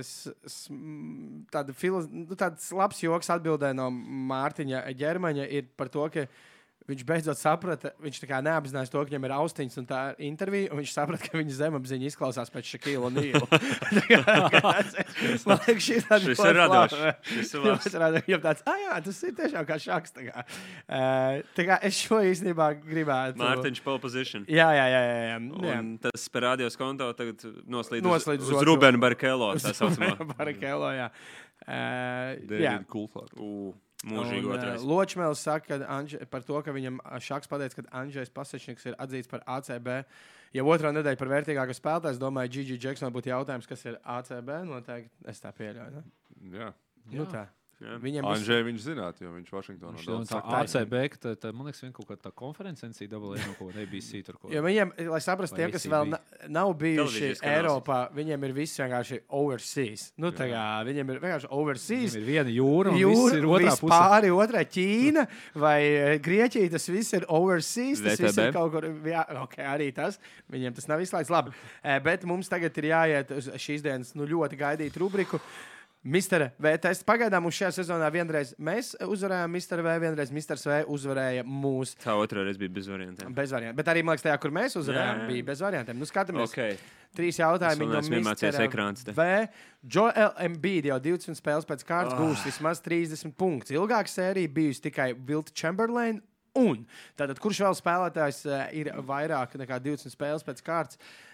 s, 0.00 0.30
s, 0.48 0.56
m, 0.72 1.44
tāda 1.52 1.74
filoz, 1.76 2.08
nu, 2.10 2.26
tāds 2.38 2.70
labs 2.74 3.02
joks 3.04 3.30
atbildē 3.34 3.70
no 3.76 3.90
Mārtiņa 4.32 4.86
Ģermaņa 4.98 5.46
ir 5.52 5.68
par 5.76 5.92
to, 5.92 6.08
ka 6.12 6.26
viņš 6.88 7.02
beidzot 7.06 7.38
saprata, 7.38 7.92
viņš 8.02 8.20
tā 8.22 8.28
kā 8.30 8.40
neapzinājās 8.44 8.90
to, 8.92 9.02
ka 9.02 9.10
viņam 9.10 9.26
ir 9.28 9.34
austiņas 9.36 9.78
un 9.82 9.86
tā 9.88 10.00
intervija, 10.26 10.70
un 10.72 10.80
viņš 10.80 10.94
saprata, 10.96 11.28
ka 11.30 11.38
viņa 11.38 11.56
zemapziņa 11.58 12.08
izklausās 12.10 12.52
pēc 12.52 12.70
Šakila 12.74 13.10
un 13.10 13.18
Nīla. 13.18 13.46
Man 15.46 15.60
liekas, 15.66 15.86
šī 15.86 15.98
tāda 16.08 16.22
Šis 16.24 16.42
ir 16.46 16.58
radošs. 16.58 16.96
laba. 16.96 17.12
Šis 17.28 17.52
ir 17.54 17.62
Jā, 17.62 17.74
labs. 18.08 18.30
jau 18.32 18.40
tāds, 18.46 18.64
ah, 18.68 18.80
jā, 18.82 18.98
tas 19.06 19.20
ir 19.28 19.36
tiešām 19.38 19.68
kā 19.68 19.78
šāds. 19.82 20.14
Tā 20.16 20.26
kā, 20.26 20.44
uh, 20.44 21.38
tā 21.56 21.66
kā 21.68 21.78
es 21.88 22.00
šo 22.02 22.20
īstenībā 22.32 22.72
gribētu. 22.82 23.40
Mārtiņš 23.42 23.82
pole 23.86 24.02
position. 24.02 24.46
Jā, 24.50 24.68
jā, 24.76 24.88
jā. 24.92 25.02
jā, 25.06 25.14
jā. 25.22 25.38
jā. 25.38 25.78
Un 25.78 25.94
tas 26.02 26.26
parādījās 26.34 26.78
konto 26.80 27.08
tagad 27.18 27.46
noslīd 27.70 28.06
Noslīd 28.06 28.42
uz, 28.42 28.50
uz 28.50 28.58
uz. 28.58 28.66
Rubēna 28.68 29.00
Barkelo. 29.02 29.52
Tā 29.62 29.74
saucamā. 29.76 30.14
Barakelo, 30.34 30.90
jā. 30.96 31.08
Uh, 31.62 32.34
jā. 32.50 32.74
David 32.74 32.86
Kulfārs. 32.90 33.34
U, 33.38 33.72
Mūžīgi 34.02 34.48
otrais. 34.50 34.82
Ločmēls 34.82 35.42
saka 35.46 35.78
ka 35.78 35.90
Anže, 35.94 36.18
par 36.30 36.42
to, 36.46 36.58
ka 36.66 36.74
viņam 36.74 36.98
Šaks 37.22 37.50
pateica, 37.50 37.78
ka 37.78 38.00
Andrzejs 38.00 38.32
Pasečniks 38.34 38.88
ir 38.90 38.96
atzīts 38.98 39.30
par 39.30 39.44
ACB. 39.46 39.92
Ja 40.52 40.64
otrā 40.66 40.90
nedēļa 40.92 41.20
par 41.20 41.30
vērtīgāko 41.30 41.76
spēlētāju, 41.78 42.16
es 42.16 42.20
domāju, 42.20 42.52
Gigi 42.56 42.80
Jacksonam 42.82 43.14
būtu 43.14 43.30
jautājums, 43.30 43.68
kas 43.70 43.86
ir 43.86 44.00
ACB. 44.02 44.50
Noteikti 44.68 45.30
es 45.30 45.40
tā 45.40 45.54
pieļauju. 45.54 46.02
Ne? 46.02 46.56
Jā. 46.58 46.72
Nu, 47.14 47.28
tā. 47.30 47.46
Jā. 47.82 47.96
Viņam 47.98 48.26
viss- 48.28 48.42
Anžēj 48.44 48.62
viņš 48.68 48.82
zinātu, 48.86 49.24
jo 49.26 49.30
viņš 49.34 49.48
Vašingtonā 49.50 49.96
Viņš 49.98 50.06
daudz 50.06 50.30
tā. 50.30 50.40
ACB, 50.62 50.94
ka 51.10 51.16
tā, 51.24 51.30
tā, 51.42 51.50
man 51.52 51.66
liekas, 51.66 51.80
vien 51.82 51.92
kaut 51.96 52.06
kāda 52.12 52.30
konference 52.38 52.86
NCAA 52.86 53.08
no 53.10 53.54
kaut 53.58 53.72
kāda 53.72 53.82
ABC 53.82 54.20
tur. 54.24 54.36
Ko. 54.38 54.50
Jo 54.54 54.62
viņiem, 54.62 54.92
lai 55.10 55.20
saprastu, 55.24 55.56
tiem, 55.58 55.72
kas 55.74 55.86
vēl 55.90 56.12
nav 56.48 56.70
bijuši. 56.78 57.32
Eiropā, 57.42 57.98
viņiem 58.14 58.46
ir 58.48 58.52
viss 58.54 58.78
vienkārši 58.78 59.18
overseas. 59.28 60.12
Nu, 60.16 60.30
tā 60.30 60.46
kā, 60.52 60.62
viņiem 60.86 61.10
ir 61.14 61.20
vienkārši 61.24 61.50
overseas. 61.50 62.14
Viņam 62.14 62.22
ir 62.22 62.28
viena 62.28 62.54
jūra, 62.54 62.92
un 62.94 63.00
Jūra, 63.02 63.40
ir 63.40 63.48
otrā 63.50 63.74
pusē. 63.80 63.90
pāri, 63.90 64.30
otrā 64.30 64.62
Ķīna 64.62 65.26
vai 65.58 65.78
eh, 65.82 66.18
Grieķija. 66.22 66.70
Tas 66.76 66.86
viss 66.88 67.12
ir 67.18 67.26
overseas. 67.28 68.02
Tas 68.04 68.20
viss 68.22 68.38
ir 68.38 68.52
kaut 68.54 68.70
kur. 68.72 68.86
Jā, 69.10 69.26
okay, 69.42 69.66
arī 69.66 69.90
tas. 69.96 70.20
Viņiem 70.52 70.74
tas 70.78 70.86
nav 70.86 71.02
izslēgts. 71.02 71.32
Labi. 71.34 71.50
Eh, 71.82 71.98
Bet 72.02 72.24
mums 72.28 72.48
tagad 72.48 72.76
ir 72.78 72.90
jāiet 72.92 73.30
uz 73.36 73.48
šīs 73.56 73.82
dienas 73.82 74.14
nu, 74.14 74.26
ļoti 74.26 74.58
gaidītu 74.58 75.00
rubriku. 75.02 75.40
Mister 76.04 76.48
V. 76.58 76.72
Tests. 76.82 77.04
Pagaidām 77.06 77.44
mums 77.46 77.54
šajā 77.54 77.68
sezonā 77.76 78.08
vienreiz 78.10 78.48
mēs 78.58 78.88
uzvarējām 79.06 79.52
Mister 79.54 79.82
V, 79.86 79.92
vienreiz 80.02 80.32
Mister 80.34 80.58
V 80.58 80.80
uzvarēja 80.90 81.44
mūsu. 81.46 81.94
Tā 82.02 82.16
otrā 82.18 82.42
reize 82.42 82.58
bija 82.58 82.72
bez 82.74 82.88
variantiem. 82.90 83.30
Bez 83.36 83.54
variantiem. 83.54 83.76
Bet 83.78 83.90
arī, 83.92 84.02
man 84.02 84.16
liekas, 84.16 84.24
tajā, 84.26 84.40
kur 84.42 84.50
mēs 84.56 84.74
uzvarējām, 84.80 85.20
Jā, 85.20 85.22
jā. 85.22 85.28
bija 85.30 85.46
bez 85.52 85.62
variantiem. 85.62 86.00
Nu, 86.02 86.08
skatāmies, 86.10 86.50
Okay. 86.50 86.74
trīs 87.14 87.38
Es 87.38 87.42
jautājumi 87.44 87.86
neesmu 87.92 88.18
iemācījies 88.18 88.58
Mr. 88.58 88.66
ekrāns 88.66 89.04
te. 89.06 89.14
V. 89.14 89.48
Joel 89.86 90.34
Embiid 90.42 90.90
jau 90.90 90.98
20 90.98 91.38
spēles 91.38 91.68
pēc 91.70 91.86
kārtas 91.86 92.18
Ah. 92.18 92.18
gūs 92.18 92.42
vismaz 92.50 92.82
30 92.82 93.36
punktus. 93.38 93.70
Ilgāka 93.70 94.10
sērija 94.10 94.50
bijusi 94.50 94.82
tikai 94.90 95.12
Vilta 95.14 95.52
Chamberlain. 95.54 96.20
Un 96.54 96.82
tātad, 97.16 97.38
kurš 97.40 97.62
vēl 97.64 97.78
spēlētājs 97.78 98.42
uh, 98.50 98.66
ir 98.76 98.90
vairāk 99.06 99.54
nekā 99.56 99.78
20 99.80 100.10
spēles 100.12 100.42
pēc 100.44 100.58
kārtas 100.66 100.98
uh, 100.98 101.31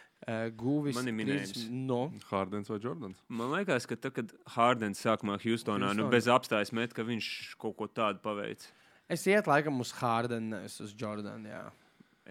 guvis? 0.59 0.97
Man 0.99 1.09
ir 1.09 1.15
minējums. 1.17 1.53
30 1.55 1.71
No. 1.89 2.01
Hārdens 2.33 2.69
vai 2.73 2.79
Jordans? 2.83 3.21
Man 3.29 3.53
liekas, 3.55 3.87
ka 3.89 3.97
tad, 3.97 4.17
kad 4.17 4.35
Hārdens 4.57 5.01
sākumā 5.05 5.39
Houstonā 5.45 5.95
nu, 5.97 6.09
bez 6.13 6.27
apstājas 6.33 6.73
met, 6.77 6.93
ka 6.97 7.07
viņš 7.07 7.31
kaut 7.61 7.77
ko 7.79 7.87
tādu 7.89 8.21
paveic. 8.25 8.67
Es 9.09 9.25
ietu 9.31 9.49
laikam 9.49 9.79
uz 9.81 9.95
Hārdenu, 10.03 10.51
nevis 10.57 10.81
uz 10.85 10.93
Jordanu. 10.99 11.49
Jā. 11.49 11.63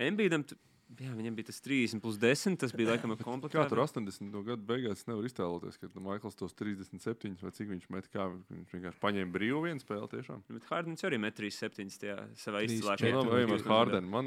Embīdam, 0.08 0.44
jā, 1.00 1.10
viņam 1.18 1.40
bija 1.40 1.48
tas 1.50 1.58
30 1.66 2.04
plus 2.04 2.20
10. 2.22 2.60
Tas 2.62 2.76
bija 2.76 2.92
laikam 2.92 3.16
Kā 3.18 3.26
komplikāts. 3.26 3.72
tur 3.72 3.82
80. 3.82 4.30
No 4.30 4.44
gada 4.46 4.62
beigās 4.62 5.02
nevar 5.10 5.26
iztēloties, 5.26 5.80
ka 5.82 5.90
Maikls 6.06 6.38
tos 6.38 6.54
37 6.60 7.34
vai 7.42 7.54
cik 7.56 7.72
viņš 7.72 7.90
met, 7.96 8.12
kā 8.14 8.28
viņš 8.30 8.76
vienkārši 8.76 9.02
paņēma 9.02 9.34
brīvu 9.34 9.64
vienu 9.66 9.82
spēli 9.82 10.12
tiešām. 10.14 10.44
Bet 10.54 10.70
Hārdens 10.70 11.08
arī 11.08 11.18
met 11.24 11.40
3,7 11.40 11.98
tajā 12.04 12.20
savā 12.38 12.62
Trīs, 12.62 12.78
izcilā 12.78 13.00
četri. 13.00 13.16
Jā, 13.16 13.24
tur 13.24 13.34
vai 13.34 13.42
ejam 13.42 13.56
bija 13.56 13.64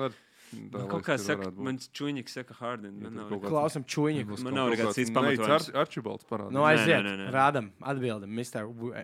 ar 0.09 0.19
Man 0.53 0.71
ar 0.75 0.81
Man 0.81 0.89
kaut 0.91 1.05
kā 1.07 1.17
saka, 1.21 1.51
man 1.55 1.77
čūniņš 1.79 2.33
saka. 2.35 2.57
Ja 2.61 2.77
Man 2.81 2.97
tur 3.05 3.13
nav 3.15 3.43
Klausam, 3.45 3.85
čūniņu. 3.87 4.39
Man 4.45 4.57
nav 4.59 4.71
nekāds 4.75 4.99
cits 4.99 5.13
pamatojums. 5.15 5.69
Ar, 5.71 5.85
Arčibalds 5.85 6.27
parāda. 6.27 6.51
Nu, 6.55 6.65
aiziet. 6.67 7.05
nē, 7.05 7.07
nē, 7.07 7.15
nē. 7.23 7.29
Rādam, 7.35 7.71
atbildam, 7.81 8.31
Mr. 8.35 8.67
W. 8.67 8.95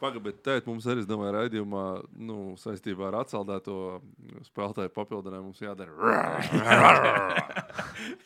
Pagaid, 0.00 0.22
bet 0.24 0.38
tēt, 0.46 0.64
mums 0.68 0.86
arī, 0.88 1.02
es 1.04 1.08
domāju, 1.08 1.32
raidījumā 1.36 1.82
nu, 2.24 2.36
saistībā 2.60 3.02
ar 3.10 3.16
atceldēto 3.22 3.74
spēlētāju 4.48 4.90
papildinājumu 4.96 5.46
mums 5.50 5.60
jādara. 5.60 5.90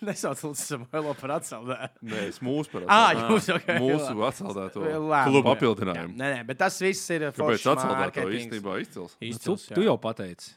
Nesauc 0.07 0.39
Lūdzu 0.45 0.65
Samuelo 0.69 1.13
par 1.19 1.31
atcaldēju. 1.39 1.89
Nē, 2.11 2.19
es 2.31 2.39
mūsu 2.45 2.69
par 2.75 2.83
Ah, 2.89 2.93
atceldēto. 3.13 3.35
jūs 3.35 3.47
ok. 3.57 3.69
Mūsu 3.83 4.15
atceldēto 4.29 4.79
Labi. 4.85 5.31
klubu 5.31 5.49
Jā. 5.49 5.53
papildinājumu. 5.55 6.15
Nē, 6.21 6.27
nē, 6.37 6.41
bet 6.49 6.57
tas 6.63 6.75
viss 6.83 7.03
ir 7.15 7.21
Kāpēc 7.31 7.63
mārketings. 7.67 8.37
īstenībā 8.43 8.73
izcils? 8.83 9.13
Nu, 9.15 9.19
tu, 9.19 9.25
Izcils, 9.33 9.63
tu 9.75 9.81
jau 9.87 9.97
pateici. 9.99 10.49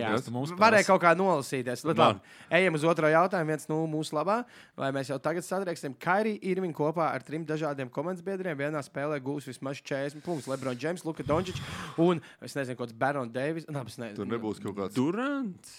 Jā? 0.00 0.10
Tu 0.24 0.32
mums 0.34 0.52
varēja 0.58 0.88
kaut 0.88 1.02
kā 1.04 1.12
nolasīties. 1.18 1.84
Man. 1.86 1.96
labi, 2.00 2.34
ejam 2.58 2.78
uz 2.78 2.84
otro 2.90 3.10
jautājumu. 3.12 3.52
viens 3.54 3.68
no 3.70 3.80
mūsu 3.90 4.16
labā. 4.16 4.40
Vai 4.76 4.90
mēs 4.96 5.10
jau 5.12 5.18
tagad 5.22 5.46
satrieksim 5.46 5.94
Kairiju 6.00 6.42
Irvinu 6.42 6.74
kopā 6.76 7.12
ar 7.14 7.22
trim 7.26 7.46
dažādiem 7.46 7.90
komandas 7.92 8.24
biedriem? 8.24 8.56
Vienā 8.58 8.82
spēlē 8.84 9.20
gūs 9.24 9.48
vismaz 9.50 9.80
40 9.82 10.24
punktus. 10.24 10.50
Lebron 10.50 10.78
James, 10.80 11.04
Luka 11.06 11.22
Dončičs 11.26 11.62
un 12.02 12.22
es 12.42 12.54
nezinu, 12.58 12.78
kāds 12.80 12.96
Baron 12.96 13.30
Davis. 13.32 13.66
Nā, 13.70 13.86
es 13.86 13.98
nezinu. 14.00 14.20
Tur 14.22 14.30
nebūs 14.30 14.62
kaut 14.64 14.78
kāds. 14.78 14.96
Durants. 14.98 15.74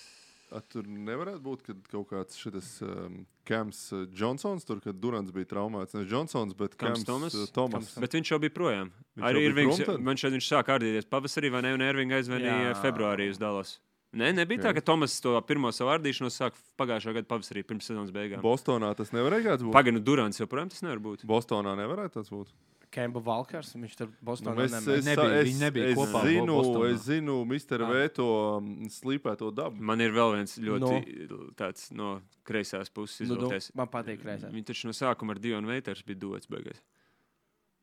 A, 0.53 0.59
tur 0.61 0.85
nevarētu 0.87 1.41
būt 1.43 1.63
kad 1.65 1.87
kaut 1.89 2.05
kāds 2.11 2.37
šis 2.37 2.67
um, 2.85 3.23
Kams 3.49 3.79
uh, 3.91 4.05
Johnsons, 4.15 4.63
tur, 4.63 4.77
kad 4.79 4.95
Durants 5.01 5.33
bija 5.33 5.49
traumēts. 5.55 5.95
Nevis 5.97 6.11
Johnsons, 6.13 6.53
bet 6.55 6.77
Kams 6.77 7.01
Kams 7.01 7.07
Thomas? 7.09 7.33
uh, 7.35 7.47
Thomas. 7.51 7.89
Bet 7.99 8.13
viņš 8.15 8.31
jau 8.31 8.39
bija 8.39 8.53
projām. 8.53 8.91
Viņš 9.17 9.25
Arī 9.25 9.41
Irvings. 9.49 9.81
šeit 10.21 10.35
viņš 10.37 10.47
sāk 10.53 10.69
ārdīties 10.75 11.09
pavasarī, 11.09 11.49
vai 11.51 11.63
ne? 11.65 11.73
Un 11.75 11.83
Irvings 11.87 12.19
aizvanīja 12.21 12.69
Jā. 12.69 12.77
februārī 12.85 13.27
uz 13.33 13.41
Dallas. 13.41 13.79
Nē, 14.15 14.29
nebija 14.31 14.61
Jā. 14.61 14.69
tā, 14.69 14.73
ka 14.77 14.81
Tomas 14.87 15.17
to 15.19 15.33
pirmo 15.43 15.67
savu 15.75 15.91
ārdīšanos 15.91 16.37
sāk 16.39 16.55
pagājušā 16.79 17.13
gada 17.17 17.27
pavasarī, 17.27 17.65
pirms 17.67 17.89
sezonas 17.89 18.13
beigām. 18.15 18.39
Bostonā 18.45 18.93
tas 18.95 19.11
nevarēja 19.11 19.49
kāds 19.49 19.65
būt. 19.67 19.73
Pagaidām, 19.75 19.99
Durants 20.07 20.39
joprojām 20.39 20.71
tas 20.71 20.85
nevar 20.85 21.01
būt. 21.03 21.25
Bostonā 21.27 21.73
nevarētu 21.81 22.21
tas 22.21 22.31
būt. 22.31 22.53
Kemba 22.95 23.19
Valkars. 23.19 23.73
Viņš 23.75 23.95
tur 23.99 24.07
Nu, 24.07 24.15
Bostonā 24.29 24.63
es, 24.63 24.71
nemēģināja. 24.71 25.01
es, 25.01 25.05
Nebija, 25.09 25.39
es, 25.43 25.57
nebija 25.59 25.87
es 25.91 25.97
kopā 25.99 26.21
zinu, 26.29 26.53
Bostonā. 26.55 26.91
es 26.93 27.01
zinu, 27.09 27.33
Mr. 27.43 27.81
Ah. 27.83 27.89
V 27.91 28.05
to 28.15 28.27
um, 28.61 28.69
slīpēto 28.87 29.49
dabu. 29.51 29.81
Man 29.83 29.99
ir 30.05 30.13
vēl 30.15 30.31
viens 30.37 30.53
ļoti 30.63 31.27
tāds 31.59 31.89
no 31.91 32.21
kreisās 32.47 32.87
puses 32.95 33.27
Nu, 33.27 33.35
nu, 33.35 33.49
izvēlēties. 33.49 33.67
man 33.75 33.91
patīk 33.91 34.23
reizē. 34.23 34.47
Viņi 34.53 34.69
taču 34.71 34.87
no 34.87 34.95
sākuma 34.95 35.35
ar 35.35 35.41
Dionu 35.43 35.67
Veiters 35.73 36.05
bija 36.07 36.21
dots 36.23 36.47
beigās. 36.47 36.79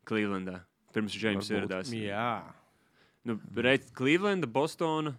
Clevelandā. 0.08 0.62
Pirms 0.94 1.12
Džeims 1.12 1.50
ieradās. 1.52 1.92
Jā. 1.92 2.42
Nu, 3.28 3.36
Reit, 3.54 3.92
Clevelanda, 3.96 4.48
Bostona, 4.50 5.12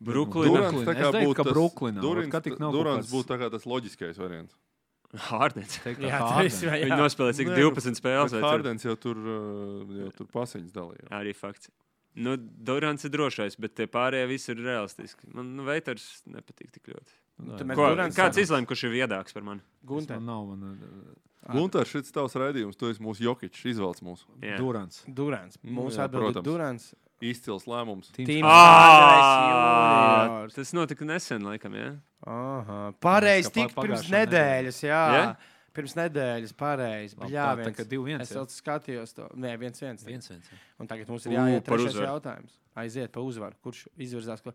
Būtu 0.00 1.36
ka 1.36 1.44
tas- 1.44 1.52
Brooklynā, 1.52 2.00
Durants- 2.00 2.32
kāds- 2.32 3.12
būtu 3.12 3.26
tā 3.28 3.36
kā 3.40 3.50
tas 3.52 3.64
loģiskais 3.68 4.16
variants. 4.16 4.54
Hārdens. 5.28 5.76
Teikt, 5.82 6.00
Jā, 6.06 6.10
kā 6.14 6.18
tas 6.18 6.62
Harden. 6.62 6.74
ir. 6.80 6.86
Viņi 6.86 6.98
nospēlēja 7.02 7.36
cik 7.40 7.48
Nē, 7.50 7.56
12 7.58 7.98
spēles. 7.98 8.30
Cik? 8.30 8.44
Hārdens 8.46 8.84
jau 8.86 8.94
tur, 8.96 9.16
uh, 9.18 9.94
jau 10.04 10.10
tur 10.16 10.26
pasiņas 10.30 10.70
dalīja. 10.72 11.08
Arī 11.10 11.34
fakts. 11.34 11.68
Nu, 12.14 12.36
Durants 12.36 13.04
ir 13.06 13.10
drošais, 13.14 13.56
bet 13.58 13.74
tie 13.78 13.86
pārējie 13.90 14.28
visi 14.30 14.50
ir 14.54 14.62
realistiski. 14.64 15.28
Man 15.34 15.52
nu, 15.56 15.64
Veiters 15.66 16.22
nepatīk 16.26 16.70
tik 16.74 16.88
ļoti. 16.94 17.12
Tu 17.58 17.64
mēs 17.66 17.78
Ko, 17.78 17.88
Durants 17.90 18.16
kāds 18.18 18.38
izlēma, 18.42 18.66
kurš 18.70 18.84
ir 18.88 18.94
viedāks 18.96 19.32
par 19.34 19.42
mani? 19.46 19.60
Gunter. 19.86 20.18
Man 20.20 20.26
nav, 20.26 20.46
man, 20.50 20.80
uh, 20.80 21.54
Gunārs, 21.54 21.88
šis 21.90 22.10
tavs 22.12 22.34
raidījums, 22.38 22.76
tu 22.76 22.90
esi 22.90 23.00
mūsu 23.02 23.24
jokičs, 23.24 23.62
izvelc 23.72 24.02
mūsu. 24.04 24.26
Jā. 24.44 24.58
Durants. 24.60 25.02
Durants. 25.08 25.56
Nu, 25.62 25.72
Mūsu 25.82 25.96
jā, 25.98 26.04
atbild 26.06 26.20
ir 26.22 26.32
protams. 26.34 26.44
Durants. 26.50 26.90
Izcils 27.20 27.66
lēmums. 27.68 28.08
Tīms 28.16 28.48
Ah, 28.48 30.46
tas 30.54 30.72
notika 30.76 31.04
nesen, 31.08 31.42
laikam, 31.44 31.74
jā. 31.76 31.90
Aha, 32.26 32.78
pareizi, 33.00 33.52
tik 33.54 33.74
pirms 33.76 34.06
nedēļas, 34.12 34.78
jā. 34.86 35.00
Jā? 35.16 35.24
Pirms 35.76 35.94
nedēļas, 35.94 36.52
pareizi. 36.58 37.14
Jā, 37.30 37.52
tā- 37.54 37.64
tā 37.68 37.72
kā 37.76 37.84
viens. 37.84 37.90
2-1, 37.92 38.20
Es 38.24 38.32
vēl 38.34 38.46
skatījos 38.50 39.14
to. 39.14 39.28
Nē, 39.36 39.52
viens, 39.58 39.78
viens. 39.80 40.02
Viens, 40.04 40.28
viens. 40.28 40.44
jā. 40.50 40.56
Un 40.80 40.86
tagad 40.88 41.08
mums 41.08 41.26
ir 41.26 41.32
jāiet 41.32 41.64
par 41.64 41.78
uzvaru. 41.78 42.06
jautājums. 42.08 42.52
Aiziet 42.76 43.12
pa 43.12 43.20
uzvaru. 43.20 43.54
Kurš 43.62 43.86
izvirzās? 43.98 44.42
Ko? 44.42 44.52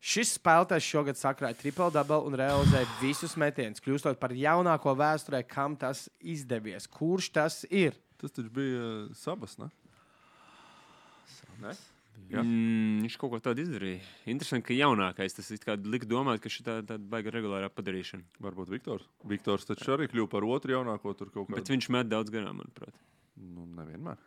Šis 0.00 0.38
spēlētājs 0.38 0.86
šogad 0.88 1.16
sakrāja 1.18 1.56
triple 1.58 1.90
double 1.90 2.22
un 2.24 2.32
realizēja 2.38 2.86
visus 3.02 3.34
metienus, 3.36 3.80
kļūstot 3.80 4.16
par 4.18 4.30
jaunāko 4.30 4.94
vēsturē, 4.96 5.46
kam 5.46 5.76
tas 5.76 6.08
izdevies. 6.22 6.86
Kurš 6.86 7.32
tas 7.32 7.64
ir? 7.70 7.92
Tas 8.16 8.30
taču 8.30 8.48
bija 8.50 8.78
uh, 9.08 9.14
sabas, 9.14 9.58
ne? 9.58 9.68
Ne? 11.62 11.72
Mm, 12.28 12.98
viņš 13.06 13.16
kaut 13.20 13.32
ko 13.32 13.38
tādu 13.40 13.62
izdarīja. 13.64 14.00
Interesanti, 14.28 14.66
ka 14.68 14.76
jaunākais 14.76 15.36
tas 15.36 15.48
lika 15.88 16.08
domāt, 16.08 16.42
ka 16.44 16.50
šī 16.52 16.64
tā, 16.66 16.74
tāda 16.84 17.00
baiga 17.00 17.32
regulārā 17.32 17.70
padarīšana. 17.72 18.26
Varbūt 18.44 18.72
Viktors. 18.74 19.06
Viktors 19.30 19.64
taču 19.68 19.94
arī 19.94 20.10
kļuva 20.12 20.28
par 20.34 20.44
otru 20.44 20.74
jaunāko 20.76 21.14
tur 21.16 21.30
kaut 21.32 21.48
Bet 21.48 21.62
kādā. 21.62 21.76
viņš 21.76 21.88
met 21.94 22.10
daudz 22.10 22.34
garām, 22.34 22.60
manuprāt. 22.60 22.98
Nu, 23.38 23.64
nevienmēr. 23.78 24.20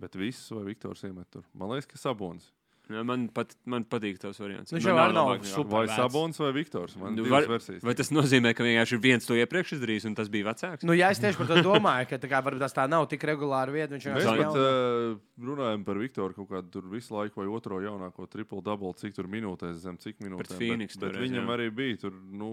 Bet 0.00 0.16
visus 0.18 0.50
vai 0.56 0.66
Viktors 0.72 1.04
iemet 1.08 1.30
tur. 1.32 1.46
Man 1.54 1.72
liekas, 1.72 1.88
ka 1.88 2.00
Sabons. 2.00 2.50
Jā, 2.90 3.04
Man, 3.06 3.28
pat, 3.30 3.52
man 3.70 3.84
patīk 3.86 4.18
tas 4.18 4.38
variants. 4.42 4.72
Man 4.74 4.82
jau 4.82 4.94
nav 4.96 5.12
labāk 5.14 5.44
Vai. 5.70 5.84
Sabons 5.94 6.40
vai 6.42 6.50
Viktors? 6.56 6.96
Man 6.98 7.14
Nu, 7.14 7.24
var- 7.30 7.44
divas 7.46 7.62
versijas. 7.62 7.84
Vai 7.86 7.94
tas 7.94 8.10
nozīmē, 8.10 8.50
ka 8.56 8.66
vienkārši 8.66 8.96
ir 8.96 9.02
viens 9.04 9.26
to 9.28 9.36
iepriekš 9.38 9.76
izdarījis, 9.78 10.06
un 10.10 10.16
tas 10.18 10.28
bija 10.28 10.48
vecāks? 10.50 10.82
Nu, 10.82 10.96
jā, 10.98 11.10
es 11.14 11.22
tieši 11.22 11.38
par 11.38 11.46
to 11.46 11.60
domāju, 11.62 12.08
ka 12.10 12.18
tā 12.18 12.30
kā, 12.32 12.42
varbūt 12.42 12.64
tas 12.66 12.74
tā 12.74 12.88
nav 12.90 13.06
tik 13.12 13.22
regulāra 13.30 13.70
vieta. 13.70 13.94
Viņš 13.94 14.08
Mēs 14.10 14.26
pat 14.26 14.58
uh, 14.58 15.14
runājam 15.38 15.84
par 15.86 16.02
Viktoru 16.02 16.34
kaut 16.34 16.50
kādu 16.50 16.70
tur 16.74 16.90
visu 16.90 17.14
laiku, 17.14 17.44
vai 17.44 17.46
otro 17.46 17.78
jaunāko 17.78 18.26
triple 18.28 18.62
double, 18.66 18.92
cik 18.98 19.14
tur 19.14 19.30
minūtēs, 19.30 19.78
zem 19.86 19.96
cik 19.96 20.18
minūtēm. 20.18 20.58
Phoenix 20.58 20.96
bet, 20.98 21.04
bet 21.06 21.14
toreiz, 21.14 21.30
viņam 21.30 21.46
jā. 21.46 21.54
arī 21.58 21.70
bija 21.70 22.00
tur, 22.08 22.12
nu, 22.26 22.50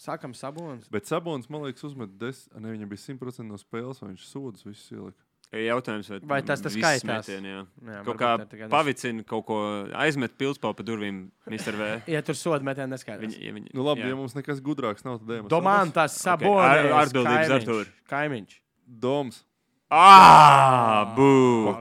Sakam, 0.00 0.32
sabons. 0.32 0.88
bet 0.88 1.04
Sabons, 1.04 1.50
man 1.52 1.66
liekas, 1.66 1.84
uzmet 1.84 2.16
des, 2.16 2.46
ne, 2.56 2.72
viņam 2.72 2.88
bija 2.88 3.02
100% 3.04 3.44
no 3.44 3.58
spēles, 3.60 4.00
vai 4.00 4.14
viņš 4.14 4.24
sūdzas 4.30 4.64
visus 4.64 4.94
ielika. 4.96 5.26
Jautājums, 5.50 6.06
vai, 6.12 6.18
Vai 6.30 6.36
tas 6.46 6.60
tas 6.62 6.70
viss 6.76 6.84
skaitās? 6.86 7.26
metieni, 7.26 7.48
jā. 7.50 7.62
Jā, 7.82 8.02
Kaut 8.06 8.14
kā 8.20 8.28
tagad- 8.46 8.70
pavicina, 8.70 9.24
kaut 9.26 9.42
ko 9.48 9.56
aizmet 9.98 10.36
pilspālu 10.38 10.76
pa 10.78 10.84
durvīm, 10.86 11.24
Mr. 11.50 11.74
V. 11.74 11.88
Ja 12.14 12.20
tur 12.22 12.38
soda 12.38 12.62
metienā 12.62 12.86
neskaidrs. 12.94 13.34
Viņi, 13.34 13.42
ja 13.48 13.52
viņi, 13.56 13.72
Nu, 13.74 13.82
labi, 13.82 14.04
jā. 14.06 14.12
ja 14.12 14.16
mums 14.20 14.36
nekas 14.38 14.60
gudrāks 14.62 15.02
nav, 15.04 15.18
tad 15.18 15.26
ejam. 15.34 15.48
Domantas 15.50 16.14
Ok, 16.14 16.22
sabonis. 16.22 16.70
ar- 16.70 16.94
atbildības 17.02 17.50
Artūr. 17.58 17.90
Kaimiņš. 18.08 18.60
Doms. 18.86 19.42
Ah, 19.90 21.10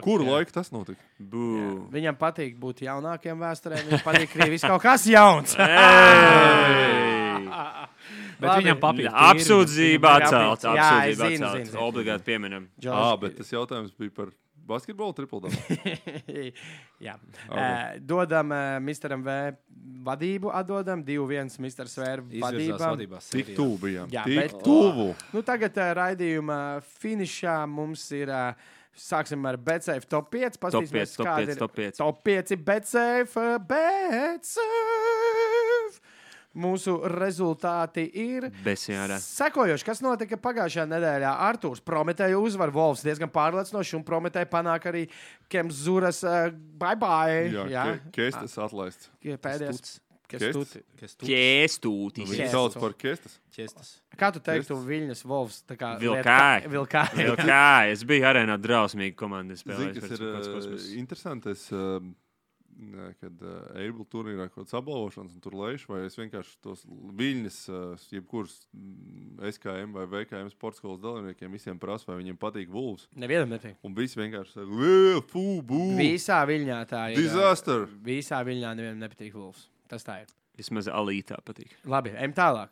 kuru 0.01 0.26
jā. 0.26 0.32
laiku 0.34 0.49
tas 0.51 0.72
notika? 0.74 0.97
Viņam 1.93 2.17
patīk 2.17 2.57
būt 2.57 2.82
jaunākiem 2.82 3.38
vēsturēm. 3.38 3.86
Viņam 3.86 4.01
patīk, 4.01 4.34
ka 4.34 4.49
viss 4.49 4.65
kaut 4.65 4.82
kas 4.82 5.05
jauns. 5.05 5.53
Bet 8.39 8.47
Labi. 8.47 8.63
viņam 8.63 8.77
papīra. 8.79 9.13
Apsūdzība 9.29 10.11
atcelt. 10.19 10.67
Apsūdzība 10.73 11.31
atcelt. 11.51 11.73
Obligāti 11.83 12.27
pieminam. 12.31 12.69
Jā, 12.83 13.01
bet 13.19 13.35
tas 13.39 13.51
jautājums 13.51 13.91
bija 13.99 14.13
par 14.15 14.31
basketbolu 14.69 15.15
triple 15.17 15.41
double. 15.43 15.93
Jā. 17.07 17.15
Ok. 17.49 17.57
Uh, 17.57 17.99
dodam 18.05 18.53
uh, 18.53 18.77
Misteram 18.85 19.23
V 19.25 19.37
vadību, 20.05 20.51
atdodam 20.55 21.03
2-1 21.05 21.57
Mister 21.63 21.89
Svēru 21.89 22.27
vadībā. 22.29 23.21
Tik 23.33 23.53
tuvu 23.57 23.79
bijām. 23.87 24.11
Jā, 24.13 24.25
Tik 24.29 24.43
bet- 24.43 24.59
tuvu. 24.63 25.11
Nu, 25.33 25.43
tagad 25.45 25.79
uh, 25.79 25.93
raidījuma 26.03 26.59
finišā 26.99 27.63
mums 27.69 28.05
ir. 28.15 28.31
Uh, 28.31 28.75
Sāksim 28.99 29.45
ar 29.47 29.55
BCF 29.55 30.09
top 30.11 30.27
5. 30.33 30.57
Top 30.59 30.63
Paskatīsimies, 30.65 31.13
5, 31.13 31.19
top 31.21 31.27
kāda 31.29 31.45
5, 31.45 31.51
ir 31.53 31.59
top 31.61 31.75
5. 31.77 31.99
top 32.01 32.17
5 32.25 32.57
BCF. 32.67 33.37
BCF. 33.69 34.99
Mūsu 36.58 36.95
rezultāti 37.14 38.08
ir. 38.18 38.47
Besjārā. 38.66 39.20
Sekojoši, 39.22 39.86
kas 39.86 40.02
notika 40.02 40.36
pagājušajā 40.41 40.88
nedēļā? 40.89 41.30
Arthurs 41.45 41.80
Prometēju 41.86 42.39
uzvar 42.41 42.72
Wolfs 42.74 43.04
diezgan 43.06 43.30
pārliecinoši, 43.30 43.95
un 44.00 44.04
Prometēju 44.08 44.50
panāk 44.50 44.88
arī 44.89 45.04
Kemzuras 45.47 46.24
uh, 46.26 46.50
bye 46.82 46.95
bye. 47.00 47.45
Jā, 47.54 47.66
Jā, 47.70 47.84
ke- 48.10 48.14
Kestas 48.18 48.58
atlaists. 48.66 49.12
K- 49.22 49.38
pēdējais. 49.38 49.82
Kestas? 49.82 50.00
Kestuti. 50.30 50.82
Kas 51.00 51.16
tu 51.18 51.26
Ķēstūtis. 51.26 52.26
Yes. 52.30 52.34
Viņš 52.38 52.52
sauc 52.54 52.76
par 52.78 52.93
kestas. 53.02 53.38
ķestas? 53.56 53.88
Kā 54.20 54.28
tu 54.34 54.41
teiktu, 54.45 54.76
Kestas. 54.78 54.84
Lieta- 56.04 56.70
Vilkāji. 56.70 57.24
Vēl 57.26 57.39
kā, 57.39 57.64
es 57.93 58.04
biju 58.06 58.28
arēnā 58.30 58.58
drausmīgi 58.62 59.16
spēlējis. 59.58 59.97
kas 60.02 60.20
pēc 60.22 60.22
ir 60.22 61.00
uh. 61.02 61.47
Es, 61.56 61.66
uh, 61.74 61.97
kad 63.19 63.41
Eibla 63.80 64.05
turnīrā 64.11 64.45
kaut 64.49 64.63
kādas 64.63 64.75
apbalvošanas, 64.80 65.34
un 65.36 65.43
tur 65.43 65.55
lēšu, 65.59 65.89
vai 65.91 65.99
es 66.07 66.15
vienkārši 66.19 66.55
tos 66.63 66.84
viļņus, 67.19 67.57
uh, 67.73 68.05
jebkurus 68.13 68.55
mm, 68.73 69.39
SKM 69.55 69.93
vai 69.97 70.05
VKM 70.13 70.49
sporta 70.53 70.80
skolas 70.82 71.01
dalībniekiem 71.03 71.51
visiem 71.57 71.80
prasu, 71.82 72.07
vai 72.11 72.17
viņiem 72.21 72.38
patīk 72.39 72.71
Wolves. 72.73 73.07
Nevienam 73.19 73.51
nepatīk. 73.53 73.75
Un 73.84 73.95
visi 73.97 74.19
vienkārši 74.21 74.55
saka, 74.57 74.67
"Ē, 74.89 75.21
fū, 75.32 75.45
bū, 75.61 75.82
Visā 75.99 76.39
viļņā 76.47 76.80
tā 76.89 77.03
ir. 77.11 77.17
disaster. 77.23 77.88
Visā 78.03 78.39
viļņā 78.47 78.75
nevienam 78.75 78.99
nepatīk 79.07 79.34
Wolfs. 79.36 79.67
Tas 79.88 80.03
tā 80.03 80.21
ir. 80.21 80.27
Vismaz 80.57 80.88
alītā 80.88 81.38
patīk. 81.43 81.71
Labi, 81.86 82.09
ejam 82.15 82.34
tālāk. 82.34 82.69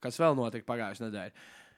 Kas 0.00 0.18
vēl 0.20 0.36
notika 0.36 0.66
pagājušajā 0.68 1.06
nedēļā? 1.10 1.32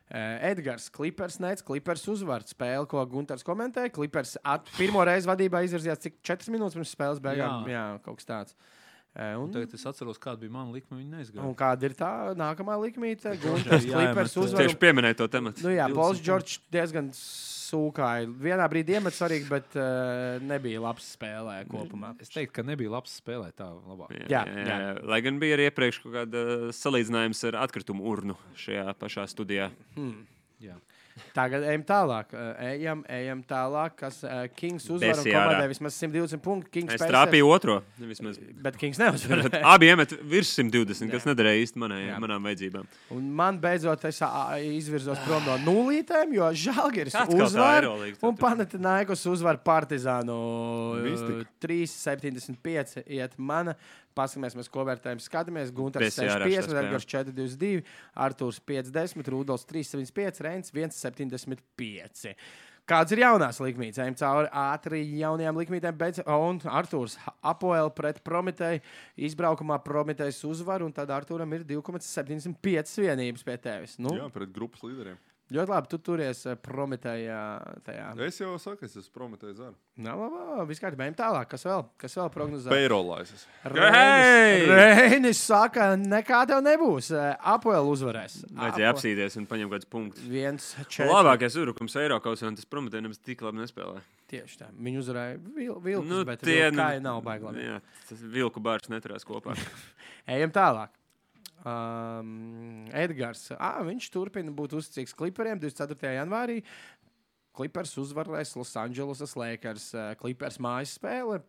Uh, 0.08 0.38
Edgars 0.48 0.86
Klipers 0.88 1.36
nec, 1.44 1.60
Klipers 1.66 2.06
uzvar 2.08 2.44
spēli, 2.48 2.88
ko 2.88 3.02
Gunārs 3.10 3.44
komentēja. 3.44 3.92
Klipers 3.92 4.38
at, 4.40 4.70
pirmo 4.78 5.04
reizi 5.04 5.28
vadībā 5.28 5.60
izvirzījās 5.66 6.00
cik 6.06 6.20
4 6.24 6.54
minūtes 6.54 6.78
pirms 6.78 6.94
spēles 6.96 7.20
beigām. 7.24 7.68
Jā. 7.68 7.74
Jā 7.76 7.86
kaut 8.06 8.22
kas 8.22 8.30
tāds. 8.30 8.56
Uh, 9.18 9.34
un, 9.34 9.48
Un 9.48 9.50
tagad 9.50 9.72
es 9.74 9.82
atceros, 9.90 10.18
kāda 10.22 10.38
bija 10.44 10.52
mana 10.54 10.70
likme. 10.70 10.94
Viņa 11.00 11.16
neizgāja. 11.16 11.42
un 11.42 11.54
kāda 11.58 11.88
ir 11.88 11.94
tā 11.98 12.10
nākamā 12.38 12.76
likmīte? 12.84 13.32
Gunārs 13.42 13.86
Klipers 13.88 14.36
eh, 14.36 14.42
uzvar. 14.44 14.62
Tieši 14.62 14.78
pieminēja 14.78 15.16
to 15.18 15.26
tematu. 15.32 15.64
Nu, 15.66 15.72
jā, 15.74 15.88
20 15.90 15.98
Pols 15.98 16.20
Čorčs 16.22 16.60
diezgan 16.70 17.08
sūkāja. 17.18 18.28
Vienā 18.46 18.68
brīdī 18.70 18.94
iemet 18.94 19.16
svarīgi, 19.16 19.48
bet 19.50 19.74
uh, 19.74 20.38
nebija 20.46 20.84
labs 20.84 21.10
spēlē 21.16 21.58
kopumā. 21.68 22.14
Es 22.22 22.30
teiktu, 22.30 22.54
ka 22.60 22.64
nebija 22.68 22.94
labs 22.94 23.18
spēlēt 23.18 23.58
tā 23.58 23.66
labāk. 23.74 24.14
Jā, 24.30 24.44
jā. 24.46 24.78
Lai 25.02 25.18
gan 25.26 25.42
bija 25.42 25.58
arī 25.58 25.66
iepriekš 25.72 25.98
kaut 26.04 26.14
kāda 26.20 26.44
salīdzinājums 26.78 27.42
ar 27.50 27.58
atkritumu 27.66 28.06
urnu 28.08 28.38
šajā 28.54 28.86
pašā 29.02 29.26
studijā. 29.34 29.72
Hmm. 29.98 30.22
Jā. 30.62 30.78
Tagad 31.36 31.64
ejam 31.68 31.84
tālāk. 31.88 32.32
Uh, 32.32 32.52
ejam, 32.72 33.02
ejam 33.08 33.42
tālāk. 33.48 33.96
Kas 33.98 34.20
uh, 34.26 34.46
Kings 34.56 34.86
uzvar 34.88 35.18
un 35.18 35.24
Besijārā. 35.24 35.42
komandai 35.44 35.68
vismaz 35.72 35.98
120 36.00 36.42
punktu. 36.44 36.70
Kings 36.78 36.94
Es 36.96 37.04
trāpīju 37.04 37.48
otro. 37.50 37.78
Vismaz. 37.98 38.38
Bet 38.64 38.78
Kings 38.80 39.00
neuzvar. 39.02 39.44
Abi 39.74 39.90
iemet 39.90 40.14
virs 40.22 40.52
120, 40.58 41.10
kas 41.12 41.26
Jā. 41.26 41.32
nederēja 41.32 41.64
īsti 41.66 41.82
manai, 41.82 42.00
Jā. 42.08 42.18
manām 42.22 42.48
vajadzībām. 42.48 42.88
Un 43.16 43.28
man 43.38 43.60
beidzot 43.62 44.04
es 44.08 44.20
izvirzos 44.78 45.20
prom 45.26 45.44
no 45.48 45.58
nulītēm, 45.66 46.34
jo 46.38 46.50
Žalgiris 46.64 47.16
uzvar. 47.34 47.88
Un 48.22 48.36
Panatinaikos 48.38 49.24
uzvar 49.30 49.60
Partizānu 49.64 50.38
Mistika. 51.04 51.46
3,75 51.64 53.02
iet 53.06 53.38
mana. 53.38 53.74
Paskatīsimies, 54.16 54.70
ko 54.72 54.86
vērtējam. 54.88 55.20
Skatāmies, 55.22 55.74
Gunārs 55.74 56.06
Besi 56.06 56.24
ārā 56.24 56.48
6,5, 56.48 56.70
šajā 56.70 56.86
Edgars 56.86 57.06
4,22, 57.12 57.84
Artūrs 58.28 58.62
5,10, 58.70 59.30
Rudolfs 59.34 59.68
3,75, 59.68 60.42
Reins 60.46 60.74
1,75. 60.74 62.34
Kāds 62.88 63.12
ir 63.12 63.20
jaunās 63.20 63.58
likmītes? 63.60 63.98
Ejam 64.00 64.14
cauri 64.16 64.48
ātri 64.56 65.02
jaunajām 65.18 65.58
likmītēm. 65.60 65.96
Bet, 66.00 66.22
un 66.24 66.60
Arthurs 66.72 67.18
Apoel 67.44 67.90
pret 67.92 68.22
Prometēju 68.24 68.80
izbraukumā 69.28 69.76
Prometējs 69.84 70.40
uzvar, 70.48 70.80
un 70.86 70.94
tad 70.96 71.12
Arturam 71.12 71.52
ir 71.52 71.66
2,75 71.68 73.02
vienības 73.04 73.44
pie 73.44 73.58
tevis. 73.60 73.98
Nu, 74.00 74.16
Jā, 74.16 74.30
pret 74.32 74.54
grupas 74.56 74.86
līderiem. 74.88 75.20
Ļoti 75.54 75.72
labi, 75.72 75.88
tu 75.92 75.98
turies 76.04 76.40
eh, 76.48 76.56
Prometējā. 76.60 77.38
Tajā. 77.86 78.08
Es 78.26 78.40
jau 78.40 78.54
saku, 78.60 78.86
es 78.88 78.96
esmu 79.00 79.14
prometējis. 79.14 79.62
Nav 80.04 80.20
labi, 80.22 80.66
viss 80.70 80.82
kārtībā. 80.82 81.06
Ejam 81.06 81.16
tālāk. 81.18 81.48
Kas 81.52 81.64
vēl? 81.68 81.86
Kas 82.00 82.18
vēl 82.18 82.28
prognozē? 82.34 82.72
Payrollais. 82.72 83.32
Hei! 83.64 84.66
Reinis 84.68 85.40
saka, 85.46 85.90
nekā 86.00 86.44
tev 86.50 86.62
nebūs. 86.66 87.10
Eh, 87.16 87.32
Apoel 87.54 87.88
uzvarēs. 87.92 88.42
Vajadzēja 88.52 88.92
apsīties 88.94 89.38
un 89.40 89.48
paņemt 89.50 89.74
kādus 89.76 89.90
punktus. 89.90 90.28
Viens, 90.28 90.70
četri. 90.86 91.10
Labākais 91.12 91.58
urukums 91.62 91.96
Eiropas 92.00 92.44
un 92.46 92.58
tas 92.58 92.68
prometē 92.68 93.02
nemaz 93.02 93.20
tik 93.24 93.42
labi 93.46 93.64
nespēlē. 93.64 94.04
Tieši 94.28 94.58
tā. 94.60 94.68
Viņi 94.76 95.00
uzvarēja 95.00 95.36
vil, 95.56 95.74
vilkus, 95.80 96.08
Nu, 96.08 96.18
nu, 96.20 96.24
bet 96.28 96.42
tie 96.44 96.66
tie 96.68 97.00
nav 97.00 97.22
baigi 97.24 97.48
labi. 97.48 97.64
Jā, 97.64 97.78
tas 98.10 98.20
vilku 98.36 98.60
bārs 98.60 98.90
neturās 98.92 99.24
kopā. 99.24 99.56
Ejam 100.36 100.52
tālāk. 100.52 100.92
Um, 101.66 102.86
Edgars. 102.94 103.48
À, 103.58 103.78
viņš 103.86 104.06
turpina 104.14 104.52
būt 104.54 104.76
uzticīgs 104.78 105.14
klipriem 105.18 105.58
24. 105.60 106.12
janvārī. 106.18 106.60
Klipers 107.58 107.96
uzvarēs 107.98 108.52
Losandželosas 108.58 109.34
Lakers. 109.38 109.88
Klipers 110.20 110.60
mājas 110.62 110.94
spēle. 110.98 111.40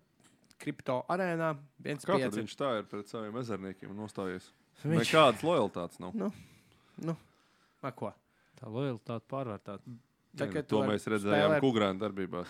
Kripto 0.60 1.06
arēnā 1.08 1.54
Kā 1.56 2.18
tad 2.20 2.34
1,5. 2.34 2.40
viņš 2.42 2.56
tā 2.60 2.72
ir 2.82 2.88
pret 2.92 3.08
saviem 3.08 3.38
ezerniekiem 3.40 3.92
un 3.94 4.02
nostājies? 4.04 4.50
Viņš- 4.84 5.06
Nekādas 5.06 5.44
lojalitātes 5.46 6.00
nav. 6.04 6.12
Nu, 7.00 7.16
a, 7.82 7.92
ko? 7.92 8.10
Tā 8.60 8.68
lojalitāte 8.68 9.24
pārvērtēta. 9.32 9.80
Tā, 10.36 10.46
Nē, 10.46 10.52
ka 10.52 10.60
nu, 10.60 10.66
tu 10.68 10.76
to 10.76 10.82
mēs 10.90 11.08
redzējām 11.08 11.54
spēlēt- 11.54 11.64
Kugrāna 11.64 12.00
darbībās. 12.02 12.48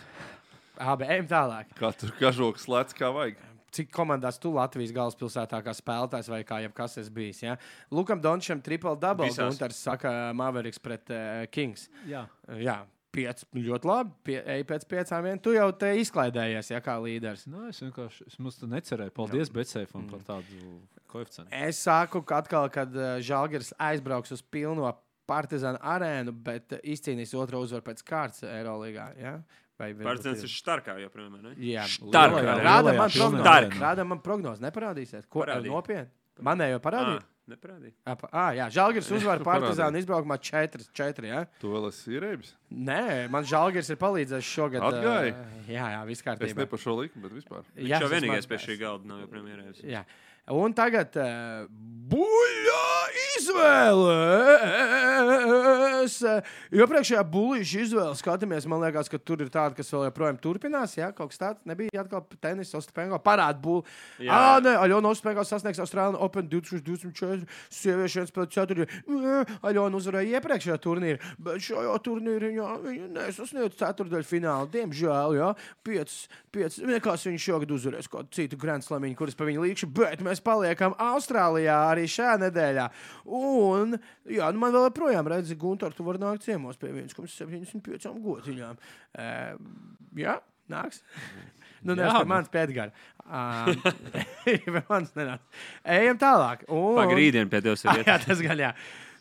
Abi, 0.79 1.05
ejam 1.05 1.27
tālāk. 1.27 1.69
Katru 1.77 2.09
kažoku 2.17 2.57
slēdz 2.57 2.95
kā 2.97 3.11
vajag. 3.13 3.37
Cik 3.75 3.91
komandās 3.93 4.39
tu 4.41 4.51
Latvijas 4.55 4.93
galvaspilsētā 4.95 5.61
kā 5.65 5.73
spēlētājs 5.77 6.29
vai 6.31 6.43
kā 6.47 6.61
jebkas 6.65 6.97
esi 7.01 7.13
bijis? 7.13 7.43
Ja? 7.45 7.57
Lukam 7.93 8.21
Dončam 8.23 8.63
triple 8.65 8.95
double. 8.99 9.29
Visās. 9.29 9.57
Gunārs 9.57 9.81
saka 9.89 10.13
Maveriks 10.37 10.81
pret 10.81 11.11
uh, 11.13 11.43
Kings. 11.53 11.87
Jā. 12.09 12.25
Jā, 12.59 12.79
piec, 13.15 13.43
ļoti 13.55 13.89
labi. 13.89 14.15
Pie, 14.29 14.37
ej 14.55 14.65
pēc 14.69 14.85
piecām 14.89 15.25
vien. 15.25 15.41
Tu 15.43 15.53
jau 15.55 15.67
te 15.81 15.91
izklaidējies, 16.01 16.71
ja 16.73 16.81
kā 16.85 16.97
līderis. 17.03 17.45
Nu, 17.49 17.67
es 17.69 17.81
vienkārši 17.83 18.29
es 18.29 18.39
mums 18.41 18.59
te 18.59 18.69
necerēju. 18.69 19.15
Paldies 19.15 19.53
Betsēfam 19.53 20.07
par 20.11 20.25
tādu 20.27 20.73
koeficientu. 21.11 21.51
Es 21.55 21.83
saku, 21.85 22.23
ka 22.25 22.41
atkal, 22.43 22.69
kad 22.73 22.95
uh, 22.97 23.17
Žalgiris 23.25 23.73
aizbrauks 23.89 24.35
uz 24.37 24.43
pilno 24.45 24.91
Partizāna 25.29 25.77
arēnu, 25.85 26.33
bet 26.33 26.73
izcīnījis 26.81 27.35
otro 27.37 27.59
uzvaru 27.61 27.85
pēc 27.85 27.99
kārtas 28.01 28.41
Eirolandā. 28.49 29.11
Ja? 29.21 29.35
Partizans 29.79 30.43
ir 30.43 30.51
starkā 30.51 30.97
joprojām, 30.99 31.39
ne? 31.43 31.55
Jā, 31.63 31.85
Starkā. 31.87 32.55
Rāda 32.59 32.93
man 32.97 33.09
prognozi. 33.15 33.79
Rāda 33.79 34.05
man 34.07 34.19
prognozi. 34.23 34.63
Neparādīsiet. 34.65 35.27
Ko 35.31 35.45
Parādīja. 35.45 35.71
nopietni? 35.71 36.11
Manējo 36.43 36.79
parādīja. 36.83 37.19
Ah, 37.19 37.51
neparādīja. 37.51 37.93
Ah, 38.31 38.51
jā, 38.55 38.67
Žalgiris 38.75 39.09
uzvar 39.17 39.39
Parādīja. 39.39 39.69
Partizānu 39.71 39.99
izbraukumā 40.03 40.37
4-4. 40.39 41.27
Ja? 41.31 41.41
Tu 41.59 41.71
vēl 41.71 41.87
esi 41.89 42.15
ierēbis? 42.15 42.53
Nē, 42.71 43.01
man 43.33 43.47
Žalgiris 43.47 43.91
ir 43.91 43.99
palīdzējis 44.03 44.51
šogad. 44.55 44.83
Atgāja? 44.87 45.33
ā, 45.35 45.67
jā, 45.67 45.85
jā, 45.95 46.01
viss 46.07 46.21
Es 46.23 46.27
kārtībā. 46.27 46.55
ne 46.63 46.67
par 46.75 46.79
šo 46.83 46.95
likumu, 47.01 47.25
bet 47.27 47.37
vispār. 47.39 47.63
Viņš 47.75 47.87
Jā, 47.87 47.99
jau 47.99 48.07
es 48.07 48.11
esmu 48.11 48.15
vienīgais 48.19 48.47
pie 48.51 48.59
šī 48.67 48.79
galda 48.83 49.11
nav 49.11 49.23
joprojām. 49.25 49.75
Jā. 49.95 50.03
Un 50.49 50.73
tagad 50.73 51.13
uh, 51.21 51.67
buļļā 52.09 52.58
izvēles. 53.39 54.49
Iepriekšējā 56.73 57.23
buļļa 57.33 57.81
izvēle 57.83 58.15
skatāmies, 58.17 58.67
man 58.69 58.81
liekas, 58.83 59.09
ka 59.11 59.17
tur 59.21 59.41
ir 59.43 59.49
tāda, 59.53 59.75
kas 59.77 59.91
vēl 59.93 60.07
joprojām 60.07 60.37
turpinās. 60.41 60.95
Jā, 60.97 61.07
kaut 61.15 61.29
kas 61.33 61.41
tāds 61.41 61.59
nebija 61.69 62.03
atkal 62.03 62.21
tenis, 62.41 62.73
Ostapenko 62.77 63.19
parāda 63.23 63.59
buļļu. 63.63 63.83
Jā. 64.27 64.39
Nē, 64.63 64.73
Aļona 64.83 65.11
Ostapenko 65.13 65.43
sasniegs 65.47 65.81
Austrālijas 65.83 66.23
Open 66.25 66.45
2024. 66.51 67.47
Sieviešu 67.73 68.23
1 68.25 68.33
pēc 68.35 68.49
4. 68.57 68.87
Aļona 69.69 69.93
uzvarēja 69.99 70.39
iepriekšējā 70.39 70.77
turnīrā, 70.83 71.19
bet 71.45 71.55
šajā 71.65 71.95
turnīrā 72.05 72.49
viņa, 72.49 72.69
viņa 72.85 73.07
nesasniedz 73.17 73.79
ceturdaļu 73.79 74.27
finālu. 74.27 74.65
Diemžēl, 74.73 75.29
jā, 75.39 75.49
5, 75.87 76.17
5, 76.55 76.79
nekas 76.89 77.27
viņa 77.29 77.39
šogad 77.45 77.69
uzvarēs 77.75 78.11
kaut 78.11 78.27
citu 78.35 78.55
Grand 78.59 78.83
Slamiņu, 78.85 79.17
kuras 79.19 79.37
pa 79.37 79.43
viņu 79.49 79.59
līkšu, 79.65 79.85
bet 79.99 80.23
mēs 80.25 80.39
paliekam 80.45 80.95
Austrālijā 81.09 81.77
arī 81.91 82.05
šajā 82.09 82.35
nedēļā. 82.45 82.68
Un, 83.25 83.97
jā, 84.29 84.49
nu 84.53 84.61
man 84.61 84.75
vēl 84.75 84.87
joprojām 84.89 85.29
redzi, 85.33 85.57
Gunter, 85.59 85.95
tu 85.95 86.05
vari 86.07 86.21
nākt 86.21 86.45
ciemos 86.45 86.79
pie 86.79 86.91
1,75 86.93 88.13
gotiņām. 88.25 88.79
E, 89.17 89.29
jā, 90.25 90.39
nāks. 90.71 91.03
Nu, 91.79 91.95
nevis 91.95 92.11
pie 92.11 92.25
nu. 92.25 92.27
manis 92.27 92.49
pēdgara. 92.51 92.91
Um, 93.23 93.77
mans 94.89 95.13
nenāc. 95.15 95.61
Ejam 95.95 96.17
tālāk. 96.19 96.65
Un, 96.67 96.97
Pagrīdien 96.97 97.47
pie 97.47 97.61
tevis 97.63 97.85
ir 97.85 98.01
jā, 98.09 98.17
tas 98.25 98.41
gan 98.43 98.59
jā. 98.59 98.73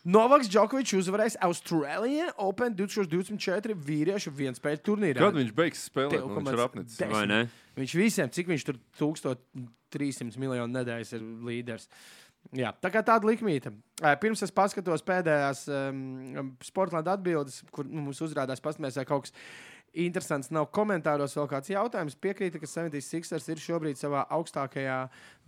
Novaks 0.09 0.47
Džokovičs 0.51 0.95
uzvarēs 1.01 1.35
Austrālijijas 1.43 2.31
Open 2.39 2.75
2024 2.77 3.75
vīriešu 3.85 4.31
vienspēļu 4.35 4.81
turnīrā. 4.85 5.19
Kad 5.19 5.39
viņš 5.39 5.51
beigs 5.55 5.83
spēlēt, 5.89 6.23
nu, 6.23 6.37
viņš 6.39 6.53
ir 6.55 6.63
apnicis. 6.63 7.01
Vai 7.11 7.25
ne? 7.29 7.41
Viņš 7.79 7.95
visiem, 7.99 8.31
cik 8.33 8.51
viņš 8.51 8.65
tur 8.69 8.79
1300 8.99 10.39
miljonu 10.39 10.71
nedēļas 10.79 11.13
ir 11.17 11.27
līderis. 11.47 11.89
Jā, 12.55 12.71
tā 12.81 12.89
kā 12.89 13.03
tāda 13.05 13.27
likmīta. 13.29 13.69
Ē, 14.01 14.15
Pirms 14.21 14.41
es 14.41 14.53
paskatos 14.55 15.03
pēdējās 15.05 15.65
um, 15.69 16.55
sporta 16.65 17.01
atbildes, 17.03 17.59
kur 17.75 17.85
nu, 17.85 18.01
mums 18.07 18.21
uzrādās, 18.25 18.61
pasmēs, 18.63 18.97
vai 18.97 19.05
kaut 19.05 19.27
kas 19.27 19.35
interesants 19.93 20.49
nav 20.53 20.67
komentāros. 20.73 21.35
Vēl 21.37 21.49
kāds 21.51 21.69
jautājums 21.69 22.17
piekrīta, 22.21 22.61
ka 22.61 22.69
76ers 22.69 23.51
ir 23.53 23.61
šobrīd 23.61 23.99
savā 24.01 24.23
augstākajā 24.33 24.97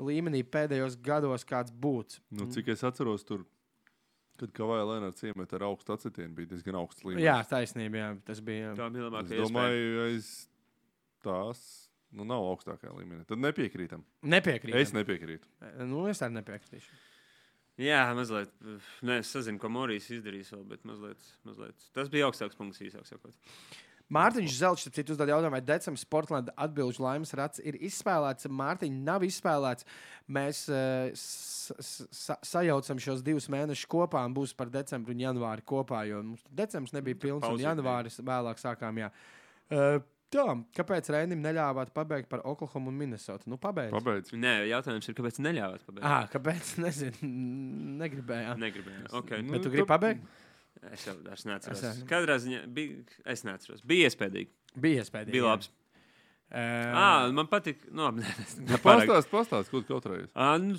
līmenī 0.01 0.43
pēdējos 0.45 0.99
gados, 1.05 1.45
kāds 1.47 1.73
būtu. 1.73 2.21
Nu, 2.37 2.45
cik 2.53 2.69
es 2.75 2.85
atceros, 2.85 3.25
tur, 3.25 3.47
kad 4.41 4.53
Kavaja 4.57 4.85
Lenārds 4.89 5.25
iemet 5.25 5.53
ar 5.57 5.67
augstu 5.69 5.93
acetienu, 5.97 6.33
bija 6.37 6.53
diezgan 6.53 6.77
augsts 6.81 7.05
līmenis. 7.05 7.25
Jā, 7.25 7.39
taisnība, 7.49 7.97
jā, 8.01 8.09
tas 8.29 8.41
bija. 8.45 8.75
Tā 8.77 8.89
bija 8.93 9.05
Es 9.05 9.09
labākā 9.09 9.29
iespēja. 9.29 9.47
domāju, 9.49 10.05
aiz 10.07 10.31
tās 11.25 11.65
nu, 12.15 12.25
nav 12.27 12.43
augstākajā 12.51 12.93
līmenī. 12.97 13.25
Tad 13.29 13.41
nepiekrītam. 13.41 14.03
Nepiekrīt. 14.33 14.75
Es 14.81 14.93
nepiekrītu. 14.95 15.47
Nu, 15.87 16.05
es 16.11 16.21
arī 16.25 16.39
nepiekrītu. 16.39 16.99
Jā, 17.81 18.01
mazliet. 18.17 18.51
Nē, 19.07 19.21
es 19.23 19.31
nezinu, 19.37 19.61
ko 19.61 19.71
Morijas 19.71 20.09
izdarīs 20.13 20.51
vēl, 20.53 20.65
bet 20.73 20.83
mazliet, 20.85 21.31
mazliet. 21.47 21.87
Tas 21.95 22.11
bija 22.11 22.27
augstāks 22.27 22.57
punkts, 22.59 22.81
īsāk 22.83 23.07
sakot. 23.09 23.37
Mārtiņš 24.11 24.55
Zelčs, 24.59 24.89
citu 24.91 25.13
uzdod 25.15 25.29
jautājumu, 25.31 25.53
vai 25.55 25.61
Decembris 25.63 26.03
Sportlanda 26.03 26.51
atbildžu 26.59 26.99
laimes 27.05 27.31
rats 27.39 27.61
ir 27.63 27.77
izspēlēts. 27.79 28.49
Mārtiņš 28.51 28.97
nav 29.07 29.23
izspēlēts. 29.23 29.87
Mēs 30.35 30.65
uh, 30.67 31.13
sa 31.15 32.35
sajaucam 32.43 32.99
šos 32.99 33.23
divus 33.23 33.47
mēnešus 33.53 33.87
kopā 33.91 34.25
un 34.27 34.35
būs 34.35 34.51
par 34.57 34.71
decembru 34.73 35.15
un 35.15 35.23
janvāri 35.23 35.63
kopā, 35.63 36.03
jo 36.09 36.19
mums 36.27 36.43
decembris 36.51 36.91
nebija 36.97 37.21
pilns 37.23 37.39
un 37.39 37.53
Pauzīte 37.53 37.63
bija. 37.63 37.71
janvāris 37.71 38.19
vēlāk 38.19 38.59
sākām. 38.59 38.99
Jā. 38.99 39.13
Uh, 39.71 40.03
tā, 40.33 40.45
kāpēc 40.77 41.09
Rēnim 41.13 41.41
neļāvāt 41.43 41.91
pabeigt 41.95 42.29
par 42.31 42.43
Oklahomu 42.47 42.91
un 42.91 42.97
Minnesotu? 42.99 43.49
Nu, 43.51 43.59
pabeigt. 43.61 43.93
Pabeidz. 43.95 44.31
Nē, 44.37 44.53
jautājums 44.71 45.09
ir, 45.09 45.17
kāpēc 45.17 45.41
neļāvāt 45.43 45.83
pabeigt? 45.87 46.07
Ah, 46.07 46.25
kāpēc? 46.31 46.71
Nezinu, 46.85 47.31
negribējām. 48.01 48.61
Negribēju. 48.61 49.11
Okay. 49.21 49.43
Nu, 49.45 49.57
Bet 49.57 49.67
tu 49.67 49.73
gribi 49.73 49.87
pabeigt? 49.89 50.25
Es 50.89 51.03
jau 51.05 51.13
vairs 51.21 51.45
neatceros. 51.45 51.83
Es. 51.91 52.01
Katrā 52.09 52.39
ziņā 52.41 52.63
bija. 52.73 53.03
Es 53.29 53.43
neatceros. 53.45 53.83
Bija 53.85 54.09
iespējams. 54.09 54.49
Bija 54.81 55.03
iespēja. 55.03 55.29
Bija 55.29 55.49
labs. 55.51 55.69
Uh, 56.51 56.57
Ah, 56.99 57.29
man 57.31 57.47
patīk. 57.47 57.85
Nu, 57.91 58.03
labi, 58.09 58.25
nē, 58.25 58.31
tas 58.39 58.57
nepārāk. 58.59 59.05
Pastāst, 59.07 59.29
pastāst, 59.31 59.71
ko 59.71 59.79
tu 59.83 59.93
kautrējies. 59.93 60.31
Ah, 60.35 60.57
nu, 60.59 60.75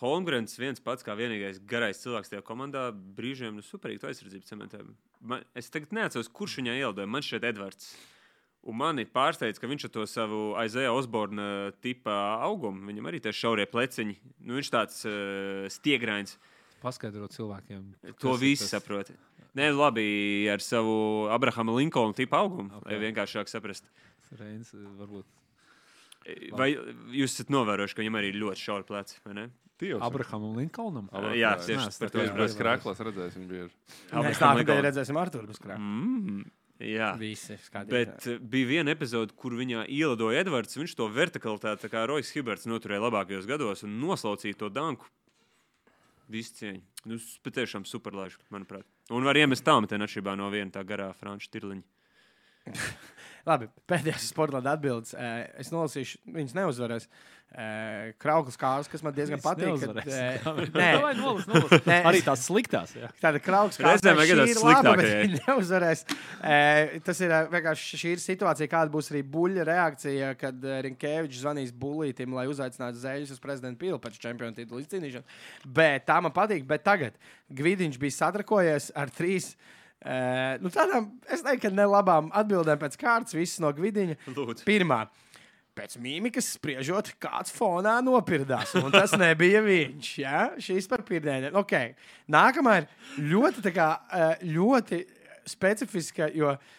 Holmgrens 0.00 0.56
viens 0.58 0.82
pats 0.82 1.06
kā 1.06 1.14
vienīgais 1.16 1.60
garais 1.68 2.00
cilvēks 2.02 2.32
tajā 2.32 2.42
komandā. 2.46 2.88
Brīžiem 3.16 3.54
nu, 3.54 3.62
superīgi 3.64 4.02
to 4.02 4.10
aizsardzību 4.10 4.48
cementē. 4.48 4.82
Man, 5.22 5.44
es 5.56 5.70
tagad 5.72 5.94
neatceros, 5.96 6.30
kurš 6.34 6.58
viņai 6.60 6.74
ielidoja. 6.80 7.08
Man 7.10 7.24
šeit 7.24 7.46
Edvards. 7.46 7.92
Un 8.66 8.74
mani 8.80 9.04
pārsteidz, 9.06 9.60
ka 9.62 9.68
viņš 9.70 9.86
ar 9.86 9.92
to 9.94 10.04
savu 10.10 10.40
aizēja 10.58 10.90
Osborna 10.90 11.70
tipa 11.84 12.16
augumu, 12.42 12.82
viņam 12.88 13.06
arī 13.06 13.20
tie 13.22 13.30
šaurie 13.30 13.66
pleciņi. 13.70 14.16
Nu, 14.42 14.56
viņš 14.58 14.70
tāds 14.74 15.04
uh, 15.06 15.68
stiegrains. 15.70 16.34
Paskaidrot 16.82 17.30
cilvēkiem. 17.36 17.84
To 18.18 18.34
ir 18.34 18.42
visi 18.42 18.66
tas- 18.66 18.74
saprot. 18.74 19.12
Nē, 19.56 19.70
labi, 19.72 20.04
ar 20.52 20.60
savu 20.60 21.28
Abrahama 21.32 21.72
Linkolna 21.78 22.12
tipu 22.18 22.36
augumu, 22.36 22.74
okay. 22.76 22.92
lai 22.92 23.06
vienkāršāk 23.06 23.48
saprast. 23.48 23.86
Reins, 24.36 24.74
eh, 24.74 24.82
varbūt 24.98 25.24
Vai 26.58 26.72
jūs 27.14 27.36
esat 27.36 27.52
novērojuši, 27.54 27.94
ka 27.94 28.02
viņam 28.02 28.18
arī 28.18 28.32
ir 28.32 28.40
ļoti 28.42 28.62
šauri 28.66 28.86
pleci? 28.88 29.20
vai 29.24 29.34
ne? 29.38 29.44
Tievs. 29.78 30.00
Abrahamam 30.02 30.56
Linkolnam. 30.56 31.08
Abraham, 31.12 31.36
Jā, 31.36 31.52
tieši 31.60 31.88
es 31.92 31.98
to 32.00 32.08
Viņš 32.08 32.14
es 32.24 32.30
bez 32.32 32.32
Nevēlos. 32.32 32.56
krāklas 32.58 33.02
redzēs 33.04 33.34
viņu 33.36 33.48
bieži. 33.50 33.74
Mēs 33.76 34.10
Abraham 34.10 34.32
nākamajā 34.32 34.56
Lincoln. 34.56 34.84
redzēsim 34.86 35.18
Arthuru 35.20 35.46
Biskrā. 35.50 35.76
Mm, 35.76 36.44
jā. 36.82 37.10
Visi 37.20 37.56
skatās. 37.64 37.90
Bet 37.92 38.26
uh, 38.30 38.40
bija 38.40 38.70
viena 38.70 38.94
epizode, 38.94 39.34
kur 39.38 39.56
viņā 39.58 39.86
ielidoja 39.92 40.42
Edvards. 40.44 40.78
Viņš 40.78 40.96
to 40.98 41.08
vertikalitāti, 41.12 41.84
tā 41.86 41.92
kā 41.92 42.06
Rojas 42.08 42.32
Hiberts, 42.36 42.68
noturēja 42.70 43.04
labākajos 43.06 43.48
gados 43.48 43.84
un 43.86 43.98
noslaucīja 44.02 44.60
to 44.64 44.72
danku. 44.72 45.08
Visu 46.32 46.56
cieņu. 46.58 46.82
Nu, 47.06 47.20
patiešām 47.46 47.84
superlaiž, 47.86 48.34
manuprāt. 48.50 48.86
Un 49.14 49.26
var 49.26 49.38
iemest 49.38 49.62
tālmetienu 49.66 50.08
atšķirībā 50.08 50.34
no 50.38 50.48
viena 50.50 50.74
tā 50.74 50.82
garā 50.86 51.12
franču 51.14 51.52
tirliņa. 51.54 51.84
Labi, 53.46 53.68
pēdējais 53.86 54.28
sporta 54.32 54.58
atbildes. 54.58 55.14
Es 55.60 55.70
nolasīšu, 55.70 56.18
viņas 56.34 56.54
neuzvarēs. 56.56 57.04
Krauklis 58.20 58.58
kārs, 58.58 58.88
kas 58.90 59.04
man 59.06 59.14
diezgan 59.14 59.38
patīk. 59.40 59.78
Kad, 59.80 60.00
Nē, 60.74 60.88
nolas, 61.16 61.46
nolas. 61.46 61.84
Nē, 61.86 62.00
Arī 62.10 62.20
tās 62.26 62.42
sliktās. 62.48 62.90
Jā. 62.98 63.08
tāda 63.22 63.40
krauklis 63.40 63.78
vajag 63.80 64.02
tās 64.02 64.58
sliktākajai. 64.58 65.20
Viņi 65.22 65.38
neuzvarēs. 65.44 66.02
Tas 67.06 67.22
ir 67.22 67.36
vienkārši 67.54 68.00
šī 68.02 68.12
ir 68.16 68.24
situācija, 68.24 68.68
kāda 68.74 68.92
būs 68.92 69.12
arī 69.14 69.22
buļļa 69.36 69.68
reakcija, 69.70 70.34
kad 70.42 70.68
Rinkēvičs 70.88 71.40
zvanīs 71.46 71.72
buļlītim, 71.86 72.34
lai 72.36 72.48
uzaicinātu 72.50 73.00
zēļus 73.06 73.36
uz 73.38 73.40
prezidenta 73.46 73.80
pilu 73.86 74.02
pēc 74.02 74.18
čempionu 74.26 74.58
titulu 74.58 74.82
izcīnīšanas. 74.82 75.40
Bet 75.78 76.10
tā 76.10 76.18
man 76.26 76.34
patīk. 76.36 76.66
Bet 76.68 76.84
tagad 76.84 77.16
Gvidiņš 77.56 78.02
bija 78.02 78.18
satrakojies 78.20 78.90
ar 78.98 79.14
trīs. 79.14 79.54
Uh, 80.04 80.56
nu 80.62 80.70
tādām, 80.70 81.08
es 81.32 81.42
teiktu, 81.42 81.66
ka 81.66 81.74
nelabām 81.74 82.28
atbildēm 82.36 82.78
pēc 82.82 82.98
kārtas, 83.00 83.36
visas 83.36 83.62
no 83.64 83.72
Gvidiņa. 83.74 84.18
Lūdzu. 84.36 84.66
Pirmā. 84.68 85.06
Pēc 85.76 85.98
mīmikas 86.00 86.54
spriežot, 86.56 87.10
kāds 87.20 87.52
fonā 87.52 87.98
nopirdās. 88.04 88.72
Un 88.80 88.88
tas 88.94 89.12
nebija 89.20 89.60
viņš. 89.64 90.12
Ja? 90.22 90.46
Šīs 90.62 90.88
par 90.88 91.02
pirmdienām. 91.04 91.58
Okay. 91.60 91.92
Nākamā 92.32 92.78
ir 92.80 92.86
ļoti, 93.32 93.72
kā, 93.76 93.90
ļoti 94.40 95.02
specifiska, 95.46 96.30
jo 96.34 96.54
eh, 96.54 96.72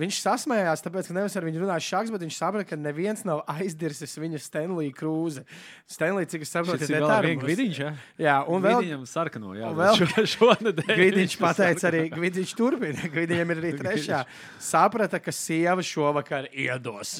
viņš 0.00 0.18
sasmējās, 0.24 0.82
tāpēc, 0.84 1.08
ka 1.10 1.14
nevis 1.16 1.34
ar 1.36 1.44
viņu 1.44 1.60
runāja 1.62 1.84
šāds, 1.84 2.12
bet 2.14 2.22
viņš 2.24 2.38
saprata, 2.40 2.66
ka 2.70 2.78
neviens 2.80 3.20
nav 3.28 3.42
aizdirsis 3.54 4.16
viņa 4.20 4.40
Stanley 4.40 4.88
Krūze. 4.96 5.44
Stanley, 5.90 6.24
cik 6.30 6.46
es 6.46 6.54
saprotu, 6.54 6.86
ir 6.88 6.96
vēl 7.04 7.26
viens 7.28 7.44
Gvidiņš. 7.44 7.80
Jā, 8.24 8.38
un 8.48 8.64
vēl 8.64 8.80
Gvidiņam 8.80 9.04
sarkano. 9.10 9.52
Jā, 9.58 9.68
un 9.70 9.78
vēl- 9.82 10.00
šo, 10.00 10.24
šonadēļ. 10.34 10.90
Gvidiņš 10.94 11.36
pateica 11.42 11.88
arī, 11.92 12.02
Gvidiņš 12.16 12.56
turpina. 12.58 13.12
Gvidiņam 13.12 13.54
ir 13.54 13.62
arī 13.62 13.72
trešā. 13.84 14.24
Saprata, 14.72 15.20
ka 15.20 15.34
sieva 15.36 15.84
šovakar 15.84 16.48
iedos. 16.52 17.18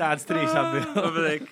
Tāds 0.00 0.28
trīs 0.28 0.52
atbildes. 0.56 0.92
Pabeig, 0.96 1.48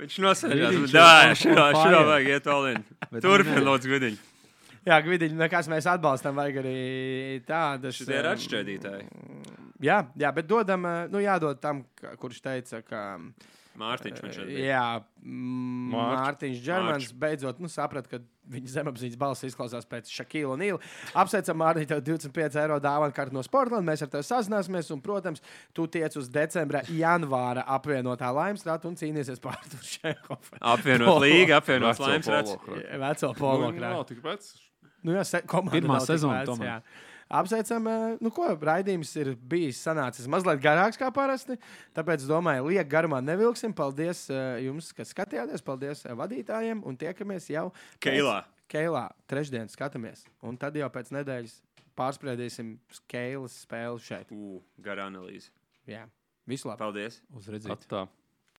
Viņš. 0.00 0.16
Gvidiņš 0.22 0.92
Jā, 0.94 1.08
ir 1.26 1.32
on 1.34 1.38
šurā, 1.42 1.64
šurā 1.76 2.00
vajag 2.06 2.28
iet 2.30 2.46
olin. 2.48 2.84
Bet 3.10 3.24
Turpin, 3.26 3.58
nē. 3.58 3.64
Jā, 4.88 4.96
Gvidiņš, 5.04 5.36
nekas 5.36 5.68
mēs 5.68 5.88
atbalstam, 5.92 6.38
vajag 6.40 6.62
arī 6.62 6.76
tādas. 7.48 7.98
Šitie 7.98 8.16
ir 8.16 8.28
um, 8.28 8.32
atšķēdītāji. 8.32 9.08
Jā, 9.84 10.02
jā, 10.20 10.30
bet 10.36 10.48
dodam, 10.48 10.84
eh, 10.88 11.08
nu, 11.12 11.20
jādod 11.24 11.60
tam, 11.60 11.84
kurš 12.20 12.40
teica, 12.44 12.80
ka 12.84 13.02
Mārtiņš 13.80 14.22
man 14.24 14.32
šeit 14.34 14.48
bija. 14.50 14.62
Jā, 14.66 14.84
Mārč. 15.24 16.20
Mārtiņš 16.20 16.62
Čermans 16.64 17.10
beidzot 17.22 17.60
nu, 17.62 17.70
saprata, 17.70 18.10
ka 18.10 18.20
viņa 18.50 18.72
zemapziņas 18.74 19.18
balss 19.20 19.46
izklausās 19.46 19.86
pēc 19.88 20.10
Šakila 20.12 20.56
un 20.56 20.62
Nīla. 20.64 20.80
Apsveicam, 21.22 21.60
Mārtiņ, 21.62 21.86
tev 21.92 22.02
25 22.08 22.58
eiro 22.60 22.80
dāvana 22.82 23.14
kartu 23.16 23.36
no 23.36 23.44
Sportlandes. 23.46 23.86
Mēs 23.86 24.04
ar 24.04 24.10
tevi 24.12 24.26
sazināsimies, 24.26 24.90
un, 24.92 25.02
protams, 25.04 25.44
tu 25.76 25.86
tiec 25.92 26.16
uz 26.20 26.28
decembra, 26.34 26.82
janvāra 26.92 27.64
apvienotā 27.76 28.32
laimstrāta 28.36 28.90
un 28.90 28.98
cīnīsies 29.00 29.40
pār 29.44 29.60
to 29.70 29.80
Šehofu. 29.86 30.58
Apvienot 30.74 31.22
līgu, 31.24 31.54
apvienot 31.60 32.02
krātu. 32.26 32.58
Veco 33.06 33.32
polo 33.38 33.70
Nu, 33.70 34.04
Nu, 35.02 35.12
jā, 35.16 35.24
se- 35.24 35.42
Pirmā 35.42 36.00
sezona 36.04 36.42
tomēr. 36.48 36.66
jā. 36.68 36.82
Apsveicam, 37.30 37.84
nu 38.20 38.30
ko, 38.34 38.48
raidījums 38.58 39.12
ir 39.20 39.36
bijis 39.36 39.78
sanācis 39.86 40.26
mazliet 40.26 40.58
garāks 40.60 40.98
kā 40.98 41.12
parasti. 41.14 41.54
Tāpēc, 41.94 42.24
domāju, 42.26 42.66
liek 42.72 42.88
garumā 42.90 43.20
nevilksim. 43.22 43.70
Paldies 43.72 44.24
jums, 44.64 44.88
kas 44.92 45.12
skatījāties. 45.14 45.62
Paldies 45.62 46.02
vadītājiem. 46.10 46.82
Un 46.84 46.96
tiekamies 46.98 47.46
jau 47.54 47.68
Keilā. 48.02 48.40
Keilā. 48.68 49.04
Trešdien 49.30 49.70
skatāmies. 49.70 50.24
Un 50.42 50.56
tad 50.58 50.74
jau 50.74 50.90
pēc 50.90 51.12
nedēļas 51.14 51.54
pārspriedīsim 51.96 52.74
Keilas 53.10 53.54
spēli 53.64 54.02
šeit. 54.02 54.32
Ugh, 54.34 54.62
gara 54.82 55.06
analīze. 55.06 55.50
Jā. 55.86 56.08
Visu 56.50 56.66
labi! 56.66 56.82
Paldies! 56.82 57.20
Uz 57.36 57.46
redzēt. 57.46 57.86
Atā. 57.86 58.08